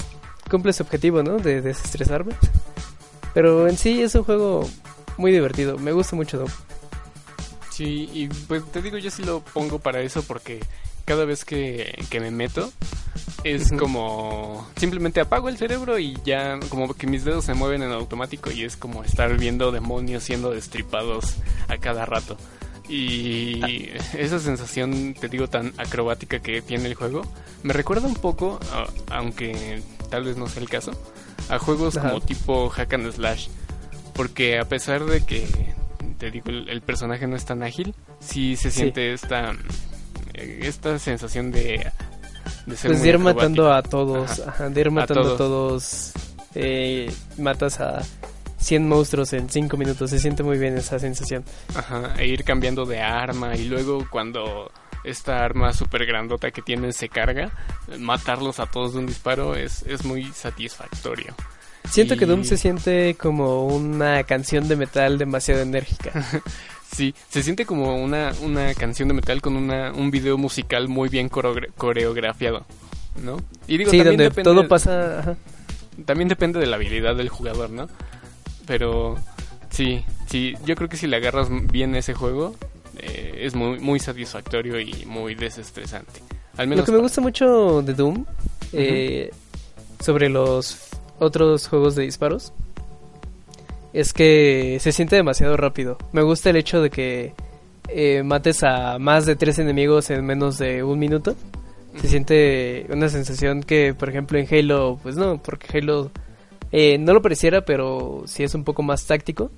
cumple 0.50 0.72
su 0.72 0.82
objetivo, 0.82 1.22
¿no? 1.22 1.38
De 1.38 1.62
desestresarme. 1.62 2.34
Pero 3.32 3.68
en 3.68 3.76
sí 3.76 4.02
es 4.02 4.14
un 4.16 4.24
juego 4.24 4.68
muy 5.16 5.32
divertido. 5.32 5.78
Me 5.78 5.92
gusta 5.92 6.16
mucho 6.16 6.38
Doom. 6.38 6.50
Sí, 7.80 8.10
y 8.12 8.28
pues 8.28 8.62
te 8.70 8.82
digo, 8.82 8.98
yo 8.98 9.10
sí 9.10 9.24
lo 9.24 9.40
pongo 9.40 9.78
para 9.78 10.02
eso 10.02 10.22
porque 10.22 10.60
cada 11.06 11.24
vez 11.24 11.46
que, 11.46 11.98
me 12.20 12.30
meto 12.30 12.70
es 13.42 13.72
como 13.72 14.68
simplemente 14.76 15.18
apago 15.18 15.48
el 15.48 15.56
cerebro 15.56 15.98
y 15.98 16.14
ya 16.22 16.60
como 16.68 16.92
que 16.92 17.06
mis 17.06 17.24
dedos 17.24 17.46
se 17.46 17.54
mueven 17.54 17.82
en 17.82 17.90
automático 17.92 18.50
y 18.50 18.64
es 18.64 18.76
como 18.76 19.02
estar 19.02 19.34
viendo 19.38 19.72
demonios 19.72 20.24
siendo 20.24 20.50
destripados 20.50 21.36
a 21.68 21.78
cada 21.78 22.04
rato. 22.04 22.36
Y 22.86 23.88
esa 24.12 24.40
sensación, 24.40 25.14
te 25.18 25.28
digo, 25.28 25.48
tan 25.48 25.72
acrobática 25.78 26.40
que 26.40 26.60
tiene 26.60 26.84
el 26.86 26.94
juego, 26.94 27.22
me 27.62 27.72
recuerda 27.72 28.06
un 28.06 28.14
poco, 28.16 28.60
aunque 29.08 29.82
tal 30.10 30.24
vez 30.24 30.36
no 30.36 30.48
sea 30.48 30.60
el 30.60 30.68
caso, 30.68 30.92
a 31.48 31.58
juegos 31.58 31.96
como 31.96 32.20
tipo 32.20 32.68
hack 32.68 32.92
and 32.92 33.10
slash. 33.10 33.48
Porque 34.12 34.58
a 34.58 34.68
pesar 34.68 35.06
de 35.06 35.24
que 35.24 35.79
te 36.20 36.30
digo, 36.30 36.50
el, 36.50 36.82
personaje 36.82 37.26
no 37.26 37.34
es 37.34 37.46
tan 37.46 37.62
ágil, 37.62 37.94
sí 38.20 38.54
se 38.54 38.70
siente 38.70 39.14
esta, 39.14 39.52
eh, 40.34 40.60
esta 40.62 40.98
sensación 40.98 41.50
de, 41.50 41.90
de 42.66 42.76
ser 42.76 42.90
pues 42.90 43.02
de 43.02 43.08
ir 43.08 43.18
matando 43.18 43.72
a 43.72 43.82
todos, 43.82 44.42
de 44.70 44.80
ir 44.80 44.90
matando 44.90 45.34
a 45.34 45.36
todos, 45.38 46.12
eh, 46.54 47.10
matas 47.38 47.80
a 47.80 48.02
100 48.58 48.86
monstruos 48.86 49.32
en 49.32 49.48
5 49.48 49.76
minutos, 49.78 50.10
se 50.10 50.18
siente 50.18 50.42
muy 50.42 50.58
bien 50.58 50.76
esa 50.76 50.98
sensación. 50.98 51.42
Ajá, 51.74 52.14
e 52.18 52.26
ir 52.26 52.44
cambiando 52.44 52.84
de 52.84 53.00
arma 53.00 53.56
y 53.56 53.64
luego 53.64 54.06
cuando 54.10 54.70
esta 55.02 55.42
arma 55.42 55.72
super 55.72 56.04
grandota 56.04 56.50
que 56.50 56.60
tienen 56.60 56.92
se 56.92 57.08
carga, 57.08 57.50
matarlos 57.98 58.60
a 58.60 58.66
todos 58.66 58.92
de 58.92 58.98
un 58.98 59.06
disparo 59.06 59.54
es, 59.54 59.84
es 59.84 60.04
muy 60.04 60.24
satisfactorio. 60.32 61.34
Siento 61.88 62.16
que 62.16 62.26
Doom 62.26 62.44
se 62.44 62.56
siente 62.56 63.14
como 63.14 63.66
una 63.66 64.22
canción 64.24 64.68
de 64.68 64.76
metal 64.76 65.18
demasiado 65.18 65.62
enérgica. 65.62 66.12
sí, 66.92 67.14
se 67.28 67.42
siente 67.42 67.66
como 67.66 67.96
una, 67.96 68.32
una 68.42 68.74
canción 68.74 69.08
de 69.08 69.14
metal 69.14 69.40
con 69.40 69.56
una, 69.56 69.92
un 69.92 70.10
video 70.10 70.38
musical 70.38 70.88
muy 70.88 71.08
bien 71.08 71.28
coreografiado, 71.28 72.64
¿no? 73.22 73.38
Y 73.66 73.78
digo, 73.78 73.90
sí, 73.90 74.02
donde 74.02 74.30
todo 74.30 74.68
pasa... 74.68 75.36
También 76.04 76.28
depende 76.28 76.60
de 76.60 76.66
la 76.66 76.76
habilidad 76.76 77.16
del 77.16 77.28
jugador, 77.28 77.70
¿no? 77.70 77.88
Pero 78.66 79.16
sí, 79.70 80.04
sí, 80.26 80.54
yo 80.64 80.74
creo 80.76 80.88
que 80.88 80.96
si 80.96 81.06
le 81.06 81.16
agarras 81.16 81.48
bien 81.50 81.94
ese 81.94 82.14
juego, 82.14 82.54
eh, 82.98 83.40
es 83.42 83.54
muy, 83.54 83.78
muy 83.80 83.98
satisfactorio 83.98 84.78
y 84.80 85.04
muy 85.06 85.34
desestresante. 85.34 86.20
Al 86.56 86.68
menos 86.68 86.82
Lo 86.82 86.86
que 86.86 86.92
me 86.92 87.02
gusta 87.02 87.20
mucho 87.20 87.82
de 87.82 87.94
Doom, 87.94 88.24
eh, 88.72 89.30
sobre 90.00 90.28
los 90.28 90.90
otros 91.20 91.68
juegos 91.68 91.94
de 91.94 92.02
disparos 92.02 92.52
es 93.92 94.12
que 94.12 94.78
se 94.80 94.92
siente 94.92 95.16
demasiado 95.16 95.56
rápido. 95.56 95.98
Me 96.12 96.22
gusta 96.22 96.50
el 96.50 96.56
hecho 96.56 96.80
de 96.80 96.90
que 96.90 97.34
eh, 97.88 98.22
mates 98.22 98.62
a 98.62 98.98
más 98.98 99.26
de 99.26 99.36
tres 99.36 99.58
enemigos 99.58 100.10
en 100.10 100.24
menos 100.24 100.58
de 100.58 100.82
un 100.82 100.98
minuto. 100.98 101.34
Se 102.00 102.08
siente 102.08 102.86
una 102.90 103.08
sensación 103.08 103.62
que, 103.62 103.94
por 103.94 104.08
ejemplo, 104.08 104.38
en 104.38 104.46
Halo, 104.50 104.98
pues 105.02 105.16
no, 105.16 105.42
porque 105.42 105.78
Halo 105.78 106.10
eh, 106.70 106.98
no 106.98 107.12
lo 107.12 107.22
pareciera, 107.22 107.64
pero 107.64 108.22
sí 108.26 108.44
es 108.44 108.54
un 108.54 108.64
poco 108.64 108.82
más 108.82 109.06
táctico. 109.06 109.50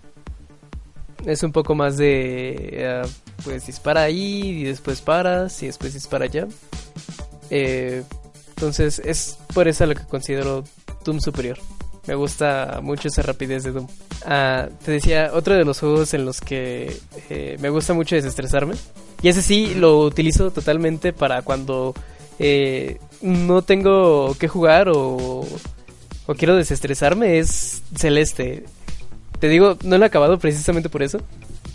Es 1.26 1.42
un 1.42 1.52
poco 1.52 1.74
más 1.74 1.98
de, 1.98 2.56
eh, 2.72 3.02
pues 3.44 3.66
dispara 3.66 4.02
ahí 4.02 4.60
y 4.60 4.64
después 4.64 5.00
paras 5.02 5.62
y 5.62 5.66
después 5.66 5.94
dispara 5.94 6.24
allá. 6.24 6.48
entonces 7.50 8.98
es 9.04 9.38
por 9.54 9.68
eso 9.68 9.86
lo 9.86 9.94
que 9.94 10.04
considero 10.06 10.64
Doom 11.04 11.20
Superior. 11.20 11.58
Me 12.06 12.14
gusta 12.14 12.80
mucho 12.82 13.08
esa 13.08 13.22
rapidez 13.22 13.62
de 13.62 13.72
Doom. 13.72 13.86
Ah, 14.24 14.68
te 14.84 14.92
decía, 14.92 15.30
otro 15.32 15.54
de 15.54 15.64
los 15.64 15.78
juegos 15.78 16.14
en 16.14 16.24
los 16.24 16.40
que 16.40 16.96
eh, 17.30 17.56
me 17.60 17.70
gusta 17.70 17.94
mucho 17.94 18.16
desestresarme. 18.16 18.74
Y 19.22 19.28
ese 19.28 19.42
sí 19.42 19.74
lo 19.74 20.00
utilizo 20.00 20.50
totalmente 20.50 21.12
para 21.12 21.42
cuando 21.42 21.94
eh, 22.38 22.98
no 23.20 23.62
tengo 23.62 24.34
que 24.38 24.48
jugar 24.48 24.88
o, 24.88 25.46
o 26.26 26.34
quiero 26.34 26.56
desestresarme 26.56 27.38
es 27.38 27.82
Celeste. 27.96 28.64
Te 29.38 29.48
digo, 29.48 29.76
no 29.84 29.96
lo 29.96 30.04
he 30.04 30.06
acabado 30.06 30.38
precisamente 30.38 30.88
por 30.88 31.02
eso. 31.02 31.20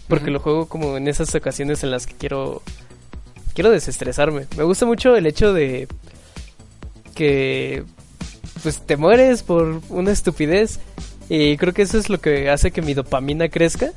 Porque 0.09 0.31
lo 0.31 0.39
juego 0.39 0.67
como 0.67 0.97
en 0.97 1.07
esas 1.07 1.33
ocasiones 1.35 1.83
en 1.83 1.91
las 1.91 2.05
que 2.05 2.13
quiero 2.15 2.61
quiero 3.57 3.71
desestresarme. 3.71 4.45
Me 4.55 4.63
gusta 4.63 4.85
mucho 4.85 5.15
el 5.15 5.25
hecho 5.25 5.51
de 5.51 5.87
que 7.15 7.83
pues 8.61 8.81
te 8.81 8.97
mueres 8.97 9.43
por 9.43 9.81
una 9.89 10.11
estupidez 10.11 10.79
y 11.29 11.57
creo 11.57 11.73
que 11.73 11.81
eso 11.81 11.97
es 11.97 12.09
lo 12.09 12.19
que 12.19 12.49
hace 12.49 12.71
que 12.71 12.81
mi 12.81 12.93
dopamina 12.93 13.49
crezca 13.49 13.91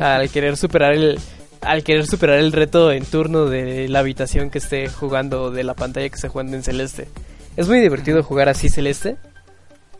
al 0.00 0.28
querer 0.30 0.56
superar 0.56 0.92
el 0.94 1.18
al 1.60 1.82
querer 1.82 2.06
superar 2.06 2.38
el 2.38 2.52
reto 2.52 2.92
en 2.92 3.06
turno 3.06 3.46
de 3.46 3.88
la 3.88 4.00
habitación 4.00 4.50
que 4.50 4.58
esté 4.58 4.88
jugando 4.88 5.50
de 5.50 5.64
la 5.64 5.74
pantalla 5.74 6.08
que 6.08 6.14
esté 6.14 6.28
jugando 6.28 6.56
en 6.56 6.62
celeste. 6.62 7.08
Es 7.56 7.68
muy 7.68 7.80
divertido 7.80 8.22
jugar 8.22 8.50
así 8.50 8.68
celeste 8.68 9.16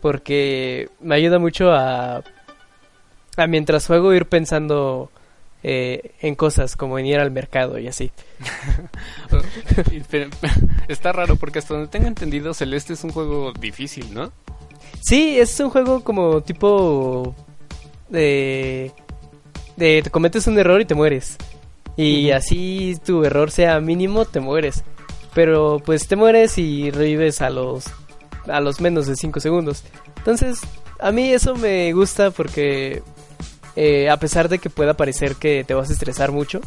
porque 0.01 0.89
me 1.01 1.15
ayuda 1.15 1.39
mucho 1.39 1.71
a 1.71 2.23
a 3.37 3.47
mientras 3.47 3.87
juego 3.87 4.13
ir 4.13 4.27
pensando 4.27 5.11
eh, 5.67 6.11
en 6.21 6.35
cosas 6.35 6.75
como 6.75 6.99
en 6.99 7.07
ir 7.07 7.19
al 7.19 7.31
mercado 7.31 7.79
y 7.79 7.87
así. 7.87 8.11
Está 10.87 11.11
raro 11.11 11.37
porque 11.37 11.57
hasta 11.57 11.73
donde 11.73 11.89
tengo 11.89 12.05
entendido 12.05 12.53
Celeste 12.53 12.93
es 12.93 13.03
un 13.03 13.09
juego 13.09 13.51
difícil, 13.51 14.13
¿no? 14.13 14.31
Sí, 15.01 15.39
es 15.39 15.59
un 15.59 15.71
juego 15.71 16.03
como 16.03 16.41
tipo 16.41 17.33
de 18.09 18.91
de 19.75 20.03
te 20.03 20.11
cometes 20.11 20.45
un 20.45 20.59
error 20.59 20.79
y 20.81 20.85
te 20.85 20.93
mueres. 20.93 21.35
Y 21.97 22.29
así 22.29 22.95
tu 23.03 23.23
error 23.25 23.49
sea 23.49 23.79
mínimo, 23.79 24.25
te 24.25 24.41
mueres. 24.41 24.83
Pero 25.33 25.81
pues 25.83 26.07
te 26.07 26.15
mueres 26.15 26.59
y 26.59 26.91
revives 26.91 27.41
a 27.41 27.49
los 27.49 27.85
a 28.47 28.61
los 28.61 28.81
menos 28.81 29.07
de 29.07 29.15
5 29.15 29.39
segundos. 29.39 29.83
Entonces, 30.17 30.59
a 30.99 31.11
mí 31.11 31.31
eso 31.31 31.55
me 31.55 31.91
gusta 31.93 32.29
porque 32.29 33.01
eh, 33.75 34.09
a 34.09 34.17
pesar 34.17 34.49
de 34.49 34.59
que 34.59 34.69
pueda 34.69 34.95
parecer 34.95 35.35
que 35.35 35.63
te 35.63 35.73
vas 35.73 35.89
a 35.89 35.93
estresar 35.93 36.31
mucho, 36.31 36.61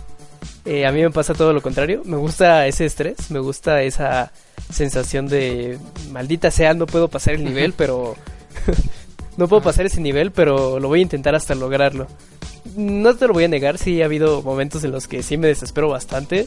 eh, 0.65 0.87
a 0.87 0.93
mí 0.93 1.01
me 1.01 1.11
pasa 1.11 1.35
todo 1.35 1.53
lo 1.53 1.63
contrario. 1.63 2.03
Me 2.05 2.17
gusta 2.17 2.67
ese 2.67 2.85
estrés, 2.85 3.31
me 3.31 3.39
gusta 3.39 3.83
esa 3.83 4.33
sensación 4.71 5.27
de 5.27 5.79
maldita 6.11 6.51
sea, 6.51 6.75
no 6.75 6.87
puedo 6.87 7.09
pasar 7.09 7.35
el 7.35 7.45
nivel, 7.45 7.73
pero 7.73 8.15
no 9.37 9.49
puedo 9.49 9.63
pasar 9.63 9.87
ese 9.87 10.01
nivel, 10.01 10.31
pero 10.33 10.79
lo 10.79 10.89
voy 10.89 11.01
a 11.01 11.03
intentar 11.03 11.35
hasta 11.35 11.55
lograrlo. 11.55 12.07
No 12.77 13.17
te 13.17 13.27
lo 13.27 13.33
voy 13.33 13.45
a 13.45 13.49
negar, 13.49 13.79
sí 13.79 14.03
ha 14.03 14.05
habido 14.05 14.43
momentos 14.43 14.85
en 14.85 14.93
los 14.93 15.09
que 15.09 15.23
sí 15.23 15.39
me 15.39 15.49
desespero 15.49 15.89
bastante. 15.89 16.45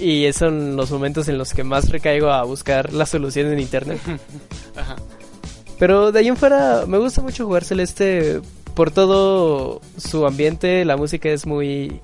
Y 0.00 0.32
son 0.32 0.74
los 0.74 0.90
momentos 0.90 1.28
en 1.28 1.38
los 1.38 1.54
que 1.54 1.62
más 1.62 1.88
recaigo 1.90 2.30
a 2.30 2.42
buscar 2.42 2.92
la 2.92 3.06
solución 3.06 3.52
en 3.52 3.60
internet. 3.60 4.00
Pero 5.78 6.10
de 6.10 6.18
ahí 6.18 6.28
en 6.28 6.36
fuera 6.36 6.84
me 6.86 6.98
gusta 6.98 7.20
mucho 7.20 7.46
jugar 7.46 7.64
Celeste 7.64 8.40
por 8.74 8.90
todo 8.90 9.80
su 9.96 10.26
ambiente, 10.26 10.84
la 10.84 10.96
música 10.96 11.28
es 11.28 11.46
muy, 11.46 12.00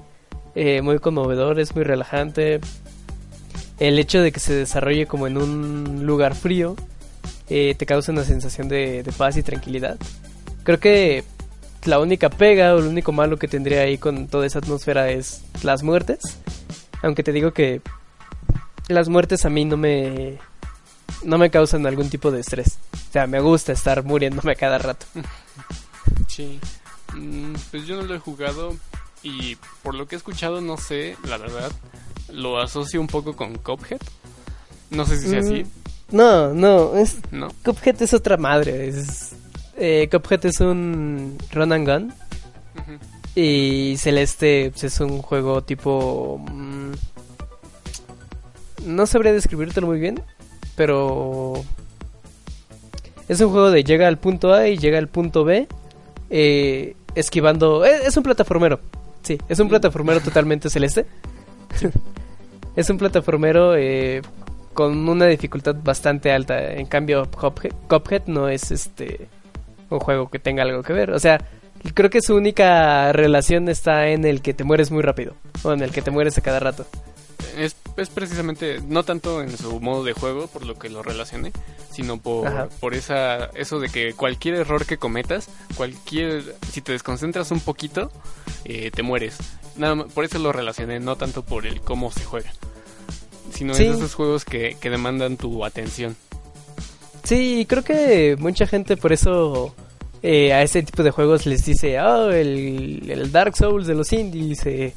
eh, 0.55 0.83
muy 0.83 0.99
conmovedor, 0.99 1.59
es 1.59 1.75
muy 1.75 1.85
relajante. 1.85 2.61
El 3.79 3.99
hecho 3.99 4.21
de 4.21 4.31
que 4.31 4.41
se 4.41 4.55
desarrolle 4.55 5.07
como 5.07 5.27
en 5.27 5.37
un 5.37 6.07
lugar 6.07 6.35
frío 6.35 6.77
eh, 7.49 7.75
te 7.77 7.87
causa 7.87 8.13
una 8.13 8.25
sensación 8.25 8.69
de, 8.69 9.05
paz 9.17 9.37
y 9.37 9.43
tranquilidad. 9.43 9.99
Creo 10.63 10.79
que 10.79 11.25
la 11.85 11.99
única 11.99 12.31
pega 12.31 12.75
o 12.75 12.81
lo 12.81 12.89
único 12.89 13.11
malo 13.11 13.39
que 13.39 13.49
tendría 13.49 13.81
ahí 13.81 13.99
con 13.99 14.29
toda 14.29 14.47
esa 14.47 14.61
atmósfera 14.61 15.11
es 15.11 15.43
las 15.63 15.83
muertes. 15.83 16.21
Aunque 17.03 17.23
te 17.23 17.33
digo 17.33 17.53
que 17.53 17.81
las 18.89 19.09
muertes 19.09 19.45
a 19.45 19.51
mí 19.51 19.65
no 19.65 19.77
me 19.77 20.39
no 21.25 21.39
me 21.39 21.51
causan 21.51 21.87
algún 21.87 22.09
tipo 22.09 22.31
de 22.31 22.41
estrés. 22.41 22.79
O 22.93 23.13
sea, 23.13 23.27
me 23.27 23.41
gusta 23.41 23.73
estar 23.73 24.05
muriéndome 24.05 24.55
cada 24.57 24.79
rato. 24.79 25.07
Sí. 26.29 26.61
Mm, 27.15 27.55
pues 27.71 27.87
yo 27.87 27.97
no 27.97 28.03
lo 28.03 28.15
he 28.15 28.19
jugado 28.19 28.77
y 29.23 29.57
por 29.83 29.95
lo 29.95 30.07
que 30.07 30.15
he 30.15 30.19
escuchado 30.19 30.61
no 30.61 30.77
sé, 30.77 31.17
la 31.29 31.37
verdad, 31.37 31.71
lo 32.33 32.61
asocio 32.61 33.01
un 33.01 33.07
poco 33.07 33.37
con 33.37 33.57
Cuphead. 33.59 34.01
No 34.91 35.05
sé 35.05 35.19
si 35.19 35.29
sea 35.29 35.41
así. 35.41 35.65
Mm, 35.65 36.17
no, 36.17 36.55
no, 36.55 36.97
es 36.97 37.19
¿No? 37.31 37.49
Cuphead 37.65 38.03
es 38.03 38.15
otra 38.15 38.37
madre. 38.37 38.89
Es, 38.89 39.33
eh, 39.77 40.09
Cuphead 40.11 40.47
es 40.47 40.61
un 40.61 41.39
run 41.53 41.73
and 41.73 41.89
gun. 41.89 42.15
Y 43.35 43.95
Celeste 43.99 44.71
pues, 44.73 44.85
es 44.85 45.01
un 45.01 45.23
juego 45.23 45.63
tipo... 45.63 46.45
Mm, 46.51 46.93
no 48.87 49.07
sabría 49.07 49.33
describírtelo 49.33 49.87
muy 49.87 50.01
bien, 50.01 50.21
pero... 50.75 51.63
Es 53.29 53.41
un 53.41 53.51
juego 53.51 53.71
de 53.71 53.85
llega 53.85 54.09
al 54.09 54.19
punto 54.19 54.53
A 54.53 54.67
y 54.67 54.79
llega 54.79 54.99
al 54.99 55.09
punto 55.09 55.45
B 55.45 55.69
eh, 56.31 56.97
esquivando... 57.15 57.85
Eh, 57.85 58.03
es 58.07 58.17
un 58.17 58.23
plataformero, 58.23 58.81
sí, 59.23 59.39
es 59.49 59.59
un 59.59 59.69
plataformero 59.69 60.21
totalmente 60.21 60.71
celeste. 60.71 61.07
es 62.77 62.89
un 62.89 62.99
plataformero 62.99 63.77
eh, 63.77 64.23
con 64.73 65.09
una 65.09 65.27
dificultad 65.27 65.77
bastante 65.83 66.33
alta. 66.33 66.73
En 66.73 66.87
cambio, 66.87 67.29
Cuphead, 67.89 68.27
no 68.27 68.49
es 68.49 68.71
este 68.71 69.29
un 69.91 69.99
juego 69.99 70.31
que 70.31 70.39
tenga 70.39 70.63
algo 70.63 70.83
que 70.83 70.93
ver. 70.93 71.11
O 71.11 71.19
sea, 71.19 71.45
creo 71.95 72.11
que 72.11 72.23
su 72.23 72.37
única 72.37 73.13
relación 73.13 73.69
está 73.69 74.09
en 74.09 74.25
el 74.25 74.41
que 74.41 74.55
te 74.55 74.63
mueres 74.63 74.93
muy 74.93 75.03
rápido 75.03 75.35
o 75.65 75.73
en 75.73 75.83
el 75.83 75.91
que 75.91 76.01
te 76.01 76.13
mueres 76.13 76.39
a 76.39 76.43
cada 76.43 76.61
rato 76.61 76.87
es, 77.57 77.77
precisamente, 78.09 78.81
no 78.87 79.03
tanto 79.03 79.43
en 79.43 79.57
su 79.57 79.81
modo 79.81 80.05
de 80.05 80.13
juego, 80.13 80.47
por 80.47 80.65
lo 80.65 80.79
que 80.79 80.89
lo 80.89 81.03
relacioné, 81.03 81.53
sino 81.91 82.19
por, 82.19 82.69
por 82.81 82.95
esa, 82.95 83.47
eso 83.55 83.79
de 83.79 83.89
que 83.89 84.15
cualquier 84.15 84.55
error 84.55 84.87
que 84.87 84.97
cometas, 84.97 85.49
cualquier, 85.77 86.57
si 86.73 86.81
te 86.81 86.93
desconcentras 86.93 87.51
un 87.51 87.61
poquito, 87.61 88.11
eh, 88.65 88.91
te 88.91 89.03
mueres. 89.03 89.37
Nada, 89.77 90.07
por 90.07 90.25
eso 90.25 90.39
lo 90.39 90.53
relacioné, 90.53 91.01
no 91.01 91.17
tanto 91.17 91.45
por 91.45 91.67
el 91.67 91.81
cómo 91.81 92.11
se 92.11 92.25
juega, 92.25 92.53
sino 93.53 93.75
en 93.75 93.93
esos 93.93 94.15
juegos 94.15 94.45
que, 94.45 94.77
que 94.81 94.89
demandan 94.89 95.37
tu 95.37 95.65
atención. 95.65 96.17
Sí, 97.25 97.67
creo 97.69 97.85
que 97.85 98.37
mucha 98.39 98.67
gente 98.67 98.97
por 98.97 99.13
eso 99.13 99.75
eh, 100.23 100.53
a 100.53 100.63
ese 100.63 100.83
tipo 100.83 101.03
de 101.03 101.11
juegos 101.11 101.47
les 101.47 101.65
dice, 101.65 101.99
oh, 102.01 102.31
el, 102.31 103.31
Dark 103.33 103.57
Souls 103.57 103.87
de 103.87 103.95
los 103.95 104.13
indies, 104.13 104.67
eh", 104.67 104.93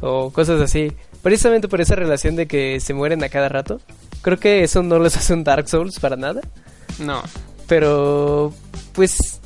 o 0.00 0.30
cosas 0.30 0.60
así. 0.60 0.92
Precisamente 1.22 1.68
por 1.68 1.80
esa 1.80 1.94
relación 1.94 2.36
de 2.36 2.46
que 2.46 2.80
se 2.80 2.94
mueren 2.94 3.22
a 3.22 3.28
cada 3.28 3.48
rato. 3.48 3.80
Creo 4.22 4.38
que 4.38 4.64
eso 4.64 4.82
no 4.82 4.98
les 4.98 5.16
hace 5.18 5.32
un 5.32 5.44
Dark 5.44 5.68
Souls 5.68 5.98
para 6.00 6.16
nada. 6.16 6.40
No. 6.98 7.22
Pero, 7.68 8.52
pues, 8.92 9.40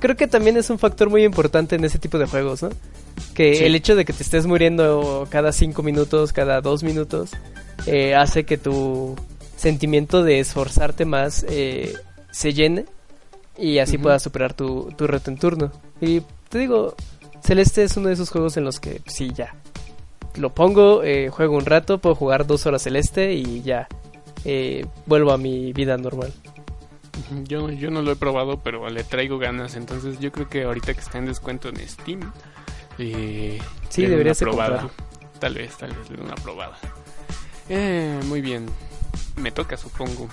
creo 0.00 0.16
que 0.16 0.26
también 0.26 0.56
es 0.56 0.70
un 0.70 0.78
factor 0.78 1.10
muy 1.10 1.24
importante 1.24 1.76
en 1.76 1.84
ese 1.84 1.98
tipo 1.98 2.18
de 2.18 2.26
juegos, 2.26 2.62
¿no? 2.62 2.70
Que 3.34 3.66
el 3.66 3.74
hecho 3.74 3.96
de 3.96 4.04
que 4.04 4.12
te 4.12 4.22
estés 4.22 4.46
muriendo 4.46 5.26
cada 5.30 5.52
cinco 5.52 5.82
minutos, 5.82 6.32
cada 6.32 6.60
dos 6.60 6.82
minutos, 6.82 7.30
eh, 7.86 8.14
hace 8.14 8.44
que 8.44 8.58
tu 8.58 9.16
sentimiento 9.56 10.22
de 10.22 10.40
esforzarte 10.40 11.04
más 11.04 11.44
eh, 11.48 11.94
se 12.30 12.52
llene 12.52 12.86
y 13.56 13.78
así 13.78 13.98
puedas 13.98 14.22
superar 14.22 14.54
tu, 14.54 14.92
tu 14.96 15.06
reto 15.06 15.30
en 15.30 15.38
turno. 15.38 15.72
Y 16.00 16.22
te 16.48 16.58
digo, 16.58 16.94
Celeste 17.42 17.84
es 17.84 17.96
uno 17.96 18.08
de 18.08 18.14
esos 18.14 18.30
juegos 18.30 18.56
en 18.56 18.64
los 18.64 18.80
que 18.80 19.00
sí, 19.06 19.30
ya, 19.34 19.54
lo 20.36 20.54
pongo, 20.54 21.02
eh, 21.02 21.30
juego 21.30 21.56
un 21.56 21.66
rato, 21.66 21.98
puedo 21.98 22.14
jugar 22.14 22.46
dos 22.46 22.66
horas 22.66 22.82
celeste 22.82 23.34
y 23.34 23.62
ya 23.62 23.88
eh, 24.44 24.86
vuelvo 25.06 25.32
a 25.32 25.38
mi 25.38 25.72
vida 25.72 25.96
normal. 25.96 26.32
Yo, 27.44 27.70
yo 27.70 27.90
no 27.90 28.02
lo 28.02 28.12
he 28.12 28.16
probado, 28.16 28.60
pero 28.60 28.88
le 28.90 29.04
traigo 29.04 29.38
ganas. 29.38 29.76
Entonces 29.76 30.18
yo 30.18 30.32
creo 30.32 30.48
que 30.48 30.64
ahorita 30.64 30.94
que 30.94 31.00
está 31.00 31.18
en 31.18 31.26
descuento 31.26 31.68
en 31.68 31.76
Steam, 31.88 32.32
eh, 32.98 33.60
sí, 33.88 34.06
debería 34.06 34.34
ser 34.34 34.48
probada. 34.48 34.88
Tal 35.38 35.54
vez, 35.54 35.76
tal 35.76 35.94
vez 35.94 36.10
le 36.10 36.20
una 36.20 36.34
probada. 36.34 36.76
Eh, 37.68 38.20
muy 38.26 38.40
bien, 38.40 38.66
me 39.36 39.50
toca 39.50 39.76
supongo. 39.76 40.28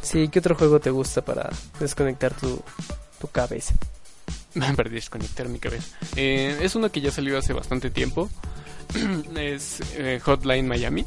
Sí, 0.00 0.28
¿qué 0.28 0.38
otro 0.38 0.54
juego 0.54 0.80
te 0.80 0.90
gusta 0.90 1.22
para 1.22 1.50
desconectar 1.78 2.34
tu, 2.34 2.62
tu 3.20 3.28
cabeza? 3.28 3.74
para 4.76 4.90
desconectar 4.90 5.48
mi 5.48 5.58
cabeza. 5.58 5.96
Eh, 6.16 6.58
es 6.62 6.74
uno 6.74 6.90
que 6.90 7.00
ya 7.00 7.10
salió 7.10 7.38
hace 7.38 7.52
bastante 7.52 7.90
tiempo. 7.90 8.28
es 9.36 9.80
eh, 9.96 10.20
Hotline 10.22 10.66
Miami. 10.66 11.04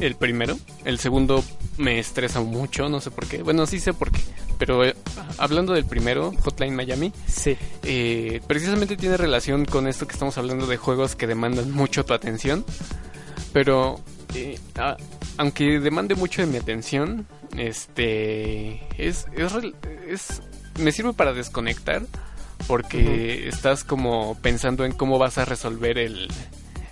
El 0.00 0.16
primero. 0.16 0.58
El 0.84 0.98
segundo 0.98 1.44
me 1.76 2.00
estresa 2.00 2.40
mucho, 2.40 2.88
no 2.88 3.00
sé 3.00 3.12
por 3.12 3.26
qué. 3.26 3.44
Bueno, 3.44 3.64
sí 3.64 3.78
sé 3.78 3.92
por 3.92 4.10
qué. 4.10 4.20
Pero 4.58 4.84
eh, 4.84 4.96
hablando 5.38 5.72
del 5.72 5.84
primero, 5.84 6.32
Hotline 6.42 6.74
Miami. 6.74 7.12
Sí. 7.28 7.56
Eh, 7.84 8.40
precisamente 8.48 8.96
tiene 8.96 9.16
relación 9.16 9.64
con 9.64 9.86
esto 9.86 10.08
que 10.08 10.14
estamos 10.14 10.36
hablando 10.36 10.66
de 10.66 10.78
juegos 10.78 11.14
que 11.14 11.28
demandan 11.28 11.70
mucho 11.70 12.04
tu 12.04 12.12
atención. 12.12 12.64
Pero 13.52 14.00
aunque 15.36 15.78
demande 15.78 16.16
mucho 16.16 16.42
de 16.42 16.48
mi 16.48 16.58
atención, 16.58 17.26
este 17.56 18.82
es, 18.98 19.26
es, 19.36 19.52
es 20.08 20.42
me 20.78 20.92
sirve 20.92 21.12
para 21.12 21.32
desconectar 21.32 22.02
porque 22.66 23.48
estás 23.48 23.84
como 23.84 24.36
pensando 24.42 24.84
en 24.84 24.92
cómo 24.92 25.18
vas 25.18 25.38
a 25.38 25.44
resolver 25.44 25.98
el, 25.98 26.28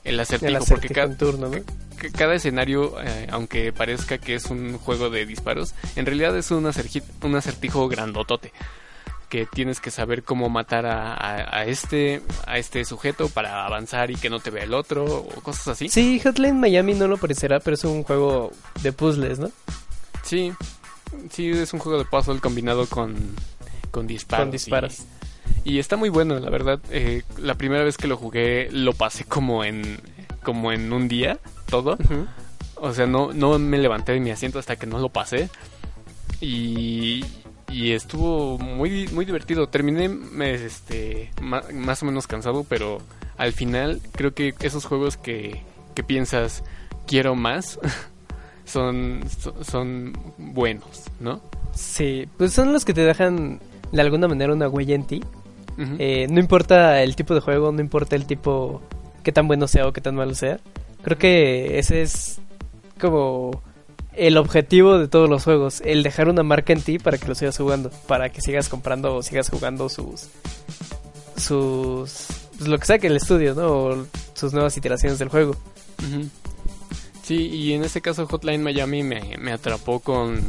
el 0.09 0.21
acertijo, 0.21 0.65
porque 0.67 0.89
cada 0.89 1.17
turno, 1.17 1.51
que 1.51 2.11
cada 2.13 2.35
escenario, 2.35 3.01
eh, 3.03 3.27
aunque 3.31 3.73
parezca 3.73 4.19
que 4.19 4.35
es 4.35 4.47
un 4.47 4.79
juego 4.79 5.11
de 5.11 5.27
disparos, 5.27 5.75
en 5.97 6.07
realidad 6.07 6.37
es 6.37 6.51
un, 6.51 6.71
un 7.23 7.35
acertijo 7.37 7.89
grandotote 7.89 8.53
que 9.29 9.45
tienes 9.45 9.81
que 9.81 9.91
saber 9.91 10.23
cómo 10.23 10.49
matar 10.49 10.87
a, 10.87 11.13
a- 11.15 11.59
a 11.59 11.65
este 11.65 12.23
a 12.47 12.59
este 12.59 12.85
sujeto 12.85 13.29
para 13.29 13.67
avanzar 13.67 14.11
y 14.13 14.15
que 14.15 14.31
no 14.31 14.39
te 14.39 14.51
vea 14.51 14.63
el 14.63 14.73
otro 14.73 15.05
o 15.05 15.27
cosas 15.43 15.67
así. 15.69 15.89
Sí, 15.89 16.21
Hotline 16.21 16.59
Miami 16.61 16.95
no 16.95 17.09
lo 17.09 17.17
parecerá, 17.17 17.59
pero 17.59 17.75
es 17.75 17.83
un 17.85 18.05
juego 18.05 18.53
de 18.83 18.93
puzzles, 18.93 19.41
¿no? 19.41 19.51
Sí, 20.23 20.53
sí, 21.33 21.51
es 21.51 21.73
un 21.73 21.81
juego 21.81 21.99
de 21.99 22.05
puzzle 22.05 22.39
combinado 22.39 22.87
con, 22.87 23.17
con 23.91 24.07
disparos. 24.07 24.45
Con 24.45 24.51
disparos. 24.53 24.99
Y, 25.01 25.03
y 25.65 25.79
está 25.79 25.97
muy 25.97 26.09
bueno, 26.09 26.39
la 26.39 26.51
verdad. 26.51 26.81
Eh, 26.91 27.23
la 27.39 27.55
primera 27.55 27.85
vez 27.85 27.97
que 27.97 28.07
lo 28.07 28.17
jugué 28.17 28.69
lo 28.71 28.93
pasé 28.93 29.25
como 29.25 29.65
en, 29.65 30.01
como 30.43 30.73
en 30.73 30.93
un 30.93 31.09
día, 31.09 31.39
todo. 31.69 31.99
O 32.77 32.93
sea, 32.93 33.07
no, 33.07 33.33
no 33.33 33.59
me 33.59 33.79
levanté 33.79 34.13
de 34.13 34.21
mi 34.21 34.31
asiento 34.31 34.59
hasta 34.59 34.77
que 34.77 34.87
no 34.87 34.99
lo 34.99 35.09
pasé. 35.09 35.49
Y, 36.41 37.25
y 37.71 37.93
estuvo 37.93 38.59
muy, 38.59 39.09
muy 39.09 39.25
divertido. 39.25 39.69
Terminé 39.69 40.11
este, 40.55 41.31
más 41.41 42.03
o 42.03 42.07
menos 42.07 42.27
cansado, 42.27 42.65
pero 42.69 42.99
al 43.37 43.53
final 43.53 44.01
creo 44.13 44.35
que 44.35 44.55
esos 44.61 44.85
juegos 44.85 45.17
que, 45.17 45.63
que 45.95 46.05
piensas 46.05 46.63
quiero 47.07 47.35
más 47.35 47.81
son, 48.65 49.25
son, 49.41 49.65
son 49.65 50.13
buenos, 50.39 51.05
¿no? 51.19 51.41
Sí, 51.75 52.29
pues 52.37 52.53
son 52.53 52.73
los 52.73 52.85
que 52.85 52.95
te 52.95 53.03
dejan 53.03 53.61
de 53.93 54.01
alguna 54.01 54.29
manera 54.29 54.53
una 54.53 54.69
huella 54.69 54.95
en 54.95 55.07
ti. 55.07 55.23
Eh, 55.79 56.27
no 56.31 56.41
importa 56.41 57.03
el 57.03 57.17
tipo 57.17 57.35
de 57.35 57.41
juego, 57.41 57.71
no 57.73 57.81
importa 57.81 58.17
el 58.17 58.27
tipo, 58.27 58.81
qué 59.23 59.33
tan 59.33 59.47
bueno 59.47 59.69
sea 59.69 59.87
o 59.87 59.93
qué 59.93 60.01
tan 60.01 60.15
malo 60.15 60.35
sea. 60.35 60.59
Creo 61.03 61.19
que 61.19 61.79
ese 61.79 62.03
es 62.03 62.39
como 62.99 63.63
el 64.15 64.39
objetivo 64.39 64.99
de 64.99 65.09
todos 65.09 65.29
los 65.29 65.45
juegos, 65.45 65.83
el 65.85 66.03
dejar 66.03 66.29
una 66.29 66.43
marca 66.43 66.73
en 66.73 66.81
ti 66.81 66.99
para 66.99 67.19
que 67.19 67.29
lo 67.29 67.35
sigas 67.35 67.59
jugando, 67.59 67.91
para 68.07 68.31
que 68.31 68.41
sigas 68.41 68.69
comprando 68.69 69.15
o 69.15 69.23
sigas 69.23 69.51
jugando 69.51 69.89
sus 69.89 70.29
sus 71.37 72.27
pues 72.57 72.69
lo 72.69 72.79
que 72.79 72.87
saque 72.87 73.07
el 73.09 73.17
estudio, 73.17 73.55
¿no? 73.55 73.67
O 73.71 74.07
sus 74.35 74.53
nuevas 74.53 74.77
iteraciones 74.77 75.19
del 75.19 75.29
juego. 75.29 75.57
Sí, 77.23 77.35
y 77.35 77.73
en 77.73 77.85
este 77.85 78.01
caso 78.01 78.27
Hotline 78.27 78.63
Miami 78.63 79.03
me, 79.03 79.37
me 79.39 79.53
atrapó 79.53 80.01
con, 80.01 80.43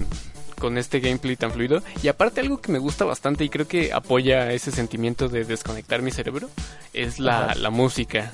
con 0.60 0.78
este 0.78 1.00
gameplay 1.00 1.36
tan 1.36 1.52
fluido. 1.52 1.82
Y 2.04 2.08
aparte 2.08 2.42
algo 2.42 2.60
que 2.62 2.72
me 2.72 2.80
gusta 2.80 3.06
bastante 3.06 3.44
y 3.44 3.50
creo 3.50 3.68
que 3.68 3.94
apoya 3.94 4.52
ese 4.52 4.72
sentimiento 4.72 5.30
de 5.30 5.44
desconectar 5.46 6.02
mi 6.02 6.12
cerebro 6.12 6.50
es 6.94 7.20
la, 7.20 7.54
la 7.56 7.70
música. 7.70 8.32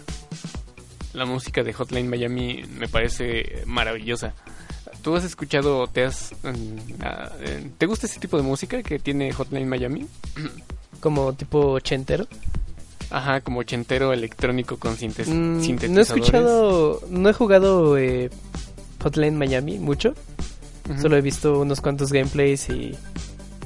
La 1.13 1.25
música 1.25 1.63
de 1.63 1.73
Hotline 1.73 2.09
Miami 2.09 2.63
me 2.77 2.87
parece 2.87 3.61
maravillosa. 3.65 4.33
¿Tú 5.03 5.15
has 5.15 5.23
escuchado, 5.25 5.85
te 5.87 6.05
has... 6.05 6.33
mm, 6.43 7.67
¿Te 7.77 7.85
gusta 7.85 8.07
ese 8.07 8.19
tipo 8.19 8.37
de 8.37 8.43
música 8.43 8.81
que 8.81 8.99
tiene 8.99 9.31
Hotline 9.33 9.67
Miami? 9.67 10.07
Como 11.01 11.33
tipo 11.33 11.59
ochentero. 11.73 12.25
Ajá, 13.11 13.41
como 13.41 13.59
ochentero 13.59 14.11
electrónico 14.13 14.77
con 14.77 14.95
sintes- 14.97 15.27
Mm, 15.27 15.61
sintetizadores. 15.61 15.91
no 15.91 15.99
he 15.99 16.01
escuchado, 16.03 17.01
no 17.09 17.29
he 17.29 17.33
jugado 17.33 17.97
eh, 17.97 18.29
Hotline 19.03 19.37
Miami 19.37 19.77
mucho. 19.77 20.15
Solo 21.01 21.15
he 21.17 21.21
visto 21.21 21.59
unos 21.59 21.79
cuantos 21.81 22.11
gameplays 22.11 22.69
y 22.69 22.95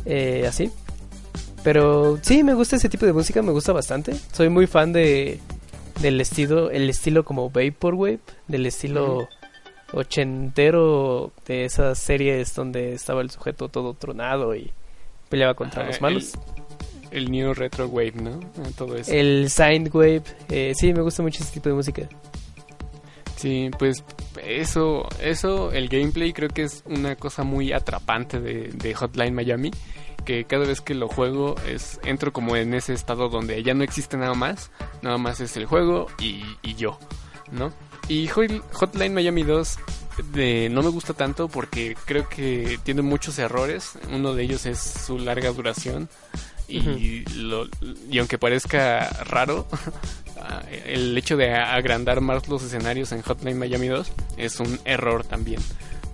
eh, 0.06 0.46
así. 0.48 0.72
Pero 1.64 2.20
sí, 2.22 2.44
me 2.44 2.54
gusta 2.54 2.76
ese 2.76 2.90
tipo 2.90 3.06
de 3.06 3.14
música, 3.14 3.42
me 3.42 3.52
gusta 3.52 3.74
bastante. 3.74 4.16
Soy 4.32 4.50
muy 4.50 4.68
fan 4.68 4.94
de 4.94 5.40
del 6.02 6.22
estilo, 6.22 6.70
el 6.70 6.90
estilo 6.90 7.26
como 7.26 7.50
Vaporwave, 7.50 8.20
del 8.48 8.66
estilo 8.68 9.28
ochentero 9.94 11.32
de 11.46 11.66
esas 11.66 11.98
series 11.98 12.54
donde 12.54 12.94
estaba 12.94 13.22
el 13.22 13.32
sujeto 13.32 13.70
todo 13.70 13.94
tronado 13.94 14.56
y 14.56 14.72
peleaba 15.30 15.54
contra 15.56 15.82
Ajá, 15.82 15.92
los 15.92 16.02
malos. 16.02 16.34
El, 17.12 17.24
el 17.24 17.32
New 17.32 17.54
Retro 17.54 17.88
Wave, 17.88 18.14
¿no? 18.22 18.40
Eh, 18.40 18.72
Todo 18.78 18.96
eso. 18.96 19.12
El 19.12 19.50
Soundwave, 19.50 20.24
eh, 20.50 20.74
sí, 20.76 20.94
me 20.94 21.02
gusta 21.02 21.24
mucho 21.24 21.42
ese 21.44 21.54
tipo 21.54 21.70
de 21.70 21.76
música. 21.76 22.08
Sí, 23.38 23.70
pues 23.78 24.04
eso, 24.44 25.08
eso, 25.22 25.72
el 25.72 25.88
gameplay 25.90 26.34
creo 26.34 26.50
que 26.50 26.64
es 26.64 26.84
una 26.86 27.16
cosa 27.16 27.44
muy 27.44 27.72
atrapante 27.72 28.40
de, 28.40 28.70
de 28.74 28.94
Hotline 28.96 29.34
Miami, 29.34 29.72
que 30.26 30.44
cada 30.46 30.66
vez 30.66 30.82
que 30.82 30.96
lo 30.96 31.08
juego 31.08 31.56
es 31.68 32.00
entro 32.04 32.34
como 32.34 32.56
en 32.56 32.74
ese 32.74 32.94
estado 32.94 33.30
donde 33.30 33.62
ya 33.64 33.74
no 33.76 33.84
existe 33.84 34.18
nada 34.18 34.34
más, 34.34 34.72
nada 35.04 35.18
más 35.20 35.40
es 35.40 35.56
el 35.56 35.66
juego 35.68 36.08
y, 36.20 36.44
y 36.64 36.74
yo, 36.76 36.98
¿no? 37.52 37.72
Y 38.10 38.28
Hot- 38.30 38.64
Hotline 38.74 39.14
Miami 39.14 39.44
2 39.44 39.78
de, 40.34 40.70
no 40.72 40.82
me 40.82 40.90
gusta 40.90 41.14
tanto 41.14 41.48
porque 41.48 41.96
creo 42.06 42.28
que 42.28 42.80
tiene 42.84 43.04
muchos 43.04 43.38
errores, 43.38 43.94
uno 44.12 44.34
de 44.34 44.44
ellos 44.44 44.66
es 44.66 44.80
su 44.80 45.20
larga 45.20 45.52
duración 45.52 46.10
y, 46.68 47.24
lo, 47.36 47.68
y 48.10 48.18
aunque 48.18 48.38
parezca 48.40 49.08
raro, 49.26 49.68
el 50.86 51.18
hecho 51.18 51.38
de 51.38 51.54
agrandar 51.54 52.22
más 52.22 52.48
los 52.48 52.64
escenarios 52.64 53.12
en 53.12 53.22
Hotline 53.22 53.58
Miami 53.58 53.88
2 53.88 54.12
es 54.38 54.60
un 54.60 54.80
error 54.86 55.24
también. 55.24 55.62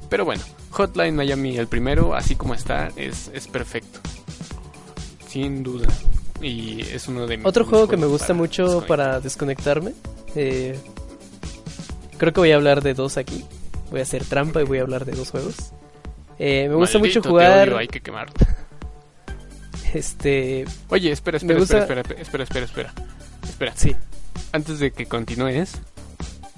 Pero 0.09 0.25
bueno, 0.25 0.43
Hotline 0.71 1.15
Miami, 1.15 1.57
el 1.57 1.67
primero, 1.67 2.15
así 2.15 2.35
como 2.35 2.53
está, 2.53 2.89
es, 2.95 3.31
es 3.33 3.47
perfecto. 3.47 3.99
Sin 5.27 5.63
duda. 5.63 5.87
Y 6.41 6.81
es 6.81 7.07
uno 7.07 7.25
de 7.25 7.37
mis 7.37 7.45
Otro 7.45 7.65
juego 7.65 7.87
que 7.87 7.97
me 7.97 8.05
gusta 8.05 8.27
para 8.27 8.37
mucho 8.37 8.63
desconectar. 8.63 8.87
para 8.87 9.19
desconectarme. 9.21 9.93
eh, 10.35 10.77
creo 12.17 12.33
que 12.33 12.39
voy 12.41 12.51
a 12.51 12.55
hablar 12.55 12.81
de 12.83 12.93
dos 12.93 13.17
aquí. 13.17 13.43
Voy 13.89 13.99
a 14.01 14.03
hacer 14.03 14.23
trampa 14.25 14.61
y 14.61 14.65
voy 14.65 14.79
a 14.79 14.81
hablar 14.81 15.05
de 15.05 15.13
dos 15.13 15.31
juegos. 15.31 15.55
Eh, 16.39 16.67
me 16.69 16.75
gusta 16.75 16.97
Maldito, 16.99 17.19
mucho 17.19 17.29
jugar. 17.29 17.69
odio, 17.69 17.77
hay 17.77 17.87
que 17.87 18.01
quemarte. 18.01 18.45
Este. 19.93 20.65
Oye, 20.89 21.11
espera, 21.11 21.37
espera, 21.37 21.59
gusta- 21.59 21.77
espera, 21.79 22.01
espera, 22.01 22.21
espera, 22.21 22.43
espera, 22.43 22.65
espera. 22.65 22.93
Espera. 23.47 23.73
Sí. 23.75 23.95
Antes 24.53 24.79
de 24.79 24.91
que 24.91 25.05
continúes, 25.05 25.73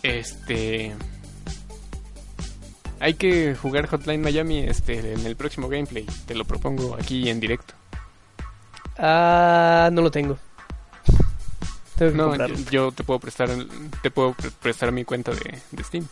este 0.04 0.94
hay 3.00 3.14
que 3.16 3.56
jugar 3.56 3.88
Hotline 3.88 4.22
Miami 4.22 4.60
este 4.60 5.14
en 5.14 5.26
el 5.26 5.36
próximo 5.36 5.68
gameplay. 5.68 6.06
Te 6.28 6.36
lo 6.36 6.46
propongo 6.46 6.96
aquí 6.96 7.30
en 7.30 7.40
directo. 7.40 7.74
Ah, 8.98 9.90
no 9.92 10.02
lo 10.02 10.12
tengo. 10.12 10.38
Tengo 11.98 12.12
que 12.12 12.18
No, 12.18 12.28
comprarlo. 12.30 12.58
yo, 12.72 12.92
te 12.92 13.04
puedo 13.04 13.20
prestar 13.20 13.50
te 14.02 14.12
puedo 14.12 14.34
pre- 14.34 14.52
prestar 14.52 14.92
mi 14.92 15.04
cuenta 15.06 15.32
de, 15.32 15.60
de 15.72 15.84
Steam. 15.84 16.08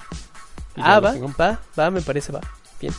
Ah, 0.78 1.00
va, 1.00 1.14
va, 1.40 1.60
va, 1.78 1.92
me 1.92 2.02
parece, 2.02 2.32
va. 2.32 2.42
Bien. 2.82 2.94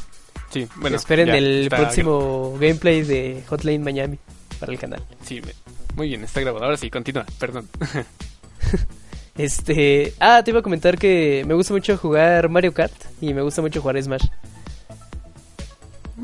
Sí, 0.51 0.69
bueno. 0.77 0.97
Esperen 0.97 1.29
el 1.31 1.69
próximo 1.69 2.53
gameplay 2.61 3.03
de 3.03 3.43
Hotline 3.49 3.83
Miami 3.83 4.19
para 4.61 4.73
el 4.73 4.79
canal. 4.79 5.03
Sí, 5.25 5.41
muy 5.97 6.09
bien, 6.09 6.23
está 6.25 6.41
grabado. 6.41 6.65
Ahora 6.65 6.77
sí, 6.77 6.91
continúa, 6.91 7.25
perdón. 7.39 7.69
Este. 9.37 10.15
Ah, 10.21 10.43
te 10.45 10.53
iba 10.53 10.61
a 10.61 10.63
comentar 10.63 10.97
que 10.97 11.45
me 11.47 11.55
gusta 11.55 11.75
mucho 11.75 11.97
jugar 11.97 12.49
Mario 12.49 12.73
Kart 12.73 12.95
y 13.21 13.35
me 13.35 13.43
gusta 13.43 13.63
mucho 13.63 13.81
jugar 13.81 14.01
Smash. 14.01 14.27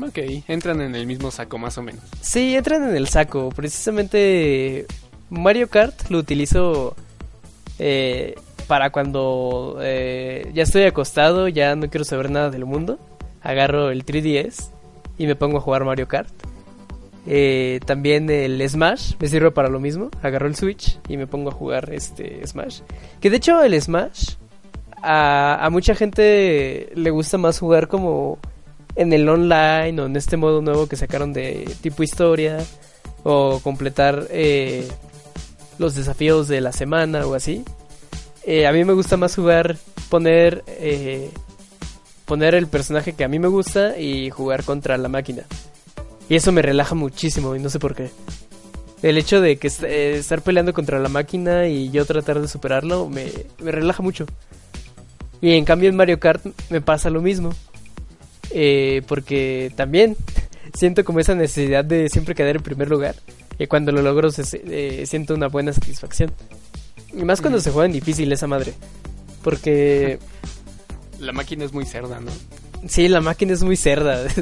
ok, 0.01 0.17
entran 0.47 0.79
en 0.79 0.95
el 0.95 1.05
mismo 1.05 1.29
saco 1.29 1.57
más 1.57 1.77
o 1.77 1.81
menos. 1.81 2.03
Sí, 2.21 2.55
entran 2.55 2.87
en 2.87 2.95
el 2.95 3.09
saco. 3.09 3.49
Precisamente 3.49 4.85
Mario 5.29 5.69
Kart 5.69 6.09
lo 6.09 6.19
utilizo 6.19 6.95
eh, 7.79 8.35
para 8.67 8.91
cuando 8.91 9.77
eh, 9.81 10.49
ya 10.53 10.63
estoy 10.63 10.83
acostado, 10.83 11.49
ya 11.49 11.75
no 11.75 11.89
quiero 11.89 12.05
saber 12.05 12.31
nada 12.31 12.49
del 12.49 12.65
mundo. 12.65 12.97
Agarro 13.41 13.89
el 13.89 14.05
3DS 14.05 14.69
y 15.17 15.27
me 15.27 15.35
pongo 15.35 15.57
a 15.57 15.61
jugar 15.61 15.83
Mario 15.83 16.07
Kart. 16.07 16.31
Eh, 17.27 17.79
también 17.85 18.29
el 18.29 18.67
Smash 18.67 19.13
me 19.19 19.27
sirve 19.27 19.51
para 19.51 19.69
lo 19.69 19.79
mismo. 19.79 20.09
Agarro 20.21 20.47
el 20.47 20.55
Switch 20.55 20.99
y 21.07 21.17
me 21.17 21.27
pongo 21.27 21.49
a 21.49 21.53
jugar 21.53 21.93
este 21.93 22.45
Smash. 22.45 22.81
Que 23.19 23.29
de 23.29 23.37
hecho 23.37 23.61
el 23.63 23.79
Smash 23.79 24.35
a, 25.01 25.67
mucha 25.71 25.95
gente 25.95 26.91
le 26.93 27.09
gusta 27.09 27.37
más 27.37 27.59
jugar 27.59 27.87
como 27.87 28.39
en 28.95 29.13
el 29.13 29.27
online 29.27 30.01
o 30.01 30.05
en 30.05 30.15
este 30.15 30.37
modo 30.37 30.61
nuevo 30.61 30.87
que 30.87 30.95
sacaron 30.95 31.33
de 31.33 31.69
tipo 31.81 32.03
historia 32.03 32.59
o 33.23 33.59
completar 33.63 34.27
eh, 34.29 34.87
los 35.77 35.95
desafíos 35.95 36.47
de 36.47 36.61
la 36.61 36.71
semana 36.71 37.25
o 37.25 37.33
así. 37.33 37.63
Eh, 38.43 38.65
a 38.67 38.71
mí 38.71 38.83
me 38.83 38.93
gusta 38.93 39.17
más 39.17 39.35
jugar, 39.35 39.77
poner, 40.09 40.63
eh, 40.67 41.29
poner 42.25 42.55
el 42.55 42.67
personaje 42.67 43.13
que 43.13 43.23
a 43.23 43.27
mí 43.27 43.39
me 43.39 43.47
gusta 43.47 43.97
y 43.97 44.29
jugar 44.29 44.63
contra 44.63 44.97
la 44.97 45.09
máquina. 45.09 45.43
Y 46.31 46.35
eso 46.35 46.53
me 46.53 46.61
relaja 46.61 46.95
muchísimo 46.95 47.57
y 47.57 47.59
no 47.59 47.69
sé 47.69 47.77
por 47.77 47.93
qué. 47.93 48.09
El 49.03 49.17
hecho 49.17 49.41
de 49.41 49.57
que 49.57 49.67
eh, 49.83 50.15
estar 50.17 50.41
peleando 50.41 50.73
contra 50.73 50.97
la 50.97 51.09
máquina 51.09 51.67
y 51.67 51.89
yo 51.91 52.05
tratar 52.05 52.39
de 52.39 52.47
superarlo 52.47 53.09
me, 53.09 53.27
me 53.59 53.69
relaja 53.73 54.01
mucho. 54.01 54.25
Y 55.41 55.55
en 55.55 55.65
cambio 55.65 55.89
en 55.89 55.97
Mario 55.97 56.21
Kart 56.21 56.45
me 56.69 56.79
pasa 56.79 57.09
lo 57.09 57.21
mismo. 57.21 57.51
Eh, 58.51 59.01
porque 59.09 59.73
también 59.75 60.15
siento 60.73 61.03
como 61.03 61.19
esa 61.19 61.35
necesidad 61.35 61.83
de 61.83 62.07
siempre 62.07 62.33
quedar 62.33 62.55
en 62.55 62.63
primer 62.63 62.89
lugar. 62.89 63.15
Y 63.59 63.67
cuando 63.67 63.91
lo 63.91 64.01
logro 64.01 64.31
se- 64.31 64.61
eh, 64.65 65.05
siento 65.07 65.33
una 65.35 65.47
buena 65.49 65.73
satisfacción. 65.73 66.31
Y 67.13 67.25
más 67.25 67.41
cuando 67.41 67.59
se 67.59 67.71
juega 67.71 67.87
en 67.87 67.91
difícil 67.91 68.31
esa 68.31 68.47
madre. 68.47 68.73
Porque 69.43 70.17
La 71.19 71.33
máquina 71.33 71.65
es 71.65 71.73
muy 71.73 71.85
cerda, 71.85 72.21
¿no? 72.21 72.31
Sí, 72.87 73.09
la 73.09 73.19
máquina 73.19 73.51
es 73.51 73.63
muy 73.63 73.75
cerda. 73.75 74.23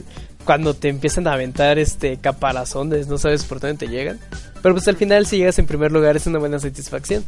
Cuando 0.46 0.74
te 0.74 0.90
empiezan 0.90 1.28
a 1.28 1.34
aventar 1.34 1.78
este 1.80 2.18
caparazones, 2.18 3.08
no 3.08 3.18
sabes 3.18 3.44
por 3.46 3.60
dónde 3.60 3.78
te 3.78 3.92
llegan. 3.92 4.20
Pero 4.62 4.76
pues 4.76 4.88
al 4.88 4.98
final 4.98 5.26
si 5.26 5.38
llegas 5.38 5.60
en 5.60 5.68
primer 5.68 5.92
lugar 5.92 6.16
es 6.16 6.28
una 6.28 6.40
buena 6.40 6.60
satisfacción. 6.60 7.24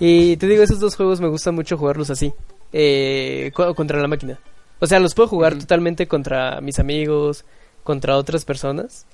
Y 0.00 0.36
te 0.36 0.46
digo, 0.46 0.62
esos 0.62 0.80
dos 0.80 0.96
juegos 0.96 1.20
me 1.20 1.28
gusta 1.28 1.52
mucho 1.52 1.78
jugarlos 1.78 2.10
así. 2.10 2.32
Eh, 2.72 3.52
contra 3.74 4.00
la 4.00 4.08
máquina. 4.08 4.38
O 4.78 4.86
sea, 4.86 5.00
los 5.00 5.14
puedo 5.14 5.28
jugar 5.28 5.58
totalmente 5.58 6.06
contra 6.06 6.60
mis 6.60 6.78
amigos, 6.78 7.44
contra 7.82 8.16
otras 8.16 8.44
personas. 8.44 9.06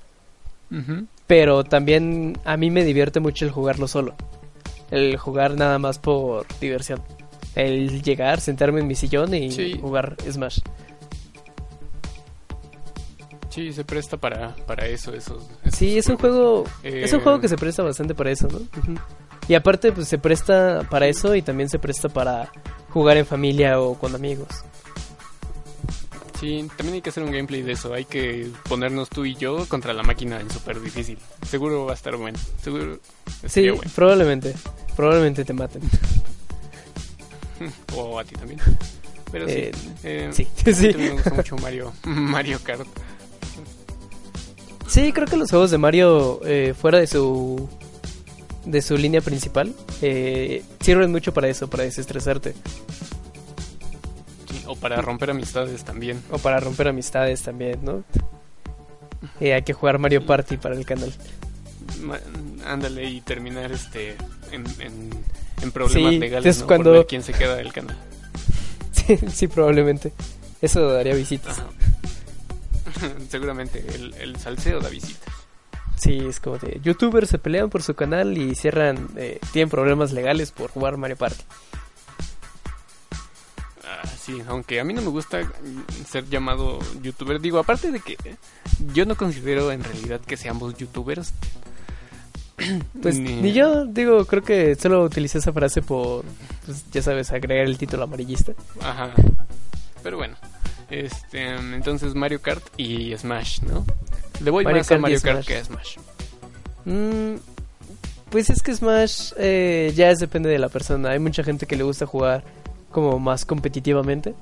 Pero 1.26 1.64
también 1.64 2.38
a 2.46 2.56
mí 2.56 2.70
me 2.70 2.82
divierte 2.82 3.20
mucho 3.20 3.44
el 3.44 3.50
jugarlo 3.50 3.86
solo. 3.86 4.14
El 4.90 5.18
jugar 5.18 5.54
nada 5.54 5.78
más 5.78 5.98
por 5.98 6.46
diversión. 6.60 7.02
El 7.54 8.02
llegar, 8.02 8.40
sentarme 8.40 8.80
en 8.80 8.86
mi 8.86 8.94
sillón 8.94 9.34
y 9.34 9.78
jugar 9.78 10.16
Smash. 10.28 10.60
Sí, 13.52 13.72
se 13.72 13.84
presta 13.84 14.16
para, 14.16 14.56
para 14.66 14.86
eso, 14.86 15.12
esos, 15.12 15.44
Sí, 15.70 15.98
es 15.98 16.06
un 16.08 16.16
juego, 16.16 16.64
es 16.82 17.12
un 17.12 17.20
juego 17.20 17.38
que 17.38 17.48
se 17.48 17.56
presta 17.56 17.82
bastante 17.82 18.14
para 18.14 18.30
eso, 18.30 18.48
¿no? 18.48 18.60
Y 19.46 19.54
aparte, 19.54 19.92
pues 19.92 20.08
se 20.08 20.18
presta 20.18 20.86
para 20.88 21.06
eso 21.06 21.34
y 21.34 21.42
también 21.42 21.68
se 21.68 21.78
presta 21.78 22.08
para 22.08 22.50
jugar 22.90 23.16
en 23.16 23.26
familia 23.26 23.78
o 23.80 23.98
con 23.98 24.14
amigos. 24.14 24.48
Sí, 26.40 26.66
también 26.76 26.94
hay 26.94 27.02
que 27.02 27.10
hacer 27.10 27.22
un 27.22 27.30
gameplay 27.30 27.62
de 27.62 27.72
eso. 27.72 27.92
Hay 27.92 28.04
que 28.04 28.50
ponernos 28.68 29.08
tú 29.08 29.24
y 29.24 29.34
yo 29.34 29.66
contra 29.68 29.92
la 29.92 30.02
máquina 30.02 30.40
en 30.40 30.50
súper 30.50 30.80
difícil. 30.80 31.18
Seguro 31.46 31.84
va 31.84 31.92
a 31.92 31.94
estar 31.94 32.16
bueno. 32.16 32.38
Seguro. 32.60 32.98
Sí, 33.46 33.70
probablemente. 33.94 34.54
Probablemente 34.96 35.44
te 35.44 35.52
maten. 35.52 35.82
o 37.94 38.18
a 38.18 38.24
ti 38.24 38.34
también. 38.34 38.60
Pero 39.30 39.46
sí. 39.46 39.54
Eh, 39.54 39.72
eh, 40.02 40.30
sí, 40.32 40.48
sí. 40.74 40.94
me 40.96 41.10
gusta 41.10 41.30
mucho 41.30 41.56
Mario, 41.56 41.92
Mario 42.04 42.58
Kart. 42.62 42.88
Sí, 44.92 45.10
creo 45.14 45.26
que 45.26 45.38
los 45.38 45.48
juegos 45.48 45.70
de 45.70 45.78
Mario 45.78 46.40
eh, 46.44 46.74
fuera 46.78 46.98
de 46.98 47.06
su 47.06 47.66
de 48.66 48.82
su 48.82 48.98
línea 48.98 49.22
principal 49.22 49.74
sirven 50.80 51.10
mucho 51.10 51.32
para 51.32 51.48
eso, 51.48 51.70
para 51.70 51.84
desestresarte. 51.84 52.52
O 54.66 54.76
para 54.76 55.00
romper 55.00 55.30
amistades 55.30 55.82
también. 55.82 56.22
O 56.30 56.36
para 56.36 56.60
romper 56.60 56.88
amistades 56.88 57.40
también, 57.40 57.82
¿no? 57.82 58.04
hay 59.40 59.62
que 59.62 59.72
jugar 59.72 59.98
Mario 59.98 60.26
Party 60.26 60.58
para 60.58 60.74
el 60.74 60.84
canal. 60.84 61.10
Ándale 62.66 63.08
y 63.08 63.22
terminar 63.22 63.72
este 63.72 64.14
en, 64.50 64.66
en, 65.62 65.72
problemas 65.72 66.12
legales 66.16 66.60
¿no? 66.60 66.66
cuando... 66.66 66.92
Por 66.96 67.06
quién 67.06 67.22
se 67.22 67.32
queda 67.32 67.56
del 67.56 67.72
canal. 67.72 67.96
sí, 68.92 69.18
sí, 69.32 69.48
probablemente. 69.48 70.12
Eso 70.60 70.86
daría 70.92 71.14
visitas. 71.14 71.62
Seguramente 73.28 73.84
el, 73.94 74.14
el 74.14 74.36
salseo 74.36 74.80
da 74.80 74.88
visitas. 74.88 75.32
Sí, 75.96 76.18
es 76.18 76.40
como 76.40 76.58
de 76.58 76.80
youtubers 76.82 77.28
se 77.28 77.38
pelean 77.38 77.70
por 77.70 77.82
su 77.82 77.94
canal 77.94 78.36
y 78.36 78.54
cierran, 78.56 79.08
eh, 79.16 79.38
tienen 79.52 79.70
problemas 79.70 80.12
legales 80.12 80.50
por 80.50 80.70
jugar 80.70 80.96
Mario 80.96 81.16
Party. 81.16 81.44
Sí, 84.22 84.40
aunque 84.46 84.78
a 84.78 84.84
mí 84.84 84.94
no 84.94 85.02
me 85.02 85.08
gusta 85.08 85.42
ser 86.08 86.28
llamado 86.28 86.78
youtuber. 87.02 87.40
Digo, 87.40 87.58
aparte 87.58 87.90
de 87.90 87.98
que 87.98 88.16
yo 88.94 89.04
no 89.04 89.16
considero 89.16 89.72
en 89.72 89.82
realidad 89.82 90.20
que 90.20 90.36
seamos 90.36 90.76
youtubers. 90.76 91.32
Pues 93.02 93.18
ni... 93.18 93.52
yo, 93.52 93.86
digo, 93.86 94.24
creo 94.24 94.42
que 94.42 94.76
solo 94.76 95.02
utilicé 95.02 95.38
esa 95.38 95.52
frase 95.52 95.82
por, 95.82 96.24
pues, 96.64 96.88
ya 96.92 97.02
sabes, 97.02 97.32
agregar 97.32 97.66
el 97.66 97.76
título 97.76 98.04
amarillista. 98.04 98.52
Ajá. 98.80 99.10
Pero 100.04 100.18
bueno, 100.18 100.36
este, 100.92 101.54
entonces 101.54 102.14
Mario 102.14 102.42
Kart 102.42 102.62
y 102.76 103.16
Smash, 103.16 103.62
¿no? 103.62 103.84
Le 104.44 104.50
voy 104.50 104.64
más 104.64 104.90
a 104.92 104.98
Mario 104.98 105.20
Kart 105.22 105.46
que 105.46 105.56
a 105.56 105.64
Smash. 105.64 105.96
Mm, 106.84 107.36
pues 108.28 108.50
es 108.50 108.62
que 108.62 108.74
Smash 108.74 109.32
eh, 109.38 109.90
ya 109.94 110.14
depende 110.14 110.50
de 110.50 110.58
la 110.58 110.68
persona. 110.68 111.10
Hay 111.10 111.18
mucha 111.18 111.42
gente 111.42 111.66
que 111.66 111.76
le 111.76 111.82
gusta 111.82 112.04
jugar 112.04 112.44
como 112.90 113.18
más 113.18 113.46
competitivamente. 113.46 114.34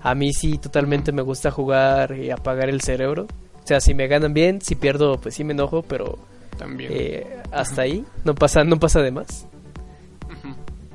A 0.00 0.16
mí 0.16 0.32
sí 0.32 0.58
totalmente 0.58 1.12
me 1.12 1.22
gusta 1.22 1.52
jugar 1.52 2.16
y 2.18 2.30
apagar 2.30 2.68
el 2.68 2.80
cerebro. 2.80 3.28
O 3.62 3.66
sea, 3.66 3.80
si 3.80 3.94
me 3.94 4.08
ganan 4.08 4.34
bien, 4.34 4.60
si 4.60 4.74
pierdo, 4.74 5.20
pues 5.20 5.36
sí 5.36 5.44
me 5.44 5.52
enojo, 5.52 5.82
pero 5.82 6.18
también 6.58 6.90
eh, 6.92 7.42
hasta 7.52 7.82
ahí 7.82 8.04
no 8.24 8.34
pasa, 8.34 8.64
no 8.64 8.80
pasa 8.80 9.00
de 9.00 9.12
más. 9.12 9.46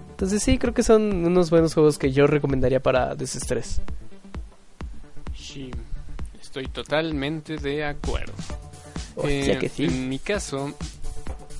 Entonces 0.09 0.41
sí, 0.43 0.57
creo 0.57 0.73
que 0.73 0.83
son 0.83 1.25
unos 1.25 1.49
buenos 1.49 1.75
juegos 1.75 1.97
que 1.97 2.11
yo 2.11 2.27
recomendaría 2.27 2.81
para 2.81 3.15
desestrés. 3.15 3.81
Sí, 5.57 5.71
estoy 6.39 6.67
totalmente 6.67 7.57
de 7.57 7.83
acuerdo. 7.83 8.33
Hostia, 9.15 9.57
que 9.57 9.69
sí. 9.69 9.85
En 9.85 10.07
mi 10.07 10.19
caso, 10.19 10.71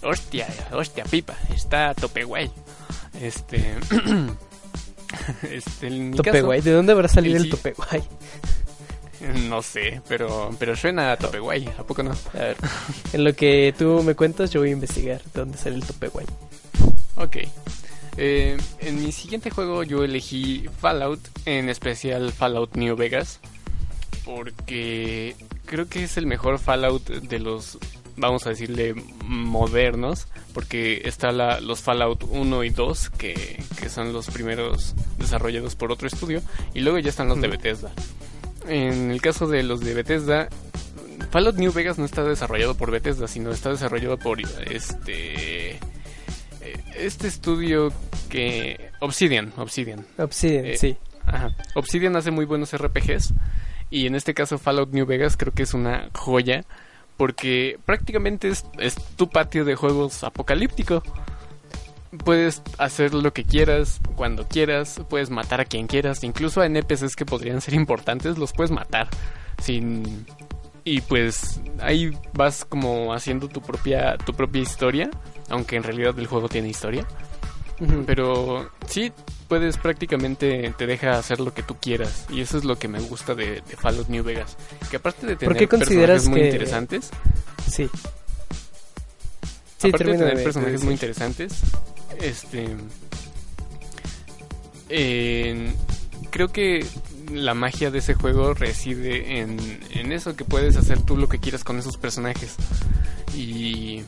hostia, 0.04 0.48
hostia, 0.72 1.04
pipa, 1.06 1.36
está 1.52 1.90
a 1.90 1.94
tope 1.96 2.24
guay. 2.24 2.52
Este, 3.20 3.74
este, 5.50 6.12
tope 6.16 6.44
guay, 6.44 6.62
¿de 6.62 6.74
dónde 6.74 6.92
habrá 6.92 7.08
salido 7.08 7.38
el, 7.38 7.50
tope 7.50 7.74
guay? 7.74 8.04
No 9.50 9.64
sé, 9.64 10.00
pero, 10.08 10.56
pero 10.60 10.76
suena 10.76 11.12
a 11.12 11.18
tope 11.18 11.40
guay, 11.40 11.68
¿a 11.80 11.82
poco 11.82 12.04
no? 12.04 12.12
A 12.36 12.38
ver, 12.38 12.58
en 13.14 13.24
lo 13.24 13.34
que 13.34 13.74
tú 13.76 14.04
me 14.04 14.14
cuentas, 14.14 14.52
yo 14.52 14.60
voy 14.60 14.70
a 14.70 14.74
investigar 14.74 15.24
de 15.24 15.32
dónde 15.34 15.58
sale 15.58 15.78
el 15.78 15.84
tope 15.84 16.10
guay. 16.10 16.28
Ok. 17.16 17.38
Eh, 18.16 18.58
en 18.80 19.04
mi 19.04 19.12
siguiente 19.12 19.50
juego 19.50 19.82
yo 19.82 20.04
elegí 20.04 20.66
Fallout, 20.80 21.20
en 21.46 21.70
especial 21.70 22.32
Fallout 22.32 22.76
New 22.76 22.96
Vegas, 22.96 23.40
porque 24.28 25.36
creo 25.66 25.88
que 25.88 26.04
es 26.04 26.18
el 26.18 26.28
mejor 26.28 26.60
Fallout 26.60 27.08
de 27.08 27.40
los 27.40 27.80
vamos 28.18 28.46
a 28.46 28.50
decirle, 28.50 28.94
modernos, 29.24 30.28
porque 30.54 31.04
está 31.06 31.32
la, 31.32 31.62
los 31.62 31.82
Fallout 31.82 32.24
1 32.28 32.64
y 32.64 32.70
2, 32.72 33.12
que, 33.12 33.64
que, 33.80 33.90
son 33.90 34.12
los 34.12 34.28
primeros 34.32 34.96
desarrollados 35.20 35.76
por 35.76 35.92
otro 35.92 36.08
estudio, 36.08 36.42
y 36.74 36.82
luego 36.82 36.98
ya 36.98 37.10
están 37.10 37.30
los 37.30 37.40
de 37.40 37.48
Bethesda. 37.48 37.92
En 38.68 39.12
el 39.12 39.22
caso 39.22 39.48
de 39.48 39.62
los 39.62 39.82
de 39.82 39.94
Bethesda, 39.94 40.50
Fallout 41.30 41.58
New 41.58 41.72
Vegas 41.72 42.00
no 42.00 42.06
está 42.06 42.24
desarrollado 42.24 42.76
por 42.76 42.90
Bethesda, 42.90 43.28
sino 43.28 43.52
está 43.52 43.70
desarrollado 43.70 44.18
por 44.18 44.40
este 44.42 45.80
este 46.96 47.28
estudio 47.28 47.94
que 48.30 48.90
Obsidian, 49.00 49.54
Obsidian. 49.58 50.06
Obsidian, 50.18 50.66
eh, 50.66 50.78
sí. 50.78 50.98
Ajá. 51.26 51.56
Obsidian 51.76 52.16
hace 52.16 52.32
muy 52.32 52.46
buenos 52.46 52.76
RPGs 52.76 53.34
y 53.90 54.08
en 54.08 54.16
este 54.16 54.34
caso 54.34 54.58
Fallout 54.58 54.92
New 54.92 55.06
Vegas 55.06 55.38
creo 55.38 55.54
que 55.54 55.64
es 55.64 55.74
una 55.74 56.10
joya 56.14 56.66
porque 57.18 57.80
prácticamente 57.86 58.50
es, 58.50 58.64
tu 59.16 59.30
patio 59.30 59.66
de 59.66 59.76
juegos 59.76 60.24
apocalíptico. 60.24 61.02
Puedes 62.24 62.62
hacer 62.78 63.14
lo 63.14 63.34
que 63.34 63.44
quieras, 63.44 64.00
cuando 64.16 64.48
quieras, 64.48 65.02
puedes 65.10 65.30
matar 65.30 65.60
a 65.60 65.66
quien 65.66 65.88
quieras, 65.88 66.24
incluso 66.24 66.62
a 66.62 66.66
NPCs 66.66 67.16
que 67.16 67.26
podrían 67.26 67.60
ser 67.60 67.74
importantes 67.74 68.38
los 68.38 68.54
puedes 68.54 68.72
matar 68.72 69.10
sin 69.62 70.26
y 70.84 71.02
pues 71.02 71.60
ahí 71.82 72.18
vas 72.34 72.64
como 72.64 73.14
haciendo 73.14 73.50
tu 73.50 73.62
propia 73.62 74.18
tu 74.18 74.34
propia 74.34 74.62
historia, 74.62 75.10
aunque 75.50 75.76
en 75.76 75.84
realidad 75.84 76.18
el 76.18 76.28
juego 76.28 76.48
tiene 76.48 76.70
historia. 76.70 77.06
Pero 78.06 78.70
sí, 78.88 79.12
puedes 79.48 79.78
prácticamente, 79.78 80.74
te 80.78 80.86
deja 80.86 81.18
hacer 81.18 81.40
lo 81.40 81.54
que 81.54 81.64
tú 81.64 81.76
quieras. 81.80 82.26
Y 82.30 82.42
eso 82.42 82.58
es 82.58 82.64
lo 82.64 82.78
que 82.78 82.88
me 82.88 83.00
gusta 83.00 83.36
de, 83.36 83.62
Fallout 83.78 84.08
New 84.10 84.24
Vegas. 84.24 84.58
Que 84.90 84.98
aparte 84.98 85.26
de 85.26 85.36
tener 85.36 85.68
personajes 85.68 86.28
muy 86.28 86.42
interesantes. 86.42 87.10
Sí. 87.70 87.90
sí 89.78 89.88
aparte 89.90 90.12
de 90.12 90.18
tener 90.18 90.44
personajes 90.44 90.84
muy 90.84 90.94
interesantes, 90.94 91.62
este... 92.22 92.68
creo 96.30 96.48
que 96.50 96.86
la 97.32 97.54
magia 97.54 97.92
de 97.92 98.00
ese 98.00 98.14
juego 98.14 98.54
reside 98.54 99.40
en, 99.40 99.58
en 99.92 100.12
eso, 100.12 100.36
que 100.36 100.46
puedes 100.46 100.78
hacer 100.78 101.02
tú 101.02 101.18
lo 101.18 101.28
que 101.28 101.40
quieras 101.40 101.64
con 101.64 101.78
esos 101.78 101.98
personajes. 101.98 102.56
Y 103.36 104.04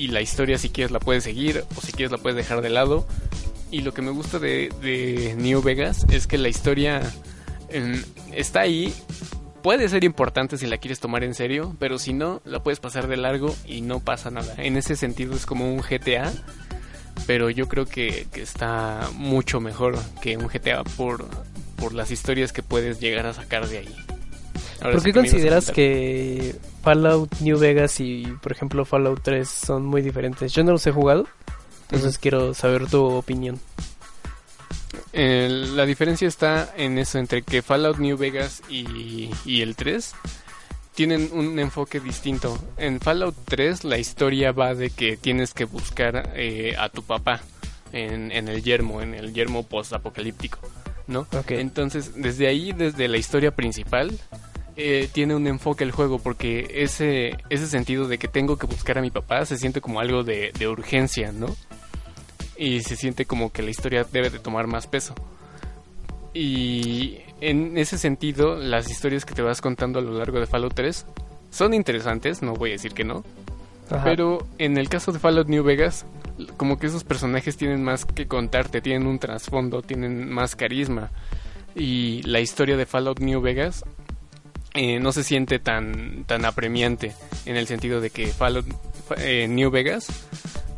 y 0.00 0.08
la 0.08 0.22
historia 0.22 0.56
si 0.56 0.70
quieres 0.70 0.90
la 0.90 0.98
puedes 0.98 1.24
seguir 1.24 1.64
o 1.76 1.80
si 1.82 1.92
quieres 1.92 2.10
la 2.10 2.16
puedes 2.16 2.36
dejar 2.36 2.62
de 2.62 2.70
lado. 2.70 3.06
Y 3.70 3.82
lo 3.82 3.94
que 3.94 4.02
me 4.02 4.10
gusta 4.10 4.38
de, 4.38 5.34
New 5.38 5.62
Vegas 5.62 6.06
es 6.10 6.26
que 6.26 6.38
la 6.38 6.48
historia 6.48 7.02
em, 7.68 8.02
está 8.32 8.60
ahí, 8.60 8.92
puede 9.62 9.88
ser 9.88 10.04
importante 10.04 10.58
si 10.58 10.66
la 10.66 10.78
quieres 10.78 11.00
tomar 11.00 11.22
en 11.22 11.34
serio, 11.34 11.76
pero 11.78 11.98
si 11.98 12.12
no, 12.12 12.42
la 12.44 12.62
puedes 12.62 12.80
pasar 12.80 13.06
de 13.06 13.16
largo 13.16 13.54
y 13.66 13.80
no 13.82 14.00
pasa 14.00 14.30
nada. 14.30 14.54
En 14.58 14.76
ese 14.76 14.96
sentido 14.96 15.34
es 15.34 15.46
como 15.46 15.72
un 15.72 15.80
GTA, 15.80 16.32
pero 17.26 17.50
yo 17.50 17.68
creo 17.68 17.86
que, 17.86 18.26
que 18.32 18.42
está 18.42 19.08
mucho 19.14 19.60
mejor 19.60 19.96
que 20.20 20.36
un 20.36 20.48
GTA 20.48 20.82
por, 20.82 21.28
por 21.76 21.94
las 21.94 22.10
historias 22.10 22.52
que 22.52 22.62
puedes 22.62 22.98
llegar 23.00 23.26
a 23.26 23.34
sacar 23.34 23.68
de 23.68 23.78
ahí. 23.78 23.96
¿Por 24.80 25.02
qué 25.02 25.12
consideras 25.12 25.70
que 25.70 26.56
Fallout 26.82 27.40
New 27.40 27.58
Vegas 27.58 28.00
y, 28.00 28.24
por 28.42 28.52
ejemplo, 28.52 28.84
Fallout 28.84 29.20
3 29.22 29.48
son 29.48 29.84
muy 29.84 30.00
diferentes? 30.00 30.52
Yo 30.52 30.64
no 30.64 30.72
los 30.72 30.86
he 30.86 30.90
jugado, 30.90 31.26
entonces 31.90 32.18
quiero 32.18 32.54
saber 32.54 32.86
tu 32.86 33.04
opinión. 33.04 33.58
la 35.12 35.86
diferencia 35.86 36.28
está 36.28 36.72
en 36.76 36.98
eso, 36.98 37.18
entre 37.18 37.42
que 37.42 37.62
Fallout 37.62 37.98
New 37.98 38.16
Vegas 38.16 38.62
y, 38.68 39.30
y 39.44 39.62
el 39.62 39.74
3 39.74 40.14
tienen 40.94 41.30
un 41.32 41.58
enfoque 41.58 41.98
distinto. 41.98 42.58
En 42.76 43.00
Fallout 43.00 43.34
3 43.46 43.84
la 43.84 43.98
historia 43.98 44.52
va 44.52 44.74
de 44.74 44.90
que 44.90 45.16
tienes 45.16 45.54
que 45.54 45.64
buscar 45.64 46.32
eh, 46.36 46.74
a 46.78 46.88
tu 46.90 47.02
papá 47.02 47.40
en, 47.92 48.30
en, 48.30 48.48
el 48.48 48.62
yermo, 48.62 49.00
en 49.00 49.14
el 49.14 49.32
yermo 49.32 49.64
post-apocalíptico, 49.64 50.58
¿no? 51.06 51.26
Entonces, 51.48 52.12
desde 52.14 52.46
ahí, 52.46 52.72
desde 52.72 53.08
la 53.08 53.16
historia 53.16 53.50
principal, 53.50 54.16
eh, 54.76 55.08
tiene 55.12 55.34
un 55.34 55.46
enfoque 55.46 55.84
el 55.84 55.90
juego 55.90 56.18
porque 56.18 56.70
ese, 56.82 57.36
ese 57.48 57.66
sentido 57.66 58.06
de 58.06 58.18
que 58.18 58.28
tengo 58.28 58.56
que 58.58 58.66
buscar 58.66 58.98
a 58.98 59.02
mi 59.02 59.10
papá 59.10 59.44
se 59.44 59.56
siente 59.56 59.80
como 59.80 60.00
algo 60.00 60.22
de, 60.22 60.52
de 60.58 60.68
urgencia, 60.68 61.32
¿no? 61.32 61.56
Y 62.60 62.82
se 62.82 62.94
siente 62.94 63.24
como 63.24 63.50
que 63.50 63.62
la 63.62 63.70
historia 63.70 64.04
debe 64.04 64.28
de 64.28 64.38
tomar 64.38 64.66
más 64.66 64.86
peso. 64.86 65.14
Y 66.34 67.20
en 67.40 67.78
ese 67.78 67.96
sentido, 67.96 68.56
las 68.56 68.90
historias 68.90 69.24
que 69.24 69.34
te 69.34 69.40
vas 69.40 69.62
contando 69.62 69.98
a 69.98 70.02
lo 70.02 70.12
largo 70.12 70.38
de 70.38 70.46
Fallout 70.46 70.74
3 70.74 71.06
son 71.50 71.72
interesantes, 71.72 72.42
no 72.42 72.52
voy 72.52 72.70
a 72.70 72.72
decir 72.74 72.92
que 72.92 73.02
no. 73.02 73.24
Pero 74.04 74.46
en 74.58 74.76
el 74.76 74.90
caso 74.90 75.10
de 75.10 75.18
Fallout 75.18 75.48
New 75.48 75.64
Vegas, 75.64 76.04
como 76.58 76.78
que 76.78 76.86
esos 76.86 77.02
personajes 77.02 77.56
tienen 77.56 77.82
más 77.82 78.04
que 78.04 78.26
contarte, 78.26 78.82
tienen 78.82 79.06
un 79.06 79.18
trasfondo, 79.18 79.80
tienen 79.80 80.30
más 80.30 80.54
carisma. 80.54 81.10
Y 81.74 82.22
la 82.24 82.40
historia 82.40 82.76
de 82.76 82.84
Fallout 82.84 83.20
New 83.20 83.40
Vegas 83.40 83.84
eh, 84.74 85.00
no 85.00 85.12
se 85.12 85.24
siente 85.24 85.58
tan, 85.58 86.24
tan 86.24 86.44
apremiante 86.44 87.14
en 87.46 87.56
el 87.56 87.66
sentido 87.66 88.02
de 88.02 88.10
que 88.10 88.26
Fallout 88.26 88.66
eh, 89.16 89.48
New 89.48 89.70
Vegas 89.70 90.06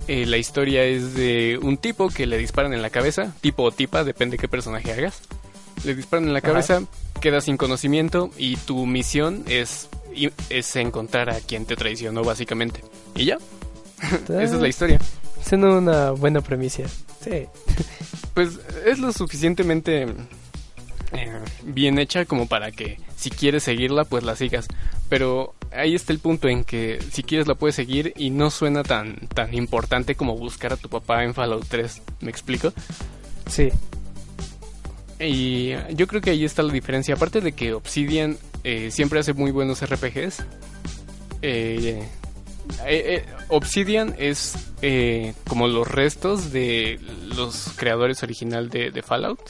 eh, 0.09 0.26
la 0.26 0.36
historia 0.36 0.84
es 0.84 1.14
de 1.14 1.59
un 1.62 1.76
tipo 1.76 2.09
que 2.09 2.26
le 2.26 2.38
disparan 2.38 2.72
en 2.74 2.82
la 2.82 2.90
cabeza, 2.90 3.34
tipo 3.40 3.62
o 3.62 3.70
tipa, 3.72 4.05
depende 4.05 4.38
qué 4.38 4.48
personaje 4.48 4.92
hagas 4.92 5.22
le 5.84 5.94
disparan 5.94 6.26
en 6.26 6.34
la 6.34 6.40
cabeza, 6.40 6.82
quedas 7.20 7.44
sin 7.44 7.57
conocimiento 7.57 8.30
y 8.36 8.57
tu 8.57 8.86
misión 8.86 9.44
es, 9.48 9.88
es 10.50 10.76
encontrar 10.76 11.30
a 11.30 11.40
quien 11.40 11.66
te 11.66 11.76
traicionó 11.76 12.22
básicamente. 12.22 12.80
Y 13.14 13.26
ya, 13.26 13.38
esa 14.24 14.42
es 14.42 14.53
la 14.53 14.68
historia. 14.68 14.98
Siendo 15.42 15.78
una 15.78 16.12
buena 16.12 16.40
premisa. 16.40 16.84
Sí. 17.20 17.46
pues 18.34 18.61
es 18.86 18.98
lo 18.98 19.12
suficientemente 19.12 20.03
eh, 21.12 21.32
bien 21.64 21.98
hecha 21.98 22.24
como 22.24 22.46
para 22.46 22.70
que 22.70 22.98
si 23.16 23.30
quieres 23.30 23.64
seguirla, 23.64 24.05
pues 24.05 24.22
la 24.22 24.36
sigas. 24.36 24.68
Pero 25.09 25.55
ahí 25.75 25.95
está 25.95 26.12
el 26.12 26.18
punto 26.18 26.49
en 26.49 26.64
que 26.64 27.01
si 27.11 27.23
quieres 27.23 27.47
la 27.47 27.55
puedes 27.55 27.77
seguir 27.77 28.12
y 28.16 28.31
no 28.31 28.51
suena 28.51 28.83
tan, 28.83 29.16
tan 29.29 29.55
importante 29.55 30.14
como 30.14 30.37
buscar 30.37 30.73
a 30.73 30.77
tu 30.77 30.89
papá 30.89 31.25
en 31.25 31.35
Fallout 31.35 31.66
3. 31.68 32.03
¿Me 32.20 32.31
explico? 32.31 32.73
Sí. 33.49 33.70
Y 35.20 35.70
yo 35.95 36.07
creo 36.07 36.20
que 36.20 36.31
ahí 36.31 36.45
está 36.45 36.62
la 36.62 36.73
diferencia. 36.73 37.14
Aparte 37.14 37.41
de 37.41 37.53
que 37.53 37.75
Obsidian 37.75 38.39
eh, 38.64 38.91
siempre 38.91 39.20
hace 39.20 39.33
muy 39.33 39.51
buenos 39.51 39.85
RPGs. 39.85 40.45
Eh, 41.43 42.09
eh, 42.87 43.25
Obsidian 43.49 44.14
es 44.18 44.55
como 45.49 45.68
los 45.68 45.89
restos 45.89 46.53
de 46.53 46.99
los 47.37 47.73
creadores 47.77 48.23
original 48.23 48.68
de, 48.68 49.03
Fallout. 49.03 49.41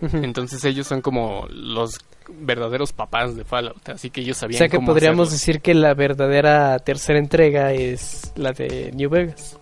Entonces 0.00 0.64
ellos 0.64 0.86
son 0.86 1.00
como 1.00 1.46
los 1.50 1.98
verdaderos 2.28 2.92
papás 2.92 3.36
de 3.36 3.44
Fallout, 3.44 3.88
así 3.88 4.10
que 4.10 4.20
ellos 4.20 4.36
sabían. 4.36 4.56
O 4.56 4.58
sea 4.58 4.68
que 4.68 4.80
podríamos 4.80 5.30
decir 5.30 5.60
que 5.60 5.74
la 5.74 5.94
verdadera 5.94 6.78
tercera 6.78 7.18
entrega 7.18 7.72
es 7.72 8.32
la 8.36 8.52
de 8.52 8.90
New 8.94 9.10
Vegas. 9.10 9.56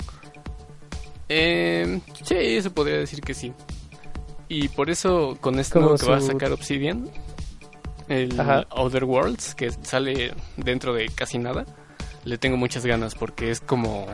sí, 1.28 2.62
se 2.62 2.70
podría 2.70 2.98
decir 2.98 3.20
que 3.20 3.34
sí. 3.34 3.52
Y 4.48 4.68
por 4.68 4.90
eso 4.90 5.38
con 5.40 5.58
esto 5.58 5.96
que 5.96 6.06
va 6.06 6.16
a 6.18 6.20
sacar 6.20 6.52
Obsidian, 6.52 7.08
el 8.08 8.38
Other 8.70 9.04
Worlds, 9.04 9.54
que 9.54 9.70
sale 9.70 10.34
dentro 10.56 10.92
de 10.92 11.08
casi 11.08 11.38
nada, 11.38 11.64
le 12.24 12.38
tengo 12.38 12.56
muchas 12.56 12.84
ganas 12.84 13.14
porque 13.14 13.50
es 13.50 13.60
como 13.60 14.06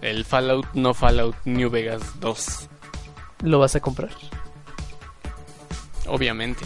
el 0.00 0.24
Fallout, 0.24 0.66
no 0.74 0.94
Fallout 0.94 1.36
New 1.44 1.70
Vegas 1.70 2.02
2. 2.20 2.68
¿Lo 3.42 3.58
vas 3.58 3.76
a 3.76 3.80
comprar? 3.80 4.10
Obviamente. 6.06 6.64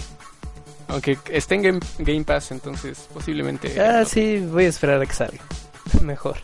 Aunque 0.88 1.18
esté 1.30 1.56
en 1.56 1.80
Game, 1.98 2.24
Pass, 2.24 2.52
entonces 2.52 3.08
posiblemente... 3.12 3.80
Ah, 3.80 4.04
sí, 4.04 4.38
voy 4.38 4.64
a 4.64 4.68
esperar 4.68 5.02
a 5.02 5.06
que 5.06 5.14
salga. 5.14 5.42
Mejor. 6.02 6.36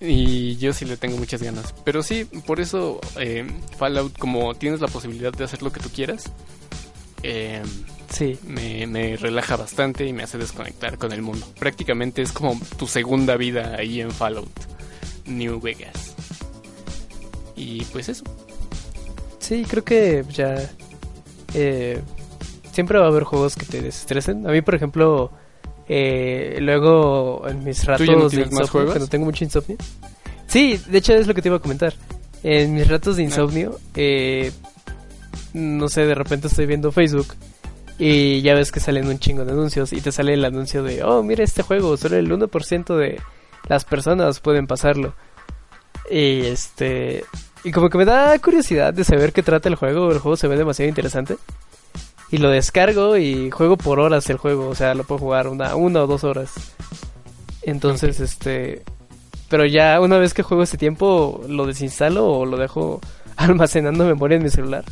Y 0.00 0.56
yo 0.56 0.72
sí 0.72 0.84
le 0.84 0.96
tengo 0.96 1.16
muchas 1.16 1.42
ganas. 1.42 1.74
Pero 1.84 2.02
sí, 2.02 2.24
por 2.24 2.60
eso 2.60 3.00
eh, 3.18 3.46
Fallout, 3.78 4.18
como 4.18 4.54
tienes 4.54 4.80
la 4.80 4.88
posibilidad 4.88 5.32
de 5.32 5.44
hacer 5.44 5.62
lo 5.62 5.72
que 5.72 5.80
tú 5.80 5.88
quieras, 5.88 6.30
eh, 7.22 7.62
sí. 8.10 8.38
me, 8.46 9.16
relaja 9.16 9.56
bastante 9.56 10.04
y 10.04 10.12
me 10.12 10.22
hace 10.22 10.36
desconectar 10.36 10.98
con 10.98 11.12
el 11.12 11.22
mundo. 11.22 11.46
Prácticamente 11.58 12.20
es 12.20 12.32
como 12.32 12.60
tu 12.76 12.86
segunda 12.86 13.36
vida 13.36 13.76
ahí 13.78 14.02
en 14.02 14.10
Fallout 14.10 14.52
New 15.24 15.58
Vegas. 15.60 16.14
Y 17.56 17.84
pues 17.84 18.10
eso. 18.10 18.24
Sí, 19.38 19.64
creo 19.66 19.84
que 19.84 20.24
ya... 20.30 20.70
Eh, 21.54 22.02
siempre 22.74 22.98
va 22.98 23.06
a 23.06 23.08
haber 23.08 23.24
juegos 23.24 23.56
que 23.56 23.64
te 23.64 23.80
desestresen. 23.80 24.46
A 24.46 24.50
mí, 24.50 24.60
por 24.60 24.74
ejemplo 24.74 25.30
eh, 25.88 26.58
luego, 26.60 27.46
en 27.48 27.62
mis 27.64 27.84
ratos 27.84 28.32
de 28.32 28.42
insomnio, 28.42 28.86
cuando 28.86 29.06
tengo 29.06 29.24
mucho 29.26 29.44
insomnio. 29.44 29.76
Sí, 30.46 30.80
de 30.88 30.98
hecho 30.98 31.14
es 31.14 31.26
lo 31.26 31.34
que 31.34 31.42
te 31.42 31.48
iba 31.48 31.56
a 31.56 31.60
comentar. 31.60 31.94
En 32.42 32.74
mis 32.74 32.88
ratos 32.88 33.16
de 33.16 33.22
ah. 33.22 33.26
insomnio, 33.26 33.78
eh, 33.94 34.52
no 35.52 35.88
sé, 35.88 36.06
de 36.06 36.14
repente 36.14 36.48
estoy 36.48 36.66
viendo 36.66 36.92
Facebook 36.92 37.28
y 37.98 38.42
ya 38.42 38.54
ves 38.54 38.72
que 38.72 38.80
salen 38.80 39.06
un 39.06 39.18
chingo 39.18 39.44
de 39.44 39.52
anuncios 39.52 39.92
y 39.92 40.00
te 40.00 40.12
sale 40.12 40.34
el 40.34 40.44
anuncio 40.44 40.82
de, 40.82 41.02
oh, 41.04 41.22
mira 41.22 41.44
este 41.44 41.62
juego, 41.62 41.96
solo 41.96 42.16
el 42.16 42.30
1% 42.30 42.96
de 42.96 43.20
las 43.68 43.84
personas 43.84 44.40
pueden 44.40 44.66
pasarlo. 44.66 45.14
Y 46.10 46.40
este... 46.46 47.24
Y 47.62 47.72
como 47.72 47.88
que 47.88 47.96
me 47.96 48.04
da 48.04 48.38
curiosidad 48.40 48.92
de 48.92 49.04
saber 49.04 49.32
qué 49.32 49.42
trata 49.42 49.70
el 49.70 49.76
juego, 49.76 50.12
el 50.12 50.18
juego 50.18 50.36
se 50.36 50.48
ve 50.48 50.56
demasiado 50.56 50.88
interesante 50.88 51.36
y 52.30 52.38
lo 52.38 52.50
descargo 52.50 53.16
y 53.16 53.50
juego 53.50 53.76
por 53.76 54.00
horas 54.00 54.28
el 54.30 54.38
juego, 54.38 54.68
o 54.68 54.74
sea, 54.74 54.94
lo 54.94 55.04
puedo 55.04 55.18
jugar 55.18 55.48
una, 55.48 55.76
una 55.76 56.02
o 56.02 56.06
dos 56.06 56.24
horas. 56.24 56.52
Entonces, 57.62 58.20
este... 58.20 58.82
Pero 59.48 59.66
ya 59.66 60.00
una 60.00 60.18
vez 60.18 60.34
que 60.34 60.42
juego 60.42 60.62
ese 60.62 60.78
tiempo, 60.78 61.42
lo 61.48 61.66
desinstalo 61.66 62.26
o 62.26 62.46
lo 62.46 62.56
dejo 62.56 63.00
almacenando 63.36 64.04
memoria 64.04 64.36
en 64.36 64.42
mi 64.42 64.50
celular 64.50 64.84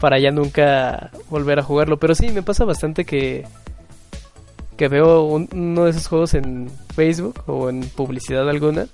para 0.00 0.18
ya 0.18 0.30
nunca 0.30 1.10
volver 1.28 1.58
a 1.58 1.62
jugarlo. 1.62 1.98
Pero 1.98 2.14
sí, 2.14 2.28
me 2.30 2.42
pasa 2.42 2.64
bastante 2.64 3.04
que, 3.04 3.44
que 4.76 4.88
veo 4.88 5.22
uno 5.24 5.84
de 5.84 5.90
esos 5.90 6.06
juegos 6.06 6.34
en 6.34 6.70
Facebook 6.94 7.42
o 7.46 7.68
en 7.68 7.88
publicidad 7.88 8.48
alguna, 8.48 8.86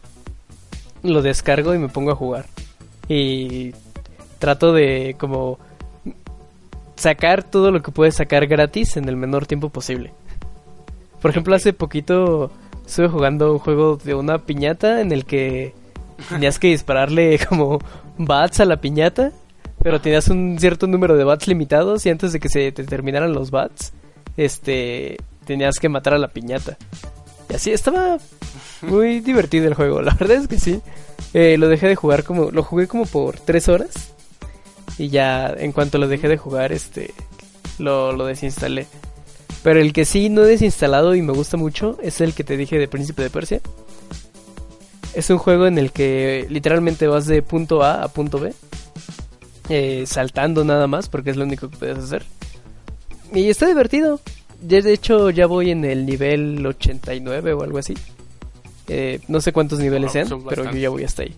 lo 1.03 1.23
descargo 1.23 1.75
y 1.75 1.79
me 1.79 1.89
pongo 1.89 2.11
a 2.11 2.17
jugar. 2.17 2.47
Y 3.09 3.73
trato 4.39 4.73
de 4.73 5.17
como 5.19 5.59
sacar 6.97 7.43
todo 7.43 7.71
lo 7.71 7.83
que 7.83 7.93
puedes 7.93 8.15
sacar 8.17 8.47
gratis 8.47 8.97
en 8.97 9.09
el 9.09 9.17
menor 9.17 9.47
tiempo 9.47 9.71
posible. 9.71 10.13
Por 11.21 11.31
ejemplo, 11.31 11.55
hace 11.55 11.73
poquito 11.73 12.51
estuve 12.87 13.09
jugando 13.09 13.53
un 13.53 13.59
juego 13.59 13.97
de 13.97 14.15
una 14.15 14.39
piñata 14.39 15.01
en 15.01 15.11
el 15.13 15.25
que 15.25 15.75
tenías 16.29 16.59
que 16.59 16.69
dispararle 16.69 17.39
como 17.49 17.79
bats 18.19 18.61
a 18.61 18.65
la 18.65 18.81
piñata, 18.81 19.33
pero 19.83 20.01
tenías 20.01 20.29
un 20.29 20.59
cierto 20.59 20.87
número 20.87 21.17
de 21.17 21.25
bats 21.25 21.49
limitados 21.49 22.05
y 22.07 22.11
antes 22.11 22.33
de 22.33 22.41
que 22.41 22.49
se 22.49 22.73
te 22.73 22.85
terminaran 22.85 23.33
los 23.33 23.51
bats, 23.51 23.93
este, 24.37 25.17
tenías 25.47 25.77
que 25.77 25.89
matar 25.89 26.15
a 26.15 26.19
la 26.19 26.29
piñata. 26.29 26.77
Y 27.51 27.55
así 27.55 27.71
estaba 27.71 28.19
muy 28.83 29.21
divertido 29.21 29.67
el 29.67 29.75
juego, 29.75 30.03
la 30.03 30.15
verdad 30.15 30.39
es 30.39 30.49
que 30.49 30.59
sí. 30.59 30.81
Eh, 31.33 31.57
lo 31.59 31.69
dejé 31.69 31.89
de 31.89 31.97
jugar 31.97 32.23
como, 32.23 32.51
lo 32.51 32.63
jugué 32.63 32.87
como 32.87 33.07
por 33.07 33.41
tres 33.41 33.69
horas 33.69 34.14
y 34.99 35.09
ya 35.09 35.55
en 35.57 35.73
cuanto 35.73 35.99
lo 35.99 36.09
dejé 36.09 36.29
de 36.29 36.37
jugar, 36.37 36.73
este, 36.73 37.13
lo, 37.79 38.13
lo 38.13 38.27
desinstalé. 38.27 38.87
Pero 39.63 39.81
el 39.81 39.93
que 39.93 40.05
sí 40.05 40.29
no 40.29 40.45
he 40.45 40.49
desinstalado 40.49 41.15
y 41.15 41.23
me 41.23 41.33
gusta 41.33 41.57
mucho 41.57 41.99
es 42.03 42.21
el 42.21 42.35
que 42.35 42.45
te 42.45 42.57
dije 42.57 42.79
de 42.79 42.87
Príncipe 42.87 43.23
de 43.23 43.31
Persia. 43.31 43.61
Es 45.15 45.31
un 45.31 45.39
juego 45.39 45.67
en 45.67 45.79
el 45.79 45.91
que 45.91 46.47
literalmente 46.51 47.07
vas 47.07 47.27
de 47.27 47.41
punto 47.41 47.83
A 47.83 48.03
a 48.03 48.09
punto 48.09 48.39
B. 48.39 48.53
Eh, 49.71 50.05
saltando 50.07 50.65
nada 50.65 50.87
más 50.87 51.09
porque 51.09 51.31
es 51.31 51.37
lo 51.37 51.45
único 51.45 51.71
que 51.71 51.79
puedes 51.79 51.99
hacer. 51.99 52.25
Y 53.33 53.49
está 53.49 53.67
divertido. 53.67 54.21
de 54.61 54.93
hecho 54.93 55.31
ya 55.31 55.47
voy 55.47 55.71
en 55.71 55.85
el 55.85 56.05
nivel 56.05 56.65
89 56.65 57.55
o 57.55 57.63
algo 57.63 57.79
así. 57.79 57.95
Eh, 58.87 59.21
no 59.29 59.41
sé 59.41 59.53
cuántos 59.53 59.79
niveles 59.79 60.13
sean, 60.13 60.29
pero 60.47 60.65
yo 60.65 60.77
ya 60.77 60.91
voy 60.91 61.05
hasta 61.05 61.23
ahí. 61.23 61.35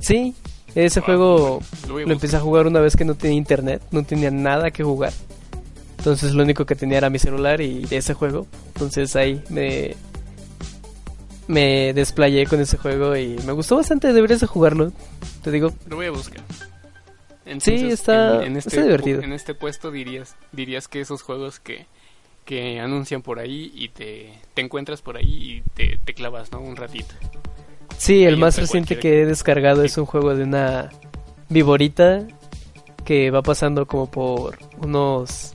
Sí, 0.00 0.34
ese 0.74 1.00
juego 1.00 1.60
lo, 1.88 2.00
empecé 2.00 2.36
a 2.36 2.40
jugar 2.40 2.66
una 2.66 2.80
vez 2.80 2.96
que 2.96 3.04
no 3.04 3.14
tenía 3.14 3.36
internet, 3.36 3.82
no 3.90 4.02
tenía 4.04 4.30
nada 4.30 4.70
que 4.70 4.82
jugar. 4.84 5.12
Entonces 5.98 6.32
lo 6.34 6.42
único 6.42 6.64
que 6.66 6.74
tenía 6.74 6.98
era 6.98 7.10
mi 7.10 7.18
celular 7.18 7.60
y 7.60 7.86
ese 7.90 8.14
juego. 8.14 8.46
Entonces 8.74 9.14
ahí 9.16 9.42
me 9.50 9.94
me 11.48 11.92
desplayé 11.92 12.46
con 12.46 12.60
ese 12.60 12.76
juego 12.78 13.16
y 13.16 13.36
me 13.44 13.52
gustó 13.52 13.76
bastante, 13.76 14.12
deberías 14.12 14.40
de 14.40 14.46
jugarlo. 14.46 14.92
Te 15.42 15.50
digo. 15.50 15.72
Lo 15.88 15.96
voy 15.96 16.06
a 16.06 16.10
buscar. 16.10 16.40
Entonces, 17.44 17.80
Sí, 17.80 17.86
está- 17.88 18.36
en, 18.44 18.52
en 18.52 18.56
este, 18.58 18.68
está 18.70 18.82
divertido. 18.82 19.22
En 19.22 19.32
este 19.32 19.54
puesto 19.54 19.90
dirías, 19.90 20.36
dirías 20.52 20.88
que 20.88 21.00
esos 21.00 21.22
juegos 21.22 21.58
que, 21.60 21.86
que 22.44 22.80
anuncian 22.80 23.22
por 23.22 23.38
ahí 23.40 23.72
y 23.74 23.88
te, 23.88 24.32
te 24.54 24.62
encuentras 24.62 25.02
por 25.02 25.16
ahí 25.16 25.26
y 25.26 25.62
te, 25.74 25.98
te 26.04 26.14
clavas, 26.14 26.52
¿no? 26.52 26.60
Un 26.60 26.76
ratito. 26.76 27.14
Sí, 27.98 28.24
el 28.24 28.36
más 28.36 28.58
reciente 28.58 28.96
cualquier- 28.96 29.00
que 29.00 29.22
he 29.22 29.26
descargado 29.26 29.82
es 29.84 29.96
un 29.98 30.06
juego 30.06 30.34
de 30.34 30.44
una 30.44 30.90
viborita 31.48 32.26
que 33.04 33.30
va 33.30 33.42
pasando 33.42 33.86
como 33.86 34.10
por 34.10 34.58
unos 34.80 35.54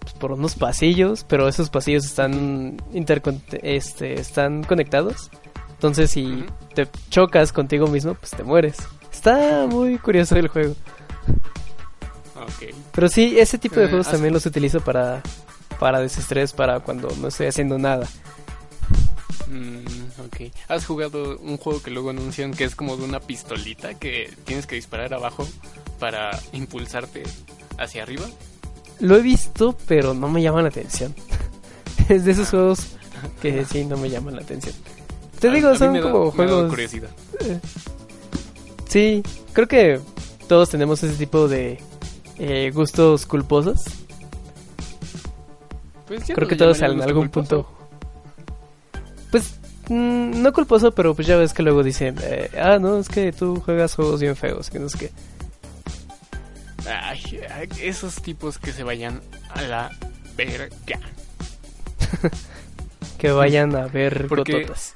pues, 0.00 0.12
por 0.14 0.32
unos 0.32 0.54
pasillos, 0.54 1.24
pero 1.28 1.48
esos 1.48 1.68
pasillos 1.70 2.04
están 2.04 2.76
intercon- 2.92 3.40
este 3.62 4.18
están 4.20 4.62
conectados. 4.64 5.30
Entonces, 5.72 6.10
si 6.10 6.44
te 6.74 6.88
chocas 7.10 7.52
contigo 7.52 7.86
mismo, 7.86 8.14
pues 8.14 8.30
te 8.32 8.42
mueres. 8.42 8.76
Está 9.12 9.66
muy 9.66 9.98
curioso 9.98 10.36
el 10.36 10.48
juego. 10.48 10.74
Pero 12.92 13.08
sí, 13.08 13.38
ese 13.38 13.58
tipo 13.58 13.76
de 13.76 13.86
Eh, 13.86 13.88
juegos 13.88 14.10
también 14.10 14.32
los 14.32 14.46
utilizo 14.46 14.80
para 14.80 15.22
para 15.78 16.00
desestrés, 16.00 16.52
para 16.54 16.80
cuando 16.80 17.08
no 17.20 17.28
estoy 17.28 17.48
haciendo 17.48 17.76
nada. 17.78 18.06
Mm, 19.48 20.20
ok. 20.26 20.52
¿Has 20.68 20.86
jugado 20.86 21.38
un 21.38 21.56
juego 21.56 21.82
que 21.82 21.90
luego 21.90 22.10
anuncian 22.10 22.52
que 22.52 22.64
es 22.64 22.74
como 22.74 22.96
de 22.96 23.04
una 23.04 23.20
pistolita 23.20 23.94
que 23.94 24.32
tienes 24.44 24.66
que 24.66 24.74
disparar 24.76 25.14
abajo 25.14 25.46
para 25.98 26.38
impulsarte 26.52 27.22
hacia 27.78 28.02
arriba? 28.02 28.24
Lo 29.00 29.16
he 29.16 29.22
visto, 29.22 29.76
pero 29.86 30.14
no 30.14 30.28
me 30.28 30.42
llama 30.42 30.62
la 30.62 30.68
atención. 30.68 31.14
es 32.08 32.24
de 32.24 32.32
esos 32.32 32.48
Ah. 32.48 32.50
juegos 32.50 32.80
que 33.40 33.64
sí 33.64 33.84
no 33.84 33.96
me 33.96 34.10
llaman 34.10 34.36
la 34.36 34.42
atención. 34.42 34.74
Te 35.38 35.48
A- 35.48 35.52
digo, 35.52 35.68
a 35.70 35.76
son 35.76 35.92
me 35.92 36.00
da- 36.00 36.10
como 36.10 36.24
me 36.26 36.30
juegos. 36.32 36.68
curiosidad. 36.70 37.10
Sí, 38.88 39.22
creo 39.52 39.68
que 39.68 40.00
todos 40.48 40.70
tenemos 40.70 41.02
ese 41.02 41.16
tipo 41.16 41.48
de 41.48 41.78
eh, 42.38 42.70
gustos 42.74 43.26
culposos. 43.26 43.84
Pues 46.06 46.22
creo 46.24 46.36
no 46.40 46.46
que 46.46 46.56
todos 46.56 46.78
en 46.80 47.02
algún 47.02 47.28
culposo. 47.28 47.62
punto. 47.64 47.75
Mm, 49.88 50.42
no 50.42 50.52
culposo, 50.52 50.92
pero 50.92 51.14
pues 51.14 51.28
ya 51.28 51.36
ves 51.36 51.52
que 51.52 51.62
luego 51.62 51.82
dicen, 51.82 52.16
eh, 52.22 52.50
ah, 52.60 52.78
no, 52.80 52.98
es 52.98 53.08
que 53.08 53.32
tú 53.32 53.60
juegas 53.64 53.94
juegos 53.94 54.20
bien 54.20 54.36
feos, 54.36 54.68
que 54.70 54.78
no. 54.78 54.88
Ay, 56.88 57.40
ay, 57.52 57.68
esos 57.82 58.16
tipos 58.22 58.58
que 58.58 58.72
se 58.72 58.84
vayan 58.84 59.20
a 59.50 59.62
la 59.62 59.90
verga. 60.36 60.70
Que 63.18 63.30
vayan 63.30 63.74
a 63.74 63.86
ver 63.86 64.26
Porque- 64.28 64.52
gototas 64.60 64.94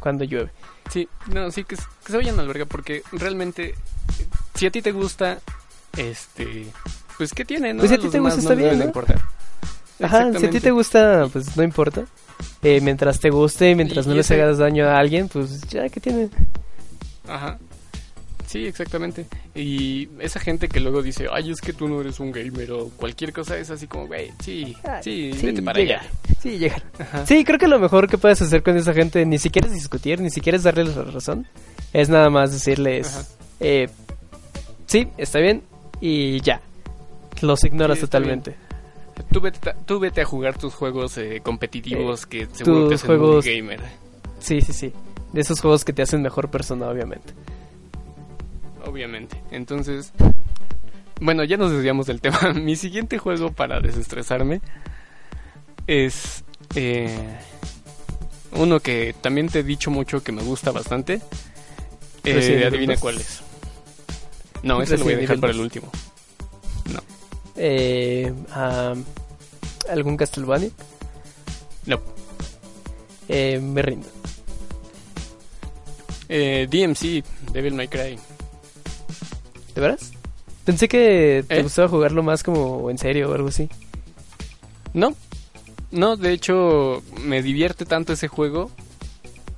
cuando 0.00 0.24
llueve. 0.24 0.50
Sí, 0.90 1.08
no, 1.32 1.50
sí, 1.52 1.62
que, 1.64 1.76
que 1.76 2.12
se 2.12 2.16
vayan 2.16 2.38
al 2.40 2.48
verga 2.48 2.66
porque 2.66 3.02
realmente 3.12 3.74
si 4.54 4.66
a 4.66 4.70
ti 4.70 4.82
te 4.82 4.90
gusta, 4.92 5.38
este, 5.96 6.66
pues 7.16 7.32
qué 7.32 7.44
tiene, 7.44 7.72
¿no? 7.72 7.78
Pues 7.80 7.90
si 7.90 7.96
a 7.96 8.00
ti 8.00 8.08
te 8.08 8.18
gusta, 8.18 8.36
no 8.36 8.42
está 8.42 8.54
bien, 8.54 8.78
¿no? 8.78 8.84
importar. 8.84 9.22
Ajá, 10.00 10.32
si 10.38 10.46
a 10.46 10.50
ti 10.50 10.60
te 10.60 10.70
gusta, 10.70 11.28
pues 11.32 11.56
no 11.56 11.62
importa. 11.62 12.04
Eh, 12.62 12.80
mientras 12.80 13.20
te 13.20 13.30
guste, 13.30 13.74
mientras 13.74 14.06
Y- 14.06 14.08
no 14.08 14.14
y 14.14 14.18
les 14.18 14.26
ese- 14.30 14.42
hagas 14.42 14.58
daño 14.58 14.86
a 14.88 14.98
alguien, 14.98 15.28
pues 15.28 15.60
ya, 15.68 15.88
¿qué 15.88 16.00
tiene? 16.00 16.28
Ajá. 17.28 17.58
Sí, 18.46 18.66
exactamente. 18.66 19.26
Y 19.54 20.08
esa 20.20 20.38
gente 20.38 20.68
que 20.68 20.78
luego 20.78 21.02
dice, 21.02 21.26
ay, 21.32 21.50
es 21.50 21.60
que 21.60 21.72
tú 21.72 21.88
no 21.88 22.00
eres 22.00 22.20
un 22.20 22.30
gamer 22.30 22.70
o 22.72 22.88
cualquier 22.90 23.32
cosa 23.32 23.56
es 23.58 23.70
así 23.70 23.86
como, 23.88 24.06
güey, 24.06 24.30
sí, 24.44 24.76
Ah, 24.84 25.00
sí, 25.02 25.32
vete 25.42 25.60
para 25.62 25.78
llega. 25.80 26.00
allá. 26.00 26.10
Sí, 26.40 26.58
llega. 26.58 26.82
Ajá. 26.98 27.26
Sí, 27.26 27.44
creo 27.44 27.58
que 27.58 27.66
lo 27.66 27.80
mejor 27.80 28.08
que 28.08 28.16
puedes 28.18 28.40
hacer 28.42 28.62
con 28.62 28.76
esa 28.76 28.92
gente 28.92 29.24
ni 29.26 29.38
siquiera 29.38 29.66
es 29.68 29.74
discutir, 29.74 30.20
ni 30.20 30.30
siquiera 30.30 30.56
es 30.56 30.62
darles 30.64 30.94
la 30.94 31.02
razón. 31.04 31.46
Es 31.92 32.08
nada 32.08 32.30
más 32.30 32.52
decirles, 32.52 33.28
eh, 33.60 33.88
sí, 34.86 35.08
está 35.16 35.38
bien, 35.40 35.62
y 36.00 36.40
ya. 36.40 36.60
Los 37.40 37.64
ignoras 37.64 37.96
Sí, 37.98 38.02
totalmente. 38.02 38.54
Tú 39.30 39.40
vete, 39.40 39.70
a- 39.70 39.74
tú 39.74 39.98
vete 39.98 40.20
a 40.22 40.24
jugar 40.24 40.58
tus 40.58 40.74
juegos 40.74 41.16
eh, 41.18 41.40
competitivos 41.42 42.26
que 42.26 42.46
seguro 42.52 42.80
tus 42.80 42.88
te 42.88 42.94
hacen 42.96 43.06
juegos- 43.06 43.44
muy 43.44 43.54
gamer. 43.56 43.80
Sí, 44.40 44.60
sí, 44.60 44.72
sí. 44.72 44.92
De 45.32 45.40
esos 45.40 45.60
juegos 45.60 45.84
que 45.84 45.92
te 45.92 46.02
hacen 46.02 46.22
mejor 46.22 46.50
persona, 46.50 46.86
obviamente. 46.88 47.32
Obviamente. 48.86 49.40
Entonces, 49.50 50.12
bueno, 51.20 51.44
ya 51.44 51.56
nos 51.56 51.70
desviamos 51.72 52.06
del 52.06 52.20
tema. 52.22 52.52
Mi 52.54 52.76
siguiente 52.76 53.18
juego 53.18 53.50
para 53.52 53.80
desestresarme 53.80 54.60
es 55.86 56.44
eh, 56.74 57.36
uno 58.52 58.80
que 58.80 59.14
también 59.20 59.48
te 59.48 59.60
he 59.60 59.62
dicho 59.62 59.90
mucho 59.90 60.22
que 60.22 60.32
me 60.32 60.42
gusta 60.42 60.70
bastante. 60.70 61.20
Eh, 62.24 62.64
adivina 62.66 62.94
2. 62.94 63.00
cuál 63.00 63.16
es. 63.18 63.42
No, 64.62 64.80
ese 64.80 64.96
lo 64.96 65.04
voy 65.04 65.14
a 65.14 65.16
dejar 65.18 65.38
para 65.40 65.50
el 65.52 65.58
2. 65.58 65.64
último. 65.64 65.90
Eh, 67.56 68.32
am, 68.52 69.04
¿Algún 69.90 70.16
Castlevania? 70.16 70.70
No. 71.86 72.00
Eh, 73.28 73.58
me 73.60 73.82
rindo. 73.82 74.06
Eh, 76.28 76.66
DMC, 76.70 77.22
Devil 77.52 77.74
May 77.74 77.88
Cry. 77.88 78.18
¿De 79.74 79.80
veras? 79.80 80.12
Pensé 80.64 80.88
que 80.88 81.44
te 81.46 81.58
¿Eh? 81.58 81.62
gustaba 81.62 81.88
jugarlo 81.88 82.22
más 82.22 82.42
como 82.42 82.90
en 82.90 82.96
serio 82.98 83.30
o 83.30 83.34
algo 83.34 83.48
así. 83.48 83.68
No, 84.94 85.14
no, 85.90 86.16
de 86.16 86.32
hecho 86.32 87.02
me 87.20 87.42
divierte 87.42 87.84
tanto 87.84 88.14
ese 88.14 88.28
juego. 88.28 88.70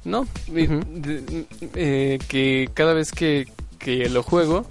No, 0.04 0.26
de- 0.48 1.46
eh, 1.74 2.18
que 2.28 2.68
cada 2.74 2.94
vez 2.94 3.12
que, 3.12 3.46
que 3.78 4.08
lo 4.08 4.22
juego, 4.22 4.66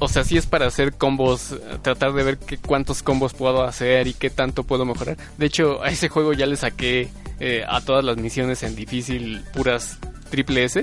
o 0.00 0.08
sea, 0.08 0.24
sí 0.24 0.36
es 0.36 0.46
para 0.46 0.66
hacer 0.66 0.94
combos, 0.94 1.52
eh, 1.52 1.58
tratar 1.82 2.12
de 2.14 2.24
ver 2.24 2.38
qué, 2.38 2.56
cuántos 2.58 3.02
combos 3.02 3.34
puedo 3.34 3.62
hacer 3.62 4.06
y 4.06 4.14
qué 4.14 4.30
tanto 4.30 4.64
puedo 4.64 4.84
mejorar. 4.84 5.16
De 5.36 5.46
hecho, 5.46 5.82
a 5.82 5.90
ese 5.90 6.08
juego 6.08 6.32
ya 6.32 6.46
le 6.46 6.56
saqué 6.56 7.08
eh, 7.38 7.64
a 7.68 7.80
todas 7.82 8.04
las 8.04 8.16
misiones 8.16 8.62
en 8.62 8.74
difícil 8.74 9.44
puras 9.52 9.98
triple 10.30 10.64
S. 10.64 10.82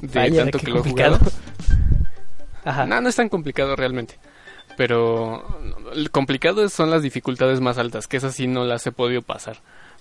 De 0.00 0.18
Vaya, 0.18 0.42
tanto 0.42 0.60
que 0.60 0.70
lo 0.70 0.78
he 0.78 0.88
jugado. 0.88 1.18
Ajá. 2.64 2.86
No, 2.86 3.00
no 3.00 3.08
es 3.08 3.16
tan 3.16 3.28
complicado 3.28 3.74
realmente. 3.74 4.18
Pero 4.76 5.44
complicado 6.12 6.68
son 6.68 6.90
las 6.90 7.02
dificultades 7.02 7.60
más 7.60 7.78
altas, 7.78 8.06
que 8.06 8.16
esas 8.16 8.36
sí 8.36 8.46
no 8.46 8.64
las 8.64 8.86
he 8.86 8.92
podido 8.92 9.22
pasar. 9.22 9.58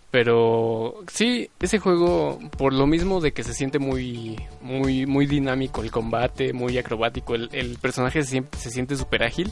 Pero 0.10 1.04
sí, 1.12 1.50
ese 1.60 1.80
juego, 1.80 2.40
por 2.58 2.74
lo 2.74 2.88
mismo 2.88 3.20
de 3.20 3.34
que 3.34 3.44
se 3.44 3.54
siente 3.54 3.78
muy, 3.78 4.40
muy, 4.62 5.06
muy 5.06 5.26
dinámico 5.26 5.84
el 5.84 5.92
combate, 5.92 6.54
muy 6.54 6.78
acrobático, 6.78 7.36
el, 7.36 7.50
el 7.52 7.78
personaje 7.78 8.24
se, 8.24 8.44
se 8.58 8.72
siente 8.72 8.96
súper 8.96 9.24
ágil. 9.24 9.52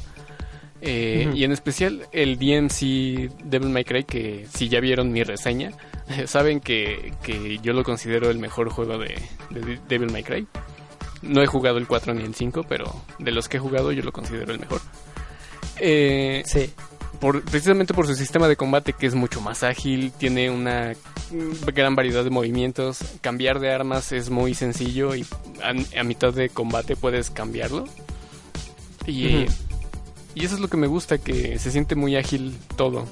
Eh. 0.82 1.30
Y 1.34 1.44
en 1.44 1.52
especial 1.52 2.08
el 2.12 2.38
DMC 2.38 3.32
Devil 3.44 3.70
May 3.70 3.84
Cry, 3.84 4.04
que 4.04 4.46
si 4.54 4.70
ya 4.70 4.80
vieron 4.80 5.12
mi 5.12 5.24
reseña, 5.24 5.72
saben 6.26 6.60
que, 6.62 7.14
que 7.24 7.58
yo 7.60 7.74
lo 7.74 7.84
considero 7.84 8.30
el 8.30 8.38
mejor 8.40 8.70
juego 8.70 8.98
de, 8.98 9.16
de 9.50 9.80
Devil 9.90 10.12
May 10.12 10.24
Cry. 10.24 10.48
No 11.22 11.42
he 11.42 11.48
jugado 11.48 11.80
el 11.80 11.88
4 11.88 12.14
ni 12.14 12.24
el 12.24 12.36
5, 12.36 12.64
pero 12.70 12.94
de 13.20 13.32
los 13.32 13.50
que 13.50 13.58
he 13.58 13.60
jugado 13.60 13.92
yo 13.92 14.04
lo 14.04 14.12
considero 14.12 14.54
el 14.54 14.60
mejor. 14.60 14.80
Eh, 15.80 16.44
Sí. 16.46 16.72
Por, 17.20 17.42
precisamente 17.44 17.94
por 17.94 18.08
su 18.08 18.16
sistema 18.16 18.48
de 18.48 18.56
combate 18.56 18.94
que 18.94 19.06
es 19.08 19.16
mucho 19.16 19.42
más 19.42 19.64
ágil, 19.64 20.12
tiene 20.18 20.50
una 20.50 20.94
gran 21.74 21.96
variedad 21.96 22.24
de 22.24 22.30
movimientos, 22.30 23.00
cambiar 23.22 23.60
de 23.60 23.72
armas 23.74 24.12
es 24.12 24.30
muy 24.30 24.54
sencillo 24.54 25.16
y 25.16 25.26
a, 25.64 26.00
a 26.00 26.04
mitad 26.04 26.34
de 26.34 26.50
combate 26.50 26.96
puedes 26.96 27.30
cambiarlo. 27.30 27.86
Y, 29.08 29.46
y 30.34 30.46
eso 30.46 30.56
es 30.56 30.60
lo 30.62 30.68
que 30.68 30.78
me 30.78 30.88
gusta, 30.88 31.18
que 31.18 31.60
se 31.60 31.72
siente 31.72 31.96
muy 31.96 32.16
ágil 32.16 32.56
todo. 32.76 33.06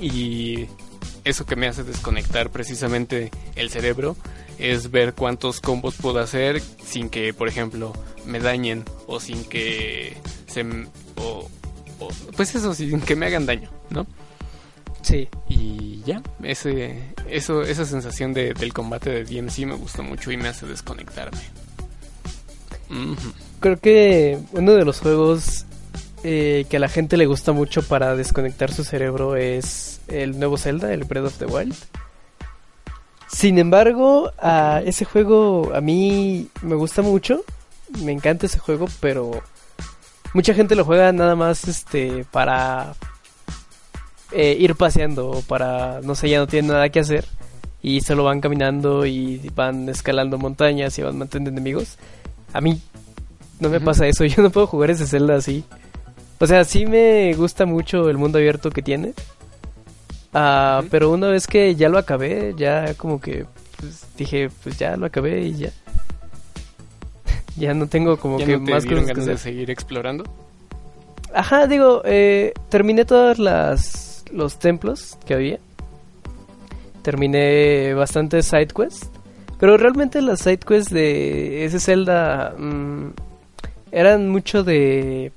Y 0.00 0.66
eso 1.24 1.46
que 1.46 1.56
me 1.56 1.66
hace 1.68 1.84
desconectar 1.84 2.50
precisamente 2.50 3.30
el 3.54 3.70
cerebro 3.70 4.16
es 4.58 4.90
ver 4.90 5.14
cuántos 5.14 5.60
combos 5.60 5.94
puedo 5.96 6.18
hacer 6.18 6.60
sin 6.84 7.08
que, 7.08 7.32
por 7.34 7.48
ejemplo, 7.48 7.92
me 8.24 8.40
dañen 8.40 8.84
o 9.06 9.20
sin 9.20 9.44
que 9.44 10.16
se... 10.46 10.64
o- 11.16 11.48
pues 12.36 12.54
eso, 12.54 12.74
sin 12.74 13.00
que 13.00 13.16
me 13.16 13.26
hagan 13.26 13.46
daño, 13.46 13.70
¿no? 13.90 14.06
Sí. 15.02 15.28
Y 15.48 16.02
ya, 16.04 16.22
ese, 16.42 17.14
eso, 17.28 17.62
esa 17.62 17.84
sensación 17.84 18.32
de- 18.34 18.54
del 18.54 18.72
combate 18.72 19.10
de 19.10 19.24
DMC 19.24 19.66
me 19.66 19.74
gusta 19.74 20.02
mucho 20.02 20.30
y 20.32 20.36
me 20.36 20.48
hace 20.48 20.66
desconectarme. 20.66 21.40
Creo 23.60 23.78
que 23.78 24.38
uno 24.52 24.72
de 24.74 24.84
los 24.84 25.00
juegos 25.00 25.64
eh, 26.22 26.66
que 26.68 26.76
a 26.76 26.80
la 26.80 26.88
gente 26.88 27.16
le 27.16 27.26
gusta 27.26 27.52
mucho 27.52 27.82
para 27.82 28.14
desconectar 28.16 28.72
su 28.72 28.84
cerebro 28.84 29.36
es 29.36 30.00
el 30.08 30.38
nuevo 30.38 30.56
Zelda, 30.58 30.92
el 30.92 31.04
Breath 31.04 31.26
of 31.26 31.38
the 31.38 31.46
Wild. 31.46 31.74
Sin 33.28 33.58
embargo, 33.58 34.30
a 34.38 34.82
ese 34.84 35.04
juego 35.04 35.72
a 35.74 35.80
mí 35.80 36.48
me 36.62 36.74
gusta 36.76 37.02
mucho, 37.02 37.42
me 38.02 38.12
encanta 38.12 38.46
ese 38.46 38.58
juego, 38.58 38.86
pero 39.00 39.42
mucha 40.36 40.52
gente 40.52 40.76
lo 40.76 40.84
juega 40.84 41.12
nada 41.12 41.34
más 41.34 41.66
este 41.66 42.26
para 42.30 42.92
eh, 44.32 44.54
ir 44.60 44.74
paseando 44.74 45.30
o 45.30 45.40
para 45.40 46.02
no 46.02 46.14
sé, 46.14 46.28
ya 46.28 46.38
no 46.38 46.46
tienen 46.46 46.72
nada 46.72 46.90
que 46.90 47.00
hacer 47.00 47.24
y 47.82 48.02
solo 48.02 48.24
van 48.24 48.42
caminando 48.42 49.06
y 49.06 49.50
van 49.54 49.88
escalando 49.88 50.36
montañas 50.36 50.98
y 50.98 51.02
van 51.02 51.16
matando 51.16 51.48
enemigos. 51.48 51.96
A 52.52 52.60
mí 52.60 52.82
no 53.60 53.70
me 53.70 53.80
pasa 53.80 54.06
eso. 54.06 54.24
Yo 54.26 54.42
no 54.42 54.50
puedo 54.50 54.66
jugar 54.66 54.90
ese 54.90 55.06
Zelda 55.06 55.36
así. 55.36 55.64
O 56.38 56.46
sea, 56.46 56.64
sí 56.64 56.84
me 56.84 57.32
gusta 57.32 57.64
mucho 57.64 58.10
el 58.10 58.18
mundo 58.18 58.36
abierto 58.36 58.70
que 58.70 58.82
tiene. 58.82 59.14
Ah, 60.34 60.82
pero 60.90 61.12
una 61.12 61.28
vez 61.28 61.46
que 61.46 61.74
ya 61.76 61.88
lo 61.88 61.96
acabé, 61.96 62.52
ya 62.58 62.92
como 62.94 63.22
que 63.22 63.46
pues, 63.80 64.04
dije, 64.18 64.50
pues 64.62 64.78
ya 64.78 64.98
lo 64.98 65.06
acabé 65.06 65.44
y 65.44 65.54
ya. 65.54 65.70
Ya 67.56 67.74
no 67.74 67.86
tengo 67.86 68.16
como 68.18 68.38
que 68.38 68.58
más 68.58 68.84
cosas 68.84 69.12
que 69.12 69.20
de 69.20 69.38
seguir 69.38 69.70
explorando. 69.70 70.24
Ajá, 71.34 71.66
digo, 71.66 72.02
eh, 72.04 72.52
terminé 72.68 73.04
todas 73.04 73.38
las 73.38 74.24
los 74.32 74.58
templos 74.58 75.18
que 75.26 75.34
había. 75.34 75.58
Terminé 77.02 77.94
bastantes 77.94 78.46
side 78.46 78.68
quests, 78.68 79.10
pero 79.58 79.76
realmente 79.76 80.20
las 80.22 80.40
side 80.40 80.58
quests 80.58 80.92
de 80.92 81.64
ese 81.64 81.78
Zelda 81.78 82.54
mm, 82.58 83.10
eran 83.92 84.28
mucho 84.28 84.64
de 84.64 85.32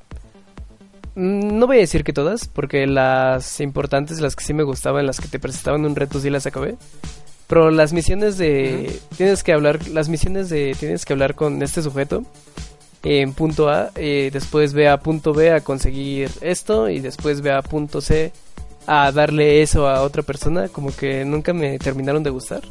mm, 1.16 1.58
no 1.60 1.68
voy 1.68 1.78
a 1.78 1.82
decir 1.82 2.04
que 2.04 2.14
todas, 2.14 2.48
porque 2.48 2.88
las 2.88 3.60
importantes, 3.60 4.20
las 4.20 4.36
que 4.36 4.44
sí 4.44 4.54
me 4.54 4.64
gustaban, 4.64 5.06
las 5.06 5.20
que 5.20 5.28
te 5.28 5.40
presentaban 5.40 5.86
un 5.86 5.96
reto, 5.96 6.20
sí 6.20 6.30
las 6.30 6.48
acabé. 6.48 6.76
Pero 7.50 7.72
las 7.72 7.92
misiones 7.92 8.38
de... 8.38 9.02
Tienes 9.18 9.44
que 9.44 9.52
hablar... 9.52 9.90
Las 9.90 10.08
misiones 10.08 10.50
de... 10.50 10.78
Tienes 10.80 11.04
que 11.04 11.14
hablar 11.14 11.36
con 11.36 11.62
este 11.64 11.82
sujeto 11.82 12.24
en 13.04 13.34
punto 13.34 13.70
A, 13.70 13.92
eh, 13.96 14.30
después 14.32 14.74
ve 14.74 14.90
a 14.90 15.00
punto 15.00 15.34
B 15.34 15.52
a 15.52 15.62
conseguir 15.62 16.30
esto 16.42 16.90
y 16.90 17.00
después 17.00 17.42
ve 17.42 17.52
a 17.52 17.62
punto 17.62 18.02
C 18.02 18.34
a 18.88 19.12
darle 19.12 19.62
eso 19.62 19.88
a 19.88 20.02
otra 20.02 20.22
persona, 20.22 20.68
como 20.68 20.96
que 20.96 21.24
nunca 21.24 21.54
me 21.54 21.80
terminaron 21.80 22.24
de 22.24 22.30
gustar. 22.30 22.62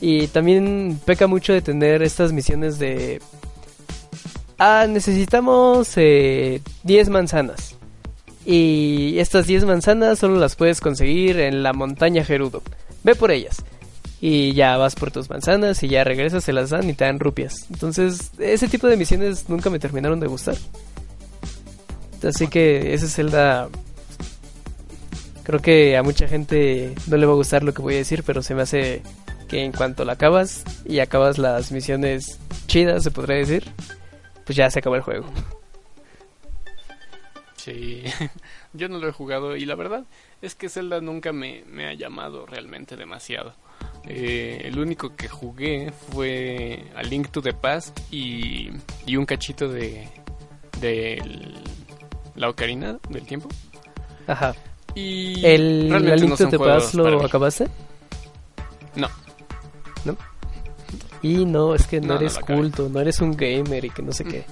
Y 0.00 0.26
también 0.28 1.00
peca 1.04 1.26
mucho 1.26 1.52
de 1.52 1.62
tener 1.62 2.02
estas 2.02 2.32
misiones 2.32 2.78
de... 2.78 3.20
Ah, 4.58 4.86
necesitamos 4.88 5.94
10 5.94 5.96
eh, 5.96 6.60
manzanas. 7.10 7.76
Y 8.46 9.18
estas 9.18 9.46
10 9.46 9.64
manzanas 9.64 10.18
solo 10.18 10.36
las 10.36 10.56
puedes 10.56 10.80
conseguir 10.80 11.38
en 11.40 11.62
la 11.62 11.72
montaña 11.72 12.24
Gerudo. 12.24 12.62
Ve 13.02 13.14
por 13.14 13.30
ellas 13.30 13.64
y 14.26 14.54
ya 14.54 14.78
vas 14.78 14.94
por 14.94 15.10
tus 15.10 15.28
manzanas 15.28 15.82
y 15.82 15.88
ya 15.88 16.02
regresas, 16.02 16.42
se 16.42 16.54
las 16.54 16.70
dan 16.70 16.88
y 16.88 16.94
te 16.94 17.04
dan 17.04 17.20
rupias. 17.20 17.66
Entonces, 17.70 18.30
ese 18.38 18.68
tipo 18.68 18.86
de 18.86 18.96
misiones 18.96 19.50
nunca 19.50 19.68
me 19.68 19.78
terminaron 19.78 20.18
de 20.18 20.26
gustar. 20.28 20.56
Así 22.26 22.48
que 22.48 22.94
ese 22.94 23.06
Zelda 23.08 23.68
creo 25.42 25.60
que 25.60 25.98
a 25.98 26.02
mucha 26.02 26.26
gente 26.26 26.94
no 27.06 27.18
le 27.18 27.26
va 27.26 27.32
a 27.32 27.36
gustar 27.36 27.64
lo 27.64 27.74
que 27.74 27.82
voy 27.82 27.96
a 27.96 27.98
decir, 27.98 28.22
pero 28.24 28.42
se 28.42 28.54
me 28.54 28.62
hace 28.62 29.02
que 29.46 29.62
en 29.62 29.72
cuanto 29.72 30.06
la 30.06 30.14
acabas 30.14 30.64
y 30.86 31.00
acabas 31.00 31.36
las 31.36 31.70
misiones 31.70 32.38
chidas, 32.66 33.02
se 33.02 33.10
podría 33.10 33.36
decir, 33.36 33.72
pues 34.46 34.56
ya 34.56 34.70
se 34.70 34.78
acaba 34.78 34.96
el 34.96 35.02
juego. 35.02 35.26
Sí, 37.56 38.04
yo 38.72 38.88
no 38.88 38.96
lo 38.96 39.06
he 39.06 39.12
jugado 39.12 39.54
y 39.54 39.66
la 39.66 39.74
verdad 39.74 40.06
es 40.40 40.54
que 40.54 40.70
Zelda 40.70 41.02
nunca 41.02 41.34
me, 41.34 41.62
me 41.66 41.88
ha 41.88 41.92
llamado 41.92 42.46
realmente 42.46 42.96
demasiado. 42.96 43.54
Eh, 44.06 44.62
el 44.64 44.78
único 44.78 45.16
que 45.16 45.28
jugué 45.28 45.90
fue 46.12 46.84
A 46.94 47.02
Link 47.02 47.30
to 47.30 47.40
the 47.40 47.54
Past 47.54 47.98
y, 48.10 48.70
y 49.06 49.16
un 49.16 49.24
cachito 49.24 49.68
de, 49.68 50.08
de 50.80 51.22
la 52.34 52.50
ocarina 52.50 52.98
del 53.08 53.24
tiempo. 53.24 53.48
Ajá. 54.26 54.54
Y 54.94 55.44
¿El 55.44 55.92
A 55.94 55.98
Link 56.16 56.36
to 56.36 56.48
the 56.48 56.58
Past 56.58 56.94
lo 56.94 57.24
acabaste? 57.24 57.68
No. 58.94 59.08
¿No? 60.04 60.16
Y 61.22 61.46
no, 61.46 61.74
es 61.74 61.86
que 61.86 62.00
no, 62.02 62.16
eres 62.16 62.38
culto, 62.38 62.90
no 62.90 63.00
eres 63.00 63.20
un 63.20 63.34
gamer 63.34 63.86
y 63.86 63.90
que 63.90 64.02
no 64.02 64.12
sé 64.12 64.24
qué. 64.24 64.44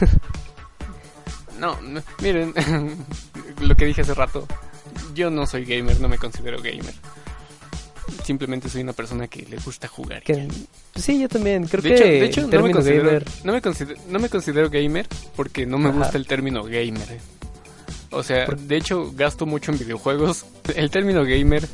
no, 1.58 1.76
miren, 2.22 2.54
lo 3.60 3.76
que 3.76 3.84
dije 3.84 4.00
hace 4.00 4.14
rato. 4.14 4.46
Yo 5.14 5.28
no 5.28 5.46
soy 5.46 5.66
gamer, 5.66 6.00
no 6.00 6.08
me 6.08 6.16
considero 6.16 6.62
gamer 6.62 6.94
simplemente 8.28 8.68
soy 8.68 8.82
una 8.82 8.92
persona 8.92 9.26
que 9.26 9.46
le 9.46 9.56
gusta 9.56 9.88
jugar. 9.88 10.22
sí, 10.94 11.18
yo 11.18 11.30
también. 11.30 11.66
Creo 11.66 11.82
que 11.82 11.90
de 11.94 12.26
hecho 12.26 12.46
no 12.46 12.62
me, 12.62 12.72
considero, 12.72 13.04
gamer... 13.06 13.24
no, 13.42 13.52
me 14.20 14.28
considero, 14.28 14.68
gamer 14.68 15.06
porque 15.34 15.64
no 15.64 15.78
me 15.78 15.90
gusta 15.90 16.18
el 16.18 16.26
término 16.26 16.62
gamer. 16.64 17.18
O 18.10 18.22
sea, 18.22 18.44
de 18.44 18.76
hecho 18.76 19.12
gasto 19.16 19.46
mucho 19.46 19.72
en 19.72 19.78
videojuegos. 19.78 20.44
El 20.76 20.90
término 20.90 21.24
gamer 21.24 21.66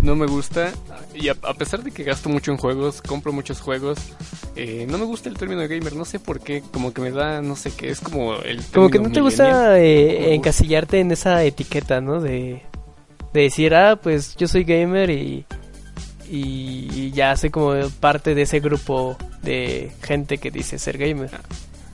no 0.00 0.14
me 0.14 0.26
gusta. 0.26 0.72
Y 1.14 1.28
a, 1.28 1.34
pesar 1.34 1.82
de 1.82 1.90
que 1.90 2.04
gasto 2.04 2.28
mucho 2.28 2.52
en 2.52 2.56
juegos, 2.56 3.02
compro 3.02 3.32
muchos 3.32 3.60
juegos, 3.60 3.98
eh, 4.54 4.86
no 4.88 4.98
me 4.98 5.04
gusta 5.04 5.28
el 5.28 5.36
término 5.36 5.62
gamer. 5.62 5.94
No 5.94 6.04
sé 6.04 6.18
por 6.20 6.40
qué. 6.40 6.62
Como 6.72 6.92
que 6.92 7.00
me 7.00 7.10
da, 7.10 7.40
no 7.40 7.56
sé 7.56 7.72
qué. 7.76 7.90
Es 7.90 8.00
como 8.00 8.36
el. 8.36 8.62
Como 8.72 8.90
que 8.90 8.98
no 9.00 9.10
te 9.10 9.20
gusta 9.20 9.78
eh, 9.78 10.34
encasillarte 10.34 11.00
en 11.00 11.10
esa 11.10 11.42
etiqueta, 11.44 12.00
¿no? 12.00 12.20
De, 12.20 12.62
de 13.32 13.40
decir, 13.40 13.74
ah, 13.74 13.96
pues 13.96 14.36
yo 14.36 14.46
soy 14.46 14.64
gamer 14.64 15.10
y 15.10 15.46
y, 16.30 17.10
ya 17.12 17.36
soy 17.36 17.50
como 17.50 17.74
parte 18.00 18.34
de 18.34 18.42
ese 18.42 18.60
grupo 18.60 19.16
de 19.42 19.92
gente 20.02 20.38
que 20.38 20.50
dice 20.50 20.78
ser 20.78 20.98
gamer. 20.98 21.30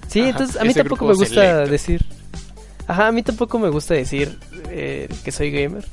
Sí, 0.08 0.20
entonces 0.20 0.60
a 0.60 0.64
mí 0.64 0.74
tampoco 0.74 1.06
me 1.06 1.14
gusta 1.14 1.64
decir... 1.64 2.04
Ajá, 2.86 3.08
a 3.08 3.12
mí 3.12 3.22
tampoco 3.22 3.58
me 3.58 3.68
gusta 3.68 3.94
decir 3.94 4.38
eh, 4.68 5.08
que 5.24 5.30
soy 5.30 5.50
gamer. 5.50 5.84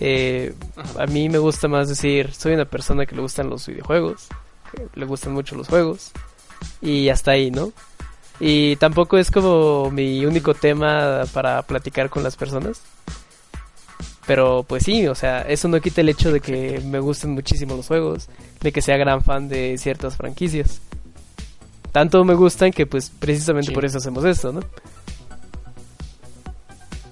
Eh, 0.00 0.52
a 0.98 1.06
mí 1.06 1.28
me 1.28 1.38
gusta 1.38 1.68
más 1.68 1.88
decir, 1.88 2.34
soy 2.34 2.54
una 2.54 2.64
persona 2.64 3.06
que 3.06 3.14
le 3.14 3.22
gustan 3.22 3.48
los 3.48 3.66
videojuegos, 3.68 4.26
que 4.72 4.88
le 4.98 5.06
gustan 5.06 5.32
mucho 5.32 5.54
los 5.54 5.68
juegos, 5.68 6.10
y 6.80 7.08
hasta 7.08 7.30
ahí, 7.30 7.52
¿no? 7.52 7.72
Y 8.40 8.74
tampoco 8.76 9.16
es 9.16 9.30
como 9.30 9.92
mi 9.92 10.26
único 10.26 10.54
tema 10.54 11.22
para 11.32 11.62
platicar 11.62 12.10
con 12.10 12.24
las 12.24 12.34
personas. 12.34 12.82
Pero 14.26 14.64
pues 14.66 14.84
sí, 14.84 15.06
o 15.08 15.14
sea, 15.14 15.42
eso 15.42 15.68
no 15.68 15.80
quita 15.80 16.00
el 16.00 16.08
hecho 16.08 16.30
de 16.32 16.40
que 16.40 16.80
me 16.84 17.00
gusten 17.00 17.30
muchísimo 17.30 17.76
los 17.76 17.88
juegos, 17.88 18.28
de 18.60 18.72
que 18.72 18.80
sea 18.80 18.96
gran 18.96 19.22
fan 19.22 19.48
de 19.48 19.76
ciertas 19.78 20.16
franquicias. 20.16 20.80
Tanto 21.90 22.24
me 22.24 22.34
gustan 22.34 22.70
que 22.70 22.86
pues 22.86 23.10
precisamente 23.10 23.72
por 23.72 23.84
eso 23.84 23.98
hacemos 23.98 24.24
esto, 24.24 24.52
¿no? 24.52 24.60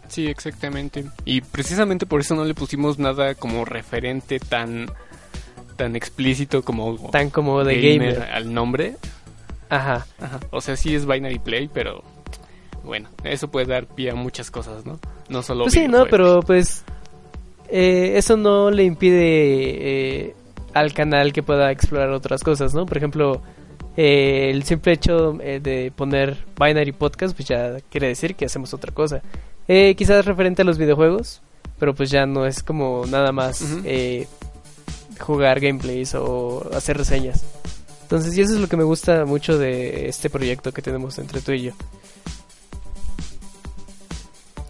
Sí, 0.08 0.26
exactamente. 0.26 1.04
Y 1.24 1.40
precisamente 1.40 2.06
por 2.06 2.20
eso 2.20 2.34
no 2.34 2.44
le 2.44 2.54
pusimos 2.54 2.98
nada 2.98 3.34
como 3.34 3.64
referente 3.64 4.40
tan 4.40 4.90
tan 5.76 5.96
explícito 5.96 6.62
como 6.62 7.10
tan 7.10 7.30
como 7.30 7.64
de 7.64 7.80
gamer, 7.80 8.22
al 8.22 8.52
nombre. 8.52 8.96
Ajá. 9.68 10.06
Ajá. 10.20 10.40
O 10.50 10.60
sea, 10.60 10.76
sí 10.76 10.94
es 10.94 11.06
binary 11.06 11.38
play, 11.38 11.70
pero 11.72 12.02
bueno, 12.84 13.08
eso 13.24 13.50
puede 13.50 13.66
dar 13.66 13.86
pie 13.86 14.10
a 14.10 14.14
muchas 14.14 14.50
cosas, 14.50 14.84
¿no? 14.84 14.98
No 15.28 15.42
solo 15.42 15.64
Pues 15.64 15.74
sí, 15.74 15.86
no, 15.88 16.06
pero 16.06 16.42
pues 16.42 16.84
eh, 17.70 18.14
eso 18.16 18.36
no 18.36 18.70
le 18.70 18.84
impide 18.84 19.18
eh, 19.20 20.34
al 20.74 20.92
canal 20.92 21.32
que 21.32 21.42
pueda 21.42 21.70
explorar 21.70 22.10
otras 22.10 22.42
cosas, 22.42 22.74
¿no? 22.74 22.86
Por 22.86 22.96
ejemplo, 22.96 23.42
eh, 23.96 24.50
el 24.50 24.62
simple 24.64 24.92
hecho 24.92 25.32
de 25.32 25.92
poner 25.94 26.44
Binary 26.58 26.92
Podcast, 26.92 27.36
pues 27.36 27.48
ya 27.48 27.78
quiere 27.90 28.08
decir 28.08 28.34
que 28.34 28.46
hacemos 28.46 28.74
otra 28.74 28.92
cosa. 28.92 29.22
quizás 29.66 30.24
referente 30.24 30.62
a 30.62 30.64
los 30.64 30.78
videojuegos, 30.78 31.42
pero 31.78 31.94
pues 31.94 32.10
ya 32.10 32.26
no 32.26 32.46
es 32.46 32.62
como 32.62 33.04
nada 33.06 33.32
más 33.32 33.64
jugar 35.18 35.60
gameplays 35.60 36.14
o 36.14 36.68
hacer 36.74 36.96
reseñas. 36.96 37.44
Entonces, 38.02 38.36
y 38.36 38.40
eso 38.40 38.54
es 38.54 38.60
lo 38.60 38.68
que 38.68 38.76
me 38.76 38.82
gusta 38.82 39.24
mucho 39.24 39.56
de 39.56 40.08
este 40.08 40.30
proyecto 40.30 40.72
que 40.72 40.82
tenemos 40.82 41.18
entre 41.18 41.40
tú 41.40 41.52
y 41.52 41.62
yo. 41.62 41.72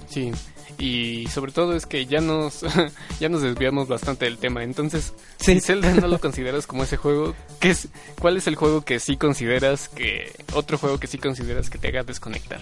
Sí, 0.09 0.33
y 0.81 1.27
sobre 1.29 1.53
todo 1.53 1.77
es 1.77 1.87
que 1.87 2.07
ya 2.07 2.21
nos 2.21 2.65
ya 3.21 3.29
nos 3.29 3.43
desviamos 3.43 3.87
bastante 3.87 4.25
del 4.25 4.39
tema. 4.39 4.65
Entonces, 4.65 5.13
si 5.39 5.61
Zelda 5.61 5.93
no 5.95 6.09
lo 6.09 6.19
consideras 6.19 6.67
como 6.67 6.83
ese 6.85 6.97
juego, 6.97 7.35
¿qué 7.61 7.71
es, 7.71 7.89
¿cuál 8.19 8.37
es 8.37 8.47
el 8.47 8.57
juego 8.57 8.83
que 8.83 8.99
sí 8.99 9.17
consideras 9.17 9.89
que 9.89 10.33
otro 10.55 10.79
juego 10.79 10.99
que 10.99 11.07
sí 11.07 11.19
consideras 11.19 11.71
que 11.71 11.79
te 11.79 11.89
haga 11.89 12.03
desconectar? 12.03 12.61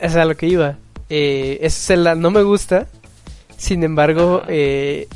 Es 0.00 0.16
a 0.16 0.24
lo 0.24 0.36
que 0.36 0.46
iba. 0.46 0.78
Eh, 1.10 1.58
ese 1.60 1.94
Zelda 1.94 2.14
no 2.14 2.30
me 2.30 2.42
gusta. 2.42 2.88
Sin 3.58 3.84
embargo, 3.84 4.42
eh, 4.48 5.06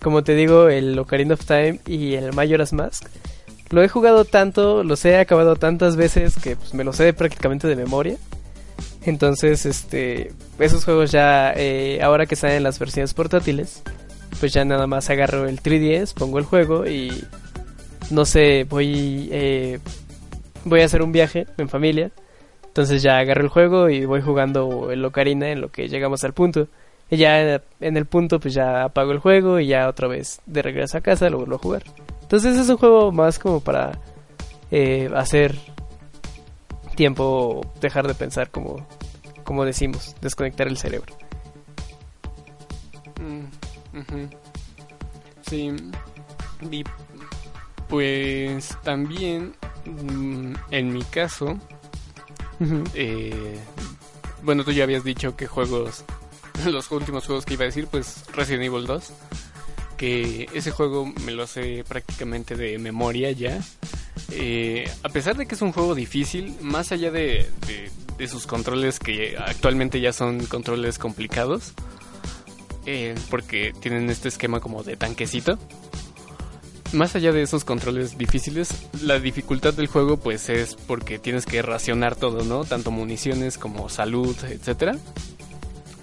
como 0.00 0.22
te 0.22 0.34
digo, 0.34 0.68
el 0.68 0.96
Ocarina 0.98 1.34
of 1.34 1.44
Time 1.44 1.80
y 1.86 2.14
el 2.14 2.32
Majora's 2.32 2.72
Mask 2.72 3.06
lo 3.70 3.82
he 3.82 3.88
jugado 3.88 4.24
tanto, 4.24 4.84
los 4.84 5.04
he 5.04 5.18
acabado 5.18 5.56
tantas 5.56 5.96
veces 5.96 6.36
que 6.36 6.56
pues, 6.56 6.74
me 6.74 6.84
lo 6.84 6.92
sé 6.92 7.12
prácticamente 7.12 7.66
de 7.66 7.76
memoria. 7.76 8.16
Entonces, 9.06 9.64
este, 9.66 10.32
esos 10.58 10.84
juegos 10.84 11.12
ya, 11.12 11.52
eh, 11.54 12.00
ahora 12.02 12.26
que 12.26 12.34
están 12.34 12.50
en 12.50 12.64
las 12.64 12.78
versiones 12.80 13.14
portátiles, 13.14 13.82
pues 14.40 14.52
ya 14.52 14.64
nada 14.64 14.88
más 14.88 15.08
agarro 15.10 15.46
el 15.46 15.62
3DS, 15.62 16.12
pongo 16.12 16.38
el 16.38 16.44
juego 16.44 16.86
y 16.86 17.24
no 18.10 18.24
sé, 18.24 18.64
voy, 18.64 19.28
eh, 19.30 19.78
voy 20.64 20.80
a 20.80 20.86
hacer 20.86 21.02
un 21.02 21.12
viaje 21.12 21.46
en 21.56 21.68
familia. 21.68 22.10
Entonces 22.66 23.00
ya 23.00 23.18
agarro 23.18 23.42
el 23.42 23.48
juego 23.48 23.88
y 23.88 24.04
voy 24.04 24.20
jugando 24.20 24.90
el 24.90 25.04
Ocarina 25.04 25.50
en 25.50 25.60
lo 25.60 25.70
que 25.70 25.88
llegamos 25.88 26.24
al 26.24 26.34
punto. 26.34 26.66
Y 27.08 27.16
ya 27.16 27.62
en 27.80 27.96
el 27.96 28.06
punto 28.06 28.40
pues 28.40 28.54
ya 28.54 28.82
apago 28.82 29.12
el 29.12 29.20
juego 29.20 29.60
y 29.60 29.68
ya 29.68 29.88
otra 29.88 30.08
vez 30.08 30.40
de 30.46 30.62
regreso 30.62 30.98
a 30.98 31.00
casa 31.00 31.30
lo 31.30 31.38
vuelvo 31.38 31.54
a 31.54 31.58
jugar. 31.58 31.84
Entonces 32.22 32.58
es 32.58 32.68
un 32.68 32.76
juego 32.76 33.12
más 33.12 33.38
como 33.38 33.60
para 33.60 33.92
eh, 34.72 35.08
hacer 35.14 35.54
tiempo 36.96 37.60
dejar 37.80 38.08
de 38.08 38.14
pensar 38.14 38.50
como, 38.50 38.86
como 39.44 39.64
decimos, 39.64 40.16
desconectar 40.20 40.66
el 40.66 40.76
cerebro. 40.76 41.14
Mm. 43.20 44.26
Sí. 45.48 45.72
Y 46.70 46.84
pues 47.88 48.76
también, 48.82 49.54
mm, 49.84 50.54
en 50.70 50.92
mi 50.92 51.02
caso, 51.04 51.58
eh, 52.94 53.58
bueno, 54.42 54.64
tú 54.64 54.72
ya 54.72 54.84
habías 54.84 55.04
dicho 55.04 55.36
que 55.36 55.46
juegos, 55.46 56.04
los 56.66 56.90
últimos 56.90 57.26
juegos 57.26 57.44
que 57.44 57.54
iba 57.54 57.62
a 57.62 57.66
decir, 57.66 57.86
pues 57.86 58.24
Resident 58.32 58.64
Evil 58.64 58.86
2, 58.86 59.12
que 59.96 60.48
ese 60.52 60.70
juego 60.70 61.06
me 61.24 61.32
lo 61.32 61.46
sé 61.46 61.84
prácticamente 61.86 62.56
de 62.56 62.78
memoria 62.78 63.30
ya. 63.30 63.60
Eh, 64.32 64.90
a 65.02 65.08
pesar 65.08 65.36
de 65.36 65.46
que 65.46 65.54
es 65.54 65.62
un 65.62 65.72
juego 65.72 65.94
difícil, 65.94 66.54
más 66.60 66.92
allá 66.92 67.10
de, 67.10 67.48
de- 67.66 68.28
sus 68.28 68.46
controles 68.46 68.98
que 68.98 69.36
actualmente 69.38 70.00
ya 70.00 70.12
son 70.12 70.46
controles 70.46 70.98
complicados, 70.98 71.74
eh, 72.86 73.14
porque 73.30 73.72
tienen 73.80 74.08
este 74.10 74.28
esquema 74.28 74.58
como 74.60 74.82
de 74.82 74.96
tanquecito. 74.96 75.58
Más 76.92 77.14
allá 77.14 77.32
de 77.32 77.42
esos 77.42 77.64
controles 77.64 78.16
difíciles, 78.16 78.70
la 79.02 79.18
dificultad 79.18 79.74
del 79.74 79.86
juego 79.88 80.16
pues 80.16 80.48
es 80.48 80.76
porque 80.76 81.18
tienes 81.18 81.44
que 81.44 81.60
racionar 81.60 82.16
todo, 82.16 82.44
¿no? 82.44 82.64
Tanto 82.64 82.90
municiones 82.90 83.58
como 83.58 83.88
salud, 83.88 84.36
etcétera. 84.48 84.96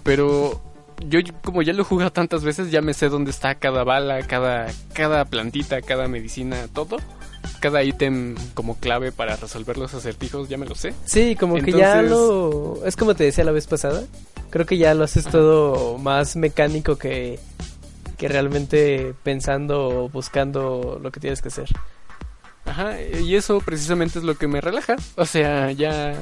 Pero 0.03 0.61
yo 1.07 1.19
como 1.43 1.61
ya 1.61 1.73
lo 1.73 1.81
he 1.81 1.85
jugado 1.85 2.11
tantas 2.11 2.43
veces, 2.43 2.69
ya 2.69 2.81
me 2.81 2.93
sé 2.93 3.09
dónde 3.09 3.31
está 3.31 3.55
cada 3.55 3.83
bala, 3.83 4.21
cada 4.27 4.67
cada 4.93 5.25
plantita, 5.25 5.81
cada 5.81 6.07
medicina, 6.07 6.67
todo. 6.73 6.97
Cada 7.59 7.83
ítem 7.83 8.35
como 8.53 8.77
clave 8.77 9.11
para 9.11 9.35
resolver 9.35 9.77
los 9.77 9.93
acertijos, 9.93 10.49
ya 10.49 10.57
me 10.57 10.65
lo 10.65 10.75
sé. 10.75 10.93
Sí, 11.05 11.35
como 11.35 11.55
que 11.55 11.71
ya 11.71 12.01
lo... 12.01 12.85
Es 12.85 12.95
como 12.95 13.15
te 13.15 13.23
decía 13.23 13.43
la 13.43 13.51
vez 13.51 13.67
pasada. 13.67 14.03
Creo 14.49 14.65
que 14.65 14.77
ya 14.77 14.93
lo 14.93 15.03
haces 15.03 15.27
Ajá. 15.27 15.31
todo 15.31 15.97
más 15.97 16.35
mecánico 16.35 16.97
que, 16.97 17.39
que 18.17 18.27
realmente 18.27 19.13
pensando 19.23 19.87
o 19.87 20.09
buscando 20.09 20.99
lo 21.01 21.11
que 21.11 21.19
tienes 21.19 21.41
que 21.41 21.47
hacer. 21.47 21.69
Ajá, 22.65 23.01
y 23.01 23.35
eso 23.35 23.59
precisamente 23.59 24.19
es 24.19 24.25
lo 24.25 24.37
que 24.37 24.47
me 24.47 24.61
relaja. 24.61 24.95
O 25.15 25.25
sea, 25.25 25.71
ya. 25.71 26.15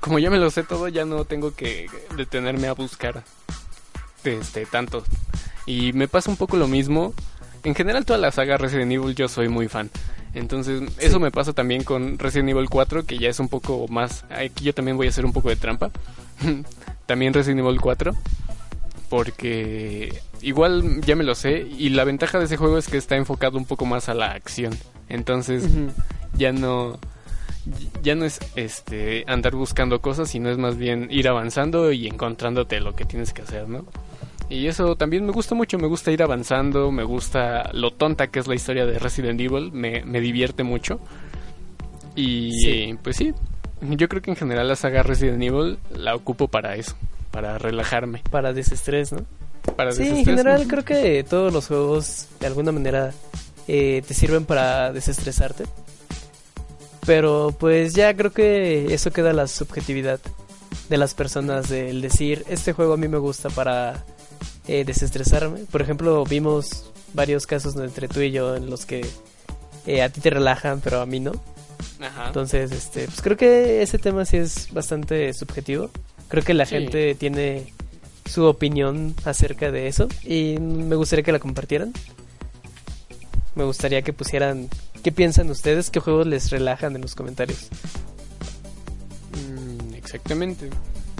Como 0.00 0.18
ya 0.18 0.30
me 0.30 0.38
lo 0.38 0.50
sé 0.50 0.62
todo, 0.62 0.88
ya 0.88 1.04
no 1.04 1.24
tengo 1.24 1.54
que 1.54 1.86
detenerme 2.16 2.68
a 2.68 2.72
buscar 2.72 3.22
este 4.24 4.66
tanto. 4.66 5.04
Y 5.66 5.92
me 5.92 6.08
pasa 6.08 6.30
un 6.30 6.36
poco 6.36 6.56
lo 6.56 6.68
mismo. 6.68 7.14
En 7.62 7.74
general, 7.74 8.04
toda 8.04 8.18
la 8.18 8.32
saga 8.32 8.56
Resident 8.56 8.92
Evil 8.92 9.14
yo 9.14 9.28
soy 9.28 9.48
muy 9.48 9.68
fan. 9.68 9.90
Entonces, 10.34 10.82
eso 10.98 11.18
me 11.18 11.30
pasa 11.30 11.52
también 11.52 11.82
con 11.82 12.18
Resident 12.18 12.50
Evil 12.50 12.68
4, 12.68 13.04
que 13.04 13.18
ya 13.18 13.28
es 13.28 13.40
un 13.40 13.48
poco 13.48 13.86
más. 13.88 14.24
Aquí 14.30 14.64
yo 14.64 14.74
también 14.74 14.96
voy 14.96 15.06
a 15.06 15.10
hacer 15.10 15.24
un 15.24 15.32
poco 15.32 15.48
de 15.48 15.56
trampa. 15.56 15.90
también 17.06 17.34
Resident 17.34 17.60
Evil 17.60 17.80
4. 17.80 18.12
Porque 19.08 20.22
igual 20.40 21.00
ya 21.02 21.16
me 21.16 21.24
lo 21.24 21.34
sé. 21.34 21.66
Y 21.76 21.90
la 21.90 22.04
ventaja 22.04 22.38
de 22.38 22.44
ese 22.44 22.56
juego 22.56 22.78
es 22.78 22.86
que 22.86 22.96
está 22.96 23.16
enfocado 23.16 23.58
un 23.58 23.64
poco 23.64 23.86
más 23.86 24.08
a 24.08 24.14
la 24.14 24.32
acción. 24.32 24.76
Entonces, 25.08 25.64
ya 26.34 26.52
no 26.52 26.98
ya 28.02 28.14
no 28.14 28.24
es 28.24 28.40
este 28.56 29.24
andar 29.26 29.54
buscando 29.54 30.00
cosas 30.00 30.30
sino 30.30 30.48
es 30.48 30.56
más 30.56 30.78
bien 30.78 31.08
ir 31.10 31.28
avanzando 31.28 31.92
y 31.92 32.06
encontrándote 32.06 32.80
lo 32.80 32.96
que 32.96 33.04
tienes 33.04 33.34
que 33.34 33.42
hacer 33.42 33.68
no 33.68 33.84
y 34.50 34.66
eso 34.66 34.96
también 34.96 35.24
me 35.24 35.32
gusta 35.32 35.54
mucho 35.54 35.78
me 35.78 35.86
gusta 35.86 36.10
ir 36.10 36.22
avanzando 36.22 36.90
me 36.90 37.04
gusta 37.04 37.70
lo 37.72 37.92
tonta 37.92 38.26
que 38.26 38.40
es 38.40 38.46
la 38.48 38.54
historia 38.56 38.84
de 38.84 38.98
Resident 38.98 39.40
Evil 39.40 39.70
me, 39.72 40.02
me 40.04 40.20
divierte 40.20 40.62
mucho 40.64 40.98
y 42.16 42.52
Sí. 42.60 42.98
pues 43.02 43.16
sí 43.16 43.32
yo 43.80 44.08
creo 44.08 44.20
que 44.20 44.30
en 44.30 44.36
general 44.36 44.68
la 44.68 44.76
saga 44.76 45.02
Resident 45.02 45.42
Evil 45.42 45.78
la 45.94 46.14
ocupo 46.14 46.48
para 46.48 46.76
eso 46.76 46.94
para 47.30 47.56
relajarme 47.58 48.22
Para 48.30 48.52
desestrés, 48.52 49.12
¿no? 49.12 49.20
para 49.76 49.92
Sí, 49.92 50.08
en 50.08 50.24
general 50.24 50.60
Ujú. 50.62 50.68
creo 50.68 50.84
que 50.84 51.22
todos 51.24 51.52
los 51.52 51.68
juegos 51.68 52.26
de 52.40 52.46
alguna 52.48 52.72
manera 52.72 53.12
eh, 53.68 54.02
te 54.06 54.14
sirven 54.14 54.44
para 54.46 54.92
desestresarte. 54.92 55.64
Pero 57.06 57.54
pues 57.58 57.94
ya 57.94 58.14
creo 58.16 58.32
que 58.32 58.92
eso 58.92 59.12
queda 59.12 59.32
la 59.32 59.46
subjetividad 59.46 60.18
de 60.88 60.96
las 60.98 61.14
personas 61.14 61.68
del 61.68 62.00
decir, 62.00 62.44
este 62.48 62.72
juego 62.72 62.94
a 62.94 62.96
mí 62.96 63.06
me 63.08 63.18
gusta 63.18 63.48
para 63.48 64.04
eh, 64.68 64.84
desestresarme. 64.84 65.60
Por 65.70 65.82
ejemplo, 65.82 66.24
vimos 66.24 66.90
varios 67.14 67.46
casos 67.46 67.74
entre 67.76 68.08
tú 68.08 68.20
y 68.20 68.30
yo 68.30 68.56
en 68.56 68.70
los 68.70 68.86
que 68.86 69.06
eh, 69.86 70.02
a 70.02 70.08
ti 70.10 70.20
te 70.20 70.30
relajan, 70.30 70.80
pero 70.80 71.00
a 71.00 71.06
mí 71.06 71.20
no. 71.20 71.32
Ajá. 72.00 72.28
Entonces, 72.28 72.70
este, 72.72 73.06
pues 73.06 73.20
creo 73.22 73.36
que 73.36 73.82
ese 73.82 73.98
tema 73.98 74.24
sí 74.24 74.36
es 74.36 74.72
bastante 74.72 75.32
subjetivo. 75.32 75.90
Creo 76.28 76.42
que 76.44 76.54
la 76.54 76.66
Sí. 76.66 76.74
gente 76.76 77.14
tiene 77.14 77.72
su 78.26 78.44
opinión 78.44 79.14
acerca 79.24 79.70
de 79.72 79.88
eso 79.88 80.06
y 80.22 80.56
me 80.60 80.94
gustaría 80.96 81.22
que 81.24 81.32
la 81.32 81.38
compartieran. 81.40 81.92
Me 83.56 83.64
gustaría 83.64 84.02
que 84.02 84.12
pusieran 84.12 84.68
qué 85.02 85.10
piensan 85.10 85.50
ustedes, 85.50 85.90
qué 85.90 85.98
juegos 85.98 86.26
les 86.26 86.50
relajan 86.50 86.94
en 86.94 87.02
los 87.02 87.14
comentarios. 87.16 87.68
Mm, 89.32 89.94
exactamente. 89.94 90.70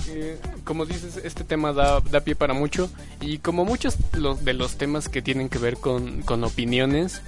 Eh, 0.09 0.39
como 0.65 0.87
dices, 0.87 1.17
este 1.23 1.45
tema 1.45 1.73
da, 1.73 2.01
da 2.01 2.21
pie 2.21 2.35
para 2.35 2.55
mucho 2.55 2.91
y 3.21 3.39
como 3.39 3.65
muchos 3.65 3.97
de 4.13 4.55
los 4.55 4.77
temas 4.77 5.09
que 5.09 5.23
tienen 5.23 5.49
que 5.49 5.59
ver 5.59 5.77
con, 5.77 6.23
con 6.23 6.43
opiniones, 6.45 7.23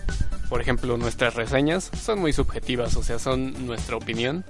por 0.49 0.61
ejemplo 0.61 0.97
nuestras 0.97 1.35
reseñas, 1.35 1.91
son 2.01 2.21
muy 2.21 2.33
subjetivas, 2.33 2.97
o 2.97 3.03
sea, 3.03 3.19
son 3.19 3.67
nuestra 3.67 3.97
opinión 3.97 4.45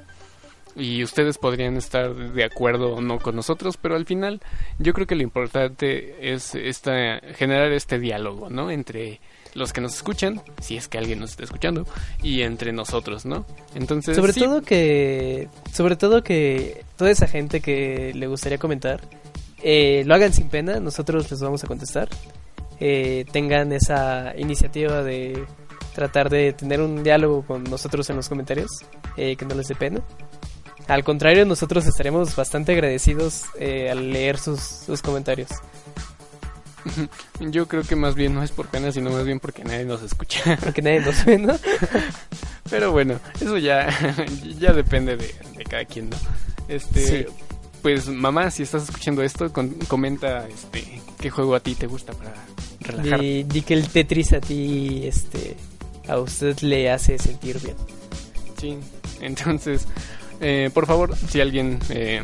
y 0.75 1.05
ustedes 1.05 1.39
podrían 1.39 1.77
estar 1.77 2.15
de 2.15 2.45
acuerdo 2.45 2.95
o 2.95 3.01
no 3.01 3.19
con 3.19 3.37
nosotros, 3.37 3.77
pero 3.77 3.97
al 3.97 4.07
final 4.07 4.41
yo 4.79 4.93
creo 4.93 5.07
que 5.07 5.17
lo 5.17 5.23
importante 5.23 6.33
es 6.35 6.55
esta, 6.55 7.21
generar 7.35 7.73
este 7.73 7.99
diálogo, 7.99 8.49
¿no? 8.49 8.71
Entre 8.71 9.21
los 9.55 9.73
que 9.73 9.81
nos 9.81 9.95
escuchan, 9.95 10.41
si 10.61 10.77
es 10.77 10.89
que 10.89 10.99
alguien 10.99 11.21
nos 11.21 11.31
está 11.31 11.45
escuchando, 11.45 11.87
y 12.23 12.43
entre 12.43 12.73
nosotros, 12.73 13.27
¿no? 13.27 13.45
Entonces, 13.75 14.17
Sobre 14.17 14.33
sí, 14.33 14.41
todo 14.41 14.63
que 14.63 15.49
sobre 15.73 15.97
todo 15.97 16.23
que 16.23 16.85
toda 16.97 17.11
esa 17.11 17.27
gente 17.27 17.61
que 17.61 18.13
le 18.15 18.27
gustaría 18.27 18.59
comentar 18.59 19.01
eh, 19.63 20.03
lo 20.07 20.15
hagan 20.15 20.33
sin 20.33 20.49
pena, 20.49 20.81
nosotros 20.81 21.31
les 21.31 21.41
vamos 21.41 21.63
a 21.65 21.67
contestar. 21.67 22.09
Eh, 22.81 23.25
tengan 23.31 23.73
esa 23.73 24.35
iniciativa 24.37 25.05
de 25.05 25.45
tratar 25.95 26.31
de 26.31 26.53
tener 26.53 26.81
un 26.81 27.05
diálogo 27.05 27.45
con 27.47 27.65
nosotros 27.65 28.09
en 28.11 28.17
los 28.17 28.29
comentarios, 28.29 28.71
eh, 29.17 29.37
que 29.37 29.45
no 29.45 29.55
les 29.55 29.69
dé 29.69 29.75
pena. 29.75 30.01
Al 30.89 31.05
contrario, 31.05 31.47
nosotros 31.47 31.87
estaremos 31.87 32.35
bastante 32.35 32.73
agradecidos 32.73 33.45
eh, 33.59 33.89
al 33.91 34.13
leer 34.13 34.39
sus, 34.39 34.61
sus 34.61 35.01
comentarios. 35.01 35.51
Yo 37.41 37.67
creo 37.69 37.83
que 37.83 37.97
más 37.97 38.15
bien 38.15 38.35
no 38.35 38.43
es 38.43 38.51
por 38.51 38.67
pena, 38.69 38.93
sino 38.93 39.11
más 39.11 39.25
bien 39.25 39.41
porque 39.41 39.65
nadie 39.65 39.85
nos 39.85 40.03
escucha. 40.03 40.57
Porque 40.63 40.83
nadie 40.83 41.01
nos 41.01 41.25
ve, 41.25 41.39
¿no? 41.39 41.55
Pero 42.71 42.93
bueno, 42.93 43.19
eso 43.41 43.59
ya, 43.59 43.89
ya 44.59 44.73
depende 44.73 45.17
de, 45.17 45.35
de 45.57 45.65
cada 45.65 45.85
quien, 45.85 46.11
¿no? 46.11 46.17
Este, 46.69 47.07
Sí. 47.07 47.27
pues 47.83 48.09
mamá, 48.09 48.51
si 48.51 48.63
estás 48.63 48.85
escuchando 48.85 49.23
esto, 49.23 49.53
con- 49.53 49.71
comenta 49.89 50.47
este 50.49 51.01
qué 51.21 51.31
juego 51.31 51.55
a 51.55 51.61
ti 51.61 51.75
te 51.75 51.87
gusta 51.87 52.13
para 52.13 52.33
relajarte. 52.81 53.25
Di, 53.25 53.43
di 53.45 53.63
que 53.63 53.75
el 53.75 53.89
Tetris 53.89 54.33
a 54.33 54.41
ti, 54.41 55.03
este, 55.07 55.57
a 56.09 56.19
usted 56.19 56.59
le 56.61 56.91
hace 56.91 57.19
sentir 57.19 57.59
bien. 57.61 57.77
Sí, 58.61 58.79
entonces, 59.21 59.87
eh, 60.41 60.71
por 60.73 60.87
favor, 60.87 61.17
si 61.17 61.41
alguien 61.41 61.79
eh, 61.91 62.23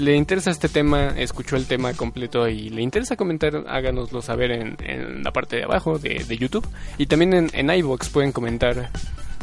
le 0.00 0.16
interesa 0.16 0.50
este 0.50 0.68
tema, 0.68 1.08
escuchó 1.16 1.56
el 1.56 1.66
tema 1.66 1.92
completo 1.94 2.48
y 2.48 2.70
le 2.70 2.82
interesa 2.82 3.16
comentar, 3.16 3.64
háganoslo 3.68 4.22
saber 4.22 4.50
en, 4.50 4.76
en 4.80 5.22
la 5.22 5.32
parte 5.32 5.56
de 5.56 5.64
abajo 5.64 5.98
de, 5.98 6.24
de 6.24 6.36
YouTube. 6.38 6.66
Y 6.98 7.06
también 7.06 7.34
en, 7.34 7.50
en 7.52 7.70
iVoox 7.70 8.08
pueden 8.08 8.32
comentar 8.32 8.90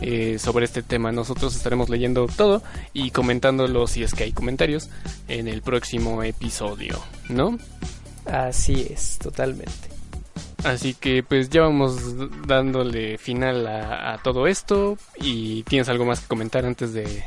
eh, 0.01 0.37
sobre 0.39 0.65
este 0.65 0.81
tema. 0.81 1.11
Nosotros 1.11 1.55
estaremos 1.55 1.89
leyendo 1.89 2.27
todo 2.27 2.63
y 2.93 3.11
comentándolo 3.11 3.87
si 3.87 4.03
es 4.03 4.13
que 4.13 4.23
hay 4.23 4.31
comentarios 4.31 4.89
en 5.27 5.47
el 5.47 5.61
próximo 5.61 6.23
episodio, 6.23 7.01
¿no? 7.29 7.57
Así 8.25 8.87
es, 8.89 9.19
totalmente. 9.19 9.89
Así 10.63 10.95
que 10.95 11.23
pues 11.23 11.49
ya 11.49 11.61
vamos 11.61 11.97
dándole 12.47 13.17
final 13.19 13.67
a, 13.67 14.13
a 14.13 14.17
todo 14.23 14.47
esto 14.47 14.97
y 15.15 15.63
tienes 15.63 15.87
algo 15.87 16.03
más 16.03 16.19
que 16.21 16.27
comentar 16.27 16.65
antes 16.65 16.93
de, 16.93 17.23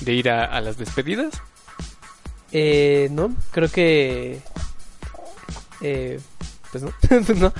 de 0.00 0.12
ir 0.14 0.30
a, 0.30 0.44
a 0.44 0.60
las 0.60 0.78
despedidas. 0.78 1.42
Eh, 2.56 3.08
no, 3.10 3.34
creo 3.50 3.68
que... 3.68 4.38
Eh, 5.80 6.20
pues 6.70 6.84
no, 6.84 6.92
pues 7.08 7.36
no. 7.36 7.52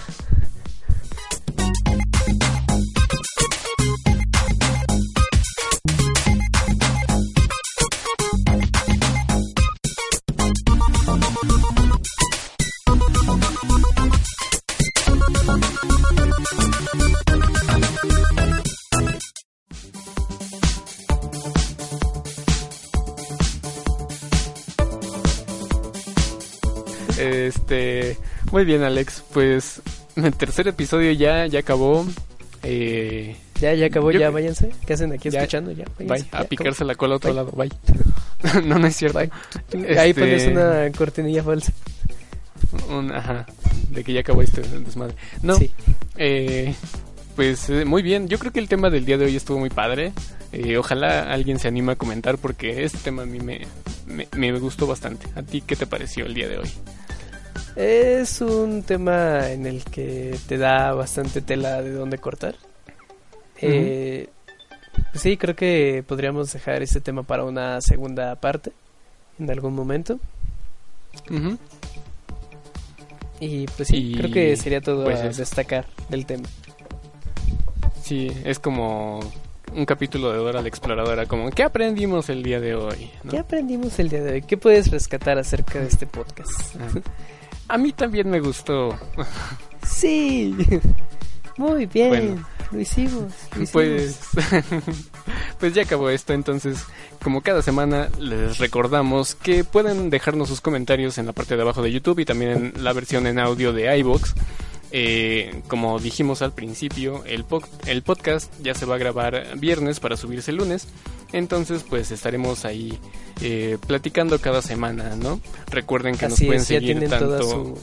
Este, 27.46 28.16
muy 28.52 28.64
bien, 28.64 28.82
Alex. 28.82 29.22
Pues 29.32 29.82
el 30.16 30.34
tercer 30.34 30.68
episodio 30.68 31.12
ya, 31.12 31.46
ya 31.46 31.60
acabó. 31.60 32.06
Eh, 32.62 33.36
ya, 33.60 33.74
ya 33.74 33.86
acabó, 33.86 34.10
ya 34.10 34.30
váyanse. 34.30 34.70
¿Qué 34.86 34.94
hacen 34.94 35.12
aquí 35.12 35.30
Ya. 35.30 35.40
escuchando? 35.40 35.70
Ya, 35.72 35.84
bye, 35.98 36.24
a 36.32 36.42
ya, 36.42 36.48
picarse 36.48 36.84
la 36.84 36.94
cola 36.94 37.14
a 37.14 37.16
otro 37.18 37.30
Bye. 37.32 37.36
lado. 37.36 37.52
Bye. 37.52 38.62
no, 38.68 38.78
no 38.78 38.86
es 38.86 38.96
cierto. 38.96 39.18
Ahí 39.18 39.30
Este, 39.72 40.14
pones 40.14 40.46
una 40.46 40.90
cortinilla 40.96 41.42
falsa. 41.42 41.72
un- 42.88 43.12
ajá, 43.12 43.46
de 43.90 44.02
que 44.04 44.12
ya 44.12 44.20
acabó 44.20 44.42
este 44.42 44.62
desmadre. 44.62 45.14
No, 45.42 45.56
Sí. 45.56 45.70
eh, 46.16 46.74
pues 47.36 47.68
eh, 47.70 47.84
muy 47.84 48.02
bien. 48.02 48.28
Yo 48.28 48.38
creo 48.38 48.52
que 48.52 48.60
el 48.60 48.68
tema 48.68 48.90
del 48.90 49.04
día 49.04 49.18
de 49.18 49.26
hoy 49.26 49.36
estuvo 49.36 49.58
muy 49.58 49.70
padre. 49.70 50.12
Eh, 50.52 50.76
ojalá 50.76 51.32
alguien 51.32 51.58
se 51.58 51.68
anime 51.68 51.92
a 51.92 51.96
comentar 51.96 52.38
porque 52.38 52.84
este 52.84 52.98
tema 52.98 53.22
a 53.22 53.26
mí 53.26 53.40
me, 53.40 53.62
me, 54.06 54.28
me 54.36 54.52
gustó 54.58 54.86
bastante. 54.86 55.26
¿A 55.34 55.42
ti 55.42 55.60
qué 55.60 55.74
te 55.76 55.86
pareció 55.86 56.26
el 56.26 56.34
día 56.34 56.48
de 56.48 56.58
hoy? 56.58 56.70
Es 57.76 58.40
un 58.40 58.82
tema 58.82 59.50
en 59.50 59.66
el 59.66 59.84
que 59.84 60.38
te 60.48 60.58
da 60.58 60.92
bastante 60.92 61.40
tela 61.40 61.82
de 61.82 61.92
dónde 61.92 62.18
cortar. 62.18 62.54
Eh, 63.60 64.28
pues 65.10 65.22
sí, 65.22 65.36
creo 65.36 65.56
que 65.56 66.04
podríamos 66.06 66.52
dejar 66.52 66.82
ese 66.82 67.00
tema 67.00 67.22
para 67.22 67.44
una 67.44 67.80
segunda 67.80 68.34
parte 68.36 68.72
en 69.38 69.50
algún 69.50 69.74
momento. 69.74 70.18
Y 73.40 73.66
pues 73.66 73.88
sí, 73.88 73.96
Y, 73.96 74.14
creo 74.14 74.30
que 74.30 74.56
sería 74.56 74.80
todo 74.80 75.04
pues, 75.04 75.20
a 75.20 75.28
destacar 75.28 75.86
del 76.08 76.26
tema. 76.26 76.48
Sí, 78.02 78.30
es 78.44 78.58
como 78.58 79.20
un 79.74 79.86
capítulo 79.86 80.30
de 80.30 80.38
Dora 80.38 80.62
la 80.62 80.68
Exploradora, 80.68 81.26
como 81.26 81.50
¿qué 81.50 81.62
aprendimos 81.62 82.28
el 82.28 82.42
día 82.42 82.60
de 82.60 82.74
hoy? 82.74 83.10
¿no? 83.24 83.32
¿Qué 83.32 83.38
aprendimos 83.38 83.98
el 83.98 84.08
día 84.08 84.22
de 84.22 84.32
hoy? 84.34 84.42
¿Qué 84.42 84.56
puedes 84.56 84.90
rescatar 84.90 85.38
acerca 85.38 85.80
de 85.80 85.86
este 85.86 86.06
podcast? 86.06 86.76
Ah. 86.78 87.00
A 87.68 87.78
mí 87.78 87.92
también 87.92 88.30
me 88.30 88.40
gustó. 88.40 88.96
Sí, 89.86 90.54
muy 91.56 91.86
bien, 91.86 92.08
Bueno. 92.08 92.48
lo 92.72 92.80
hicimos. 92.80 93.32
lo 93.56 93.62
hicimos. 93.62 93.70
Pues, 93.72 94.20
pues 95.60 95.74
ya 95.74 95.82
acabó 95.82 96.10
esto, 96.10 96.32
entonces 96.32 96.84
como 97.22 97.40
cada 97.42 97.62
semana 97.62 98.08
les 98.18 98.58
recordamos 98.58 99.34
que 99.34 99.64
pueden 99.64 100.10
dejarnos 100.10 100.48
sus 100.48 100.60
comentarios 100.60 101.16
en 101.18 101.26
la 101.26 101.32
parte 101.32 101.56
de 101.56 101.62
abajo 101.62 101.82
de 101.82 101.90
YouTube 101.92 102.18
y 102.20 102.24
también 102.24 102.72
en 102.76 102.84
la 102.84 102.92
versión 102.92 103.26
en 103.26 103.38
audio 103.38 103.72
de 103.72 103.96
iVoox. 103.98 104.34
Eh, 104.96 105.62
como 105.66 105.98
dijimos 105.98 106.40
al 106.40 106.52
principio, 106.52 107.24
el, 107.24 107.42
po- 107.42 107.64
el 107.86 108.02
podcast 108.02 108.52
ya 108.62 108.74
se 108.74 108.86
va 108.86 108.94
a 108.94 108.98
grabar 108.98 109.58
viernes 109.58 109.98
para 109.98 110.16
subirse 110.16 110.52
el 110.52 110.58
lunes. 110.58 110.86
Entonces, 111.32 111.82
pues 111.88 112.12
estaremos 112.12 112.64
ahí 112.64 112.96
eh, 113.40 113.76
platicando 113.88 114.38
cada 114.40 114.62
semana, 114.62 115.16
¿no? 115.16 115.40
Recuerden 115.68 116.16
que 116.16 116.26
nos 116.26 116.34
Así 116.34 116.46
pueden 116.46 116.62
es, 116.62 116.68
seguir 116.68 117.08
tanto. 117.08 117.42
su... 117.42 117.78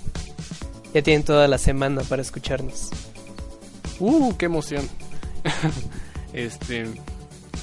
Ya 0.94 1.02
tienen 1.02 1.24
toda 1.24 1.50
la 1.50 1.58
semana 1.58 2.02
para 2.04 2.22
escucharnos. 2.22 2.92
¡Uh, 4.00 4.34
qué 4.38 4.46
emoción! 4.46 4.88
este. 6.34 6.86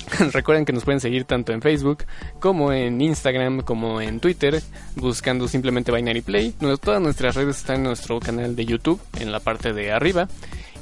Recuerden 0.33 0.65
que 0.65 0.73
nos 0.73 0.85
pueden 0.85 1.01
seguir 1.01 1.25
tanto 1.25 1.53
en 1.53 1.63
Facebook 1.63 2.05
como 2.41 2.73
en 2.73 3.01
Instagram 3.01 3.63
como 3.63 4.01
en 4.01 4.21
Twitter 4.21 4.63
buscando 4.97 5.49
simplemente 5.49 5.93
Binary 5.93 6.23
Play. 6.23 6.55
Todas 6.81 7.01
nuestras 7.01 7.35
redes 7.35 7.59
están 7.59 7.77
en 7.77 7.83
nuestro 7.85 8.21
canal 8.21 8.57
de 8.57 8.65
YouTube 8.65 9.01
en 9.19 9.33
la 9.33 9.41
parte 9.41 9.73
de 9.73 9.93
arriba 9.93 10.29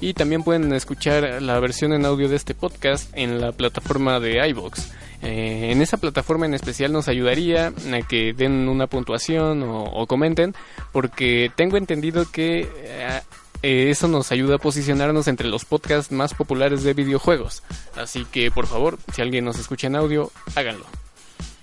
y 0.00 0.14
también 0.14 0.42
pueden 0.42 0.72
escuchar 0.72 1.42
la 1.42 1.58
versión 1.60 1.92
en 1.92 2.04
audio 2.04 2.28
de 2.28 2.36
este 2.36 2.54
podcast 2.54 3.10
en 3.14 3.40
la 3.40 3.52
plataforma 3.52 4.20
de 4.20 4.46
iVoox. 4.48 4.90
Eh, 5.22 5.70
en 5.72 5.80
esa 5.80 5.96
plataforma 5.96 6.44
en 6.44 6.54
especial 6.54 6.92
nos 6.92 7.08
ayudaría 7.08 7.68
a 7.68 8.02
que 8.06 8.34
den 8.34 8.68
una 8.68 8.86
puntuación 8.86 9.62
o, 9.62 9.84
o 9.84 10.06
comenten 10.06 10.54
porque 10.92 11.50
tengo 11.56 11.78
entendido 11.78 12.30
que 12.30 12.60
eh, 12.60 13.20
eh, 13.62 13.90
eso 13.90 14.08
nos 14.08 14.32
ayuda 14.32 14.56
a 14.56 14.58
posicionarnos 14.58 15.28
entre 15.28 15.48
los 15.48 15.64
podcasts 15.64 16.12
más 16.12 16.34
populares 16.34 16.82
de 16.82 16.94
videojuegos. 16.94 17.62
Así 17.96 18.24
que 18.24 18.50
por 18.50 18.66
favor, 18.66 18.98
si 19.14 19.22
alguien 19.22 19.44
nos 19.44 19.58
escucha 19.58 19.86
en 19.86 19.96
audio, 19.96 20.30
háganlo. 20.54 20.84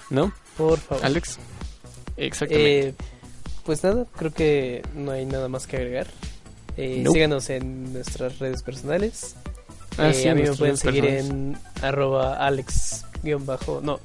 ¿No? 0.10 0.34
Por 0.58 0.80
favor. 0.80 1.06
Alex. 1.06 1.40
Exactamente. 2.18 2.88
Eh, 2.90 2.96
pues 3.66 3.84
nada, 3.84 4.06
creo 4.16 4.32
que 4.32 4.82
no 4.94 5.12
hay 5.12 5.26
nada 5.26 5.48
más 5.48 5.68
que 5.68 5.78
agregar. 5.78 6.08
Eh. 6.78 7.04
Síganos 7.12 7.50
en 7.50 7.94
nuestras 7.94 8.40
redes 8.40 8.64
personales. 8.64 9.36
Ah, 9.98 10.12
sí, 10.12 10.28
a 10.28 10.36
mí 10.36 10.42
me 10.42 10.54
pueden 10.54 10.78
seguir 10.78 11.04
personales. 11.04 11.30
en 11.30 11.58
arroba 11.84 12.36
alex 12.38 13.06
guion 13.22 13.46
bajo 13.46 13.80
no 13.84 14.00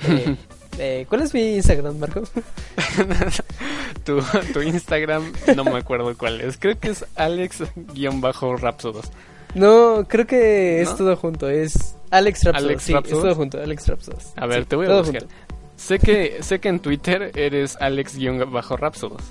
Eh, 0.78 1.04
¿cuál 1.08 1.22
es 1.22 1.34
mi 1.34 1.56
Instagram 1.56 1.98
Marco? 1.98 2.22
tu, 4.04 4.20
tu 4.52 4.60
Instagram, 4.62 5.32
no 5.56 5.64
me 5.64 5.76
acuerdo 5.78 6.16
cuál 6.16 6.40
es. 6.40 6.56
Creo 6.58 6.78
que 6.78 6.90
es 6.90 7.04
Alex-Rapsodos. 7.16 9.06
no 9.54 10.06
creo 10.08 10.26
que 10.26 10.80
es 10.80 10.96
todo 10.96 11.16
junto 11.16 11.48
es 11.50 11.96
Alex 12.10 12.44
Rapsodos 12.44 12.64
Alex 12.70 12.82
sí, 12.84 12.92
Rapsodos. 12.92 13.18
es 13.18 13.22
todo 13.24 13.34
junto 13.34 13.60
Alex 13.62 13.88
Rapsodos 13.88 14.32
A 14.36 14.46
ver, 14.46 14.62
Sí, 14.62 14.68
te 14.68 14.76
voy 14.76 14.86
a 14.86 14.96
buscar. 14.98 15.20
junto. 15.22 15.34
Sé 15.76 15.98
que, 15.98 16.38
sé 16.42 16.58
que 16.60 16.68
en 16.68 16.80
Twitter 16.80 17.32
eres 17.34 17.76
Alex-Rapsodos. 17.80 19.22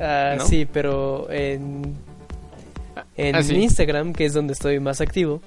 Ah, 0.00 0.34
¿No? 0.38 0.46
sí 0.46 0.66
pero 0.70 1.30
en 1.30 1.96
en 3.16 3.34
Ah, 3.36 3.42
sí. 3.42 3.54
Instagram 3.56 4.12
que 4.12 4.24
es 4.26 4.32
donde 4.34 4.52
estoy 4.54 4.80
más 4.80 5.00
activo 5.00 5.40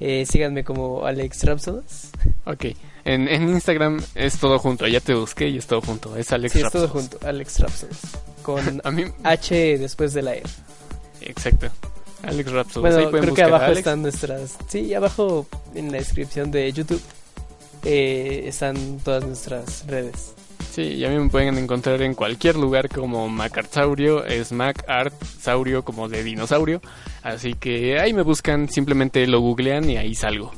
eh, 0.00 0.24
síganme 0.26 0.62
como 0.64 1.04
Alex 1.06 1.44
Rapsodos 1.44 2.10
ok. 2.44 2.66
En, 3.04 3.28
en 3.28 3.48
Instagram 3.48 4.02
es 4.14 4.38
todo 4.38 4.58
junto. 4.58 4.86
Ya 4.86 5.00
te 5.00 5.14
busqué 5.14 5.48
y 5.48 5.58
es 5.58 5.66
todo 5.66 5.80
junto. 5.80 6.16
Es 6.16 6.32
Alex 6.32 6.52
sí 6.52 6.60
es 6.60 6.70
todo 6.70 6.88
junto 6.88 7.18
Alex 7.26 7.58
Rapsodos 7.60 7.98
con 8.42 8.80
A 8.84 8.90
mí, 8.90 9.04
H 9.24 9.78
después 9.78 10.12
de 10.12 10.22
la 10.22 10.34
E 10.34 10.42
exacto. 11.20 11.68
Alex 12.22 12.52
Rapsodos. 12.52 12.86
Ahí 12.86 12.92
Bueno, 12.92 13.10
pueden 13.10 13.24
creo 13.24 13.34
que 13.34 13.42
abajo 13.42 13.72
están 13.72 14.02
nuestras. 14.02 14.56
Sí, 14.68 14.94
abajo 14.94 15.46
en 15.74 15.90
la 15.90 15.98
descripción 15.98 16.50
de 16.50 16.72
YouTube 16.72 17.02
eh, 17.84 18.44
están 18.46 18.98
todas 18.98 19.24
nuestras 19.24 19.86
redes. 19.86 20.34
Sí, 20.72 20.82
y 20.82 21.04
a 21.04 21.10
mí 21.10 21.18
me 21.18 21.28
pueden 21.28 21.58
encontrar 21.58 22.00
en 22.00 22.14
cualquier 22.14 22.56
lugar 22.56 22.88
como 22.88 23.28
Macartsaurio, 23.28 24.24
es 24.24 24.52
Macartsaurio 24.52 25.84
como 25.84 26.08
de 26.08 26.24
dinosaurio. 26.24 26.80
Así 27.22 27.54
que 27.54 27.98
ahí 28.00 28.14
me 28.14 28.22
buscan, 28.22 28.70
simplemente 28.70 29.26
lo 29.26 29.40
googlean 29.40 29.90
y 29.90 29.98
ahí 29.98 30.14
salgo. 30.14 30.50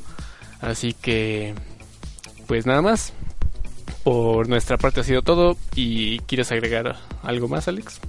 Así 0.61 0.93
que, 0.93 1.53
pues 2.45 2.65
nada 2.65 2.81
más. 2.81 3.13
Por 4.03 4.47
nuestra 4.47 4.77
parte 4.77 5.01
ha 5.01 5.03
sido 5.03 5.21
todo. 5.21 5.57
¿Y 5.75 6.19
quieres 6.19 6.51
agregar 6.51 6.97
algo 7.23 7.47
más, 7.47 7.67
Alex? 7.67 7.99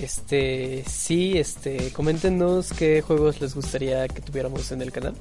Este, 0.00 0.84
sí, 0.86 1.36
este, 1.36 1.92
coméntenos 1.92 2.72
qué 2.72 3.02
juegos 3.02 3.40
les 3.40 3.54
gustaría 3.54 4.08
que 4.08 4.22
tuviéramos 4.22 4.70
en 4.72 4.82
el 4.82 4.92
canal. 4.92 5.14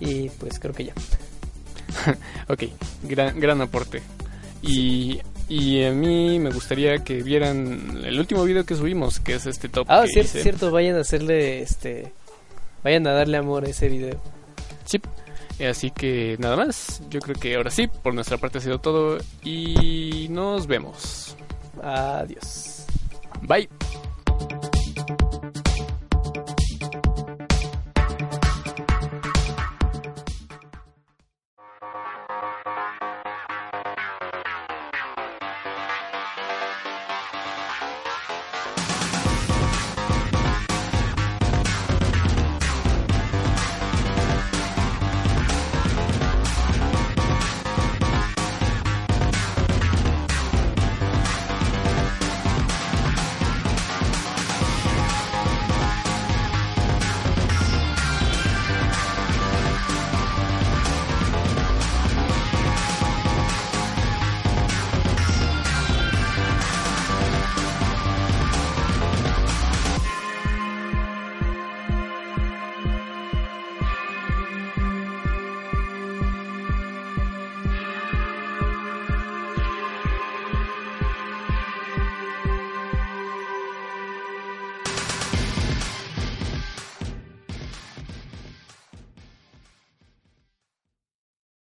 Y 0.00 0.28
pues 0.30 0.58
creo 0.58 0.74
que 0.74 0.86
ya. 0.86 0.94
Ok, 2.48 2.64
gran, 3.04 3.38
gran 3.38 3.60
aporte. 3.60 4.02
Y, 4.60 5.20
y 5.48 5.84
a 5.84 5.92
mí 5.92 6.38
me 6.38 6.50
gustaría 6.50 6.98
que 6.98 7.22
vieran 7.22 8.02
el 8.04 8.18
último 8.18 8.44
video 8.44 8.64
que 8.64 8.74
subimos, 8.74 9.20
que 9.20 9.34
es 9.34 9.46
este 9.46 9.68
top. 9.68 9.86
Ah, 9.88 10.02
que 10.02 10.08
cierto, 10.08 10.30
hice. 10.30 10.42
cierto, 10.42 10.70
vayan 10.70 10.96
a 10.96 11.00
hacerle 11.00 11.62
este 11.62 12.12
vayan 12.82 13.06
a 13.06 13.12
darle 13.12 13.38
amor 13.38 13.64
a 13.64 13.68
ese 13.68 13.88
video. 13.88 14.20
Sí. 14.84 15.00
Así 15.60 15.90
que 15.90 16.36
nada 16.38 16.56
más. 16.56 17.02
Yo 17.10 17.20
creo 17.20 17.36
que 17.36 17.54
ahora 17.54 17.70
sí, 17.70 17.86
por 17.86 18.14
nuestra 18.14 18.38
parte 18.38 18.58
ha 18.58 18.60
sido 18.60 18.78
todo. 18.80 19.18
Y 19.42 20.26
nos 20.30 20.66
vemos. 20.66 21.36
Adiós. 21.82 22.86
Bye. 23.42 23.68